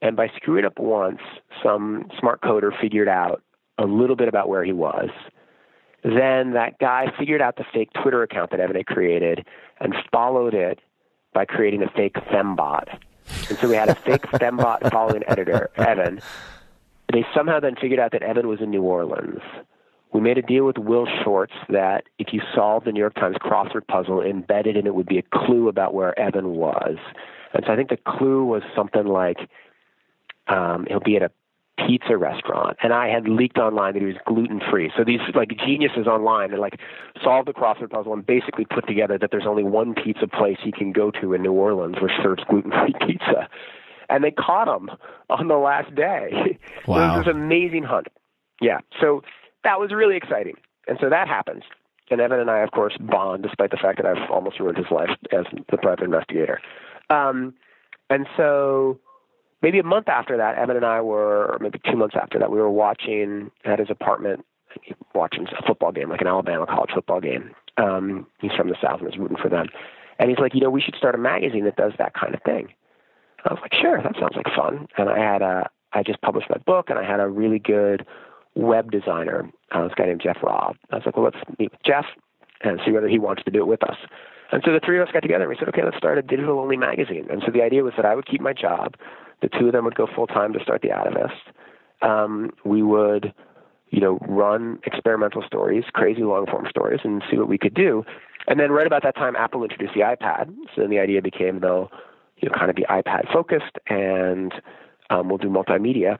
And 0.00 0.16
by 0.16 0.28
screwing 0.36 0.64
up 0.66 0.78
once, 0.78 1.20
some 1.62 2.08
smart 2.18 2.42
coder 2.42 2.70
figured 2.80 3.08
out 3.08 3.42
a 3.78 3.86
little 3.86 4.16
bit 4.16 4.28
about 4.28 4.48
where 4.48 4.62
he 4.62 4.72
was. 4.72 5.08
Then 6.04 6.52
that 6.52 6.78
guy 6.78 7.06
figured 7.18 7.40
out 7.40 7.56
the 7.56 7.64
fake 7.72 7.88
Twitter 8.00 8.22
account 8.22 8.50
that 8.50 8.60
Evan 8.60 8.76
had 8.76 8.86
created 8.86 9.46
and 9.80 9.94
followed 10.12 10.52
it 10.54 10.78
by 11.32 11.46
creating 11.46 11.82
a 11.82 11.88
fake 11.96 12.14
fembot. 12.30 12.84
And 13.48 13.58
so 13.58 13.68
we 13.68 13.74
had 13.74 13.88
a 13.88 13.94
fake 13.94 14.22
fembot 14.22 14.90
following 14.90 15.22
editor, 15.26 15.70
Evan. 15.76 16.20
They 17.12 17.24
somehow 17.34 17.60
then 17.60 17.76
figured 17.76 18.00
out 18.00 18.12
that 18.12 18.22
Evan 18.22 18.48
was 18.48 18.60
in 18.60 18.70
New 18.70 18.82
Orleans. 18.82 19.40
We 20.12 20.20
made 20.20 20.38
a 20.38 20.42
deal 20.42 20.64
with 20.64 20.78
Will 20.78 21.06
Shortz 21.22 21.52
that 21.68 22.04
if 22.18 22.32
you 22.32 22.40
solved 22.54 22.86
the 22.86 22.92
New 22.92 23.00
York 23.00 23.14
Times 23.14 23.36
crossword 23.36 23.86
puzzle, 23.88 24.22
embedded 24.22 24.76
in 24.76 24.86
it 24.86 24.94
would 24.94 25.06
be 25.06 25.18
a 25.18 25.22
clue 25.22 25.68
about 25.68 25.92
where 25.92 26.18
Evan 26.18 26.54
was. 26.54 26.96
And 27.52 27.64
so 27.66 27.72
I 27.72 27.76
think 27.76 27.88
the 27.88 27.96
clue 27.96 28.44
was 28.44 28.62
something 28.76 29.06
like 29.06 29.38
um, 30.46 30.86
he'll 30.88 31.00
be 31.00 31.16
at 31.16 31.22
a 31.22 31.30
pizza 31.78 32.16
restaurant, 32.16 32.76
and 32.82 32.92
I 32.92 33.08
had 33.08 33.28
leaked 33.28 33.58
online 33.58 33.94
that 33.94 34.00
he 34.00 34.06
was 34.06 34.16
gluten 34.26 34.60
free. 34.70 34.92
So 34.96 35.04
these 35.04 35.20
like 35.34 35.50
geniuses 35.58 36.06
online 36.06 36.50
had 36.50 36.58
like 36.58 36.78
solved 37.22 37.48
the 37.48 37.52
crossword 37.52 37.90
puzzle 37.90 38.12
and 38.12 38.24
basically 38.24 38.64
put 38.64 38.86
together 38.86 39.18
that 39.18 39.30
there's 39.30 39.46
only 39.46 39.64
one 39.64 39.94
pizza 39.94 40.26
place 40.26 40.58
he 40.62 40.72
can 40.72 40.92
go 40.92 41.10
to 41.20 41.32
in 41.32 41.42
New 41.42 41.52
Orleans 41.52 41.96
which 42.00 42.12
serves 42.22 42.42
gluten 42.48 42.70
free 42.70 42.94
pizza, 43.06 43.48
and 44.08 44.22
they 44.22 44.30
caught 44.30 44.68
him 44.68 44.90
on 45.30 45.48
the 45.48 45.56
last 45.56 45.94
day. 45.94 46.58
Wow. 46.86 47.14
it 47.14 47.18
was 47.18 47.26
this 47.26 47.34
amazing 47.34 47.82
hunt. 47.82 48.08
Yeah, 48.60 48.78
so 49.00 49.22
that 49.64 49.80
was 49.80 49.90
really 49.92 50.16
exciting, 50.16 50.54
and 50.86 50.98
so 51.00 51.10
that 51.10 51.28
happens. 51.28 51.64
And 52.10 52.20
Evan 52.20 52.38
and 52.38 52.50
I, 52.50 52.60
of 52.60 52.70
course, 52.70 52.96
bond 53.00 53.42
despite 53.42 53.70
the 53.70 53.78
fact 53.78 54.00
that 54.00 54.06
I've 54.06 54.30
almost 54.30 54.60
ruined 54.60 54.76
his 54.76 54.90
life 54.90 55.08
as 55.32 55.46
the 55.70 55.78
private 55.78 56.04
investigator. 56.04 56.60
Um, 57.08 57.54
and 58.10 58.26
so 58.36 59.00
maybe 59.64 59.78
a 59.78 59.82
month 59.82 60.08
after 60.08 60.36
that, 60.36 60.56
Evan 60.56 60.76
and 60.76 60.84
I 60.84 61.00
were, 61.00 61.56
maybe 61.60 61.80
two 61.90 61.96
months 61.96 62.14
after 62.20 62.38
that, 62.38 62.52
we 62.52 62.58
were 62.58 62.70
watching 62.70 63.50
at 63.64 63.78
his 63.78 63.88
apartment, 63.90 64.44
watching 65.14 65.46
a 65.58 65.66
football 65.66 65.90
game, 65.90 66.10
like 66.10 66.20
an 66.20 66.26
Alabama 66.26 66.66
college 66.66 66.90
football 66.94 67.20
game. 67.20 67.50
Um, 67.78 68.26
he's 68.40 68.52
from 68.52 68.68
the 68.68 68.76
South 68.80 69.00
and 69.00 69.08
was 69.08 69.16
rooting 69.18 69.38
for 69.40 69.48
them. 69.48 69.68
And 70.18 70.28
he's 70.28 70.38
like, 70.38 70.54
you 70.54 70.60
know, 70.60 70.70
we 70.70 70.82
should 70.82 70.94
start 70.94 71.14
a 71.14 71.18
magazine 71.18 71.64
that 71.64 71.76
does 71.76 71.92
that 71.98 72.12
kind 72.12 72.34
of 72.34 72.42
thing. 72.42 72.68
I 73.46 73.54
was 73.54 73.60
like, 73.62 73.74
sure, 73.74 74.00
that 74.02 74.14
sounds 74.20 74.36
like 74.36 74.54
fun. 74.54 74.86
And 74.98 75.08
I 75.08 75.18
had 75.18 75.40
a, 75.40 75.68
I 75.94 76.02
just 76.02 76.20
published 76.20 76.50
my 76.50 76.58
book, 76.58 76.90
and 76.90 76.98
I 76.98 77.04
had 77.04 77.20
a 77.20 77.28
really 77.28 77.58
good 77.58 78.06
web 78.54 78.90
designer, 78.90 79.50
uh, 79.72 79.84
this 79.84 79.94
guy 79.96 80.04
named 80.04 80.20
Jeff 80.22 80.38
Rabb. 80.42 80.76
I 80.90 80.96
was 80.96 81.06
like, 81.06 81.16
well, 81.16 81.24
let's 81.24 81.58
meet 81.58 81.72
with 81.72 81.82
Jeff 81.84 82.04
and 82.60 82.80
see 82.84 82.92
whether 82.92 83.08
he 83.08 83.18
wants 83.18 83.42
to 83.44 83.50
do 83.50 83.60
it 83.60 83.66
with 83.66 83.82
us. 83.82 83.96
And 84.52 84.62
so 84.64 84.72
the 84.72 84.80
three 84.84 85.00
of 85.00 85.08
us 85.08 85.12
got 85.12 85.20
together 85.20 85.44
and 85.44 85.50
we 85.50 85.56
said, 85.58 85.68
okay, 85.68 85.82
let's 85.84 85.96
start 85.96 86.18
a 86.18 86.22
digital 86.22 86.60
only 86.60 86.76
magazine. 86.76 87.26
And 87.30 87.42
so 87.44 87.50
the 87.50 87.62
idea 87.62 87.82
was 87.82 87.94
that 87.96 88.04
I 88.04 88.14
would 88.14 88.26
keep 88.26 88.40
my 88.40 88.52
job. 88.52 88.94
The 89.44 89.50
two 89.58 89.66
of 89.66 89.72
them 89.72 89.84
would 89.84 89.94
go 89.94 90.06
full 90.06 90.26
time 90.26 90.54
to 90.54 90.60
start 90.62 90.80
the 90.80 90.88
Atavist. 90.88 91.52
Um, 92.00 92.50
we 92.64 92.82
would 92.82 93.34
you 93.90 94.00
know, 94.00 94.18
run 94.22 94.80
experimental 94.86 95.42
stories, 95.46 95.84
crazy 95.92 96.22
long 96.22 96.46
form 96.46 96.66
stories, 96.68 97.00
and 97.04 97.22
see 97.30 97.36
what 97.36 97.46
we 97.46 97.58
could 97.58 97.74
do. 97.74 98.04
And 98.48 98.58
then 98.58 98.72
right 98.72 98.86
about 98.86 99.04
that 99.04 99.14
time, 99.14 99.36
Apple 99.36 99.62
introduced 99.62 99.92
the 99.94 100.00
iPad. 100.00 100.48
So 100.74 100.80
then 100.80 100.90
the 100.90 100.98
idea 100.98 101.22
became 101.22 101.60
they'll, 101.60 101.92
you 102.38 102.48
know, 102.48 102.54
kind 102.56 102.70
of 102.70 102.76
be 102.76 102.84
iPad 102.90 103.32
focused, 103.32 103.78
and 103.86 104.52
um, 105.10 105.28
we'll 105.28 105.38
do 105.38 105.48
multimedia. 105.48 106.18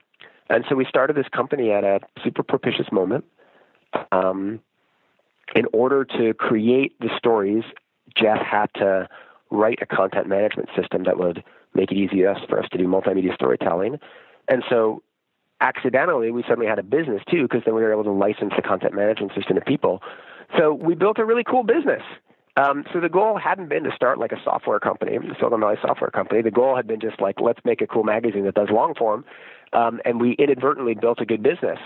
And 0.50 0.64
so 0.68 0.76
we 0.76 0.84
started 0.84 1.16
this 1.16 1.26
company 1.34 1.72
at 1.72 1.82
a 1.82 2.00
super 2.22 2.42
propitious 2.42 2.86
moment. 2.92 3.24
Um, 4.12 4.60
in 5.56 5.64
order 5.72 6.04
to 6.04 6.34
create 6.34 6.98
the 7.00 7.08
stories, 7.18 7.64
Jeff 8.16 8.38
had 8.38 8.66
to 8.76 9.08
write 9.50 9.80
a 9.82 9.86
content 9.86 10.28
management 10.28 10.68
system 10.76 11.04
that 11.04 11.18
would 11.18 11.42
make 11.74 11.90
it 11.90 11.96
easy 11.96 12.22
for 12.48 12.58
us 12.58 12.68
to 12.70 12.78
do 12.78 12.86
multimedia 12.86 13.34
storytelling. 13.34 13.98
And 14.48 14.62
so 14.68 15.02
accidentally, 15.60 16.30
we 16.30 16.42
suddenly 16.42 16.66
had 16.66 16.78
a 16.78 16.82
business 16.82 17.22
too, 17.30 17.42
because 17.42 17.62
then 17.64 17.74
we 17.74 17.82
were 17.82 17.92
able 17.92 18.04
to 18.04 18.12
license 18.12 18.52
the 18.56 18.62
content 18.62 18.94
management 18.94 19.32
system 19.34 19.56
to 19.56 19.62
people. 19.62 20.02
So 20.58 20.72
we 20.72 20.94
built 20.94 21.18
a 21.18 21.24
really 21.24 21.44
cool 21.44 21.64
business. 21.64 22.02
Um, 22.56 22.84
so 22.92 23.00
the 23.00 23.08
goal 23.08 23.36
hadn't 23.36 23.68
been 23.68 23.82
to 23.82 23.90
start 23.96 24.18
like 24.18 24.30
a 24.30 24.40
software 24.44 24.78
company, 24.78 25.18
Silicon 25.40 25.60
Valley 25.60 25.76
software 25.82 26.10
company. 26.10 26.40
The 26.40 26.52
goal 26.52 26.76
had 26.76 26.86
been 26.86 27.00
just 27.00 27.20
like, 27.20 27.40
let's 27.40 27.58
make 27.64 27.80
a 27.80 27.86
cool 27.86 28.04
magazine 28.04 28.44
that 28.44 28.54
does 28.54 28.68
long 28.70 28.94
form. 28.94 29.24
Um, 29.72 30.00
and 30.04 30.20
we 30.20 30.32
inadvertently 30.38 30.94
built 30.94 31.20
a 31.20 31.26
good 31.26 31.42
business. 31.42 31.80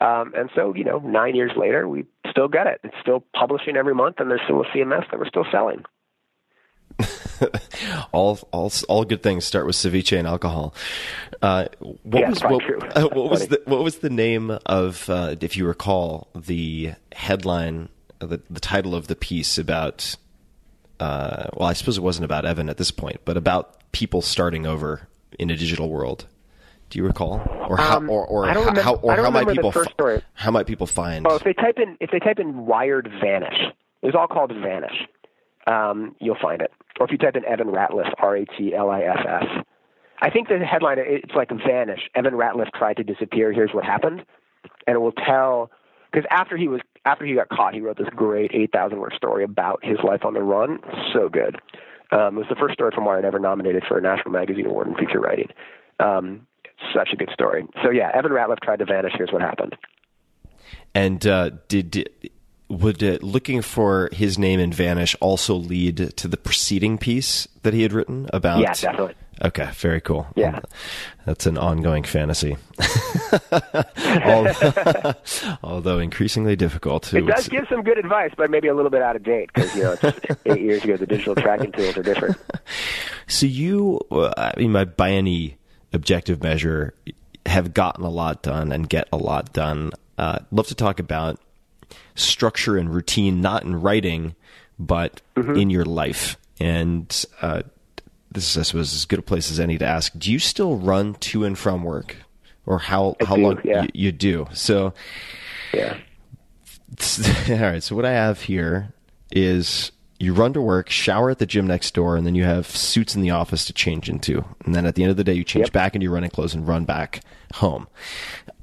Um, 0.00 0.32
and 0.36 0.50
so, 0.54 0.74
you 0.74 0.82
know, 0.82 0.98
nine 0.98 1.36
years 1.36 1.52
later, 1.56 1.88
we 1.88 2.04
still 2.30 2.48
got 2.48 2.66
it. 2.66 2.80
It's 2.82 2.94
still 3.00 3.24
publishing 3.34 3.76
every 3.76 3.94
month, 3.94 4.16
and 4.18 4.30
there's 4.30 4.40
still 4.44 4.62
a 4.62 4.66
CMS 4.66 5.08
that 5.10 5.18
we're 5.18 5.28
still 5.28 5.46
selling. 5.52 5.84
all, 8.12 8.38
all, 8.52 8.72
all 8.88 9.04
good 9.04 9.22
things 9.22 9.44
start 9.44 9.66
with 9.66 9.76
ceviche 9.76 10.16
and 10.16 10.26
alcohol. 10.26 10.74
Uh, 11.40 11.66
what 12.02 12.20
yeah, 12.20 12.30
was 12.30 12.42
what, 12.42 12.96
uh, 12.96 13.08
what 13.12 13.30
was 13.30 13.48
the 13.48 13.62
what 13.66 13.84
was 13.84 13.98
the 13.98 14.10
name 14.10 14.58
of, 14.66 15.08
uh, 15.08 15.36
if 15.40 15.56
you 15.56 15.66
recall, 15.66 16.28
the 16.34 16.92
headline, 17.14 17.88
the 18.18 18.40
the 18.50 18.60
title 18.60 18.94
of 18.94 19.06
the 19.06 19.16
piece 19.16 19.58
about? 19.58 20.16
Uh, 20.98 21.46
well, 21.54 21.68
I 21.68 21.74
suppose 21.74 21.96
it 21.96 22.02
wasn't 22.02 22.24
about 22.24 22.44
Evan 22.44 22.68
at 22.68 22.76
this 22.76 22.90
point, 22.90 23.20
but 23.24 23.36
about 23.36 23.76
people 23.92 24.20
starting 24.20 24.66
over 24.66 25.06
in 25.38 25.48
a 25.50 25.56
digital 25.56 25.88
world. 25.88 26.26
Do 26.90 26.98
you 26.98 27.04
recall, 27.06 27.46
or 27.68 27.76
how, 27.76 27.98
Um, 27.98 28.10
or, 28.10 28.26
or 28.26 28.46
how, 28.46 28.58
remember- 28.60 28.80
how, 28.80 28.94
or 28.94 29.14
how 29.14 29.30
might 29.30 29.46
people 29.46 29.70
story. 29.72 30.22
how 30.32 30.50
might 30.50 30.66
people 30.66 30.86
find? 30.86 31.24
Well, 31.26 31.36
if 31.36 31.44
they 31.44 31.52
type 31.52 31.78
in 31.78 31.96
if 32.00 32.10
they 32.10 32.18
type 32.18 32.38
in 32.40 32.66
Wired 32.66 33.08
Vanish, 33.22 33.58
it 34.02 34.06
was 34.06 34.14
all 34.16 34.26
called 34.26 34.52
Vanish. 34.52 35.06
Um, 35.66 36.16
you'll 36.18 36.38
find 36.40 36.62
it. 36.62 36.72
Or 36.98 37.06
if 37.06 37.12
you 37.12 37.18
type 37.18 37.36
in 37.36 37.44
Evan 37.44 37.68
Ratliff, 37.68 38.12
R 38.18 38.36
A 38.36 38.44
T 38.44 38.74
L 38.74 38.90
I 38.90 39.02
F 39.02 39.26
F. 39.26 39.64
I 40.20 40.30
think 40.30 40.48
the 40.48 40.58
headline 40.58 40.98
it's 40.98 41.34
like 41.34 41.50
Vanish. 41.50 42.00
Evan 42.14 42.34
Ratliff 42.34 42.72
tried 42.74 42.96
to 42.96 43.04
disappear. 43.04 43.52
Here's 43.52 43.72
what 43.72 43.84
happened, 43.84 44.24
and 44.86 44.96
it 44.96 44.98
will 44.98 45.12
tell 45.12 45.70
because 46.10 46.26
after 46.30 46.56
he 46.56 46.68
was 46.68 46.80
after 47.04 47.24
he 47.24 47.34
got 47.34 47.48
caught, 47.48 47.74
he 47.74 47.80
wrote 47.80 47.98
this 47.98 48.08
great 48.14 48.50
eight 48.52 48.72
thousand 48.72 48.98
word 48.98 49.14
story 49.16 49.44
about 49.44 49.84
his 49.84 49.98
life 50.02 50.24
on 50.24 50.34
the 50.34 50.42
run. 50.42 50.80
So 51.12 51.28
good. 51.28 51.56
Um, 52.10 52.36
it 52.36 52.38
was 52.38 52.46
the 52.48 52.56
first 52.56 52.74
story 52.74 52.90
from 52.94 53.04
Wired 53.04 53.24
ever 53.24 53.38
nominated 53.38 53.84
for 53.86 53.98
a 53.98 54.00
National 54.00 54.32
Magazine 54.32 54.66
Award 54.66 54.88
in 54.88 54.94
feature 54.96 55.20
writing. 55.20 55.48
Um, 56.00 56.46
such 56.94 57.10
a 57.12 57.16
good 57.16 57.30
story. 57.32 57.66
So 57.82 57.90
yeah, 57.90 58.10
Evan 58.14 58.32
Ratliff 58.32 58.60
tried 58.60 58.78
to 58.78 58.86
vanish. 58.86 59.12
Here's 59.16 59.30
what 59.30 59.42
happened. 59.42 59.76
And 60.94 61.26
uh, 61.26 61.50
did, 61.68 61.90
did 61.90 62.10
would 62.68 63.02
uh, 63.02 63.18
looking 63.22 63.62
for 63.62 64.10
his 64.12 64.38
name 64.38 64.60
in 64.60 64.72
Vanish 64.72 65.16
also 65.20 65.54
lead 65.54 66.16
to 66.16 66.28
the 66.28 66.36
preceding 66.36 66.98
piece 66.98 67.48
that 67.62 67.72
he 67.74 67.82
had 67.82 67.92
written 67.92 68.28
about? 68.32 68.60
Yeah, 68.60 68.72
definitely. 68.74 69.14
Okay, 69.42 69.70
very 69.74 70.00
cool. 70.00 70.26
Yeah. 70.34 70.58
that's 71.24 71.46
an 71.46 71.56
ongoing 71.56 72.02
fantasy, 72.02 72.56
Al- 73.52 75.14
although 75.62 76.00
increasingly 76.00 76.56
difficult. 76.56 77.04
to 77.04 77.18
It 77.18 77.26
does 77.26 77.46
give 77.46 77.66
some 77.68 77.82
good 77.82 77.98
advice, 77.98 78.32
but 78.36 78.50
maybe 78.50 78.66
a 78.66 78.74
little 78.74 78.90
bit 78.90 79.00
out 79.00 79.14
of 79.14 79.22
date 79.22 79.50
because 79.54 79.74
you 79.76 79.84
know 79.84 79.96
it's 80.02 80.40
eight 80.46 80.60
years 80.60 80.82
ago. 80.82 80.96
The 80.96 81.06
digital 81.06 81.36
tracking 81.36 81.70
tools 81.70 81.96
are 81.96 82.02
different. 82.02 82.36
So 83.28 83.46
you, 83.46 84.00
uh, 84.10 84.32
I 84.36 84.54
mean, 84.58 84.72
by, 84.72 84.86
by 84.86 85.10
any 85.10 85.58
objective 85.92 86.42
measure, 86.42 86.94
have 87.46 87.74
gotten 87.74 88.04
a 88.04 88.10
lot 88.10 88.42
done 88.42 88.72
and 88.72 88.88
get 88.88 89.08
a 89.12 89.16
lot 89.16 89.52
done. 89.52 89.92
Uh, 90.16 90.40
love 90.50 90.66
to 90.66 90.74
talk 90.74 90.98
about 90.98 91.38
structure 92.14 92.76
and 92.76 92.92
routine, 92.94 93.40
not 93.40 93.62
in 93.64 93.80
writing, 93.80 94.34
but 94.78 95.20
Mm-hmm. 95.36 95.56
in 95.56 95.70
your 95.70 95.84
life. 95.84 96.36
And 96.60 97.24
uh, 97.42 97.62
this 98.32 98.50
is, 98.50 98.58
I 98.58 98.62
suppose, 98.62 98.92
as 98.94 99.04
good 99.04 99.20
a 99.20 99.22
place 99.22 99.50
as 99.50 99.60
any 99.60 99.78
to 99.78 99.84
ask. 99.86 100.12
Do 100.18 100.32
you 100.32 100.38
still 100.38 100.76
run 100.76 101.14
to 101.14 101.44
and 101.44 101.56
from 101.56 101.82
work, 101.84 102.16
or 102.66 102.78
how 102.80 103.16
I 103.20 103.24
how 103.24 103.36
do, 103.36 103.42
long 103.42 103.60
yeah. 103.64 103.82
you, 103.84 103.88
you 103.94 104.12
do? 104.12 104.46
So, 104.52 104.92
Yeah. 105.72 105.96
all 107.50 107.56
right. 107.56 107.82
So 107.82 107.94
what 107.94 108.04
I 108.04 108.12
have 108.12 108.40
here 108.42 108.92
is 109.30 109.92
you 110.18 110.34
run 110.34 110.52
to 110.54 110.60
work, 110.60 110.90
shower 110.90 111.30
at 111.30 111.38
the 111.38 111.46
gym 111.46 111.66
next 111.66 111.94
door, 111.94 112.16
and 112.16 112.26
then 112.26 112.34
you 112.34 112.42
have 112.44 112.66
suits 112.66 113.14
in 113.14 113.20
the 113.22 113.30
office 113.30 113.64
to 113.66 113.72
change 113.72 114.08
into. 114.08 114.44
And 114.64 114.74
then 114.74 114.84
at 114.86 114.94
the 114.96 115.02
end 115.04 115.10
of 115.12 115.16
the 115.16 115.22
day, 115.24 115.34
you 115.34 115.44
change 115.44 115.66
Yep. 115.66 115.72
back 115.72 115.94
into 115.94 116.04
your 116.06 116.14
running 116.14 116.30
clothes 116.30 116.54
and 116.54 116.66
run 116.66 116.84
back 116.84 117.20
home. 117.54 117.86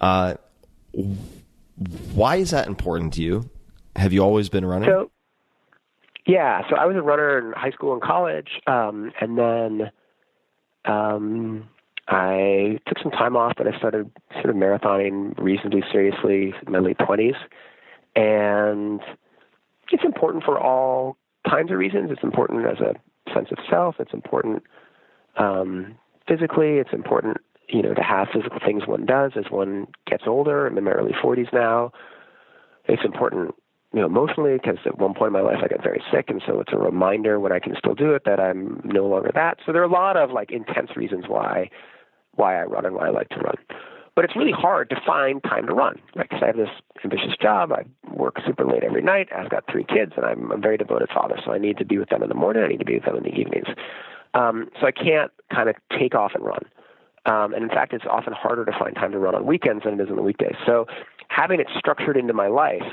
Uh, 0.02 0.34
why 2.14 2.38
is 2.38 2.52
that 2.52 2.68
important 2.68 3.14
to 3.14 3.22
you? 3.22 3.50
Have 3.96 4.14
you 4.14 4.22
always 4.22 4.50
been 4.50 4.66
running? 4.66 4.90
So, 4.90 5.12
yeah, 6.26 6.62
so 6.70 6.76
I 6.76 6.86
was 6.86 6.96
a 6.96 7.02
runner 7.02 7.38
in 7.38 7.54
high 7.54 7.72
school 7.72 7.94
and 7.94 8.02
college, 8.02 8.50
um, 8.68 9.12
and 9.22 9.38
then 9.38 9.92
um, 10.86 11.70
I 12.08 12.80
took 12.88 13.00
some 13.00 13.12
time 13.12 13.36
off, 13.36 13.54
but 13.58 13.68
I 13.68 13.78
started 13.78 14.10
sort 14.34 14.50
of 14.50 14.56
marathoning 14.56 15.38
reasonably 15.38 15.84
seriously 15.92 16.54
in 16.66 16.72
my 16.72 16.80
late 16.80 16.98
twenties, 16.98 17.36
and 18.16 19.02
it's 19.92 20.04
important 20.04 20.44
for 20.44 20.60
all 20.60 21.18
kinds 21.48 21.72
of 21.72 21.78
reasons. 21.78 22.10
It's 22.12 22.24
important 22.24 22.66
as 22.66 22.80
a 22.80 22.96
sense 23.34 23.50
of 23.52 23.58
self. 23.70 23.96
It's 24.00 24.14
important 24.14 24.64
um, 25.38 25.96
physically. 26.28 26.78
It's 26.78 26.94
important, 26.94 27.38
you 27.70 27.82
know, 27.82 27.94
to 27.94 28.04
have 28.04 28.28
physical 28.34 28.60
things 28.66 28.84
one 28.88 29.06
does 29.06 29.32
as 29.36 29.46
one 29.50 29.88
gets 30.08 30.24
older. 30.28 30.68
I'm 30.68 30.78
in 30.78 30.84
my 30.84 30.92
early 30.92 31.14
40s 31.14 31.52
now. 31.54 31.92
It's 32.86 33.04
important, 33.04 33.56
you 33.94 34.02
know, 34.02 34.06
emotionally 34.06 34.54
because 34.54 34.78
at 34.86 35.00
one 35.00 35.14
point 35.14 35.28
in 35.28 35.34
my 35.34 35.42
life 35.42 35.58
I 35.64 35.68
got 35.68 35.84
very 35.84 36.04
sick, 36.12 36.26
and 36.30 36.42
so 36.46 36.60
it's 36.60 36.74
a 36.74 36.78
reminder 36.78 37.40
when 37.40 37.52
I 37.52 37.60
can 37.60 37.76
still 37.78 37.96
do 37.96 38.14
it 38.14 38.24
that 38.26 38.40
I'm 38.40 38.82
no 38.84 39.08
longer 39.08 39.32
that. 39.34 39.58
So 39.66 39.72
there 39.72 39.82
are 39.82 39.86
a 39.86 39.92
lot 39.92 40.18
of 40.18 40.32
like 40.32 40.52
intense 40.52 40.96
reasons 40.96 41.26
why 41.28 41.70
why 42.36 42.60
I 42.60 42.64
run 42.64 42.86
and 42.86 42.96
why 42.96 43.08
I 43.08 43.12
like 43.12 43.30
to 43.30 43.38
run. 43.38 43.56
But 44.16 44.24
it's 44.24 44.36
really 44.36 44.52
hard 44.52 44.90
to 44.92 44.96
find 45.06 45.44
time 45.44 45.68
to 45.68 45.74
run, 45.74 46.00
right? 46.16 46.30
Because 46.30 46.42
I 46.42 46.48
have 46.48 46.56
this 46.56 46.70
ambitious 47.04 47.36
job. 47.42 47.72
I 47.72 47.84
work 48.14 48.38
super 48.46 48.66
late 48.66 48.84
every 48.84 49.02
night. 49.02 49.28
I've 49.36 49.50
got 49.50 49.66
three 49.70 49.84
kids, 49.84 50.14
and 50.16 50.26
I'm 50.26 50.52
a 50.52 50.58
very 50.58 50.78
devoted 50.78 51.10
father. 51.14 51.38
So 51.44 51.52
I 51.52 51.58
need 51.58 51.78
to 51.80 51.86
be 51.86 51.98
with 51.98 52.10
them 52.10 52.24
in 52.24 52.30
the 52.30 52.36
morning. 52.36 52.64
I 52.64 52.68
need 52.68 52.80
to 52.80 52.86
be 52.86 52.96
with 52.96 53.06
them 53.06 53.18
in 53.18 53.24
the 53.24 53.30
evenings. 53.38 53.68
Um, 54.34 54.70
so 54.80 54.88
I 54.88 54.92
can't 54.92 55.32
kind 55.54 55.70
of 55.70 55.76
take 56.00 56.16
off 56.16 56.32
and 56.34 56.46
run. 56.46 56.64
Um, 57.26 57.54
and 57.54 57.64
in 57.64 57.70
fact, 57.70 57.94
it's 57.94 58.06
often 58.10 58.34
harder 58.34 58.66
to 58.66 58.72
find 58.78 58.96
time 58.96 59.12
to 59.12 59.20
run 59.20 59.36
on 59.36 59.46
weekends 59.46 59.84
than 59.84 60.00
it 60.00 60.04
is 60.04 60.10
on 60.10 60.16
the 60.16 60.22
weekdays. 60.22 60.56
So 60.66 60.86
having 61.30 61.60
it 61.60 61.68
structured 61.78 62.18
into 62.18 62.34
my 62.34 62.48
life, 62.48 62.84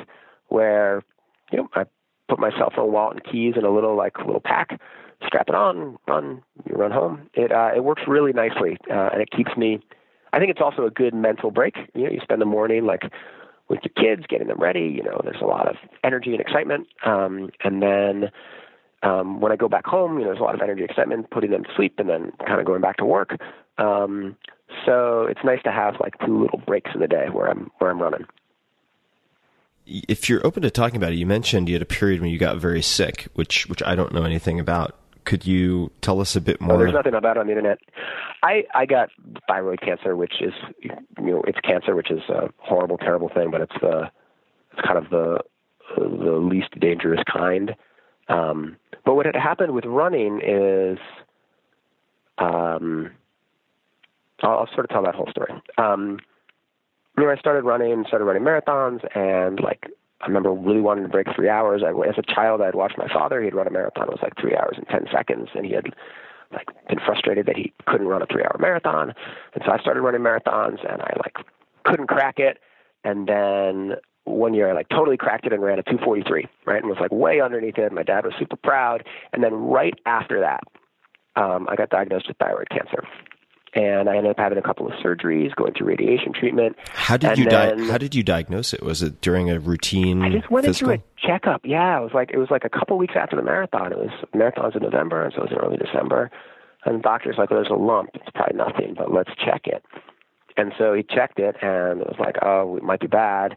where 0.48 1.02
you 1.50 1.58
know 1.58 1.68
I 1.74 1.84
put 2.28 2.38
my 2.38 2.50
cell 2.56 2.72
phone, 2.74 2.92
wallet, 2.92 3.18
and 3.22 3.24
keys 3.24 3.54
in 3.56 3.64
a 3.64 3.70
little 3.70 3.96
like 3.96 4.18
little 4.18 4.40
pack, 4.40 4.80
strap 5.26 5.48
it 5.48 5.54
on, 5.54 5.98
run, 6.08 6.42
you 6.66 6.74
run 6.76 6.90
home. 6.90 7.28
It 7.34 7.52
uh, 7.52 7.70
it 7.76 7.84
works 7.84 8.02
really 8.06 8.32
nicely, 8.32 8.78
uh, 8.90 9.10
and 9.12 9.20
it 9.22 9.30
keeps 9.30 9.56
me. 9.56 9.80
I 10.32 10.38
think 10.38 10.50
it's 10.50 10.62
also 10.62 10.86
a 10.86 10.90
good 10.90 11.14
mental 11.14 11.50
break. 11.50 11.76
You 11.94 12.04
know, 12.04 12.10
you 12.10 12.20
spend 12.22 12.40
the 12.40 12.46
morning 12.46 12.86
like 12.86 13.02
with 13.68 13.80
your 13.84 13.92
kids, 13.94 14.26
getting 14.28 14.48
them 14.48 14.60
ready. 14.60 14.92
You 14.96 15.02
know, 15.02 15.20
there's 15.22 15.42
a 15.42 15.46
lot 15.46 15.68
of 15.68 15.76
energy 16.04 16.32
and 16.32 16.40
excitement, 16.40 16.86
um, 17.04 17.50
and 17.62 17.82
then 17.82 18.30
um, 19.02 19.40
when 19.40 19.52
I 19.52 19.56
go 19.56 19.68
back 19.68 19.84
home, 19.84 20.14
you 20.18 20.20
know, 20.20 20.30
there's 20.30 20.40
a 20.40 20.44
lot 20.44 20.54
of 20.54 20.62
energy, 20.62 20.82
and 20.82 20.90
excitement, 20.90 21.30
putting 21.30 21.50
them 21.50 21.64
to 21.64 21.70
sleep, 21.76 21.94
and 21.98 22.08
then 22.08 22.32
kind 22.46 22.60
of 22.60 22.66
going 22.66 22.80
back 22.80 22.96
to 22.98 23.04
work. 23.04 23.36
Um, 23.78 24.36
so 24.86 25.22
it's 25.24 25.40
nice 25.44 25.62
to 25.64 25.72
have 25.72 25.94
like 26.00 26.14
two 26.24 26.40
little 26.40 26.60
breaks 26.66 26.90
in 26.94 27.00
the 27.00 27.08
day 27.08 27.26
where 27.30 27.48
I'm 27.48 27.70
where 27.78 27.90
I'm 27.90 28.00
running. 28.00 28.24
if 29.86 30.28
you're 30.28 30.44
open 30.46 30.62
to 30.62 30.70
talking 30.70 30.96
about 30.96 31.12
it, 31.12 31.16
you 31.16 31.26
mentioned 31.26 31.68
you 31.68 31.74
had 31.74 31.82
a 31.82 31.86
period 31.86 32.20
when 32.20 32.30
you 32.30 32.38
got 32.38 32.56
very 32.58 32.82
sick, 32.82 33.28
which 33.34 33.66
which 33.68 33.82
I 33.82 33.94
don't 33.94 34.12
know 34.12 34.22
anything 34.24 34.60
about. 34.60 34.96
Could 35.24 35.46
you 35.46 35.90
tell 36.00 36.20
us 36.20 36.34
a 36.34 36.40
bit 36.40 36.56
Oh, 36.60 36.64
more? 36.66 36.78
there's 36.78 36.92
nothing 36.92 37.14
about 37.14 37.36
it 37.36 37.40
on 37.40 37.46
the 37.46 37.52
internet. 37.52 37.78
I 38.42 38.64
I 38.74 38.86
got 38.86 39.10
thyroid 39.48 39.80
cancer, 39.80 40.16
which 40.16 40.34
is 40.40 40.52
you 40.82 40.90
know 41.18 41.42
it's 41.46 41.60
cancer, 41.60 41.94
which 41.94 42.10
is 42.10 42.22
a 42.28 42.50
horrible, 42.58 42.98
terrible 42.98 43.28
thing, 43.28 43.50
but 43.50 43.60
it's 43.60 43.74
the 43.80 44.10
it's 44.72 44.80
kind 44.86 44.98
of 44.98 45.10
the 45.10 45.38
the 45.96 46.32
least 46.32 46.78
dangerous 46.80 47.20
kind. 47.32 47.74
Um, 48.28 48.76
but 49.04 49.14
what 49.14 49.26
had 49.26 49.36
happened 49.36 49.74
with 49.74 49.84
running 49.84 50.40
is, 50.42 50.98
um, 52.38 53.10
I'll, 54.42 54.58
I'll 54.60 54.68
sort 54.74 54.84
of 54.84 54.90
tell 54.90 55.04
that 55.04 55.14
whole 55.14 55.30
story. 55.30 55.52
Um, 55.78 56.18
you 57.16 57.24
know, 57.24 57.30
I 57.30 57.36
started 57.36 57.64
running, 57.64 58.04
started 58.08 58.24
running 58.24 58.42
marathons, 58.42 59.00
and 59.16 59.60
like 59.60 59.86
I 60.20 60.26
remember 60.26 60.52
really 60.52 60.80
wanting 60.80 61.04
to 61.04 61.10
break 61.10 61.26
three 61.34 61.48
hours. 61.48 61.82
I, 61.84 61.90
as 62.08 62.16
a 62.16 62.34
child, 62.34 62.60
I'd 62.62 62.74
watched 62.74 62.96
my 62.98 63.08
father. 63.08 63.42
He'd 63.42 63.54
run 63.54 63.66
a 63.66 63.70
marathon. 63.70 64.04
It 64.04 64.10
was 64.10 64.22
like 64.22 64.38
three 64.40 64.56
hours 64.56 64.76
and 64.78 64.86
ten 64.88 65.06
seconds, 65.12 65.48
and 65.54 65.66
he 65.66 65.72
had 65.72 65.86
like 66.52 66.68
been 66.88 67.00
frustrated 67.04 67.46
that 67.46 67.56
he 67.56 67.72
couldn't 67.86 68.08
run 68.08 68.22
a 68.22 68.26
three-hour 68.26 68.56
marathon. 68.60 69.14
And 69.54 69.62
so 69.64 69.72
I 69.72 69.78
started 69.78 70.00
running 70.02 70.20
marathons, 70.20 70.78
and 70.90 71.00
I 71.02 71.12
like 71.18 71.36
couldn't 71.84 72.08
crack 72.08 72.38
it. 72.38 72.58
and 73.04 73.26
then 73.26 73.96
one 74.24 74.54
year 74.54 74.70
I 74.70 74.72
like 74.72 74.88
totally 74.88 75.16
cracked 75.16 75.46
it 75.46 75.52
and 75.52 75.62
ran 75.62 75.78
a 75.78 75.82
243, 75.82 76.46
right, 76.66 76.80
and 76.80 76.88
was 76.88 76.98
like 77.00 77.10
way 77.10 77.40
underneath 77.40 77.76
it. 77.78 77.92
My 77.92 78.04
dad 78.04 78.24
was 78.24 78.34
super 78.38 78.56
proud, 78.56 79.04
and 79.32 79.42
then 79.42 79.52
right 79.54 79.94
after 80.06 80.40
that, 80.40 80.62
um, 81.34 81.66
I 81.68 81.76
got 81.76 81.90
diagnosed 81.90 82.28
with 82.28 82.36
thyroid 82.36 82.68
cancer, 82.70 83.02
and 83.74 84.08
I 84.08 84.16
ended 84.16 84.30
up 84.30 84.38
having 84.38 84.58
a 84.58 84.62
couple 84.62 84.86
of 84.86 84.92
surgeries, 84.94 85.54
going 85.56 85.72
through 85.72 85.86
radiation 85.86 86.32
treatment. 86.32 86.76
How 86.90 87.16
did 87.16 87.30
and 87.30 87.38
you 87.38 87.44
di- 87.46 87.90
How 87.90 87.98
did 87.98 88.14
you 88.14 88.22
diagnose 88.22 88.74
it? 88.74 88.82
Was 88.82 89.02
it 89.02 89.20
during 89.20 89.50
a 89.50 89.58
routine? 89.58 90.22
I 90.22 90.30
just 90.30 90.50
went 90.50 90.66
physical? 90.66 90.92
into 90.92 91.04
a 91.04 91.26
checkup. 91.26 91.62
Yeah, 91.64 91.98
it 91.98 92.02
was 92.02 92.12
like 92.12 92.30
it 92.32 92.38
was 92.38 92.48
like 92.50 92.64
a 92.64 92.68
couple 92.68 92.98
weeks 92.98 93.14
after 93.16 93.36
the 93.36 93.42
marathon. 93.42 93.92
It 93.92 93.98
was 93.98 94.10
marathon's 94.34 94.76
in 94.76 94.82
November, 94.82 95.24
and 95.24 95.32
so 95.32 95.42
it 95.42 95.50
was 95.50 95.52
in 95.52 95.58
early 95.58 95.78
December. 95.78 96.30
And 96.84 96.98
the 96.98 97.02
doctor's 97.02 97.36
like, 97.38 97.50
well, 97.50 97.60
"There's 97.60 97.72
a 97.72 97.80
lump. 97.80 98.10
It's 98.14 98.28
probably 98.34 98.56
nothing, 98.56 98.94
but 98.96 99.12
let's 99.12 99.30
check 99.42 99.66
it." 99.66 99.84
And 100.56 100.72
so 100.76 100.92
he 100.92 101.02
checked 101.02 101.38
it, 101.38 101.56
and 101.62 102.00
it 102.00 102.06
was 102.06 102.16
like, 102.18 102.36
"Oh, 102.42 102.76
it 102.76 102.82
might 102.82 103.00
be 103.00 103.06
bad." 103.06 103.56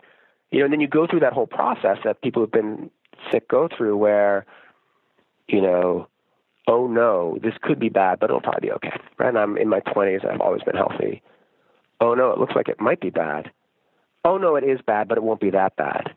You 0.52 0.60
know, 0.60 0.66
and 0.66 0.74
then 0.74 0.80
you 0.80 0.88
go 0.88 1.08
through 1.08 1.22
that 1.22 1.34
whole 1.34 1.48
process 1.48 1.98
that 2.06 2.22
people 2.22 2.42
who've 2.42 2.52
been 2.52 2.90
sick 3.32 3.50
go 3.50 3.68
through, 3.76 3.98
where, 3.98 4.46
you 5.48 5.60
know, 5.60 6.08
oh 6.68 6.88
no, 6.88 7.38
this 7.42 7.54
could 7.62 7.80
be 7.80 7.90
bad, 7.90 8.20
but 8.20 8.30
it'll 8.30 8.42
probably 8.42 8.70
be 8.70 8.74
okay. 8.74 8.92
Right? 9.18 9.30
And 9.30 9.38
I'm 9.38 9.58
in 9.58 9.70
my 9.70 9.82
20s. 9.82 10.26
I've 10.26 10.42
always 10.42 10.64
been 10.64 10.76
healthy. 10.76 11.22
Oh 12.02 12.14
no, 12.14 12.32
it 12.32 12.40
looks 12.40 12.56
like 12.56 12.68
it 12.68 12.82
might 12.82 13.00
be 13.00 13.10
bad. 13.10 13.52
Oh 14.24 14.38
no, 14.38 14.56
it 14.56 14.64
is 14.64 14.80
bad, 14.86 15.08
but 15.08 15.18
it 15.18 15.24
won't 15.24 15.40
be 15.40 15.52
that 15.52 15.76
bad 15.76 16.16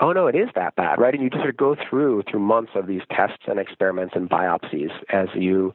oh 0.00 0.12
no, 0.12 0.26
it 0.26 0.34
is 0.34 0.48
that 0.54 0.74
bad, 0.76 0.98
right? 0.98 1.14
And 1.14 1.22
you 1.22 1.30
just 1.30 1.40
sort 1.40 1.50
of 1.50 1.56
go 1.56 1.76
through 1.88 2.24
through 2.28 2.40
months 2.40 2.72
of 2.74 2.86
these 2.86 3.02
tests 3.10 3.44
and 3.46 3.58
experiments 3.58 4.14
and 4.16 4.28
biopsies 4.28 4.90
as 5.10 5.28
you 5.34 5.72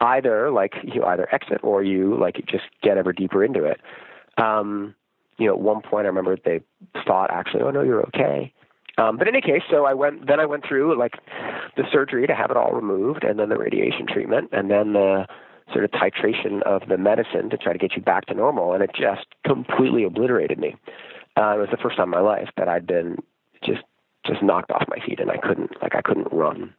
either 0.00 0.50
like 0.50 0.74
you 0.82 1.04
either 1.04 1.32
exit 1.32 1.60
or 1.62 1.82
you 1.82 2.18
like 2.18 2.36
just 2.46 2.64
get 2.82 2.96
ever 2.96 3.12
deeper 3.12 3.44
into 3.44 3.64
it. 3.64 3.80
Um, 4.38 4.94
you 5.38 5.46
know, 5.46 5.54
at 5.54 5.60
one 5.60 5.82
point 5.82 6.06
I 6.06 6.08
remember 6.08 6.36
they 6.42 6.62
thought 7.06 7.30
actually, 7.30 7.62
oh 7.62 7.70
no, 7.70 7.82
you're 7.82 8.02
okay. 8.06 8.52
Um, 8.98 9.16
but 9.16 9.26
in 9.26 9.34
any 9.34 9.42
case, 9.42 9.62
so 9.70 9.86
I 9.86 9.94
went. 9.94 10.26
Then 10.26 10.38
I 10.38 10.46
went 10.46 10.64
through 10.66 10.98
like 10.98 11.14
the 11.76 11.84
surgery 11.90 12.26
to 12.26 12.34
have 12.34 12.50
it 12.50 12.56
all 12.56 12.72
removed, 12.72 13.24
and 13.24 13.38
then 13.38 13.48
the 13.48 13.56
radiation 13.56 14.06
treatment, 14.06 14.50
and 14.52 14.70
then 14.70 14.92
the 14.92 15.26
sort 15.72 15.84
of 15.84 15.90
titration 15.92 16.62
of 16.62 16.82
the 16.88 16.98
medicine 16.98 17.48
to 17.50 17.56
try 17.56 17.72
to 17.72 17.78
get 17.78 17.96
you 17.96 18.02
back 18.02 18.26
to 18.26 18.34
normal, 18.34 18.74
and 18.74 18.82
it 18.82 18.90
just 18.94 19.26
completely 19.46 20.04
obliterated 20.04 20.58
me. 20.58 20.76
Uh, 21.36 21.54
it 21.56 21.58
was 21.58 21.68
the 21.70 21.78
first 21.78 21.96
time 21.96 22.04
in 22.04 22.10
my 22.10 22.20
life 22.20 22.50
that 22.56 22.68
I'd 22.68 22.86
been 22.86 23.16
just 23.64 23.82
just 24.26 24.42
knocked 24.42 24.70
off 24.70 24.84
my 24.88 24.98
feet, 25.04 25.20
and 25.20 25.30
I 25.30 25.38
couldn't 25.38 25.70
like 25.80 25.94
I 25.94 26.02
couldn't 26.02 26.28
run, 26.30 26.74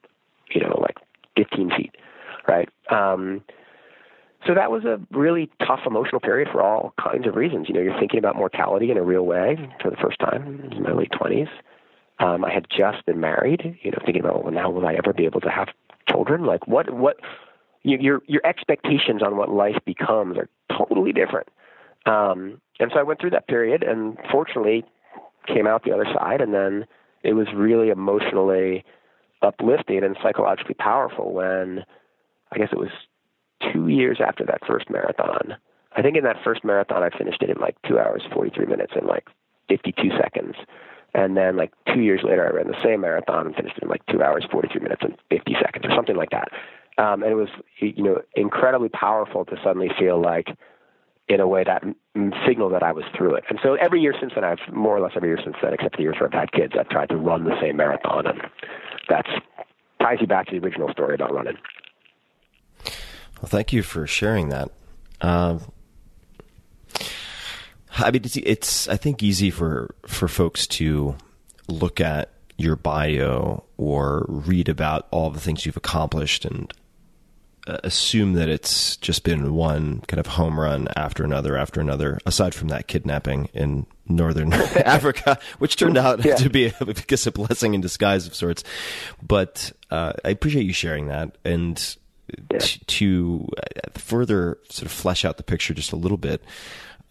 you 0.53 0.61
know, 0.61 0.80
like 0.81 0.98
15 1.35 1.72
feet, 1.76 1.95
right? 2.48 2.69
Um, 2.91 3.41
so 4.45 4.53
that 4.53 4.72
was 4.72 4.84
a 4.84 4.99
really 5.11 5.49
tough 5.65 5.81
emotional 5.85 6.19
period 6.19 6.49
for 6.52 6.61
all 6.61 6.94
kinds 7.02 7.27
of 7.27 7.35
reasons. 7.35 7.68
You 7.69 7.76
know, 7.76 7.81
you're 7.81 7.99
thinking 7.99 8.19
about 8.19 8.35
mortality 8.35 8.91
in 8.91 8.98
a 8.98 9.03
real 9.03 9.26
way 9.26 9.57
for 9.81 9.90
the 9.90 9.95
first 9.98 10.19
time 10.19 10.69
in 10.72 10.84
my 10.84 10.91
late 10.91 11.11
20s. 11.11 11.48
Um, 12.24 12.45
I 12.45 12.54
had 12.54 12.68
just 12.70 13.06
been 13.06 13.20
married. 13.20 13.78
You 13.82 13.91
know, 13.91 13.98
thinking 14.06 14.24
about 14.24 14.44
well, 14.44 14.54
now 14.54 14.70
will 14.70 14.86
I 14.86 14.94
ever 14.94 15.12
be 15.14 15.26
able 15.26 15.41
to 15.41 15.50
have 15.50 15.68
children? 16.10 16.45
Like 16.45 16.68
what 16.68 16.90
what 16.94 17.18
you, 17.84 17.98
your 18.00 18.22
your 18.28 18.41
expectations 18.45 19.22
on 19.22 19.36
what 19.36 19.50
life 19.50 19.78
becomes 19.86 20.38
are 20.38 20.48
totally 20.76 21.12
different. 21.12 21.50
Um, 22.06 22.62
and 22.80 22.91
so 22.94 23.00
I 23.00 23.04
went 23.04 23.20
through 23.20 23.32
that 23.32 23.48
period, 23.48 23.84
and 23.84 24.18
fortunately, 24.32 24.86
came 25.48 25.68
out 25.68 25.84
the 25.84 25.91
other 25.91 26.08
side. 26.14 26.40
And 26.40 26.54
then 26.54 26.86
it 27.24 27.34
was 27.34 27.48
really 27.54 27.90
emotionally 27.90 28.86
uplifting 29.41 30.04
and 30.04 30.18
psychologically 30.24 30.76
powerful 30.76 31.34
when 31.34 31.84
I 32.54 32.58
guess 32.58 32.70
it 32.72 32.80
was 32.80 32.91
two 33.74 33.90
years 33.90 34.20
after 34.26 34.45
that 34.45 34.62
first 34.66 34.90
marathon. 34.90 35.56
I 35.95 36.02
think 36.02 36.16
in 36.16 36.24
that 36.24 36.38
first 36.44 36.64
marathon, 36.64 37.04
I 37.04 37.10
finished 37.16 37.41
it 37.41 37.50
in 37.50 37.60
like 37.60 37.76
two 37.88 38.00
hours, 38.00 38.24
43 38.34 38.66
minutes, 38.66 38.94
and 38.95 39.06
like 39.08 39.28
52 39.68 40.10
seconds. 40.18 40.56
And 41.14 41.38
then, 41.38 41.56
like 41.56 41.72
two 41.94 42.02
years 42.02 42.22
later, 42.23 42.48
I 42.48 42.56
ran 42.56 42.68
the 42.68 42.84
same 42.84 43.02
marathon 43.02 43.45
and 43.45 43.56
finished 43.56 43.77
in 43.81 43.88
like 43.88 44.06
two 44.07 44.23
hours, 44.23 44.45
43 44.52 44.81
minutes, 44.81 45.03
and 45.03 45.15
50 45.30 45.56
seconds, 45.61 45.85
or 45.85 45.95
something 45.95 46.15
like 46.15 46.31
that. 46.31 46.49
Um, 46.98 47.23
and 47.23 47.31
it 47.31 47.35
was, 47.35 47.49
you 47.80 48.03
know, 48.03 48.22
incredibly 48.35 48.90
powerful 48.90 49.45
to 49.45 49.56
suddenly 49.64 49.90
feel 49.98 50.22
like, 50.22 50.48
in 51.30 51.40
a 51.40 51.48
way 51.48 51.64
that 51.64 51.84
m- 51.84 52.34
signaled 52.45 52.73
that 52.73 52.84
I 52.84 52.91
was 52.91 53.06
through 53.15 53.35
it. 53.35 53.44
And 53.49 53.60
so 53.64 53.76
every 53.76 54.02
year 54.02 54.14
since 54.19 54.34
then, 54.35 54.44
I've 54.44 54.60
more 54.72 54.98
or 54.98 55.02
less 55.02 55.14
every 55.15 55.30
year 55.30 55.40
since 55.44 55.56
then, 55.61 55.73
except 55.73 55.98
the 55.98 56.03
years 56.03 56.18
where 56.19 56.27
I've 56.27 56.40
had 56.40 56.52
kids, 56.52 56.73
I've 56.77 56.90
tried 56.90 57.10
to 57.10 57.18
run 57.18 57.45
the 57.45 57.60
same 57.61 57.77
marathon, 57.77 58.27
and 58.27 58.41
that's 59.10 59.30
ties 60.02 60.18
you 60.19 60.27
back 60.27 60.48
to 60.48 60.60
the 60.60 60.65
original 60.65 60.91
story 60.91 61.15
about 61.15 61.34
running. 61.34 61.57
Well, 63.41 63.49
thank 63.49 63.72
you 63.72 63.84
for 63.84 64.06
sharing 64.06 64.49
that. 64.49 64.69
Um, 65.22 65.61
I 67.98 68.11
mean, 68.11 68.22
it's, 68.26 68.38
it's 68.38 68.88
I 68.88 68.98
think 68.98 69.22
easy 69.24 69.49
for 69.49 69.94
for 70.06 70.28
folks 70.28 70.65
to 70.68 71.15
look 71.68 72.02
at 72.02 72.32
your 72.57 72.76
bio 72.76 73.64
or 73.78 74.26
read 74.28 74.70
about 74.70 75.07
all 75.11 75.30
the 75.30 75.40
things 75.40 75.65
you've 75.65 75.78
accomplished 75.78 76.45
and 76.45 76.72
uh, 77.68 77.78
assume 77.84 78.34
that 78.34 78.49
it's 78.49 78.98
just 78.98 79.24
been 79.24 79.53
one 79.53 80.02
kind 80.07 80.20
of 80.20 80.28
home 80.28 80.60
run 80.60 80.88
after 80.95 81.24
another 81.24 81.56
after 81.57 81.80
another. 81.82 82.20
Aside 82.26 82.53
from 82.53 82.68
that 82.70 82.88
kidnapping 82.88 83.49
in 83.53 83.86
northern 84.07 84.52
Africa, 84.86 85.40
which 85.60 85.76
turned 85.78 85.98
out 85.98 86.24
Yeah. 86.26 86.36
to 86.36 86.49
be, 86.49 86.68
I 86.82 86.94
guess, 87.07 87.26
a 87.28 87.32
blessing 87.32 87.74
in 87.74 87.82
disguise 87.82 88.28
of 88.28 88.36
sorts. 88.36 88.64
But 89.22 89.72
uh, 89.91 90.14
I 90.26 90.30
appreciate 90.30 90.65
you 90.65 90.74
sharing 90.74 91.07
that 91.07 91.38
and 91.45 91.78
t- 92.60 92.82
to 92.86 93.48
uh, 93.57 93.90
further 93.98 94.57
sort 94.70 94.86
of 94.88 94.91
flesh 94.91 95.24
out 95.26 95.38
the 95.38 95.44
picture 95.44 95.74
just 95.74 95.91
a 95.94 95.98
little 95.98 96.18
bit. 96.18 96.44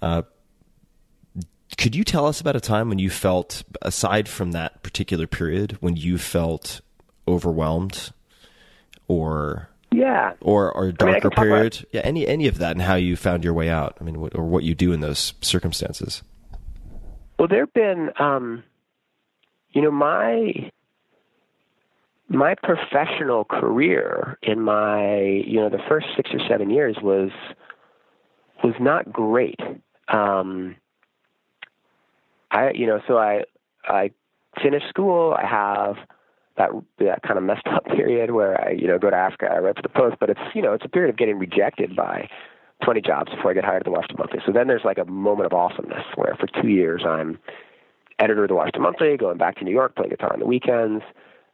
Uh, 0.03 0.23
could 1.79 1.95
you 1.95 2.05
tell 2.05 2.27
us 2.27 2.41
about 2.41 2.57
a 2.57 2.61
time 2.61 2.89
when 2.89 2.99
you 2.99 3.11
felt, 3.11 3.63
aside 3.83 4.29
from 4.29 4.53
that 4.53 4.83
particular 4.83 5.27
period, 5.27 5.77
when 5.81 5.97
you 5.97 6.19
felt 6.19 6.81
overwhelmed, 7.27 8.13
or 9.09 9.69
Yeah. 9.91 10.33
or 10.41 10.71
or 10.73 10.85
a 10.85 10.87
I 11.01 11.05
mean, 11.05 11.15
I 11.17 11.19
darker 11.21 11.29
about- 11.29 11.37
period? 11.45 11.87
Yeah, 11.93 12.01
any 12.05 12.27
any 12.27 12.47
of 12.49 12.59
that, 12.59 12.73
and 12.73 12.83
how 12.83 12.95
you 12.95 13.17
found 13.17 13.45
your 13.45 13.55
way 13.55 13.69
out. 13.69 13.97
I 14.01 14.05
mean, 14.05 14.21
what, 14.21 14.35
or 14.37 14.45
what 14.45 14.65
you 14.65 14.75
do 14.75 14.93
in 14.93 15.01
those 15.01 15.35
circumstances. 15.41 16.23
Well, 17.39 17.49
there 17.49 17.61
have 17.61 17.73
been, 17.75 18.11
um, 18.19 18.63
you 19.71 19.83
know, 19.83 19.91
my 19.91 20.71
my 22.29 22.55
professional 22.55 23.45
career 23.45 24.39
in 24.43 24.61
my, 24.63 25.21
you 25.47 25.61
know, 25.61 25.69
the 25.69 25.83
first 25.89 26.07
six 26.17 26.31
or 26.33 26.41
seven 26.49 26.71
years 26.71 26.97
was 27.03 27.31
was 28.65 28.75
not 28.81 29.13
great. 29.13 29.59
Um, 30.09 30.77
I, 32.53 32.71
you 32.73 32.87
know, 32.87 33.01
so 33.09 33.19
I 33.19 33.45
I 33.85 34.11
finished 34.63 34.89
school. 34.89 35.35
I 35.37 35.47
have 35.47 35.97
that 36.57 36.71
that 36.99 37.23
kind 37.23 37.39
of 37.39 37.45
messed 37.45 37.67
up 37.67 37.85
period 37.97 38.31
where 38.31 38.63
I, 38.63 38.73
you 38.73 38.87
know, 38.87 38.99
go 38.99 39.11
to 39.11 39.17
Africa. 39.17 39.49
I 39.51 39.59
write 39.59 39.77
for 39.77 39.83
the 39.83 39.89
Post, 39.89 40.17
but 40.21 40.31
it's 40.31 40.41
you 40.55 40.63
know, 40.63 40.73
it's 40.73 40.85
a 40.85 40.89
period 40.89 41.11
of 41.11 41.17
getting 41.17 41.39
rejected 41.39 41.97
by 41.97 42.29
20 42.85 43.01
jobs 43.01 43.33
before 43.33 43.51
I 43.51 43.55
get 43.55 43.65
hired 43.65 43.83
at 43.83 43.85
the 43.85 43.91
Washington 43.91 44.17
Monthly. 44.19 44.41
So 44.45 44.53
then 44.53 44.67
there's 44.67 44.85
like 44.85 44.99
a 44.99 45.05
moment 45.05 45.47
of 45.47 45.53
awesomeness 45.53 46.05
where 46.17 46.37
for 46.39 46.47
two 46.61 46.69
years 46.69 47.03
I'm 47.07 47.39
editor 48.19 48.45
of 48.45 48.49
the 48.49 48.55
Washington 48.55 48.83
Monthly, 48.83 49.17
going 49.17 49.39
back 49.39 49.57
to 49.59 49.65
New 49.65 49.73
York, 49.73 49.97
playing 49.97 50.11
guitar 50.11 50.33
on 50.33 50.41
the 50.41 50.47
weekends. 50.47 51.03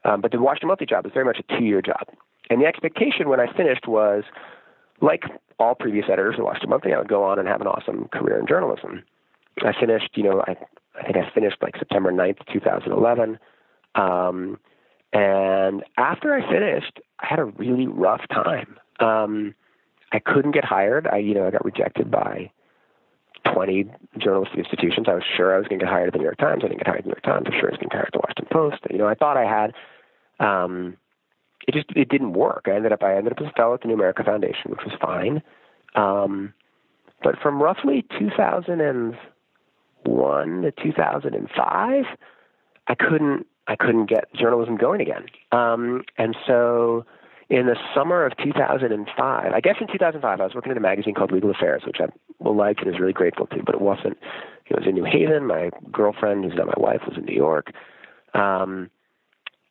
Um, 0.05 0.21
but 0.21 0.33
the 0.33 0.41
Washington 0.41 0.69
Monthly 0.69 0.87
job 0.87 1.07
is 1.07 1.13
very 1.13 1.25
much 1.25 1.39
a 1.39 1.59
two-year 1.59 1.83
job. 1.83 2.09
And 2.51 2.61
the 2.61 2.67
expectation 2.67 3.29
when 3.29 3.41
I 3.41 3.53
finished 3.53 3.87
was, 3.87 4.25
like 5.01 5.25
all 5.59 5.75
previous 5.75 6.07
editors 6.11 6.35
of 6.35 6.39
the 6.39 6.45
Washington 6.45 6.71
Monthly, 6.71 6.93
I 6.93 6.99
would 6.99 7.09
go 7.09 7.25
on 7.25 7.39
and 7.39 7.47
have 7.47 7.61
an 7.61 7.67
awesome 7.67 8.09
career 8.09 8.39
in 8.39 8.47
journalism. 8.47 9.05
I 9.65 9.73
finished, 9.79 10.11
you 10.15 10.23
know, 10.23 10.43
I, 10.47 10.57
I 10.99 11.05
think 11.05 11.17
I 11.17 11.31
finished 11.35 11.57
like 11.63 11.77
September 11.77 12.13
9th, 12.13 12.39
2011. 12.53 13.39
Um, 13.95 14.59
and 15.13 15.83
after 15.97 16.35
I 16.35 16.49
finished, 16.51 17.01
I 17.21 17.27
had 17.27 17.39
a 17.39 17.45
really 17.45 17.87
rough 17.87 18.23
time. 18.29 18.77
Um, 19.01 19.55
I 20.13 20.19
couldn't 20.19 20.53
get 20.53 20.65
hired. 20.65 21.07
I, 21.07 21.19
you 21.19 21.35
know, 21.35 21.47
I 21.47 21.51
got 21.51 21.65
rejected 21.65 22.11
by 22.11 22.51
20 23.53 23.87
journalistic 24.19 24.59
institutions. 24.59 25.07
I 25.09 25.15
was 25.15 25.23
sure 25.37 25.55
I 25.55 25.59
was 25.59 25.67
going 25.69 25.79
to 25.79 25.85
get 25.85 25.93
hired 25.93 26.09
at 26.09 26.13
the 26.13 26.19
New 26.19 26.25
York 26.25 26.39
Times. 26.39 26.63
I 26.65 26.69
didn't 26.69 26.79
get 26.79 26.87
hired 26.87 26.99
at 26.99 27.05
the 27.05 27.09
New 27.09 27.15
York 27.15 27.23
Times. 27.23 27.47
I 27.47 27.51
was 27.51 27.61
sure 27.61 27.69
I 27.69 27.73
was 27.73 27.79
going 27.79 27.91
to 27.91 27.95
get 27.95 27.97
hired 27.97 28.07
at 28.07 28.13
the 28.13 28.19
Washington 28.19 28.49
Post. 28.51 28.79
You 28.91 28.99
know, 28.99 29.07
I 29.07 29.15
thought 29.15 29.37
I 29.37 29.45
had, 29.45 29.75
um, 30.47 30.97
it 31.67 31.75
just, 31.75 31.87
it 31.97 32.09
didn't 32.09 32.33
work. 32.33 32.67
I 32.67 32.73
ended 32.73 32.93
up, 32.93 33.03
I 33.03 33.17
ended 33.17 33.33
up 33.33 33.41
as 33.41 33.49
a 33.49 33.53
fellow 33.53 33.75
at 33.75 33.83
the 33.83 33.89
New 33.89 33.95
America 33.95 34.25
Foundation, 34.25 34.71
which 34.71 34.85
was 34.85 34.95
fine. 35.01 35.43
Um, 35.95 36.53
but 37.23 37.39
from 37.43 37.63
roughly 37.63 38.05
2001 40.05 40.63
to 40.63 40.73
2005, 40.73 42.05
I 42.87 42.95
couldn't, 42.95 43.47
I 43.67 43.77
couldn't 43.77 44.07
get 44.07 44.33
journalism 44.35 44.77
going 44.77 45.01
again. 45.01 45.27
Um, 45.53 46.03
and 46.17 46.37
so, 46.47 47.05
in 47.51 47.67
the 47.67 47.77
summer 47.95 48.27
of 48.27 48.33
2005, 48.37 49.53
I 49.53 49.61
guess 49.61 49.77
in 49.81 49.87
2005, 49.87 50.41
I 50.41 50.45
was 50.45 50.55
working 50.55 50.73
in 50.73 50.77
a 50.77 50.81
magazine 50.83 51.15
called 51.15 51.33
Legal 51.33 51.51
Affairs, 51.51 51.83
which 51.87 51.97
I 52.01 52.07
liked 52.49 52.81
and 52.81 52.91
was 52.91 53.01
really 53.01 53.13
grateful 53.13 53.47
to, 53.47 53.63
but 53.65 53.75
it 53.75 53.81
wasn't, 53.81 54.19
it 54.67 54.77
was 54.77 54.87
in 54.87 54.95
New 54.95 55.05
Haven. 55.05 55.47
My 55.47 55.71
girlfriend, 55.91 56.45
who's 56.45 56.55
now 56.55 56.65
my 56.65 56.75
wife, 56.77 57.01
was 57.07 57.17
in 57.17 57.25
New 57.25 57.35
York. 57.35 57.73
Um, 58.35 58.91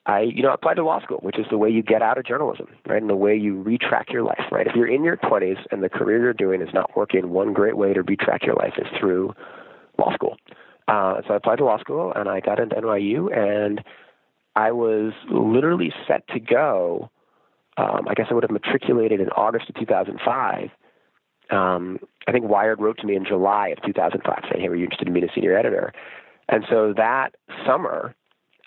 I, 0.08 0.22
you 0.22 0.42
know, 0.42 0.54
applied 0.54 0.76
to 0.76 0.86
law 0.86 1.02
school, 1.02 1.18
which 1.18 1.38
is 1.38 1.46
the 1.52 1.58
way 1.58 1.70
you 1.70 1.84
get 1.84 2.02
out 2.02 2.18
of 2.18 2.26
journalism, 2.26 2.68
right? 2.88 3.02
And 3.02 3.10
the 3.10 3.16
way 3.16 3.36
you 3.36 3.62
retrack 3.62 4.10
your 4.10 4.24
life, 4.24 4.46
right? 4.52 4.66
If 4.66 4.74
you're 4.74 4.88
in 4.88 5.04
your 5.04 5.18
20s 5.18 5.58
and 5.70 5.84
the 5.84 5.90
career 5.90 6.20
you're 6.20 6.34
doing 6.34 6.62
is 6.62 6.74
not 6.74 6.96
working, 6.96 7.30
one 7.30 7.52
great 7.54 7.76
way 7.76 7.94
to 7.94 8.02
retrack 8.02 8.46
your 8.46 8.56
life 8.56 8.74
is 8.78 8.88
through 9.00 9.34
law 9.98 10.14
school. 10.14 10.38
Uh, 10.88 11.22
so 11.28 11.34
I 11.34 11.38
applied 11.38 11.58
to 11.58 11.66
law 11.66 11.80
school 11.80 12.14
and 12.16 12.30
I 12.30 12.40
got 12.40 12.60
into 12.60 12.76
NYU 12.76 13.36
and 13.36 13.84
I 14.56 14.72
was 14.72 15.14
literally 15.30 15.94
set 16.08 16.28
to 16.30 16.40
go. 16.40 17.10
Um, 17.78 18.08
I 18.08 18.14
guess 18.14 18.28
I 18.32 18.34
would 18.34 18.44
have 18.44 18.52
matriculated 18.52 19.20
in 19.20 19.30
August 19.30 19.70
of 19.70 19.76
2005. 19.76 20.70
Um, 21.50 22.00
I 22.28 22.32
think 22.32 22.46
Wired 22.46 22.82
wrote 22.82 22.98
to 23.00 23.06
me 23.06 23.16
in 23.16 23.26
July 23.26 23.70
of 23.70 23.82
2005 23.84 24.44
saying, 24.50 24.62
"Hey, 24.62 24.70
were 24.70 24.76
you 24.76 24.86
interested 24.86 25.08
in 25.08 25.14
being 25.14 25.30
a 25.30 25.34
senior 25.34 25.58
editor?" 25.58 25.94
And 26.50 26.66
so 26.70 26.94
that 26.94 27.36
summer, 27.66 28.16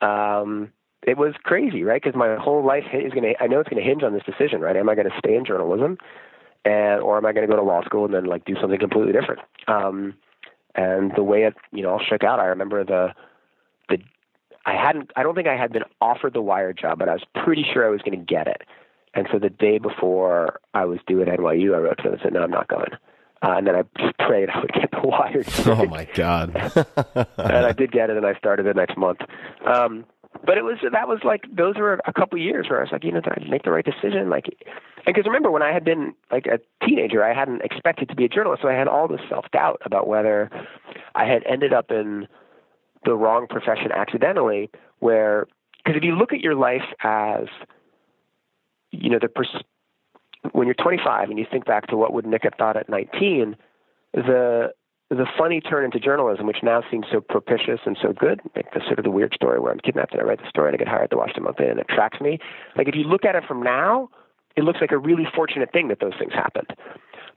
um, 0.01 0.73
it 1.07 1.17
was 1.17 1.35
crazy, 1.43 1.83
right? 1.83 2.01
Because 2.03 2.17
my 2.17 2.37
whole 2.37 2.65
life 2.65 2.85
is 2.93 3.13
going 3.13 3.25
to, 3.25 3.43
I 3.43 3.47
know 3.47 3.61
it's 3.61 3.69
going 3.69 3.83
to 3.83 3.89
hinge 3.89 4.03
on 4.03 4.13
this 4.13 4.23
decision, 4.25 4.61
right? 4.61 4.77
Am 4.77 4.89
I 4.89 4.95
going 4.95 5.09
to 5.11 5.19
stay 5.19 5.35
in 5.35 5.45
journalism 5.45 5.97
and, 6.65 7.01
or 7.01 7.17
am 7.17 7.25
I 7.25 7.33
going 7.33 7.47
to 7.47 7.53
go 7.53 7.57
to 7.57 7.67
law 7.67 7.83
school 7.85 8.05
and 8.05 8.13
then 8.13 8.25
like 8.25 8.45
do 8.45 8.55
something 8.61 8.79
completely 8.79 9.13
different? 9.13 9.41
Um, 9.67 10.15
and 10.75 11.13
the 11.17 11.23
way 11.23 11.43
it, 11.45 11.55
you 11.73 11.83
know, 11.83 11.91
all 11.91 12.01
shook 12.01 12.25
out, 12.25 12.41
I 12.41 12.47
remember 12.47 12.85
the, 12.85 13.09
the, 13.89 13.99
I 14.65 14.73
hadn't, 14.73 15.11
I 15.17 15.23
don't 15.23 15.35
think 15.35 15.49
I 15.49 15.57
had 15.57 15.73
been 15.73 15.85
offered 16.01 16.35
the 16.35 16.43
wire 16.43 16.73
job, 16.73 16.99
but 16.99 17.09
I 17.09 17.13
was 17.13 17.25
pretty 17.45 17.65
sure 17.73 17.87
I 17.87 17.91
was 17.91 18.03
going 18.03 18.19
to 18.19 18.25
get 18.25 18.47
it. 18.47 18.63
And 19.15 19.27
so 19.33 19.39
the 19.39 19.51
day 19.51 19.79
before 19.79 20.61
I 20.73 20.85
was 20.85 20.99
due 21.07 21.21
at 21.23 21.29
NYU, 21.29 21.75
I 21.75 21.79
wrote 21.79 21.97
to 21.99 22.03
them 22.05 22.13
and 22.13 22.21
said, 22.23 22.33
no, 22.33 22.43
I'm 22.43 22.51
not 22.51 22.69
going. 22.69 22.93
Uh, 23.43 23.55
and 23.57 23.67
then 23.67 23.75
I 23.75 23.83
just 23.99 24.17
prayed 24.27 24.51
I 24.51 24.61
would 24.61 24.73
get 24.73 24.91
the 24.91 25.07
wire. 25.07 25.43
Job. 25.43 25.81
Oh 25.81 25.87
my 25.87 26.05
God. 26.15 26.55
and 27.37 27.67
I 27.67 27.73
did 27.73 27.91
get 27.91 28.11
it 28.11 28.17
and 28.17 28.27
I 28.27 28.35
started 28.35 28.67
the 28.67 28.75
next 28.75 28.97
month. 28.97 29.21
Um, 29.67 30.05
but 30.45 30.57
it 30.57 30.65
was 30.65 30.79
that 30.93 31.09
was 31.09 31.21
like 31.25 31.45
those 31.53 31.77
were 31.77 32.01
a 32.07 32.13
couple 32.13 32.39
years 32.39 32.69
where 32.69 32.79
I 32.79 32.83
was 32.83 32.93
like, 32.93 33.05
you 33.05 33.13
know, 33.13 33.21
did 33.21 33.33
I 33.33 33.49
make 33.49 33.65
the 33.65 33.71
right 33.71 33.85
decision? 33.85 34.31
Like, 34.31 34.47
and 35.07 35.15
because 35.15 35.27
remember 35.27 35.51
when 35.51 35.63
I 35.63 35.73
had 35.73 35.85
been 35.85 36.15
like 36.31 36.47
a 36.47 36.61
teenager, 36.87 37.25
I 37.25 37.35
hadn't 37.35 37.63
expected 37.63 38.09
to 38.09 38.15
be 38.15 38.25
a 38.25 38.29
journalist, 38.29 38.63
so 38.63 38.69
I 38.69 38.75
had 38.75 38.89
all 38.89 39.09
this 39.09 39.21
self 39.29 39.47
doubt 39.53 39.83
about 39.85 40.07
whether 40.07 40.51
I 41.15 41.25
had 41.25 41.43
ended 41.47 41.73
up 41.73 41.91
in 41.91 42.29
the 43.05 43.15
wrong 43.15 43.47
profession 43.49 43.93
accidentally. 43.93 44.71
Where 45.01 45.47
because 45.79 45.97
if 45.97 46.05
you 46.05 46.15
look 46.15 46.33
at 46.33 46.41
your 46.41 46.55
life 46.55 46.85
as, 47.03 47.47
you 48.93 49.11
know, 49.11 49.19
the 49.21 49.29
pers- 49.29 49.65
when 50.53 50.67
you're 50.67 50.75
25 50.75 51.29
and 51.29 51.39
you 51.39 51.47
think 51.51 51.65
back 51.65 51.87
to 51.89 51.97
what 51.97 52.13
would 52.13 52.27
Nick 52.27 52.45
have 52.45 52.55
thought 52.57 52.77
at 52.77 52.89
19, 52.89 53.57
the 54.15 54.73
the 55.11 55.27
funny 55.37 55.61
turn 55.61 55.85
into 55.85 55.99
journalism, 55.99 56.47
which 56.47 56.63
now 56.63 56.83
seems 56.89 57.05
so 57.11 57.21
propitious 57.21 57.81
and 57.85 57.99
so 58.01 58.13
good, 58.13 58.41
like 58.55 58.73
the 58.73 58.81
sort 58.87 58.99
of 58.99 59.05
the 59.05 59.11
weird 59.11 59.35
story 59.35 59.59
where 59.59 59.73
I'm 59.73 59.81
kidnapped 59.81 60.13
and 60.13 60.21
I 60.21 60.25
write 60.25 60.39
the 60.39 60.49
story 60.49 60.69
and 60.69 60.75
I 60.75 60.79
get 60.79 60.89
hired 60.89 61.11
to 61.11 61.17
Washington 61.17 61.45
Monthly 61.45 61.67
and 61.67 61.81
it 61.81 61.89
tracks 61.89 62.21
me. 62.21 62.39
Like 62.77 62.89
if 62.89 62.95
you 62.95 63.03
look 63.03 63.25
at 63.25 63.35
it 63.35 63.43
from 63.47 63.61
now, 63.63 64.09
it 64.57 64.63
looks 64.63 64.81
like 64.81 64.93
a 64.93 64.99
really 64.99 65.27
fortunate 65.35 65.73
thing 65.73 65.89
that 65.89 65.99
those 66.01 66.13
things 66.19 66.33
happened. 66.33 66.69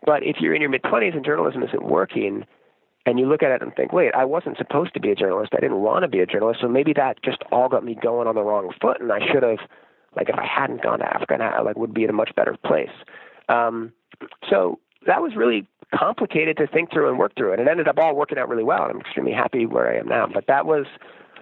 But 0.06 0.24
if 0.24 0.38
you're 0.40 0.54
in 0.54 0.62
your 0.62 0.70
mid 0.70 0.84
20s 0.84 1.16
and 1.16 1.26
journalism 1.26 1.64
isn't 1.64 1.84
working, 1.84 2.46
and 3.06 3.20
you 3.20 3.26
look 3.28 3.44
at 3.44 3.52
it 3.52 3.62
and 3.62 3.76
think, 3.76 3.92
wait, 3.92 4.14
I 4.16 4.24
wasn't 4.24 4.58
supposed 4.58 4.94
to 4.94 5.00
be 5.00 5.12
a 5.12 5.16
journalist. 5.16 5.52
I 5.54 5.60
didn't 5.60 5.82
want 5.82 6.04
to 6.04 6.08
be 6.08 6.20
a 6.20 6.26
journalist. 6.26 6.62
So 6.62 6.70
maybe 6.70 6.94
that 6.94 7.22
just 7.22 7.44
all 7.52 7.68
got 7.68 7.84
me 7.84 7.98
going 8.02 8.28
on 8.28 8.36
the 8.36 8.44
wrong 8.44 8.72
foot, 8.82 9.02
and 9.02 9.12
I 9.12 9.20
should 9.20 9.44
have, 9.44 9.58
like, 10.16 10.30
if 10.30 10.36
I 10.36 10.46
hadn't 10.46 10.84
gone 10.84 11.00
to 11.00 11.06
Africa, 11.06 11.38
I 11.42 11.62
like 11.62 11.76
would 11.76 11.94
be 11.94 12.06
in 12.06 12.10
a 12.10 12.14
much 12.14 12.32
better 12.36 12.56
place. 12.66 12.94
Um, 13.50 13.92
so 14.50 14.80
that 15.06 15.22
was 15.22 15.36
really 15.36 15.68
complicated 15.94 16.58
to 16.58 16.68
think 16.68 16.92
through 16.92 17.10
and 17.10 17.18
work 17.18 17.34
through. 17.36 17.54
And 17.54 17.62
it 17.62 17.68
ended 17.68 17.88
up 17.88 17.98
all 17.98 18.16
working 18.16 18.38
out 18.38 18.50
really 18.50 18.64
well. 18.64 18.84
And 18.84 18.92
I'm 18.92 19.02
extremely 19.02 19.34
happy 19.34 19.66
where 19.66 19.94
I 19.94 20.00
am 20.00 20.08
now. 20.08 20.28
But 20.32 20.48
that 20.48 20.66
was, 20.66 20.86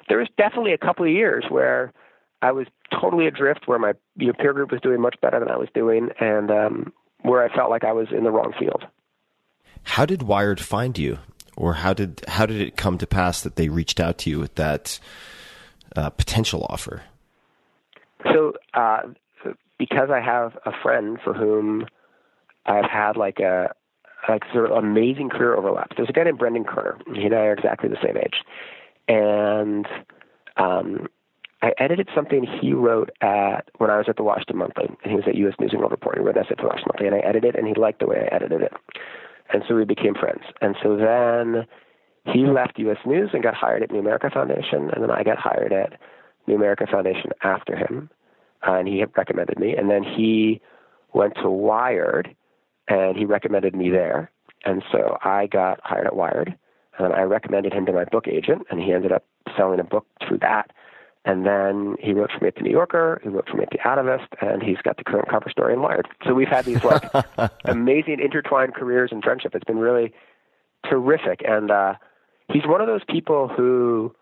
there 0.10 0.18
was 0.18 0.28
definitely 0.38 0.74
a 0.74 0.78
couple 0.78 1.06
of 1.06 1.12
years 1.12 1.46
where 1.50 1.94
I 2.42 2.52
was 2.52 2.68
totally 3.00 3.28
adrift, 3.28 3.68
where 3.68 3.80
my 3.80 3.94
you 4.18 4.28
know, 4.28 4.34
peer 4.34 4.54
group 4.54 4.72
was 4.72 4.82
doing 4.82 5.00
much 5.00 5.16
better 5.22 5.40
than 5.40 5.50
I 5.50 5.58
was 5.58 5.70
doing, 5.74 6.10
and 6.20 6.50
um, 6.50 6.94
where 7.22 7.44
I 7.44 7.56
felt 7.56 7.70
like 7.70 7.84
I 7.84 7.92
was 7.92 8.08
in 8.12 8.24
the 8.24 8.32
wrong 8.32 8.54
field. 8.58 8.84
How 9.84 10.06
did 10.06 10.24
Wired 10.24 10.60
find 10.60 10.98
you? 10.98 11.20
Or 11.56 11.74
how 11.74 11.94
did 11.94 12.24
how 12.28 12.46
did 12.46 12.62
it 12.62 12.78
come 12.78 12.98
to 13.00 13.06
pass 13.06 13.42
that 13.42 13.58
they 13.58 13.68
reached 13.70 14.00
out 14.00 14.18
to 14.20 14.30
you 14.30 14.40
with 14.40 14.56
that 14.56 15.00
uh, 15.96 16.10
potential 16.10 16.66
offer? 16.70 17.04
So, 18.32 18.54
uh, 18.74 19.02
because 19.78 20.10
I 20.10 20.22
have 20.22 20.58
a 20.66 20.72
friend 20.82 21.20
for 21.24 21.34
whom 21.34 21.86
I've 22.66 22.90
had 22.90 23.18
like 23.18 23.40
a 23.40 23.74
like 24.30 24.44
sort 24.54 24.66
of 24.66 24.72
amazing 24.72 25.30
career 25.30 25.56
overlaps. 25.56 25.96
There's 25.96 26.10
a 26.10 26.14
guy 26.14 26.24
named 26.24 26.40
Brendan 26.40 26.64
Koerner. 26.64 26.98
He 27.16 27.26
and 27.26 27.34
I 27.34 27.46
are 27.46 27.54
exactly 27.54 27.90
the 27.90 27.98
same 28.04 28.18
age, 28.18 28.44
and 29.08 29.88
um, 30.58 31.08
I 31.62 31.74
edited 31.78 32.10
something 32.16 32.44
he 32.44 32.74
wrote 32.74 33.12
at 33.22 33.70
when 33.78 33.90
I 33.90 33.98
was 33.98 34.06
at 34.08 34.18
the 34.18 34.24
Washington 34.24 34.58
Monthly, 34.58 34.88
and 34.88 35.12
he 35.12 35.16
was 35.16 35.26
at 35.28 35.36
U.S. 35.36 35.56
News 35.60 35.72
and 35.72 35.80
World 35.80 35.92
Report. 35.92 36.18
He 36.18 36.24
wrote 36.24 36.38
an 36.38 36.44
essay 36.46 36.56
for 36.58 36.68
Washington 36.68 36.92
Monthly, 36.94 37.08
and 37.08 37.16
I 37.16 37.20
edited 37.20 37.56
it, 37.56 37.56
and 37.56 37.68
he 37.68 37.74
liked 37.74 38.00
the 38.00 38.08
way 38.08 38.28
I 38.32 38.36
edited 38.36 38.62
it, 38.62 38.74
and 39.54 39.64
so 39.68 39.76
we 39.76 39.86
became 39.86 40.16
friends. 40.16 40.44
And 40.62 40.76
so 40.82 40.98
then 40.98 41.66
he 42.26 42.46
left 42.46 42.80
U.S. 42.80 42.98
News 43.06 43.32
and 43.34 43.44
got 43.44 43.54
hired 43.54 43.84
at 43.84 43.92
New 43.92 44.00
America 44.00 44.30
Foundation, 44.32 44.90
and 44.92 45.04
then 45.04 45.12
I 45.12 45.24
got 45.24 45.38
hired 45.38 45.74
at 45.74 46.00
New 46.48 46.56
America 46.56 46.86
Foundation 46.90 47.32
after 47.44 47.76
him, 47.76 48.10
uh, 48.68 48.74
and 48.74 48.88
he 48.88 49.04
recommended 49.16 49.60
me, 49.60 49.76
and 49.76 49.90
then 49.90 50.04
he 50.04 50.62
went 51.14 51.36
to 51.36 51.50
Wired 51.50 52.36
and 52.92 53.16
he 53.18 53.26
recommended 53.26 53.74
me 53.74 53.90
there. 53.90 54.30
And 54.66 54.84
so 54.92 55.18
I 55.24 55.48
got 55.48 55.80
hired 55.84 56.08
at 56.08 56.16
Wired, 56.16 56.56
and 57.00 57.14
I 57.14 57.22
recommended 57.22 57.74
him 57.74 57.86
to 57.86 57.94
my 57.94 58.04
book 58.04 58.28
agent, 58.28 58.68
and 58.70 58.82
he 58.82 58.92
ended 58.92 59.12
up 59.12 59.24
selling 59.58 59.80
a 59.80 59.84
book 59.84 60.06
through 60.28 60.40
that. 60.40 60.72
And 61.24 61.46
then 61.46 61.96
he 62.00 62.14
wrote 62.14 62.32
for 62.32 62.44
me 62.44 62.50
at 62.50 62.56
the 62.56 62.62
New 62.62 62.72
Yorker, 62.72 63.22
he 63.24 63.30
wrote 63.30 63.48
for 63.48 63.56
me 63.56 63.64
at 63.64 63.70
the 63.70 63.78
Atavist, 63.78 64.28
and 64.42 64.62
he's 64.62 64.78
got 64.84 64.98
the 64.98 65.04
current 65.04 65.30
cover 65.30 65.50
story 65.50 65.74
in 65.74 65.82
Wired. 65.82 66.08
So 66.26 66.34
we've 66.34 66.48
had 66.48 66.66
these 66.66 66.84
like 66.84 67.04
amazing 67.66 68.20
intertwined 68.20 68.74
careers 68.74 69.12
and 69.12 69.24
friendship. 69.24 69.56
It's 69.56 69.64
been 69.64 69.80
really 69.80 70.14
terrific. 70.90 71.42
And 71.48 71.72
uh, 71.72 71.94
he's 72.52 72.66
one 72.66 72.82
of 72.82 72.88
those 72.88 73.04
people 73.08 73.48
who, 73.48 74.14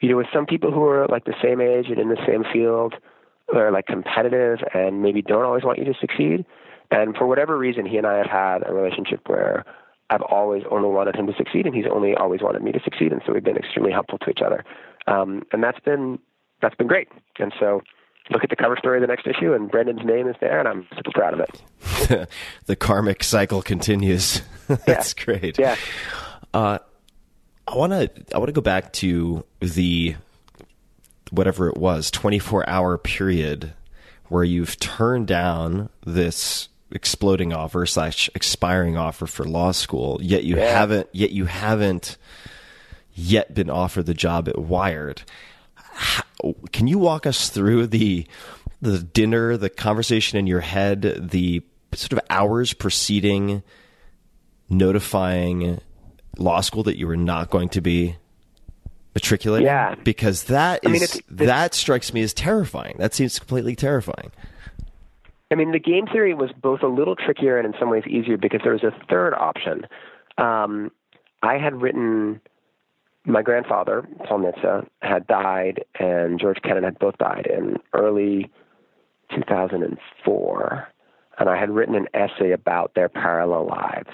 you 0.00 0.10
know, 0.10 0.16
with 0.16 0.28
some 0.32 0.46
people 0.46 0.70
who 0.70 0.84
are 0.84 1.06
like 1.08 1.24
the 1.24 1.34
same 1.42 1.60
age 1.60 1.86
and 1.88 1.98
in 1.98 2.10
the 2.10 2.22
same 2.26 2.44
field, 2.52 2.94
are 3.54 3.70
like 3.70 3.86
competitive 3.86 4.58
and 4.74 5.02
maybe 5.02 5.22
don't 5.22 5.44
always 5.44 5.64
want 5.64 5.78
you 5.78 5.84
to 5.84 5.94
succeed. 6.00 6.44
And 6.90 7.16
for 7.16 7.26
whatever 7.26 7.56
reason, 7.56 7.86
he 7.86 7.96
and 7.96 8.06
I 8.06 8.18
have 8.18 8.26
had 8.26 8.68
a 8.68 8.72
relationship 8.72 9.20
where 9.26 9.64
I've 10.10 10.22
always 10.22 10.62
only 10.70 10.88
wanted 10.88 11.16
him 11.16 11.26
to 11.26 11.34
succeed, 11.36 11.66
and 11.66 11.74
he's 11.74 11.86
only 11.90 12.14
always 12.14 12.40
wanted 12.40 12.62
me 12.62 12.72
to 12.72 12.80
succeed, 12.84 13.12
and 13.12 13.20
so 13.26 13.32
we've 13.32 13.44
been 13.44 13.56
extremely 13.56 13.92
helpful 13.92 14.18
to 14.18 14.30
each 14.30 14.40
other. 14.44 14.64
Um, 15.06 15.42
and 15.52 15.62
that's 15.62 15.80
been 15.80 16.18
that's 16.62 16.74
been 16.76 16.86
great. 16.86 17.08
And 17.38 17.52
so, 17.58 17.82
look 18.30 18.44
at 18.44 18.50
the 18.50 18.56
cover 18.56 18.76
story 18.78 18.98
of 18.98 19.02
the 19.02 19.08
next 19.08 19.26
issue, 19.26 19.52
and 19.52 19.70
Brendan's 19.70 20.04
name 20.04 20.28
is 20.28 20.36
there, 20.40 20.58
and 20.60 20.68
I'm 20.68 20.86
super 20.94 21.10
proud 21.12 21.34
of 21.34 21.40
it. 21.40 22.28
the 22.66 22.76
karmic 22.76 23.24
cycle 23.24 23.62
continues. 23.62 24.42
that's 24.86 25.14
yeah. 25.18 25.24
great. 25.24 25.58
Yeah. 25.58 25.76
Uh, 26.54 26.78
I 27.66 27.76
want 27.76 27.92
to 27.92 28.10
I 28.34 28.38
want 28.38 28.48
to 28.48 28.52
go 28.52 28.60
back 28.60 28.92
to 28.94 29.44
the 29.60 30.14
whatever 31.30 31.68
it 31.68 31.76
was 31.76 32.12
24 32.12 32.68
hour 32.68 32.96
period 32.96 33.72
where 34.28 34.44
you've 34.44 34.78
turned 34.78 35.26
down 35.26 35.88
this 36.04 36.68
exploding 36.90 37.52
offer 37.52 37.84
slash 37.86 38.30
expiring 38.34 38.96
offer 38.96 39.26
for 39.26 39.44
law 39.44 39.72
school, 39.72 40.20
yet 40.22 40.44
you 40.44 40.56
yeah. 40.56 40.78
haven't 40.78 41.08
yet 41.12 41.30
you 41.30 41.46
haven't 41.46 42.16
yet 43.14 43.54
been 43.54 43.70
offered 43.70 44.06
the 44.06 44.14
job 44.14 44.48
at 44.48 44.58
Wired. 44.58 45.22
How, 45.74 46.24
can 46.72 46.86
you 46.86 46.98
walk 46.98 47.26
us 47.26 47.48
through 47.48 47.88
the 47.88 48.26
the 48.80 48.98
dinner, 48.98 49.56
the 49.56 49.70
conversation 49.70 50.38
in 50.38 50.46
your 50.46 50.60
head, 50.60 51.30
the 51.30 51.62
sort 51.92 52.12
of 52.12 52.20
hours 52.28 52.72
preceding 52.72 53.62
notifying 54.68 55.80
law 56.36 56.60
school 56.60 56.82
that 56.82 56.98
you 56.98 57.06
were 57.06 57.16
not 57.16 57.50
going 57.50 57.68
to 57.70 57.80
be 57.80 58.16
matriculating? 59.14 59.66
Yeah, 59.66 59.94
because 59.94 60.44
that 60.44 60.80
is 60.84 60.88
I 60.88 60.92
mean, 60.92 61.02
it's, 61.02 61.16
it's, 61.16 61.26
that 61.30 61.74
strikes 61.74 62.12
me 62.12 62.22
as 62.22 62.34
terrifying. 62.34 62.96
That 62.98 63.14
seems 63.14 63.38
completely 63.38 63.74
terrifying. 63.74 64.30
I 65.50 65.54
mean, 65.54 65.72
the 65.72 65.78
game 65.78 66.06
theory 66.06 66.34
was 66.34 66.50
both 66.60 66.82
a 66.82 66.88
little 66.88 67.14
trickier 67.14 67.58
and 67.58 67.66
in 67.66 67.78
some 67.78 67.90
ways 67.90 68.04
easier 68.06 68.36
because 68.36 68.60
there 68.64 68.72
was 68.72 68.82
a 68.82 68.92
third 69.08 69.32
option. 69.34 69.86
Um, 70.38 70.90
I 71.42 71.58
had 71.58 71.80
written, 71.80 72.40
my 73.24 73.42
grandfather, 73.42 74.06
Paul 74.26 74.40
Nitze, 74.40 74.86
had 75.02 75.26
died, 75.26 75.84
and 76.00 76.40
George 76.40 76.58
Kennan 76.62 76.82
had 76.82 76.98
both 76.98 77.16
died 77.18 77.46
in 77.46 77.76
early 77.92 78.50
2004. 79.34 80.88
And 81.38 81.48
I 81.48 81.58
had 81.58 81.70
written 81.70 81.94
an 81.94 82.08
essay 82.14 82.50
about 82.52 82.94
their 82.94 83.08
parallel 83.08 83.66
lives. 83.66 84.10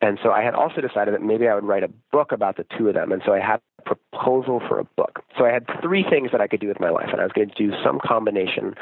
And 0.00 0.18
so 0.22 0.30
I 0.30 0.42
had 0.42 0.54
also 0.54 0.80
decided 0.80 1.14
that 1.14 1.22
maybe 1.22 1.48
I 1.48 1.54
would 1.54 1.64
write 1.64 1.82
a 1.82 1.90
book 2.12 2.32
about 2.32 2.56
the 2.56 2.66
two 2.76 2.88
of 2.88 2.94
them. 2.94 3.12
And 3.12 3.22
so 3.24 3.32
I 3.32 3.40
had 3.40 3.60
a 3.78 3.82
proposal 3.82 4.60
for 4.66 4.78
a 4.78 4.84
book. 4.84 5.22
So 5.38 5.44
I 5.44 5.52
had 5.52 5.66
three 5.80 6.04
things 6.08 6.30
that 6.32 6.40
I 6.40 6.48
could 6.48 6.60
do 6.60 6.68
with 6.68 6.80
my 6.80 6.90
life, 6.90 7.08
and 7.12 7.20
I 7.20 7.24
was 7.24 7.32
going 7.32 7.50
to 7.50 7.54
do 7.54 7.72
some 7.84 7.98
combination 8.04 8.74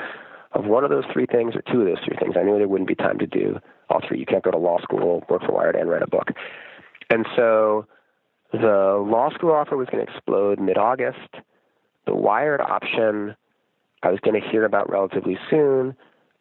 of 0.54 0.66
one 0.66 0.84
of 0.84 0.90
those 0.90 1.04
three 1.12 1.26
things 1.26 1.54
or 1.54 1.62
two 1.62 1.80
of 1.80 1.86
those 1.86 2.04
three 2.04 2.16
things. 2.16 2.36
I 2.38 2.44
knew 2.44 2.56
there 2.56 2.68
wouldn't 2.68 2.88
be 2.88 2.94
time 2.94 3.18
to 3.18 3.26
do 3.26 3.58
all 3.90 4.00
three. 4.06 4.18
You 4.18 4.26
can't 4.26 4.42
go 4.42 4.50
to 4.50 4.58
law 4.58 4.78
school, 4.80 5.24
work 5.28 5.42
for 5.42 5.52
Wired, 5.52 5.76
and 5.76 5.90
write 5.90 6.02
a 6.02 6.06
book. 6.06 6.30
And 7.10 7.26
so 7.36 7.86
the 8.52 9.04
law 9.04 9.30
school 9.30 9.52
offer 9.52 9.76
was 9.76 9.88
going 9.90 10.06
to 10.06 10.12
explode 10.12 10.60
mid 10.60 10.78
August. 10.78 11.18
The 12.06 12.14
Wired 12.14 12.60
option 12.60 13.34
I 14.02 14.10
was 14.10 14.20
going 14.20 14.40
to 14.40 14.48
hear 14.48 14.64
about 14.64 14.90
relatively 14.90 15.38
soon. 15.50 15.96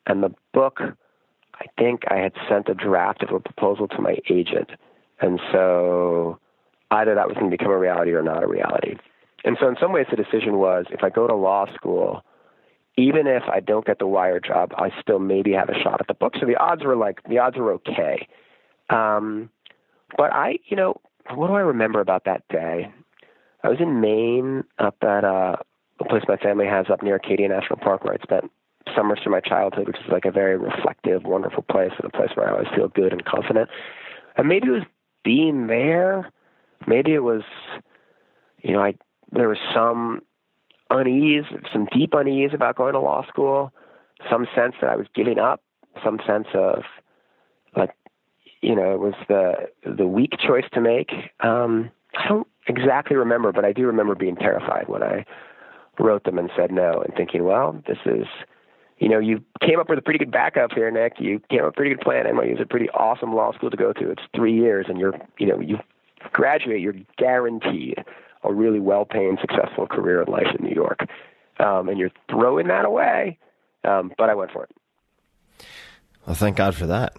And 0.06 0.22
the 0.22 0.34
book, 0.54 0.80
I 1.56 1.66
think 1.80 2.04
I 2.10 2.18
had 2.18 2.34
sent 2.48 2.70
a 2.70 2.74
draft 2.74 3.24
of 3.24 3.34
a 3.34 3.40
proposal 3.40 3.88
to 3.88 4.02
my 4.02 4.18
agent. 4.30 4.72
And 5.22 5.40
so 5.52 6.40
either 6.92 7.16
that 7.16 7.28
was 7.28 7.36
going 7.36 7.50
to 7.50 7.58
become 7.58 7.72
a 7.72 7.78
reality 7.78 8.12
or 8.12 8.22
not 8.22 8.44
a 8.44 8.48
reality. 8.48 8.96
And 9.46 9.58
so, 9.60 9.68
in 9.68 9.76
some 9.80 9.92
ways, 9.92 10.06
the 10.10 10.16
decision 10.16 10.58
was 10.58 10.86
if 10.90 11.04
I 11.04 11.10
go 11.10 11.28
to 11.28 11.36
law 11.36 11.66
school, 11.74 12.24
even 12.96 13.28
if 13.28 13.44
I 13.52 13.60
don't 13.60 13.86
get 13.86 14.00
the 14.00 14.08
wire 14.08 14.40
job, 14.40 14.72
I 14.78 14.92
still 15.02 15.20
maybe 15.20 15.52
have 15.54 15.70
a 15.70 15.80
shot 15.80 16.00
at 16.00 16.08
the 16.08 16.14
book. 16.14 16.34
So 16.40 16.46
the 16.46 16.58
odds 16.58 16.84
were 16.84 16.96
like 16.96 17.22
the 17.28 17.40
odds 17.40 17.58
were 17.58 17.74
okay. 17.74 18.28
Um, 18.90 19.50
but 20.18 20.32
I, 20.32 20.60
you 20.66 20.78
know, 20.78 21.02
what 21.34 21.48
do 21.48 21.54
I 21.54 21.62
remember 21.62 22.00
about 22.00 22.26
that 22.26 22.48
day? 22.50 22.92
I 23.64 23.70
was 23.70 23.80
in 23.80 24.02
Maine, 24.02 24.64
up 24.78 24.98
at 25.02 25.24
uh, 25.24 25.56
a 26.00 26.06
place 26.06 26.24
my 26.28 26.38
family 26.38 26.66
has 26.66 26.88
up 26.90 27.02
near 27.02 27.16
Acadia 27.16 27.48
National 27.48 27.80
Park, 27.80 28.04
where 28.04 28.14
I 28.14 28.18
spent 28.22 28.52
summers 28.96 29.20
through 29.24 29.32
my 29.32 29.40
childhood, 29.40 29.88
which 29.88 29.98
is 29.98 30.12
like 30.12 30.26
a 30.26 30.32
very 30.32 30.58
reflective, 30.58 31.24
wonderful 31.24 31.64
place, 31.64 31.92
and 31.98 32.06
a 32.06 32.16
place 32.16 32.32
where 32.36 32.48
I 32.48 32.52
always 32.52 32.68
feel 32.76 32.90
good 32.90 33.14
and 33.14 33.24
confident. 33.24 33.70
And 34.36 34.48
maybe 34.48 34.68
it 34.68 34.72
was 34.72 34.84
being 35.24 35.68
there. 35.68 36.30
Maybe 36.86 37.14
it 37.14 37.24
was, 37.24 37.44
you 38.62 38.74
know, 38.74 38.82
I 38.84 38.96
there 39.32 39.48
was 39.48 39.58
some 39.74 40.22
unease, 40.94 41.46
some 41.72 41.88
deep 41.92 42.14
unease 42.14 42.52
about 42.54 42.76
going 42.76 42.94
to 42.94 43.00
law 43.00 43.26
school, 43.28 43.74
some 44.30 44.48
sense 44.56 44.76
that 44.82 44.90
I 44.90 44.96
was 44.96 45.08
giving 45.14 45.40
up, 45.40 45.62
some 46.04 46.20
sense 46.26 46.48
of 46.54 46.84
like, 47.76 47.92
you 48.62 48.76
know, 48.76 48.94
it 48.94 49.00
was 49.00 49.14
the 49.28 49.70
the 49.86 50.08
weak 50.08 50.34
choice 50.40 50.66
to 50.74 50.82
make. 50.82 51.12
Um, 51.42 51.92
I 52.16 52.28
don't 52.28 52.48
exactly 52.68 53.18
remember, 53.18 53.52
but 53.52 53.66
I 53.66 53.74
do 53.74 53.86
remember 53.86 54.16
being 54.16 54.36
terrified 54.36 54.88
when 54.88 55.04
I 55.04 55.26
wrote 56.00 56.24
them 56.24 56.38
and 56.38 56.50
said 56.56 56.72
no, 56.72 57.02
and 57.02 57.14
thinking, 57.16 57.44
well, 57.44 57.82
this 57.88 57.98
is, 58.06 58.26
you 59.00 59.10
know, 59.10 59.20
you 59.20 59.44
came 59.62 59.80
up 59.80 59.90
with 59.90 60.00
a 60.00 60.02
pretty 60.02 60.20
good 60.20 60.32
backup 60.32 60.72
here, 60.72 60.90
Nick. 60.90 61.14
You 61.20 61.42
came 61.50 61.60
up 61.60 61.66
with 61.66 61.74
a 61.74 61.78
pretty 61.78 61.96
good 61.96 62.04
plan. 62.04 62.26
NYU 62.26 62.56
is 62.56 62.62
a 62.62 62.66
pretty 62.66 62.90
awesome 62.92 63.36
law 63.36 63.52
school 63.54 63.70
to 63.70 63.78
go 63.78 63.94
to. 63.94 64.12
It's 64.12 64.24
three 64.36 64.54
years, 64.54 64.86
and 64.88 64.98
you're, 65.00 65.14
you 65.38 65.48
know, 65.48 65.60
you 65.60 65.80
graduate, 66.32 66.82
you're 66.82 66.96
guaranteed 67.18 68.04
a 68.44 68.54
really 68.54 68.80
well-paying, 68.80 69.38
successful 69.42 69.88
career 69.88 70.22
in 70.22 70.32
life 70.32 70.48
in 70.58 70.66
New 70.66 70.74
York, 70.74 71.00
um, 71.60 71.90
and 71.90 71.98
you're 71.98 72.12
throwing 72.30 72.68
that 72.68 72.86
away. 72.86 73.38
Um, 73.84 74.12
but 74.18 74.30
I 74.30 74.36
went 74.36 74.52
for 74.52 74.64
it. 74.64 74.72
Well, 76.26 76.36
thank 76.36 76.58
God 76.58 76.76
for 76.76 76.88
that. 76.88 77.16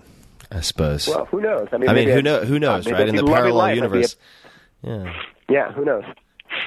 I 0.50 0.60
suppose. 0.60 1.08
Well, 1.08 1.26
who 1.26 1.40
knows? 1.40 1.68
I 1.72 1.78
mean, 1.78 1.88
I 1.88 1.94
mean 1.94 2.08
who, 2.08 2.22
know, 2.22 2.44
who 2.44 2.58
knows, 2.58 2.86
right? 2.90 3.08
In 3.08 3.16
the 3.16 3.24
parallel 3.24 3.74
universe. 3.74 4.16
Yeah. 4.82 5.12
Yeah, 5.48 5.72
who 5.72 5.84
knows? 5.84 6.04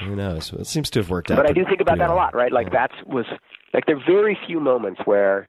Who 0.02 0.16
knows? 0.16 0.52
It 0.54 0.68
seems 0.68 0.90
to 0.92 1.00
have 1.00 1.10
worked 1.10 1.32
out. 1.32 1.38
But 1.38 1.50
I 1.50 1.54
do 1.54 1.64
think 1.66 1.82
about 1.82 1.98
that 2.00 2.10
well. 2.10 2.18
a 2.18 2.20
lot, 2.20 2.36
right? 2.36 2.52
Like 2.52 2.68
yeah. 2.68 2.88
that 2.88 3.08
was 3.08 3.26
like 3.74 3.86
there 3.86 3.98
are 3.98 4.04
very 4.06 4.38
few 4.46 4.60
moments 4.60 5.02
where 5.06 5.48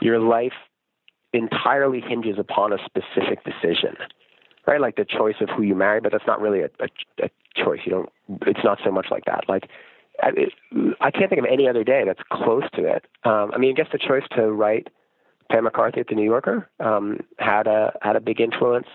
your 0.00 0.18
life 0.18 0.52
entirely 1.32 2.00
hinges 2.00 2.38
upon 2.38 2.72
a 2.72 2.78
specific 2.84 3.44
decision, 3.44 3.96
right? 4.66 4.80
Like 4.80 4.96
the 4.96 5.04
choice 5.04 5.36
of 5.40 5.48
who 5.50 5.62
you 5.62 5.74
marry, 5.74 6.00
but 6.00 6.12
that's 6.12 6.26
not 6.26 6.40
really 6.40 6.60
a, 6.60 6.70
a, 6.80 7.24
a 7.24 7.30
choice. 7.54 7.80
You 7.84 7.92
don't. 7.92 8.12
It's 8.46 8.64
not 8.64 8.78
so 8.84 8.90
much 8.90 9.06
like 9.10 9.24
that. 9.26 9.44
Like 9.48 9.68
I, 10.22 10.30
it, 10.36 10.52
I 11.00 11.10
can't 11.10 11.28
think 11.28 11.40
of 11.40 11.46
any 11.50 11.68
other 11.68 11.84
day 11.84 12.02
that's 12.06 12.22
close 12.30 12.64
to 12.74 12.84
it. 12.84 13.04
Um, 13.24 13.50
I 13.54 13.58
mean, 13.58 13.70
I 13.70 13.74
guess 13.74 13.90
the 13.92 13.98
choice 13.98 14.24
to 14.36 14.50
write 14.50 14.88
Pam 15.50 15.64
McCarthy 15.64 16.00
at 16.00 16.08
the 16.08 16.14
New 16.14 16.24
Yorker 16.24 16.68
um, 16.80 17.20
had 17.38 17.66
a 17.66 17.96
had 18.02 18.16
a 18.16 18.20
big 18.20 18.40
influence. 18.40 18.88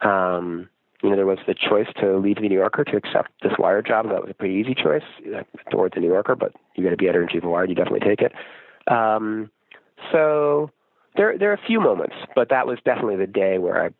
Um, 0.00 0.68
you 1.02 1.10
know, 1.10 1.16
there 1.16 1.26
was 1.26 1.38
the 1.46 1.54
choice 1.54 1.88
to 2.00 2.16
leave 2.16 2.36
the 2.36 2.48
New 2.48 2.58
Yorker 2.58 2.84
to 2.84 2.96
accept 2.96 3.30
this 3.42 3.52
Wired 3.58 3.86
job. 3.86 4.08
That 4.08 4.22
was 4.22 4.30
a 4.30 4.34
pretty 4.34 4.54
easy 4.54 4.74
choice 4.74 5.02
towards 5.70 5.94
the 5.94 6.00
New 6.00 6.08
Yorker, 6.08 6.36
but 6.36 6.52
you 6.76 6.84
got 6.84 6.90
to 6.90 6.96
be 6.96 7.08
editor 7.08 7.22
in 7.22 7.28
chief 7.28 7.42
of 7.42 7.50
Wired. 7.50 7.70
You 7.70 7.74
definitely 7.74 8.06
take 8.08 8.20
it. 8.20 8.32
Um, 8.90 9.50
so 10.12 10.70
there, 11.16 11.36
there 11.36 11.50
are 11.50 11.54
a 11.54 11.66
few 11.66 11.80
moments, 11.80 12.14
but 12.36 12.50
that 12.50 12.68
was 12.68 12.78
definitely 12.84 13.16
the 13.16 13.26
day 13.26 13.58
where 13.58 13.84
I 13.86 13.90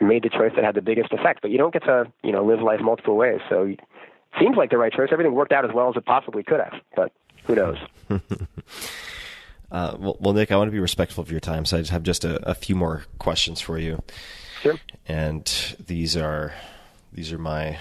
made 0.00 0.22
the 0.22 0.30
choice 0.30 0.52
that 0.56 0.64
had 0.64 0.74
the 0.74 0.82
biggest 0.82 1.12
effect. 1.12 1.42
But 1.42 1.50
you 1.50 1.58
don't 1.58 1.72
get 1.72 1.84
to, 1.84 2.10
you 2.22 2.32
know, 2.32 2.44
live 2.44 2.60
life 2.60 2.80
multiple 2.80 3.16
ways. 3.16 3.40
So 3.48 3.64
it 3.64 3.80
seems 4.38 4.56
like 4.56 4.70
the 4.70 4.78
right 4.78 4.92
choice. 4.92 5.08
Everything 5.12 5.34
worked 5.34 5.52
out 5.52 5.64
as 5.64 5.72
well 5.74 5.88
as 5.88 5.96
it 5.96 6.04
possibly 6.04 6.42
could 6.42 6.60
have, 6.60 6.74
but 6.94 7.12
who 7.44 7.54
knows? 7.54 7.78
uh, 9.70 9.96
well, 9.98 10.16
well, 10.20 10.34
Nick, 10.34 10.52
I 10.52 10.56
want 10.56 10.68
to 10.68 10.72
be 10.72 10.80
respectful 10.80 11.22
of 11.22 11.30
your 11.30 11.40
time, 11.40 11.64
so 11.64 11.76
I 11.76 11.80
just 11.80 11.92
have 11.92 12.02
just 12.02 12.24
a, 12.24 12.48
a 12.48 12.54
few 12.54 12.76
more 12.76 13.04
questions 13.18 13.60
for 13.60 13.78
you. 13.78 14.02
Sure. 14.62 14.78
And 15.06 15.76
these 15.84 16.16
are 16.16 16.52
these 17.12 17.32
are 17.32 17.38
my 17.38 17.78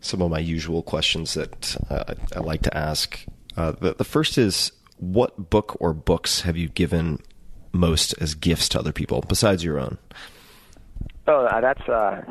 some 0.00 0.22
of 0.22 0.30
my 0.30 0.38
usual 0.38 0.82
questions 0.82 1.34
that 1.34 1.76
uh, 1.90 2.14
I 2.34 2.40
like 2.40 2.62
to 2.62 2.76
ask. 2.76 3.24
Uh, 3.56 3.72
the, 3.72 3.94
the 3.94 4.04
first 4.04 4.38
is, 4.38 4.72
what 4.96 5.50
book 5.50 5.76
or 5.80 5.92
books 5.92 6.42
have 6.42 6.56
you 6.56 6.68
given 6.68 7.18
most 7.72 8.14
as 8.20 8.34
gifts 8.34 8.68
to 8.70 8.78
other 8.78 8.92
people 8.92 9.22
besides 9.26 9.64
your 9.64 9.78
own? 9.78 9.98
Oh, 11.32 11.46
that's 11.60 11.88
uh, 11.88 12.22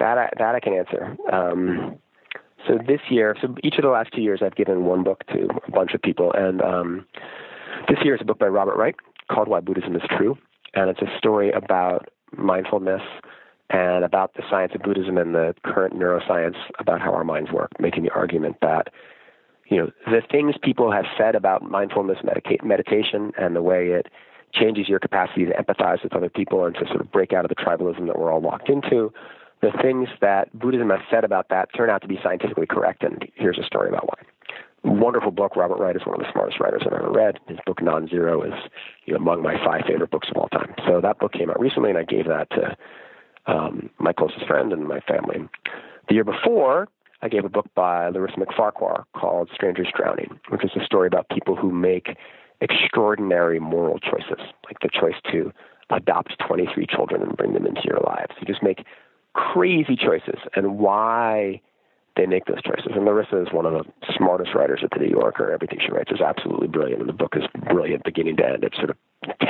that 0.00 0.18
I, 0.18 0.28
that 0.36 0.54
I 0.56 0.60
can 0.60 0.72
answer. 0.72 1.16
Um, 1.32 1.98
so 2.66 2.76
this 2.84 3.00
year, 3.08 3.36
so 3.40 3.54
each 3.62 3.76
of 3.76 3.82
the 3.82 3.90
last 3.90 4.10
two 4.12 4.22
years, 4.22 4.40
I've 4.44 4.56
given 4.56 4.86
one 4.86 5.04
book 5.04 5.24
to 5.28 5.48
a 5.68 5.70
bunch 5.70 5.94
of 5.94 6.02
people, 6.02 6.32
and 6.32 6.60
um, 6.62 7.06
this 7.88 7.98
year 8.02 8.16
is 8.16 8.20
a 8.20 8.24
book 8.24 8.40
by 8.40 8.46
Robert 8.46 8.76
Wright 8.76 8.96
called 9.30 9.46
"Why 9.46 9.60
Buddhism 9.60 9.94
Is 9.94 10.02
True," 10.18 10.36
and 10.74 10.90
it's 10.90 11.00
a 11.00 11.16
story 11.16 11.52
about 11.52 12.08
mindfulness 12.36 13.02
and 13.70 14.04
about 14.04 14.34
the 14.34 14.42
science 14.50 14.72
of 14.74 14.82
Buddhism 14.82 15.16
and 15.16 15.32
the 15.32 15.54
current 15.64 15.94
neuroscience 15.94 16.56
about 16.80 17.00
how 17.00 17.14
our 17.14 17.24
minds 17.24 17.52
work, 17.52 17.70
making 17.78 18.02
the 18.02 18.10
argument 18.10 18.56
that 18.62 18.88
you 19.66 19.76
know 19.76 19.90
the 20.06 20.22
things 20.28 20.56
people 20.60 20.90
have 20.90 21.04
said 21.16 21.36
about 21.36 21.62
mindfulness 21.62 22.18
medica- 22.24 22.64
meditation 22.64 23.30
and 23.38 23.54
the 23.54 23.62
way 23.62 23.90
it 23.90 24.08
changes 24.52 24.88
your 24.88 24.98
capacity 24.98 25.46
to 25.46 25.52
empathize 25.52 26.02
with 26.02 26.14
other 26.14 26.28
people 26.28 26.64
and 26.64 26.74
to 26.74 26.86
sort 26.86 27.00
of 27.00 27.10
break 27.10 27.32
out 27.32 27.44
of 27.44 27.48
the 27.48 27.54
tribalism 27.54 28.06
that 28.06 28.18
we're 28.18 28.32
all 28.32 28.40
locked 28.40 28.68
into. 28.68 29.12
The 29.60 29.72
things 29.80 30.08
that 30.20 30.52
Buddhism 30.58 30.90
has 30.90 31.00
said 31.10 31.24
about 31.24 31.48
that 31.50 31.68
turn 31.76 31.88
out 31.88 32.02
to 32.02 32.08
be 32.08 32.18
scientifically 32.22 32.66
correct, 32.66 33.04
and 33.04 33.26
here's 33.34 33.58
a 33.58 33.64
story 33.64 33.88
about 33.88 34.08
why 34.08 34.22
wonderful 34.84 35.30
book. 35.30 35.56
Robert 35.56 35.78
Wright 35.78 35.96
is 35.96 36.02
one 36.04 36.14
of 36.14 36.20
the 36.20 36.32
smartest 36.32 36.60
writers 36.60 36.82
I've 36.84 36.92
ever 36.92 37.10
read. 37.10 37.38
His 37.46 37.58
book 37.66 37.82
Non-Zero 37.82 38.42
is 38.42 38.54
you 39.06 39.14
know, 39.14 39.18
among 39.18 39.42
my 39.42 39.54
five 39.64 39.82
favorite 39.86 40.10
books 40.10 40.28
of 40.30 40.36
all 40.36 40.48
time. 40.48 40.74
So 40.86 41.00
that 41.00 41.18
book 41.18 41.32
came 41.32 41.50
out 41.50 41.60
recently, 41.60 41.90
and 41.90 41.98
I 41.98 42.04
gave 42.04 42.26
that 42.26 42.50
to 42.50 42.76
um, 43.46 43.90
my 43.98 44.12
closest 44.12 44.46
friend 44.46 44.72
and 44.72 44.86
my 44.86 45.00
family. 45.00 45.48
The 46.08 46.14
year 46.14 46.24
before, 46.24 46.88
I 47.22 47.28
gave 47.28 47.44
a 47.44 47.48
book 47.48 47.66
by 47.74 48.08
Larissa 48.08 48.38
MacFarquhar 48.38 49.04
called 49.14 49.50
Strangers 49.54 49.88
Drowning, 49.96 50.40
which 50.48 50.64
is 50.64 50.70
a 50.80 50.84
story 50.84 51.06
about 51.06 51.28
people 51.28 51.54
who 51.54 51.70
make 51.70 52.16
extraordinary 52.62 53.58
moral 53.58 53.98
choices, 53.98 54.40
like 54.64 54.78
the 54.80 54.88
choice 54.88 55.20
to 55.32 55.52
adopt 55.90 56.38
23 56.46 56.86
children 56.86 57.22
and 57.22 57.36
bring 57.36 57.52
them 57.52 57.66
into 57.66 57.82
your 57.84 58.00
lives. 58.00 58.32
You 58.40 58.46
just 58.46 58.62
make 58.62 58.84
crazy 59.34 59.96
choices, 59.96 60.40
and 60.54 60.78
why 60.78 61.60
they 62.16 62.26
make 62.26 62.44
those 62.44 62.62
choices. 62.62 62.92
And 62.94 63.04
Larissa 63.04 63.42
is 63.42 63.52
one 63.52 63.66
of 63.66 63.72
the 63.72 64.12
smartest 64.16 64.54
writers 64.54 64.80
at 64.82 64.90
the 64.90 64.98
New 64.98 65.10
Yorker. 65.10 65.50
Everything 65.50 65.78
she 65.84 65.90
writes 65.90 66.10
is 66.10 66.20
absolutely 66.20 66.68
brilliant, 66.68 67.00
and 67.00 67.08
the 67.08 67.14
book 67.14 67.34
is 67.36 67.44
brilliant 67.70 68.04
beginning 68.04 68.36
to 68.36 68.46
end. 68.46 68.64
It's 68.64 68.76
sort 68.76 68.90
of 68.90 68.96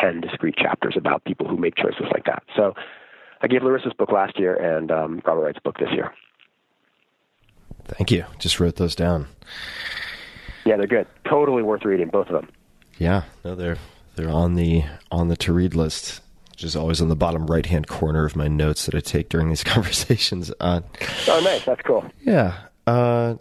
10 0.01 0.21
discrete 0.21 0.57
chapters 0.57 0.95
about 0.97 1.25
people 1.25 1.49
who 1.49 1.57
make 1.57 1.75
choices 1.75 2.07
like 2.13 2.25
that. 2.27 2.45
So 2.57 2.75
I 3.43 3.49
gave 3.49 3.63
Larissa's 3.63 3.93
book 3.95 4.13
last 4.13 4.39
year 4.39 4.55
and 4.55 4.91
um, 4.91 5.23
Robert 5.25 5.43
Wright's 5.43 5.59
book 5.59 5.79
this 5.79 5.91
year. 5.93 6.13
Thank 7.87 8.13
you. 8.13 8.25
Just 8.39 8.61
wrote 8.61 8.77
those 8.77 8.95
down. 8.95 9.27
Yeah, 10.65 10.77
they're 10.77 10.87
good. 10.87 11.09
Totally 11.29 11.65
worth 11.65 11.85
reading, 11.85 12.09
both 12.09 12.29
of 12.29 12.35
them. 12.35 12.49
Yeah, 12.99 13.25
no, 13.45 13.55
they're 13.55 13.79
they're 14.17 14.31
on 14.31 14.55
the 14.55 14.85
on 15.11 15.29
the 15.29 15.37
to 15.37 15.53
read 15.53 15.75
list 15.75 16.21
which 16.63 16.69
is 16.69 16.77
always 16.77 17.01
on 17.01 17.09
the 17.09 17.17
bottom 17.17 17.47
right 17.47 17.67
hand 17.67 17.89
corner 17.89 18.25
of 18.25 18.37
my 18.37 18.47
notes 18.47 18.87
that 18.87 18.95
I 18.95 19.01
take 19.01 19.29
during 19.29 19.49
these 19.49 19.65
conversations. 19.65 20.53
Uh, 20.61 20.83
oh, 21.27 21.41
nice. 21.43 21.65
That's 21.65 21.83
cool. 21.83 22.05
Yeah. 22.21 22.57
Uh, 22.87 23.35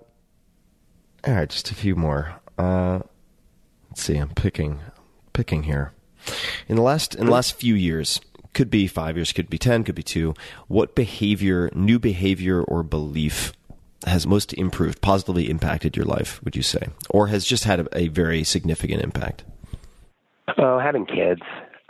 all 1.27 1.33
right, 1.35 1.47
just 1.47 1.69
a 1.69 1.75
few 1.75 1.95
more. 1.95 2.33
Uh, 2.57 3.01
let's 3.89 4.01
see. 4.01 4.17
I'm 4.17 4.29
picking 4.29 4.79
picking 5.33 5.63
here. 5.63 5.91
In 6.67 6.77
the 6.77 6.81
last 6.81 7.13
in 7.13 7.27
the 7.27 7.31
last 7.31 7.59
few 7.59 7.75
years, 7.75 8.19
could 8.55 8.71
be 8.71 8.87
five 8.87 9.17
years, 9.17 9.31
could 9.33 9.51
be 9.51 9.59
ten, 9.59 9.83
could 9.83 9.93
be 9.93 10.03
two. 10.03 10.33
What 10.67 10.95
behavior, 10.95 11.69
new 11.75 11.99
behavior 11.99 12.63
or 12.63 12.81
belief 12.81 13.53
has 14.05 14.25
most 14.25 14.53
improved, 14.53 15.01
positively 15.01 15.49
impacted 15.49 15.95
your 15.95 16.05
life? 16.05 16.43
Would 16.43 16.55
you 16.55 16.63
say, 16.63 16.87
or 17.09 17.27
has 17.27 17.45
just 17.45 17.65
had 17.65 17.81
a, 17.81 17.97
a 17.97 18.07
very 18.07 18.43
significant 18.43 19.01
impact? 19.01 19.43
Oh, 20.57 20.79
having 20.79 21.05
kids 21.05 21.41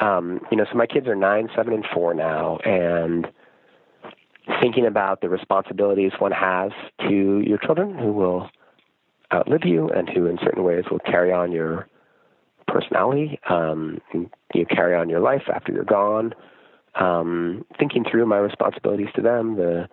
um, 0.01 0.41
you 0.49 0.57
know, 0.57 0.65
so 0.69 0.77
my 0.77 0.87
kids 0.87 1.07
are 1.07 1.15
nine, 1.15 1.47
seven, 1.55 1.73
and 1.73 1.85
four 1.93 2.13
now, 2.13 2.57
and 2.65 3.27
thinking 4.59 4.87
about 4.87 5.21
the 5.21 5.29
responsibilities 5.29 6.11
one 6.17 6.31
has 6.31 6.71
to 7.07 7.43
your 7.45 7.59
children 7.59 7.97
who 7.97 8.11
will 8.11 8.49
outlive 9.31 9.61
you 9.63 9.89
and 9.89 10.09
who, 10.09 10.25
in 10.25 10.39
certain 10.43 10.63
ways, 10.63 10.85
will 10.89 10.99
carry 10.99 11.31
on 11.31 11.51
your 11.51 11.87
personality, 12.67 13.39
um, 13.47 14.01
you 14.53 14.65
carry 14.65 14.95
on 14.95 15.07
your 15.07 15.19
life 15.19 15.43
after 15.53 15.71
you're 15.71 15.83
gone. 15.83 16.33
Um, 16.95 17.63
thinking 17.79 18.03
through 18.09 18.25
my 18.25 18.37
responsibilities 18.37 19.07
to 19.15 19.21
them, 19.21 19.55
the 19.55 19.87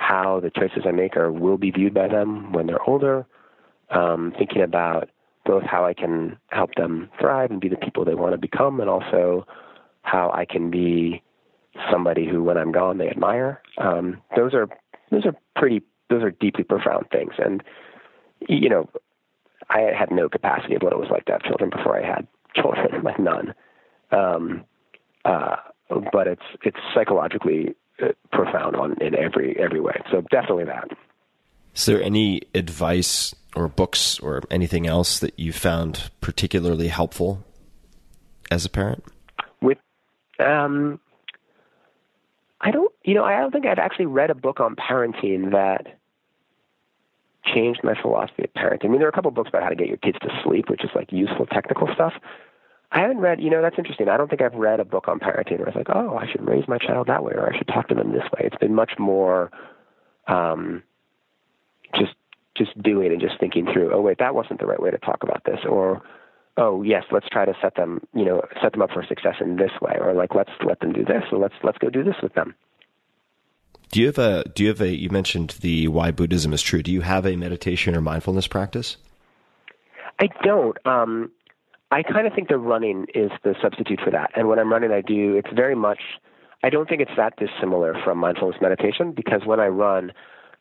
how 0.00 0.40
the 0.40 0.50
choices 0.50 0.84
I 0.86 0.92
make 0.92 1.14
are 1.16 1.30
will 1.30 1.58
be 1.58 1.70
viewed 1.70 1.92
by 1.92 2.08
them 2.08 2.52
when 2.52 2.66
they're 2.66 2.82
older. 2.88 3.26
Um, 3.90 4.32
thinking 4.38 4.62
about 4.62 5.10
both 5.44 5.62
how 5.64 5.84
I 5.84 5.92
can 5.94 6.38
help 6.48 6.74
them 6.76 7.10
thrive 7.20 7.50
and 7.50 7.60
be 7.60 7.68
the 7.68 7.76
people 7.76 8.04
they 8.04 8.14
want 8.14 8.32
to 8.32 8.38
become, 8.38 8.80
and 8.80 8.88
also 8.88 9.46
how 10.02 10.30
I 10.32 10.46
can 10.46 10.70
be 10.70 11.22
somebody 11.90 12.26
who, 12.26 12.42
when 12.42 12.56
I'm 12.56 12.72
gone, 12.72 12.98
they 12.98 13.08
admire. 13.08 13.60
Um, 13.78 14.22
those 14.36 14.54
are 14.54 14.68
those 15.10 15.26
are 15.26 15.34
pretty 15.54 15.82
those 16.08 16.22
are 16.22 16.30
deeply 16.30 16.64
profound 16.64 17.06
things. 17.12 17.32
And 17.38 17.62
you 18.48 18.70
know, 18.70 18.88
I 19.68 19.80
had 19.96 20.10
no 20.10 20.28
capacity 20.28 20.76
of 20.76 20.82
what 20.82 20.92
it 20.92 20.98
was 20.98 21.08
like 21.10 21.26
to 21.26 21.32
have 21.32 21.42
children 21.42 21.70
before 21.70 22.00
I 22.00 22.06
had 22.06 22.26
children, 22.54 23.02
like 23.02 23.18
none. 23.18 23.54
Um, 24.12 24.64
uh, 25.24 25.56
but 26.12 26.26
it's 26.26 26.46
it's 26.62 26.78
psychologically 26.94 27.74
profound 28.32 28.76
on 28.76 28.96
in 29.00 29.14
every 29.14 29.56
every 29.58 29.80
way. 29.80 30.00
So 30.10 30.22
definitely 30.30 30.64
that. 30.64 30.88
Is 31.74 31.86
there 31.86 32.02
any 32.02 32.42
advice 32.54 33.34
or 33.54 33.68
books 33.68 34.18
or 34.20 34.42
anything 34.50 34.86
else 34.86 35.18
that 35.20 35.38
you 35.38 35.52
found 35.52 36.10
particularly 36.20 36.88
helpful 36.88 37.44
as 38.50 38.64
a 38.64 38.68
parent? 38.68 39.04
With, 39.62 39.78
um, 40.38 41.00
I 42.60 42.70
don't, 42.70 42.92
you 43.04 43.14
know, 43.14 43.24
I 43.24 43.38
don't 43.40 43.52
think 43.52 43.66
I've 43.66 43.78
actually 43.78 44.06
read 44.06 44.30
a 44.30 44.34
book 44.34 44.60
on 44.60 44.76
parenting 44.76 45.52
that 45.52 45.98
changed 47.54 47.80
my 47.82 47.94
philosophy 48.00 48.44
of 48.44 48.52
parenting. 48.52 48.86
I 48.86 48.88
mean, 48.88 48.98
there 48.98 49.06
are 49.06 49.10
a 49.10 49.14
couple 49.14 49.30
of 49.30 49.34
books 49.34 49.48
about 49.48 49.62
how 49.62 49.70
to 49.70 49.76
get 49.76 49.88
your 49.88 49.96
kids 49.96 50.18
to 50.20 50.28
sleep, 50.44 50.68
which 50.68 50.84
is 50.84 50.90
like 50.94 51.10
useful 51.12 51.46
technical 51.46 51.88
stuff. 51.94 52.12
I 52.92 53.00
haven't 53.00 53.18
read, 53.18 53.40
you 53.40 53.50
know, 53.50 53.62
that's 53.62 53.78
interesting. 53.78 54.08
I 54.08 54.16
don't 54.16 54.28
think 54.28 54.42
I've 54.42 54.54
read 54.54 54.80
a 54.80 54.84
book 54.84 55.06
on 55.06 55.20
parenting 55.20 55.58
where 55.58 55.68
it's 55.68 55.76
like, 55.76 55.90
oh, 55.94 56.16
I 56.16 56.26
should 56.30 56.46
raise 56.46 56.66
my 56.66 56.78
child 56.78 57.06
that 57.06 57.22
way 57.22 57.32
or 57.34 57.52
I 57.52 57.56
should 57.56 57.68
talk 57.68 57.88
to 57.88 57.94
them 57.94 58.12
this 58.12 58.24
way. 58.32 58.42
It's 58.44 58.56
been 58.56 58.74
much 58.74 58.92
more 58.98 59.50
um, 60.26 60.82
just 61.94 62.14
just 62.56 62.80
doing 62.82 63.12
and 63.12 63.20
just 63.20 63.38
thinking 63.38 63.66
through, 63.72 63.92
oh, 63.94 64.00
wait, 64.00 64.18
that 64.18 64.34
wasn't 64.34 64.60
the 64.60 64.66
right 64.66 64.80
way 64.80 64.90
to 64.90 64.98
talk 64.98 65.22
about 65.22 65.44
this. 65.44 65.60
Or, 65.68 66.02
oh, 66.56 66.82
yes, 66.82 67.04
let's 67.12 67.28
try 67.30 67.44
to 67.44 67.54
set 67.62 67.76
them, 67.76 68.00
you 68.12 68.24
know, 68.24 68.42
set 68.60 68.72
them 68.72 68.82
up 68.82 68.90
for 68.90 69.04
success 69.06 69.36
in 69.40 69.56
this 69.56 69.70
way. 69.80 69.96
Or 70.00 70.12
like, 70.12 70.34
let's 70.34 70.50
let 70.66 70.80
them 70.80 70.92
do 70.92 71.04
this 71.04 71.22
or 71.30 71.38
let's, 71.38 71.54
let's 71.62 71.78
go 71.78 71.90
do 71.90 72.02
this 72.02 72.16
with 72.22 72.34
them. 72.34 72.54
Do 73.92 74.00
you 74.00 74.06
have 74.06 74.18
a, 74.18 74.44
do 74.54 74.64
you 74.64 74.68
have 74.68 74.80
a, 74.80 74.94
you 74.94 75.10
mentioned 75.10 75.56
the 75.60 75.88
why 75.88 76.10
Buddhism 76.10 76.52
is 76.52 76.60
true. 76.60 76.82
Do 76.82 76.92
you 76.92 77.00
have 77.00 77.24
a 77.24 77.36
meditation 77.36 77.96
or 77.96 78.00
mindfulness 78.00 78.46
practice? 78.46 78.96
I 80.20 80.28
don't. 80.44 80.76
Um, 80.86 81.30
I 81.90 82.02
kind 82.02 82.26
of 82.26 82.32
think 82.32 82.48
the 82.48 82.58
running 82.58 83.06
is 83.14 83.30
the 83.42 83.54
substitute 83.60 84.00
for 84.02 84.10
that. 84.10 84.30
And 84.36 84.48
when 84.48 84.58
I'm 84.58 84.72
running, 84.72 84.92
I 84.92 85.00
do, 85.00 85.36
it's 85.36 85.52
very 85.54 85.74
much, 85.74 86.00
I 86.62 86.70
don't 86.70 86.88
think 86.88 87.00
it's 87.00 87.10
that 87.16 87.34
dissimilar 87.36 87.96
from 88.04 88.18
mindfulness 88.18 88.60
meditation 88.60 89.12
because 89.12 89.42
when 89.44 89.58
I 89.58 89.66
run, 89.66 90.12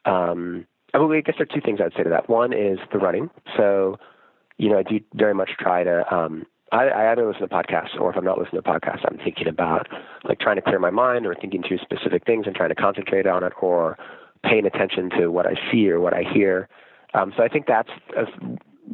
um, 0.06 0.66
I, 0.94 0.98
mean, 0.98 1.12
I 1.18 1.22
guess 1.22 1.36
there 1.38 1.48
are 1.50 1.54
two 1.54 1.62
things 1.64 1.80
I'd 1.84 1.94
say 1.96 2.04
to 2.04 2.10
that. 2.10 2.30
One 2.30 2.52
is 2.52 2.80
the 2.92 2.98
running. 2.98 3.30
So, 3.56 3.98
you 4.58 4.70
know, 4.70 4.80
I 4.80 4.84
do 4.84 5.00
very 5.14 5.36
much 5.36 5.52
try 5.60 5.84
to, 5.84 6.14
um, 6.14 6.46
I, 6.72 6.88
I 6.88 7.12
either 7.12 7.28
listen 7.28 7.48
to 7.48 7.48
podcasts 7.48 8.00
or 8.00 8.10
if 8.10 8.18
I'm 8.18 8.26
not 8.26 8.40
listening 8.40 8.64
to 8.64 8.70
podcasts, 8.70 9.06
I'm 9.06 9.18
thinking 9.24 9.48
about 9.48 9.88
like 10.24 10.40
trying 10.40 10.56
to 10.56 10.62
clear 10.64 10.80
my 10.80 10.90
mind 10.90 11.28
or 11.28 11.36
thinking 11.36 11.64
through 11.68 11.78
specific 11.80 12.26
things 12.26 12.48
and 12.48 12.56
trying 12.56 12.70
to 12.70 12.76
concentrate 12.76 13.28
on 13.28 13.44
it 13.44 13.54
or 13.62 13.98
paying 14.44 14.66
attention 14.66 15.12
to 15.20 15.28
what 15.28 15.46
I 15.46 15.54
see 15.72 15.90
or 15.90 16.00
what 16.00 16.14
I 16.14 16.24
hear. 16.24 16.70
Um, 17.14 17.34
so 17.36 17.44
I 17.44 17.50
think 17.50 17.66
that's 17.68 17.90
a, 18.18 18.26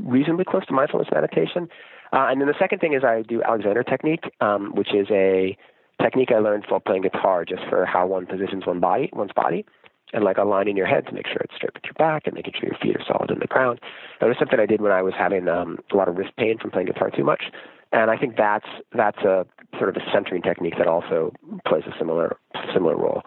reasonably 0.04 0.46
close 0.46 0.66
to 0.66 0.74
mindfulness 0.74 1.08
meditation. 1.14 1.70
Uh, 2.16 2.28
and 2.30 2.40
then 2.40 2.48
the 2.48 2.56
second 2.58 2.80
thing 2.80 2.94
is 2.94 3.04
I 3.04 3.24
do 3.24 3.44
Alexander 3.44 3.84
technique, 3.84 4.24
um, 4.40 4.74
which 4.74 4.94
is 4.96 5.08
a 5.12 5.58
technique 6.02 6.32
I 6.32 6.40
learned 6.40 6.64
while 6.70 6.80
playing 6.80 7.02
guitar, 7.02 7.44
just 7.44 7.64
for 7.70 7.86
how 7.86 8.08
one 8.08 8.26
positions 8.26 8.66
one 8.66 8.80
body, 8.80 9.10
one's 9.12 9.34
body, 9.36 9.66
and 10.14 10.24
like 10.24 10.38
aligning 10.38 10.78
your 10.78 10.86
head 10.86 11.06
to 11.08 11.14
make 11.14 11.28
sure 11.28 11.38
it's 11.42 11.56
straight 11.56 11.74
with 11.74 11.84
your 11.84 11.94
back 11.94 12.24
and 12.26 12.34
making 12.34 12.54
sure 12.58 12.70
your 12.70 12.78
feet 12.82 12.96
are 12.96 13.04
solid 13.06 13.32
in 13.32 13.40
the 13.40 13.48
ground. 13.48 13.82
That 14.22 14.28
was 14.28 14.38
something 14.40 14.62
I 14.62 14.66
did 14.66 14.80
when 14.80 14.94
I 14.94 15.02
was 15.02 15.14
having 15.18 15.50
um, 15.50 15.78
a 15.92 15.98
lot 15.98 16.08
of 16.08 16.16
wrist 16.16 16.32
pain 16.38 16.58
from 16.58 16.72
playing 16.72 16.88
guitar 16.88 17.12
too 17.12 17.26
much, 17.26 17.44
and 17.92 18.10
I 18.10 18.16
think 18.16 18.38
that's 18.38 18.68
that's 18.96 19.20
a 19.20 19.46
sort 19.78 19.90
of 19.90 19.98
a 19.98 20.12
centering 20.14 20.42
technique 20.42 20.76
that 20.78 20.88
also 20.88 21.34
plays 21.68 21.84
a 21.86 21.98
similar 22.00 22.38
similar 22.74 22.96
role. 22.96 23.24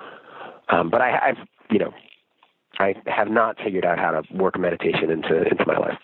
Um, 0.70 0.88
but 0.88 1.02
I, 1.02 1.28
I've 1.28 1.46
you 1.70 1.78
know 1.78 1.92
I 2.78 2.94
have 3.06 3.28
not 3.28 3.58
figured 3.62 3.84
out 3.84 3.98
how 3.98 4.12
to 4.12 4.22
work 4.34 4.58
meditation 4.58 5.10
into 5.10 5.42
into 5.42 5.66
my 5.66 5.76
life 5.76 5.98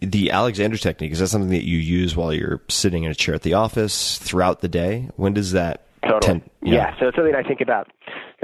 the 0.00 0.30
Alexander 0.30 0.76
technique 0.76 1.12
is 1.12 1.20
that 1.20 1.28
something 1.28 1.50
that 1.50 1.64
you 1.64 1.78
use 1.78 2.16
while 2.16 2.32
you're 2.32 2.60
sitting 2.68 3.04
in 3.04 3.10
a 3.10 3.14
chair 3.14 3.34
at 3.34 3.42
the 3.42 3.54
office 3.54 4.18
throughout 4.18 4.60
the 4.60 4.68
day? 4.68 5.08
When 5.16 5.32
does 5.32 5.52
that? 5.52 5.86
Totally. 6.02 6.20
Tend, 6.20 6.50
yeah. 6.62 6.74
yeah. 6.74 6.98
So 6.98 7.08
it's 7.08 7.16
something 7.16 7.34
I 7.34 7.46
think 7.46 7.60
about. 7.60 7.88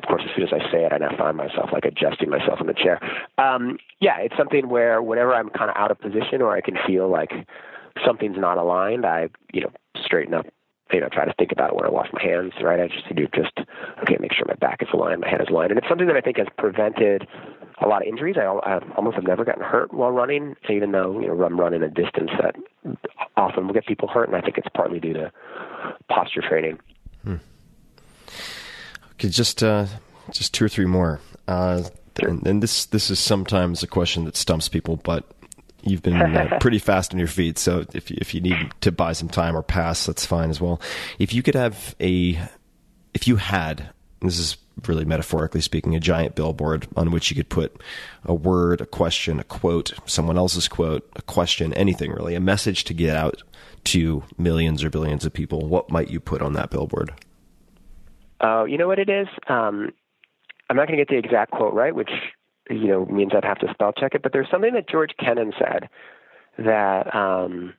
Of 0.00 0.06
course, 0.06 0.22
as 0.24 0.30
soon 0.36 0.44
as 0.44 0.52
I 0.52 0.70
say 0.70 0.84
it, 0.84 0.92
I 0.92 0.98
now 0.98 1.16
find 1.18 1.36
myself 1.36 1.70
like 1.72 1.84
adjusting 1.84 2.30
myself 2.30 2.60
in 2.60 2.68
the 2.68 2.74
chair. 2.74 3.00
Um, 3.36 3.78
yeah, 4.00 4.18
it's 4.20 4.36
something 4.36 4.68
where 4.68 5.02
whenever 5.02 5.34
I'm 5.34 5.50
kind 5.50 5.68
of 5.68 5.76
out 5.76 5.90
of 5.90 6.00
position 6.00 6.40
or 6.40 6.54
I 6.54 6.60
can 6.60 6.76
feel 6.86 7.10
like 7.10 7.32
something's 8.06 8.38
not 8.38 8.58
aligned, 8.58 9.04
I 9.04 9.28
you 9.52 9.62
know 9.62 9.72
straighten 10.04 10.34
up. 10.34 10.46
You 10.92 11.00
know, 11.00 11.08
try 11.12 11.26
to 11.26 11.34
think 11.36 11.52
about 11.52 11.70
it 11.70 11.76
when 11.76 11.84
I 11.84 11.90
wash 11.90 12.08
my 12.12 12.22
hands. 12.22 12.52
Right, 12.62 12.78
I 12.78 12.86
just 12.86 13.14
do 13.14 13.26
just 13.34 13.58
okay, 14.02 14.16
make 14.20 14.32
sure 14.32 14.46
my 14.46 14.54
back 14.54 14.80
is 14.80 14.88
aligned, 14.94 15.20
my 15.20 15.28
head 15.28 15.40
is 15.40 15.48
aligned, 15.50 15.72
and 15.72 15.78
it's 15.78 15.88
something 15.88 16.06
that 16.06 16.16
I 16.16 16.20
think 16.20 16.38
has 16.38 16.46
prevented 16.56 17.26
a 17.80 17.86
lot 17.86 18.02
of 18.02 18.08
injuries. 18.08 18.36
I, 18.38 18.44
I 18.44 18.80
almost 18.96 19.16
have 19.16 19.24
never 19.24 19.44
gotten 19.44 19.62
hurt 19.62 19.92
while 19.92 20.10
running, 20.10 20.56
even 20.68 20.92
though 20.92 21.18
you 21.20 21.28
know 21.28 21.42
I'm 21.44 21.58
running 21.58 21.82
a 21.82 21.88
distance 21.88 22.30
that 22.40 22.56
often 23.36 23.66
will 23.66 23.74
get 23.74 23.86
people 23.86 24.08
hurt, 24.08 24.28
and 24.28 24.36
I 24.36 24.40
think 24.40 24.58
it's 24.58 24.68
partly 24.74 25.00
due 25.00 25.14
to 25.14 25.32
posture 26.08 26.42
training. 26.46 26.78
Hmm. 27.24 27.36
Okay, 29.12 29.28
just 29.28 29.62
uh, 29.62 29.86
just 30.30 30.54
two 30.54 30.64
or 30.64 30.68
three 30.68 30.86
more. 30.86 31.20
Uh, 31.46 31.82
sure. 32.20 32.30
and, 32.30 32.46
and, 32.46 32.62
this 32.62 32.86
this 32.86 33.10
is 33.10 33.18
sometimes 33.18 33.82
a 33.82 33.86
question 33.86 34.24
that 34.24 34.36
stumps 34.36 34.68
people, 34.68 34.96
but 34.96 35.24
you've 35.82 36.02
been 36.02 36.20
uh, 36.20 36.56
pretty 36.60 36.78
fast 36.78 37.12
on 37.12 37.18
your 37.18 37.28
feet. 37.28 37.58
So 37.58 37.84
if 37.94 38.10
if 38.10 38.34
you 38.34 38.40
need 38.40 38.56
to 38.80 38.92
buy 38.92 39.12
some 39.12 39.28
time 39.28 39.56
or 39.56 39.62
pass, 39.62 40.06
that's 40.06 40.26
fine 40.26 40.50
as 40.50 40.60
well. 40.60 40.80
If 41.18 41.32
you 41.32 41.42
could 41.42 41.54
have 41.54 41.94
a, 42.00 42.38
if 43.14 43.26
you 43.26 43.36
had, 43.36 43.90
this 44.20 44.38
is 44.38 44.56
really 44.86 45.04
metaphorically 45.04 45.60
speaking, 45.60 45.94
a 45.94 46.00
giant 46.00 46.34
billboard 46.34 46.86
on 46.96 47.10
which 47.10 47.30
you 47.30 47.36
could 47.36 47.48
put 47.48 47.80
a 48.24 48.34
word, 48.34 48.80
a 48.80 48.86
question, 48.86 49.40
a 49.40 49.44
quote, 49.44 49.92
someone 50.06 50.38
else's 50.38 50.68
quote, 50.68 51.08
a 51.16 51.22
question, 51.22 51.72
anything 51.74 52.12
really, 52.12 52.34
a 52.34 52.40
message 52.40 52.84
to 52.84 52.94
get 52.94 53.16
out 53.16 53.42
to 53.84 54.22
millions 54.36 54.84
or 54.84 54.90
billions 54.90 55.24
of 55.24 55.32
people, 55.32 55.66
what 55.66 55.90
might 55.90 56.10
you 56.10 56.20
put 56.20 56.42
on 56.42 56.52
that 56.52 56.70
billboard? 56.70 57.12
Oh, 58.40 58.64
you 58.64 58.78
know 58.78 58.86
what 58.86 58.98
it 58.98 59.08
is? 59.08 59.26
Um, 59.48 59.92
I'm 60.70 60.76
not 60.76 60.86
going 60.86 60.98
to 60.98 61.04
get 61.04 61.08
the 61.08 61.18
exact 61.18 61.50
quote 61.50 61.74
right, 61.74 61.94
which 61.94 62.10
you 62.70 62.86
know 62.86 63.06
means 63.06 63.32
I'd 63.34 63.44
have 63.44 63.58
to 63.60 63.72
spell 63.72 63.92
check 63.92 64.14
it. 64.14 64.22
But 64.22 64.32
there's 64.32 64.50
something 64.50 64.74
that 64.74 64.88
George 64.88 65.12
Kennan 65.18 65.52
said 65.58 65.88
that 66.58 67.14
um, 67.14 67.74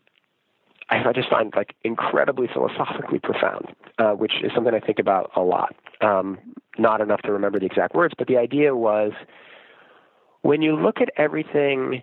I 0.89 1.13
just 1.13 1.29
find 1.29 1.53
like 1.55 1.75
incredibly 1.83 2.47
philosophically 2.51 3.19
profound, 3.19 3.67
uh, 3.99 4.11
which 4.13 4.33
is 4.43 4.51
something 4.55 4.73
I 4.73 4.79
think 4.79 4.99
about 4.99 5.31
a 5.35 5.41
lot. 5.41 5.75
Um, 6.01 6.39
not 6.77 7.01
enough 7.01 7.21
to 7.23 7.31
remember 7.31 7.59
the 7.59 7.65
exact 7.65 7.93
words, 7.93 8.13
but 8.17 8.27
the 8.27 8.37
idea 8.37 8.75
was 8.75 9.11
when 10.41 10.61
you 10.61 10.75
look 10.75 11.01
at 11.01 11.09
everything 11.17 12.01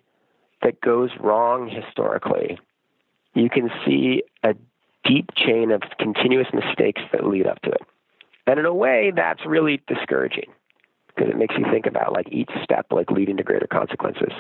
that 0.63 0.81
goes 0.81 1.11
wrong 1.21 1.69
historically, 1.69 2.59
you 3.35 3.51
can 3.51 3.71
see 3.85 4.23
a 4.43 4.55
deep 5.05 5.31
chain 5.35 5.71
of 5.71 5.83
continuous 5.99 6.49
mistakes 6.53 7.03
that 7.13 7.27
lead 7.27 7.47
up 7.47 7.61
to 7.63 7.71
it. 7.71 7.83
And 8.47 8.59
in 8.61 8.67
a 8.67 8.75
way, 8.75 9.13
that's 9.15 9.45
really 9.47 9.83
discouraging 9.89 10.51
because 11.09 11.31
it 11.31 11.37
makes 11.37 11.55
you 11.59 11.65
think 11.71 11.87
about 11.87 12.13
like 12.13 12.29
each 12.31 12.51
step 12.63 12.87
like 12.91 13.11
leading 13.11 13.37
to 13.39 13.43
greater 13.43 13.67
consequences. 13.67 14.33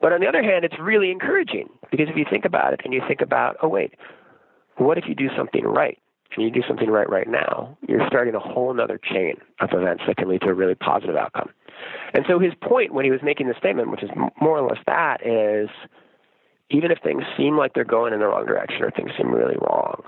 But 0.00 0.12
on 0.12 0.20
the 0.20 0.26
other 0.26 0.42
hand, 0.42 0.64
it's 0.64 0.78
really 0.80 1.10
encouraging 1.10 1.68
because 1.90 2.08
if 2.08 2.16
you 2.16 2.24
think 2.28 2.44
about 2.44 2.72
it 2.72 2.80
and 2.84 2.92
you 2.92 3.00
think 3.06 3.20
about, 3.20 3.56
oh 3.62 3.68
wait, 3.68 3.94
what 4.76 4.98
if 4.98 5.04
you 5.08 5.14
do 5.14 5.28
something 5.36 5.64
right? 5.64 5.98
and 6.36 6.44
you 6.44 6.50
do 6.50 6.66
something 6.66 6.88
right 6.88 7.08
right 7.08 7.28
now, 7.28 7.76
you're 7.88 8.06
starting 8.06 8.34
a 8.34 8.40
whole 8.40 8.78
other 8.80 8.98
chain 8.98 9.34
of 9.60 9.70
events 9.72 10.04
that 10.06 10.16
can 10.16 10.28
lead 10.28 10.40
to 10.42 10.48
a 10.48 10.54
really 10.54 10.74
positive 10.74 11.16
outcome. 11.16 11.50
And 12.14 12.24
so 12.28 12.38
his 12.38 12.52
point 12.62 12.92
when 12.92 13.04
he 13.04 13.10
was 13.10 13.20
making 13.22 13.48
the 13.48 13.54
statement, 13.58 13.90
which 13.90 14.02
is 14.02 14.10
more 14.40 14.58
or 14.58 14.68
less 14.68 14.78
that, 14.86 15.26
is 15.26 15.68
even 16.70 16.90
if 16.90 16.98
things 17.02 17.24
seem 17.36 17.56
like 17.56 17.74
they're 17.74 17.84
going 17.84 18.12
in 18.12 18.20
the 18.20 18.26
wrong 18.26 18.46
direction 18.46 18.82
or 18.82 18.90
things 18.90 19.10
seem 19.16 19.32
really 19.32 19.56
wrong, 19.60 20.02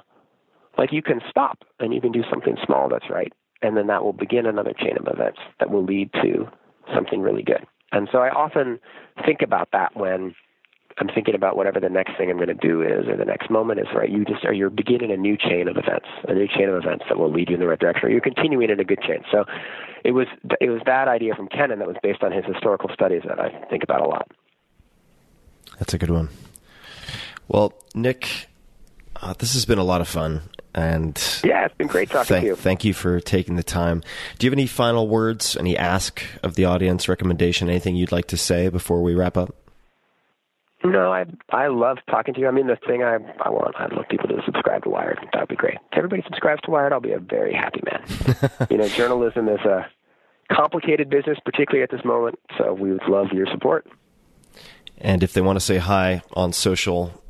like 0.79 0.93
you 0.93 1.03
can 1.03 1.21
stop 1.29 1.65
and 1.81 1.93
you 1.93 2.01
can 2.01 2.13
do 2.13 2.23
something 2.31 2.57
small 2.65 2.89
that's 2.89 3.11
right, 3.11 3.33
and 3.63 3.77
then 3.77 3.89
that 3.89 4.05
will 4.05 4.13
begin 4.13 4.47
another 4.47 4.73
chain 4.73 4.97
of 4.99 5.07
events 5.13 5.41
that 5.59 5.71
will 5.71 5.85
lead 5.85 6.11
to 6.23 6.47
something 6.95 7.21
really 7.21 7.43
good. 7.43 7.67
And 7.93 8.09
so 8.11 8.19
I 8.19 8.31
often 8.31 8.81
think 9.25 9.43
about 9.43 9.69
that 9.73 9.97
when 9.97 10.35
I'm 10.99 11.09
thinking 11.09 11.35
about 11.35 11.57
whatever 11.57 11.81
the 11.81 11.89
next 11.89 12.17
thing 12.19 12.31
I'm 12.31 12.37
going 12.37 12.49
to 12.49 12.55
do 12.55 12.83
is, 12.83 13.07
or 13.09 13.17
the 13.17 13.25
next 13.25 13.51
moment 13.51 13.81
is. 13.81 13.87
Right? 13.95 14.11
You 14.11 14.25
just 14.25 14.45
are 14.45 14.53
you're 14.53 14.71
beginning 14.71 15.11
a 15.11 15.17
new 15.17 15.37
chain 15.37 15.69
of 15.69 15.77
events, 15.77 16.07
a 16.29 16.35
new 16.35 16.49
chain 16.49 16.69
of 16.69 16.77
events 16.77 17.05
that 17.09 17.19
will 17.19 17.33
lead 17.33 17.49
you 17.49 17.55
in 17.55 17.61
the 17.61 17.67
right 17.67 17.79
direction. 17.79 18.09
Or 18.09 18.11
you're 18.11 18.21
continuing 18.21 18.71
in 18.71 18.81
a 18.81 18.85
good 18.85 19.01
chain. 19.01 19.25
So, 19.31 19.45
it 20.05 20.13
was 20.13 20.27
it 20.61 20.71
was 20.71 20.83
that 20.87 21.09
idea 21.09 21.35
from 21.35 21.49
Kennan 21.49 21.79
that 21.79 21.89
was 21.89 21.97
based 22.03 22.23
on 22.23 22.33
his 22.33 22.45
historical 22.45 22.91
studies 22.93 23.23
that 23.27 23.39
I 23.39 23.51
think 23.71 23.83
about 23.83 24.01
a 24.01 24.09
lot. 24.09 24.31
That's 25.79 25.95
a 25.95 25.99
good 25.99 26.11
one. 26.11 26.29
Well, 27.49 27.73
Nick, 27.95 28.49
uh, 29.17 29.35
this 29.39 29.55
has 29.55 29.65
been 29.65 29.79
a 29.79 29.85
lot 29.85 30.01
of 30.01 30.09
fun. 30.09 30.43
And 30.75 31.21
yeah, 31.45 31.67
it's 31.67 31.75
been 31.75 31.87
great 31.87 32.09
talking 32.09 32.27
thank, 32.27 32.43
to 32.43 32.47
you. 32.47 32.57
Thank 32.57 32.85
you 32.85 32.95
for 32.95 33.21
taking 33.21 33.57
the 33.57 33.63
time. 33.63 34.03
Do 34.39 34.47
you 34.47 34.51
have 34.51 34.57
any 34.57 34.67
final 34.67 35.07
words, 35.07 35.57
any 35.57 35.77
ask 35.77 36.23
of 36.43 36.55
the 36.55 36.65
audience, 36.65 37.09
recommendation, 37.09 37.69
anything 37.69 37.95
you'd 37.95 38.13
like 38.13 38.27
to 38.29 38.39
say 38.39 38.69
before 38.69 39.03
we 39.03 39.15
wrap 39.15 39.37
up? 39.37 39.55
No, 40.85 41.13
I 41.13 41.27
I 41.51 41.69
love 41.69 41.99
talking 42.11 42.35
to 42.35 42.41
you. 42.41 42.49
I 42.49 42.51
mean, 42.51 42.67
the 42.67 42.77
thing 42.87 43.03
I 43.03 43.15
I 43.41 43.51
want 43.51 43.75
I'd 43.79 43.93
love 43.93 44.07
people 44.11 44.29
to 44.29 44.43
subscribe 44.45 44.83
to 44.85 44.91
Wired. 44.91 45.19
That'd 45.33 45.49
be 45.49 45.57
great. 45.57 45.75
If 45.93 45.99
everybody 45.99 46.23
subscribes 46.23 46.61
to 46.63 46.71
Wired, 46.71 46.93
I'll 46.93 47.01
be 47.01 47.13
a 47.13 47.21
very 47.21 47.55
happy 47.55 47.81
man. 47.85 48.67
you 48.71 48.79
know, 48.79 48.89
journalism 48.89 49.49
is 49.49 49.61
a 49.61 49.87
complicated 50.51 51.09
business, 51.09 51.39
particularly 51.45 51.83
at 51.83 51.91
this 51.91 52.05
moment. 52.05 52.39
So 52.59 52.73
we 52.73 52.93
would 52.93 53.09
love 53.09 53.29
your 53.33 53.47
support. 53.47 53.87
And 54.99 55.23
if 55.23 55.33
they 55.33 55.41
want 55.41 55.57
to 55.57 55.61
say 55.61 55.79
hi 55.79 56.23
on 56.33 56.53
social, 56.53 57.22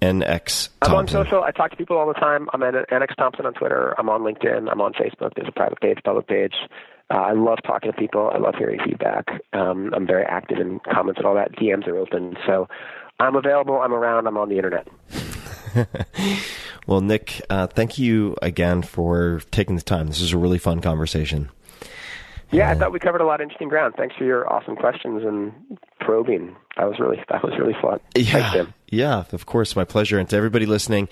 NX 0.00 0.68
I'm 0.82 0.94
on 0.94 1.08
social. 1.08 1.42
I 1.42 1.50
talk 1.50 1.70
to 1.72 1.76
people 1.76 1.96
all 1.98 2.08
the 2.08 2.14
time. 2.14 2.48
I'm 2.52 2.62
at 2.62 2.74
NX 2.74 3.16
Thompson 3.16 3.46
on 3.46 3.54
Twitter. 3.54 3.94
I'm 3.98 4.08
on 4.08 4.22
LinkedIn. 4.22 4.70
I'm 4.70 4.80
on 4.80 4.92
Facebook. 4.94 5.34
There's 5.34 5.48
a 5.48 5.52
private 5.52 5.80
page, 5.80 5.98
public 6.04 6.26
page. 6.26 6.54
Uh, 7.10 7.18
I 7.18 7.32
love 7.32 7.58
talking 7.66 7.92
to 7.92 7.96
people. 7.98 8.30
I 8.32 8.38
love 8.38 8.54
hearing 8.56 8.80
feedback. 8.84 9.26
Um, 9.52 9.92
I'm 9.94 10.06
very 10.06 10.24
active 10.24 10.58
in 10.58 10.80
comments 10.92 11.18
and 11.18 11.26
all 11.26 11.34
that. 11.34 11.52
DMs 11.52 11.86
are 11.86 11.96
open. 11.96 12.36
So 12.46 12.68
I'm 13.18 13.36
available. 13.36 13.80
I'm 13.80 13.92
around. 13.92 14.26
I'm 14.26 14.36
on 14.36 14.48
the 14.48 14.56
internet. 14.56 14.88
Well, 16.86 17.00
Nick, 17.00 17.40
uh, 17.50 17.66
thank 17.68 17.98
you 17.98 18.36
again 18.42 18.82
for 18.82 19.42
taking 19.50 19.76
the 19.76 19.82
time. 19.82 20.08
This 20.08 20.20
was 20.20 20.32
a 20.32 20.38
really 20.38 20.58
fun 20.58 20.80
conversation. 20.80 21.50
Yeah, 22.52 22.70
I 22.70 22.74
thought 22.74 22.92
we 22.92 22.98
covered 22.98 23.20
a 23.20 23.24
lot 23.26 23.40
of 23.40 23.44
interesting 23.44 23.68
ground. 23.68 23.94
Thanks 23.96 24.16
for 24.16 24.24
your 24.24 24.50
awesome 24.52 24.74
questions 24.76 25.22
and 25.24 25.78
probing. 26.00 26.56
That 26.76 26.88
was 26.88 26.98
really 26.98 27.22
that 27.28 27.42
was 27.42 27.52
really 27.58 27.76
fun. 27.80 28.00
Thanks, 28.14 28.30
Yeah, 28.32 28.50
Tim. 28.52 28.74
yeah, 28.88 29.24
of 29.32 29.46
course, 29.46 29.76
my 29.76 29.84
pleasure. 29.84 30.18
And 30.18 30.28
to 30.30 30.36
everybody 30.36 30.66
listening, 30.66 31.08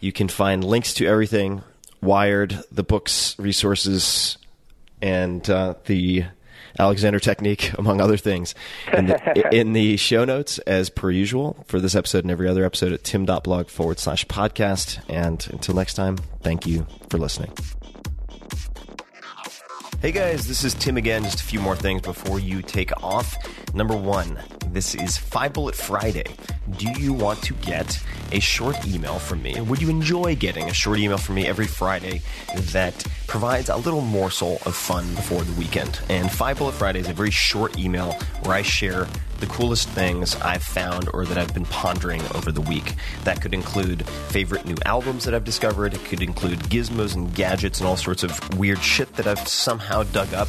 you 0.00 0.12
can 0.12 0.28
find 0.28 0.62
links 0.62 0.94
to 0.94 1.06
everything: 1.06 1.62
Wired, 2.00 2.58
the 2.70 2.84
books, 2.84 3.34
resources, 3.38 4.38
and 5.02 5.48
uh, 5.50 5.74
the 5.86 6.24
Alexander 6.78 7.18
technique, 7.18 7.72
among 7.78 8.00
other 8.00 8.16
things, 8.18 8.54
in 8.92 9.06
the, 9.06 9.48
in 9.54 9.72
the 9.72 9.96
show 9.96 10.24
notes, 10.24 10.58
as 10.60 10.88
per 10.90 11.10
usual, 11.10 11.64
for 11.66 11.80
this 11.80 11.94
episode 11.96 12.22
and 12.22 12.30
every 12.30 12.46
other 12.48 12.64
episode 12.64 12.92
at 12.92 13.02
tim.blog 13.02 13.68
forward 13.68 13.98
slash 13.98 14.24
podcast. 14.26 15.00
And 15.08 15.44
until 15.50 15.74
next 15.74 15.94
time, 15.94 16.18
thank 16.42 16.66
you 16.66 16.86
for 17.08 17.18
listening. 17.18 17.50
Hey 20.02 20.12
guys, 20.12 20.46
this 20.46 20.62
is 20.62 20.74
Tim 20.74 20.98
again. 20.98 21.24
Just 21.24 21.40
a 21.40 21.44
few 21.44 21.58
more 21.58 21.74
things 21.74 22.02
before 22.02 22.38
you 22.38 22.60
take 22.60 22.92
off. 23.02 23.34
Number 23.74 23.96
one, 23.96 24.38
this 24.68 24.94
is 24.94 25.16
Five 25.16 25.54
Bullet 25.54 25.74
Friday. 25.74 26.26
Do 26.76 26.90
you 27.00 27.14
want 27.14 27.42
to 27.44 27.54
get 27.54 27.98
a 28.32 28.40
short 28.40 28.86
email 28.86 29.18
from 29.18 29.42
me? 29.42 29.60
Would 29.60 29.80
you 29.80 29.88
enjoy 29.88 30.36
getting 30.36 30.68
a 30.68 30.74
short 30.74 30.98
email 30.98 31.18
from 31.18 31.36
me 31.36 31.46
every 31.46 31.66
Friday 31.66 32.22
that 32.72 33.04
provides 33.26 33.68
a 33.68 33.76
little 33.76 34.00
morsel 34.00 34.58
of 34.66 34.74
fun 34.74 35.14
before 35.14 35.42
the 35.42 35.52
weekend? 35.58 36.00
And 36.08 36.30
Five 36.30 36.58
Bullet 36.58 36.72
Friday 36.72 37.00
is 37.00 37.08
a 37.08 37.12
very 37.12 37.30
short 37.30 37.78
email 37.78 38.12
where 38.42 38.56
I 38.56 38.62
share 38.62 39.06
the 39.40 39.46
coolest 39.46 39.88
things 39.90 40.34
I've 40.36 40.62
found 40.62 41.08
or 41.12 41.26
that 41.26 41.36
I've 41.36 41.52
been 41.52 41.66
pondering 41.66 42.22
over 42.34 42.50
the 42.50 42.62
week. 42.62 42.94
That 43.24 43.40
could 43.42 43.52
include 43.52 44.06
favorite 44.06 44.64
new 44.64 44.76
albums 44.86 45.24
that 45.24 45.34
I've 45.34 45.44
discovered. 45.44 45.94
It 45.94 46.04
could 46.04 46.22
include 46.22 46.58
gizmos 46.60 47.14
and 47.14 47.34
gadgets 47.34 47.80
and 47.80 47.88
all 47.88 47.96
sorts 47.96 48.22
of 48.22 48.58
weird 48.58 48.82
shit 48.82 49.12
that 49.14 49.26
I've 49.26 49.46
somehow 49.46 50.04
dug 50.04 50.32
up 50.32 50.48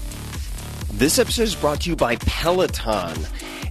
This 1.01 1.17
episode 1.17 1.41
is 1.41 1.55
brought 1.55 1.81
to 1.81 1.89
you 1.89 1.95
by 1.95 2.17
Peloton. 2.17 3.17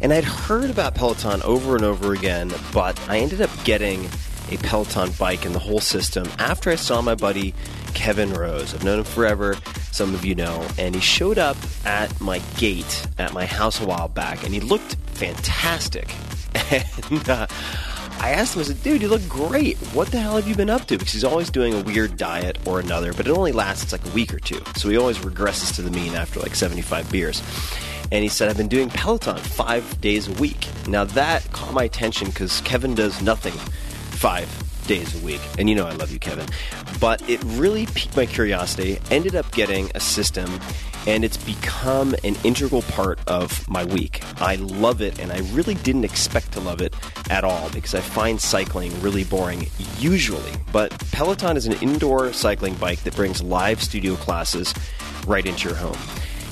And 0.03 0.13
I'd 0.13 0.25
heard 0.25 0.69
about 0.69 0.97
Peloton 0.97 1.41
over 1.43 1.77
and 1.77 1.85
over 1.85 2.13
again, 2.13 2.53
but 2.73 2.99
I 3.09 3.19
ended 3.19 3.41
up 3.41 3.51
getting 3.63 4.05
a 4.51 4.57
Peloton 4.57 5.13
bike 5.13 5.45
and 5.45 5.55
the 5.55 5.61
whole 5.61 5.79
system 5.79 6.29
after 6.41 6.71
I 6.71 6.75
saw 6.75 7.01
my 7.01 7.15
buddy 7.15 7.55
Kevin 7.95 8.33
Rose. 8.35 8.75
I've 8.75 8.83
known 8.83 8.99
him 8.99 9.05
forever, 9.05 9.57
some 9.93 10.13
of 10.13 10.25
you 10.25 10.35
know, 10.35 10.67
and 10.77 10.93
he 10.93 11.01
showed 11.01 11.39
up 11.39 11.57
at 11.85 12.21
my 12.21 12.41
gate 12.57 13.07
at 13.17 13.33
my 13.33 13.47
house 13.47 13.81
a 13.81 13.87
while 13.87 14.09
back 14.09 14.43
and 14.43 14.53
he 14.53 14.59
looked 14.59 14.97
fantastic. 15.15 16.13
And 17.11 17.29
uh, 17.29 17.47
I 18.21 18.33
asked 18.33 18.55
him, 18.55 18.61
I 18.61 18.65
said, 18.65 18.83
dude, 18.83 19.01
you 19.01 19.09
look 19.09 19.27
great. 19.29 19.79
What 19.95 20.09
the 20.09 20.21
hell 20.21 20.37
have 20.37 20.47
you 20.47 20.55
been 20.55 20.69
up 20.69 20.87
to? 20.89 20.99
Because 20.99 21.15
he's 21.15 21.25
always 21.25 21.49
doing 21.49 21.73
a 21.73 21.81
weird 21.81 22.19
diet 22.19 22.59
or 22.67 22.79
another, 22.79 23.15
but 23.15 23.27
it 23.27 23.31
only 23.33 23.51
lasts 23.51 23.93
like 23.93 24.05
a 24.05 24.11
week 24.11 24.35
or 24.35 24.39
two. 24.39 24.61
So 24.77 24.91
he 24.91 24.99
always 24.99 25.19
regresses 25.19 25.75
to 25.77 25.83
the 25.83 25.91
mean 25.91 26.15
after 26.15 26.39
like 26.39 26.55
75 26.55 27.11
beers. 27.11 27.43
And 28.13 28.23
he 28.23 28.29
said, 28.29 28.51
I've 28.51 28.59
been 28.59 28.69
doing 28.69 28.91
Peloton 28.91 29.39
five 29.39 30.01
days 30.03 30.29
a 30.29 30.33
week. 30.33 30.69
Now 30.87 31.05
that 31.05 31.51
caught 31.53 31.73
my 31.73 31.85
attention 31.85 32.29
because 32.29 32.61
Kevin 32.61 32.95
does 32.95 33.23
nothing 33.23 33.55
five 33.55 34.70
days 34.91 35.15
a 35.15 35.25
week. 35.25 35.41
And 35.57 35.71
you 35.71 35.77
know 35.77 35.87
I 35.87 35.93
love 35.93 36.11
you, 36.11 36.19
Kevin. 36.19 36.49
But 36.99 37.23
it 37.31 37.41
really 37.45 37.87
piqued 37.87 38.17
my 38.17 38.27
curiosity. 38.27 38.99
Ended 39.09 39.37
up 39.37 39.49
getting 39.53 39.89
a 39.95 40.01
system, 40.01 40.51
and 41.07 41.25
it's 41.25 41.37
become 41.37 42.13
an 42.25 42.35
integral 42.43 42.83
part 42.83 43.21
of 43.29 43.69
my 43.69 43.85
week. 43.85 44.21
I 44.41 44.57
love 44.57 45.01
it, 45.01 45.21
and 45.21 45.31
I 45.31 45.39
really 45.53 45.75
didn't 45.75 46.03
expect 46.05 46.51
to 46.55 46.61
love 46.61 46.83
it 46.83 46.93
at 47.31 47.45
all 47.45 47.71
because 47.71 47.95
I 47.95 48.01
find 48.01 48.41
cycling 48.41 49.01
really 49.01 49.23
boring 49.23 49.69
usually. 50.01 50.53
But 50.73 50.91
Peloton 51.13 51.57
is 51.57 51.67
an 51.67 51.75
indoor 51.75 52.33
cycling 52.33 52.75
bike 52.75 53.05
that 53.05 53.15
brings 53.15 53.41
live 53.41 53.81
studio 53.81 54.17
classes 54.17 54.75
right 55.25 55.47
into 55.47 55.69
your 55.69 55.79
home. 55.79 55.99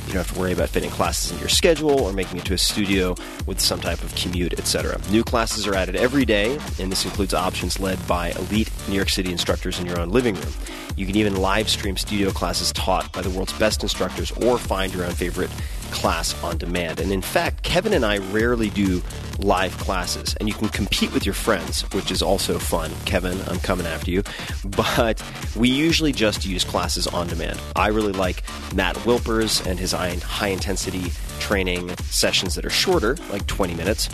You 0.09 0.15
don't 0.15 0.25
have 0.25 0.33
to 0.33 0.41
worry 0.41 0.53
about 0.55 0.71
fitting 0.71 0.89
classes 0.89 1.33
in 1.33 1.39
your 1.39 1.51
schedule 1.51 2.01
or 2.01 2.15
making 2.15 2.39
it 2.39 2.47
to 2.47 2.55
a 2.55 2.59
studio 2.59 3.15
with 3.45 3.61
some 3.61 3.79
type 3.79 4.03
of 4.03 4.15
commute, 4.15 4.59
etc. 4.59 4.99
New 5.11 5.23
classes 5.23 5.67
are 5.67 5.75
added 5.75 5.97
every 5.97 6.25
day, 6.25 6.59
and 6.79 6.91
this 6.91 7.05
includes 7.05 7.35
options 7.35 7.79
led 7.79 7.99
by 8.09 8.31
elite 8.31 8.71
New 8.89 8.95
York 8.95 9.11
City 9.11 9.31
instructors 9.31 9.79
in 9.79 9.85
your 9.85 10.01
own 10.01 10.09
living 10.09 10.35
room. 10.37 10.53
You 10.97 11.05
can 11.05 11.15
even 11.15 11.37
live 11.37 11.69
stream 11.69 11.99
studio 11.99 12.31
classes 12.31 12.73
taught 12.73 13.13
by 13.13 13.21
the 13.21 13.29
world's 13.29 13.53
best 13.59 13.83
instructors 13.83 14.31
or 14.31 14.57
find 14.57 14.95
your 14.95 15.05
own 15.05 15.13
favorite 15.13 15.51
class 15.91 16.43
on 16.43 16.57
demand. 16.57 17.01
And 17.01 17.13
in 17.13 17.21
fact, 17.21 17.63
Kevin 17.63 17.93
and 17.93 18.07
I 18.07 18.17
rarely 18.17 18.71
do 18.71 19.03
live 19.39 19.77
classes, 19.79 20.35
and 20.41 20.49
you 20.49 20.55
can 20.55 20.69
compete 20.69 21.13
with 21.13 21.25
your 21.25 21.35
friends, 21.35 21.83
which 21.93 22.11
is 22.11 22.23
also 22.23 22.59
fun. 22.59 22.91
Kevin, 23.05 23.41
I'm 23.47 23.61
coming 23.61 23.87
after 23.87 24.11
you. 24.11 24.23
But 24.65 25.23
we 25.57 25.69
usually 25.69 26.13
just 26.13 26.45
use 26.45 26.65
classes 26.65 27.07
on 27.07 27.29
demand. 27.29 27.61
I 27.77 27.89
really 27.89 28.13
like 28.13 28.43
Matt 28.75 28.97
Wilpers 28.97 29.65
and 29.65 29.79
his 29.79 29.93
high 29.93 30.49
intensity 30.49 31.13
training 31.39 31.97
sessions 31.99 32.55
that 32.57 32.65
are 32.65 32.71
shorter, 32.71 33.17
like 33.31 33.47
20 33.47 33.75
minutes. 33.75 34.09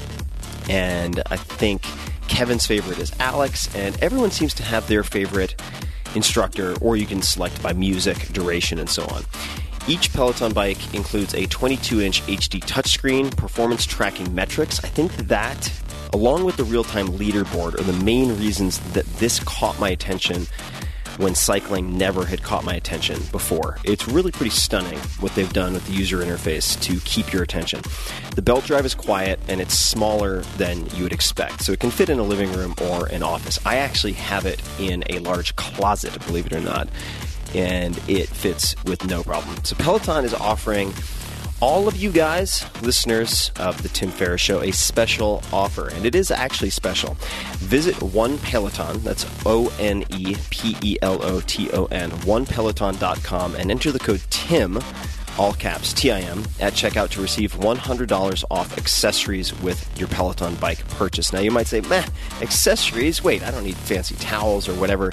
And 0.68 1.22
I 1.30 1.36
think 1.36 1.82
Kevin's 2.28 2.66
favorite 2.66 2.98
is 2.98 3.12
Alex, 3.20 3.74
and 3.74 4.00
everyone 4.02 4.30
seems 4.30 4.54
to 4.54 4.62
have 4.62 4.86
their 4.88 5.02
favorite 5.02 5.60
instructor, 6.14 6.74
or 6.80 6.96
you 6.96 7.06
can 7.06 7.22
select 7.22 7.62
by 7.62 7.72
music, 7.72 8.16
duration, 8.32 8.78
and 8.78 8.88
so 8.88 9.04
on. 9.06 9.24
Each 9.86 10.10
Peloton 10.14 10.54
bike 10.54 10.94
includes 10.94 11.34
a 11.34 11.44
22 11.46 12.00
inch 12.00 12.22
HD 12.22 12.60
touchscreen, 12.60 13.36
performance 13.36 13.84
tracking 13.84 14.34
metrics. 14.34 14.82
I 14.82 14.88
think 14.88 15.14
that, 15.28 15.70
along 16.14 16.44
with 16.44 16.56
the 16.56 16.64
real 16.64 16.84
time 16.84 17.08
leaderboard, 17.08 17.78
are 17.78 17.82
the 17.82 18.04
main 18.04 18.30
reasons 18.38 18.78
that 18.94 19.04
this 19.16 19.40
caught 19.40 19.78
my 19.78 19.90
attention 19.90 20.46
when 21.18 21.34
cycling 21.34 21.98
never 21.98 22.24
had 22.24 22.42
caught 22.42 22.64
my 22.64 22.74
attention 22.74 23.20
before. 23.30 23.78
It's 23.84 24.08
really 24.08 24.32
pretty 24.32 24.50
stunning 24.50 24.98
what 25.20 25.34
they've 25.34 25.52
done 25.52 25.74
with 25.74 25.86
the 25.86 25.92
user 25.92 26.18
interface 26.18 26.80
to 26.80 26.98
keep 27.00 27.30
your 27.30 27.42
attention. 27.42 27.82
The 28.34 28.42
belt 28.42 28.64
drive 28.64 28.86
is 28.86 28.94
quiet 28.94 29.38
and 29.48 29.60
it's 29.60 29.78
smaller 29.78 30.40
than 30.56 30.86
you 30.96 31.02
would 31.02 31.12
expect, 31.12 31.62
so 31.62 31.72
it 31.72 31.80
can 31.80 31.90
fit 31.90 32.08
in 32.08 32.18
a 32.18 32.24
living 32.24 32.52
room 32.54 32.74
or 32.82 33.06
an 33.08 33.22
office. 33.22 33.58
I 33.66 33.76
actually 33.76 34.14
have 34.14 34.46
it 34.46 34.62
in 34.80 35.04
a 35.10 35.18
large 35.18 35.54
closet, 35.56 36.18
believe 36.26 36.46
it 36.46 36.54
or 36.54 36.60
not, 36.60 36.88
and 37.54 37.96
it 38.08 38.28
fits 38.28 38.74
with 38.84 39.04
no 39.06 39.22
problem. 39.22 39.62
So 39.64 39.76
Peloton 39.76 40.24
is 40.24 40.34
offering 40.34 40.92
all 41.60 41.88
of 41.88 41.96
you 41.96 42.10
guys, 42.10 42.62
listeners 42.82 43.50
of 43.58 43.82
the 43.82 43.88
Tim 43.88 44.10
Ferriss 44.10 44.40
Show, 44.40 44.60
a 44.60 44.70
special 44.70 45.42
offer, 45.52 45.88
and 45.88 46.04
it 46.04 46.14
is 46.14 46.30
actually 46.30 46.70
special. 46.70 47.16
Visit 47.58 48.02
One 48.02 48.36
Peloton, 48.38 49.02
that's 49.02 49.24
O 49.46 49.72
N 49.78 50.04
E 50.10 50.36
P 50.50 50.76
E 50.82 50.98
L 51.00 51.22
O 51.22 51.40
T 51.40 51.70
O 51.72 51.86
N, 51.86 52.10
onepeloton.com, 52.10 53.54
and 53.54 53.70
enter 53.70 53.92
the 53.92 53.98
code 53.98 54.22
TIM, 54.30 54.78
all 55.38 55.54
caps 55.54 55.92
T 55.94 56.10
I 56.10 56.20
M, 56.20 56.44
at 56.60 56.74
checkout 56.74 57.08
to 57.10 57.22
receive 57.22 57.54
$100 57.54 58.44
off 58.50 58.76
accessories 58.76 59.58
with 59.62 59.98
your 59.98 60.08
Peloton 60.08 60.56
bike 60.56 60.86
purchase. 60.90 61.32
Now 61.32 61.40
you 61.40 61.50
might 61.50 61.68
say, 61.68 61.80
meh, 61.82 62.04
accessories? 62.42 63.24
Wait, 63.24 63.42
I 63.42 63.50
don't 63.50 63.64
need 63.64 63.76
fancy 63.76 64.16
towels 64.16 64.68
or 64.68 64.74
whatever 64.74 65.12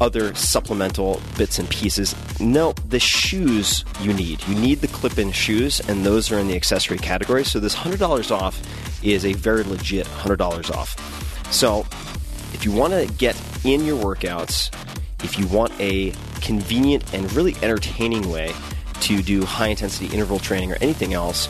other 0.00 0.34
supplemental 0.34 1.20
bits 1.36 1.58
and 1.58 1.68
pieces. 1.68 2.14
No, 2.40 2.72
the 2.88 3.00
shoes 3.00 3.84
you 4.00 4.12
need. 4.12 4.46
You 4.46 4.54
need 4.54 4.80
the 4.80 4.88
clip 4.88 5.18
in 5.18 5.32
shoes, 5.32 5.80
and 5.88 6.04
those 6.04 6.30
are 6.30 6.38
in 6.38 6.48
the 6.48 6.56
accessory 6.56 6.98
category. 6.98 7.44
So 7.44 7.60
this 7.60 7.74
$100 7.74 8.30
off 8.30 8.60
is 9.04 9.24
a 9.24 9.32
very 9.34 9.62
legit 9.62 10.06
$100 10.06 10.74
off. 10.74 11.52
So 11.52 11.80
if 12.52 12.64
you 12.64 12.72
want 12.72 12.92
to 12.92 13.12
get 13.18 13.40
in 13.64 13.84
your 13.84 14.02
workouts, 14.02 14.74
if 15.24 15.38
you 15.38 15.46
want 15.48 15.72
a 15.80 16.12
convenient 16.40 17.12
and 17.12 17.30
really 17.32 17.54
entertaining 17.62 18.30
way 18.30 18.54
to 19.00 19.22
do 19.22 19.44
high 19.44 19.68
intensity 19.68 20.06
interval 20.12 20.38
training 20.38 20.72
or 20.72 20.76
anything 20.80 21.14
else, 21.14 21.48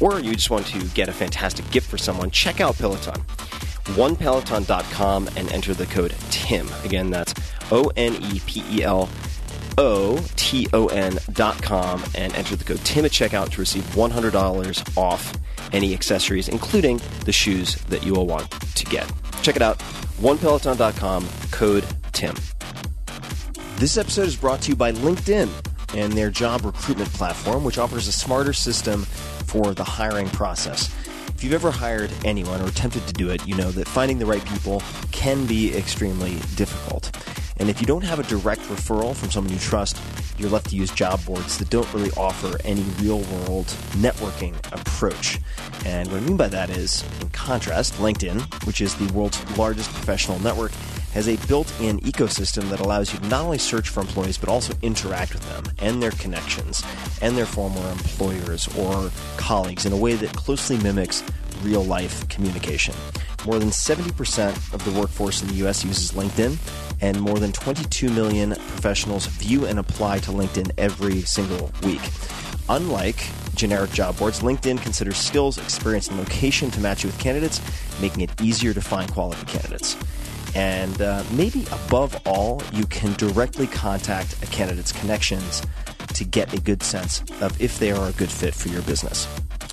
or 0.00 0.20
you 0.20 0.34
just 0.34 0.50
want 0.50 0.66
to 0.66 0.84
get 0.88 1.08
a 1.08 1.12
fantastic 1.12 1.68
gift 1.70 1.88
for 1.88 1.98
someone, 1.98 2.30
check 2.30 2.60
out 2.60 2.76
Peloton. 2.76 3.20
OnePeloton.com 3.94 5.28
and 5.36 5.52
enter 5.52 5.72
the 5.72 5.86
code 5.86 6.14
TIM. 6.30 6.68
Again, 6.84 7.10
that's 7.10 7.34
O 7.70 7.90
N 7.96 8.14
E 8.14 8.40
P 8.46 8.62
E 8.70 8.82
L 8.82 9.08
O 9.78 10.24
T 10.36 10.66
O 10.72 10.86
N 10.88 11.18
dot 11.32 11.62
com 11.62 12.02
and 12.14 12.34
enter 12.34 12.56
the 12.56 12.64
code 12.64 12.80
TIM 12.84 13.04
at 13.04 13.10
checkout 13.10 13.50
to 13.50 13.60
receive 13.60 13.82
$100 13.94 14.96
off 14.96 15.32
any 15.72 15.94
accessories, 15.94 16.48
including 16.48 17.00
the 17.24 17.32
shoes 17.32 17.76
that 17.84 18.04
you 18.04 18.14
will 18.14 18.26
want 18.26 18.50
to 18.50 18.84
get. 18.86 19.10
Check 19.42 19.56
it 19.56 19.62
out, 19.62 19.78
onepeloton.com, 20.20 21.26
code 21.50 21.84
TIM. 22.12 22.34
This 23.76 23.98
episode 23.98 24.28
is 24.28 24.36
brought 24.36 24.62
to 24.62 24.70
you 24.70 24.76
by 24.76 24.92
LinkedIn 24.92 25.50
and 25.94 26.12
their 26.12 26.30
job 26.30 26.64
recruitment 26.64 27.12
platform, 27.12 27.64
which 27.64 27.78
offers 27.78 28.08
a 28.08 28.12
smarter 28.12 28.52
system 28.52 29.02
for 29.02 29.74
the 29.74 29.84
hiring 29.84 30.28
process. 30.30 30.94
If 31.28 31.44
you've 31.44 31.52
ever 31.52 31.70
hired 31.70 32.10
anyone 32.24 32.62
or 32.62 32.68
attempted 32.68 33.06
to 33.06 33.12
do 33.12 33.30
it, 33.30 33.46
you 33.46 33.54
know 33.54 33.70
that 33.72 33.86
finding 33.86 34.18
the 34.18 34.24
right 34.24 34.44
people 34.46 34.82
can 35.12 35.44
be 35.44 35.76
extremely 35.76 36.36
difficult. 36.56 37.14
And 37.58 37.70
if 37.70 37.80
you 37.80 37.86
don't 37.86 38.04
have 38.04 38.18
a 38.18 38.22
direct 38.24 38.62
referral 38.62 39.14
from 39.14 39.30
someone 39.30 39.52
you 39.52 39.58
trust, 39.58 40.00
you're 40.38 40.50
left 40.50 40.70
to 40.70 40.76
use 40.76 40.90
job 40.90 41.24
boards 41.24 41.58
that 41.58 41.70
don't 41.70 41.90
really 41.94 42.10
offer 42.16 42.58
any 42.64 42.82
real 43.00 43.20
world 43.20 43.66
networking 43.96 44.54
approach. 44.72 45.40
And 45.84 46.10
what 46.10 46.18
I 46.18 46.20
mean 46.20 46.36
by 46.36 46.48
that 46.48 46.70
is, 46.70 47.04
in 47.20 47.30
contrast, 47.30 47.94
LinkedIn, 47.94 48.66
which 48.66 48.80
is 48.80 48.94
the 48.96 49.10
world's 49.12 49.42
largest 49.56 49.90
professional 49.92 50.38
network, 50.40 50.72
has 51.14 51.28
a 51.28 51.36
built 51.46 51.72
in 51.80 51.98
ecosystem 52.00 52.68
that 52.68 52.80
allows 52.80 53.10
you 53.10 53.18
to 53.18 53.26
not 53.28 53.42
only 53.42 53.56
search 53.56 53.88
for 53.88 54.00
employees, 54.00 54.36
but 54.36 54.50
also 54.50 54.74
interact 54.82 55.32
with 55.32 55.48
them 55.48 55.64
and 55.78 56.02
their 56.02 56.10
connections 56.10 56.82
and 57.22 57.38
their 57.38 57.46
former 57.46 57.90
employers 57.90 58.68
or 58.76 59.10
colleagues 59.38 59.86
in 59.86 59.94
a 59.94 59.96
way 59.96 60.12
that 60.12 60.30
closely 60.34 60.76
mimics 60.76 61.24
real 61.62 61.82
life 61.82 62.28
communication. 62.28 62.94
More 63.46 63.58
than 63.58 63.70
70% 63.70 64.74
of 64.74 64.84
the 64.84 65.00
workforce 65.00 65.40
in 65.40 65.48
the 65.48 65.66
US 65.66 65.84
uses 65.84 66.12
LinkedIn, 66.12 66.58
and 67.00 67.20
more 67.20 67.38
than 67.38 67.52
22 67.52 68.10
million 68.10 68.50
professionals 68.50 69.26
view 69.26 69.66
and 69.66 69.78
apply 69.78 70.18
to 70.20 70.30
LinkedIn 70.30 70.70
every 70.78 71.22
single 71.22 71.70
week. 71.82 72.00
Unlike 72.68 73.26
generic 73.54 73.90
job 73.92 74.18
boards, 74.18 74.40
LinkedIn 74.40 74.80
considers 74.82 75.16
skills, 75.16 75.58
experience, 75.58 76.08
and 76.08 76.18
location 76.18 76.70
to 76.70 76.80
match 76.80 77.04
you 77.04 77.08
with 77.08 77.18
candidates, 77.18 77.60
making 78.00 78.22
it 78.22 78.40
easier 78.42 78.74
to 78.74 78.80
find 78.80 79.10
quality 79.10 79.44
candidates. 79.46 79.96
And 80.54 81.00
uh, 81.02 81.22
maybe 81.32 81.66
above 81.70 82.20
all, 82.26 82.62
you 82.72 82.86
can 82.86 83.12
directly 83.14 83.66
contact 83.66 84.42
a 84.42 84.46
candidate's 84.46 84.92
connections 84.92 85.62
to 86.14 86.24
get 86.24 86.52
a 86.54 86.60
good 86.60 86.82
sense 86.82 87.22
of 87.40 87.60
if 87.60 87.78
they 87.78 87.92
are 87.92 88.08
a 88.08 88.12
good 88.12 88.30
fit 88.30 88.54
for 88.54 88.68
your 88.68 88.82
business. 88.82 89.26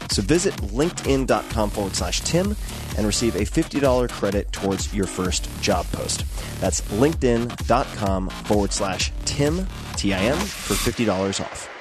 So 0.09 0.21
visit 0.21 0.53
linkedin.com 0.55 1.69
forward 1.69 1.95
slash 1.95 2.21
Tim 2.21 2.55
and 2.97 3.07
receive 3.07 3.35
a 3.35 3.39
$50 3.39 4.09
credit 4.09 4.51
towards 4.51 4.93
your 4.93 5.07
first 5.07 5.49
job 5.61 5.85
post. 5.91 6.25
That's 6.61 6.81
linkedin.com 6.81 8.29
forward 8.29 8.71
slash 8.71 9.11
Tim, 9.25 9.65
T 9.95 10.13
I 10.13 10.19
M, 10.19 10.37
for 10.37 10.75
$50 10.75 11.41
off. 11.41 11.72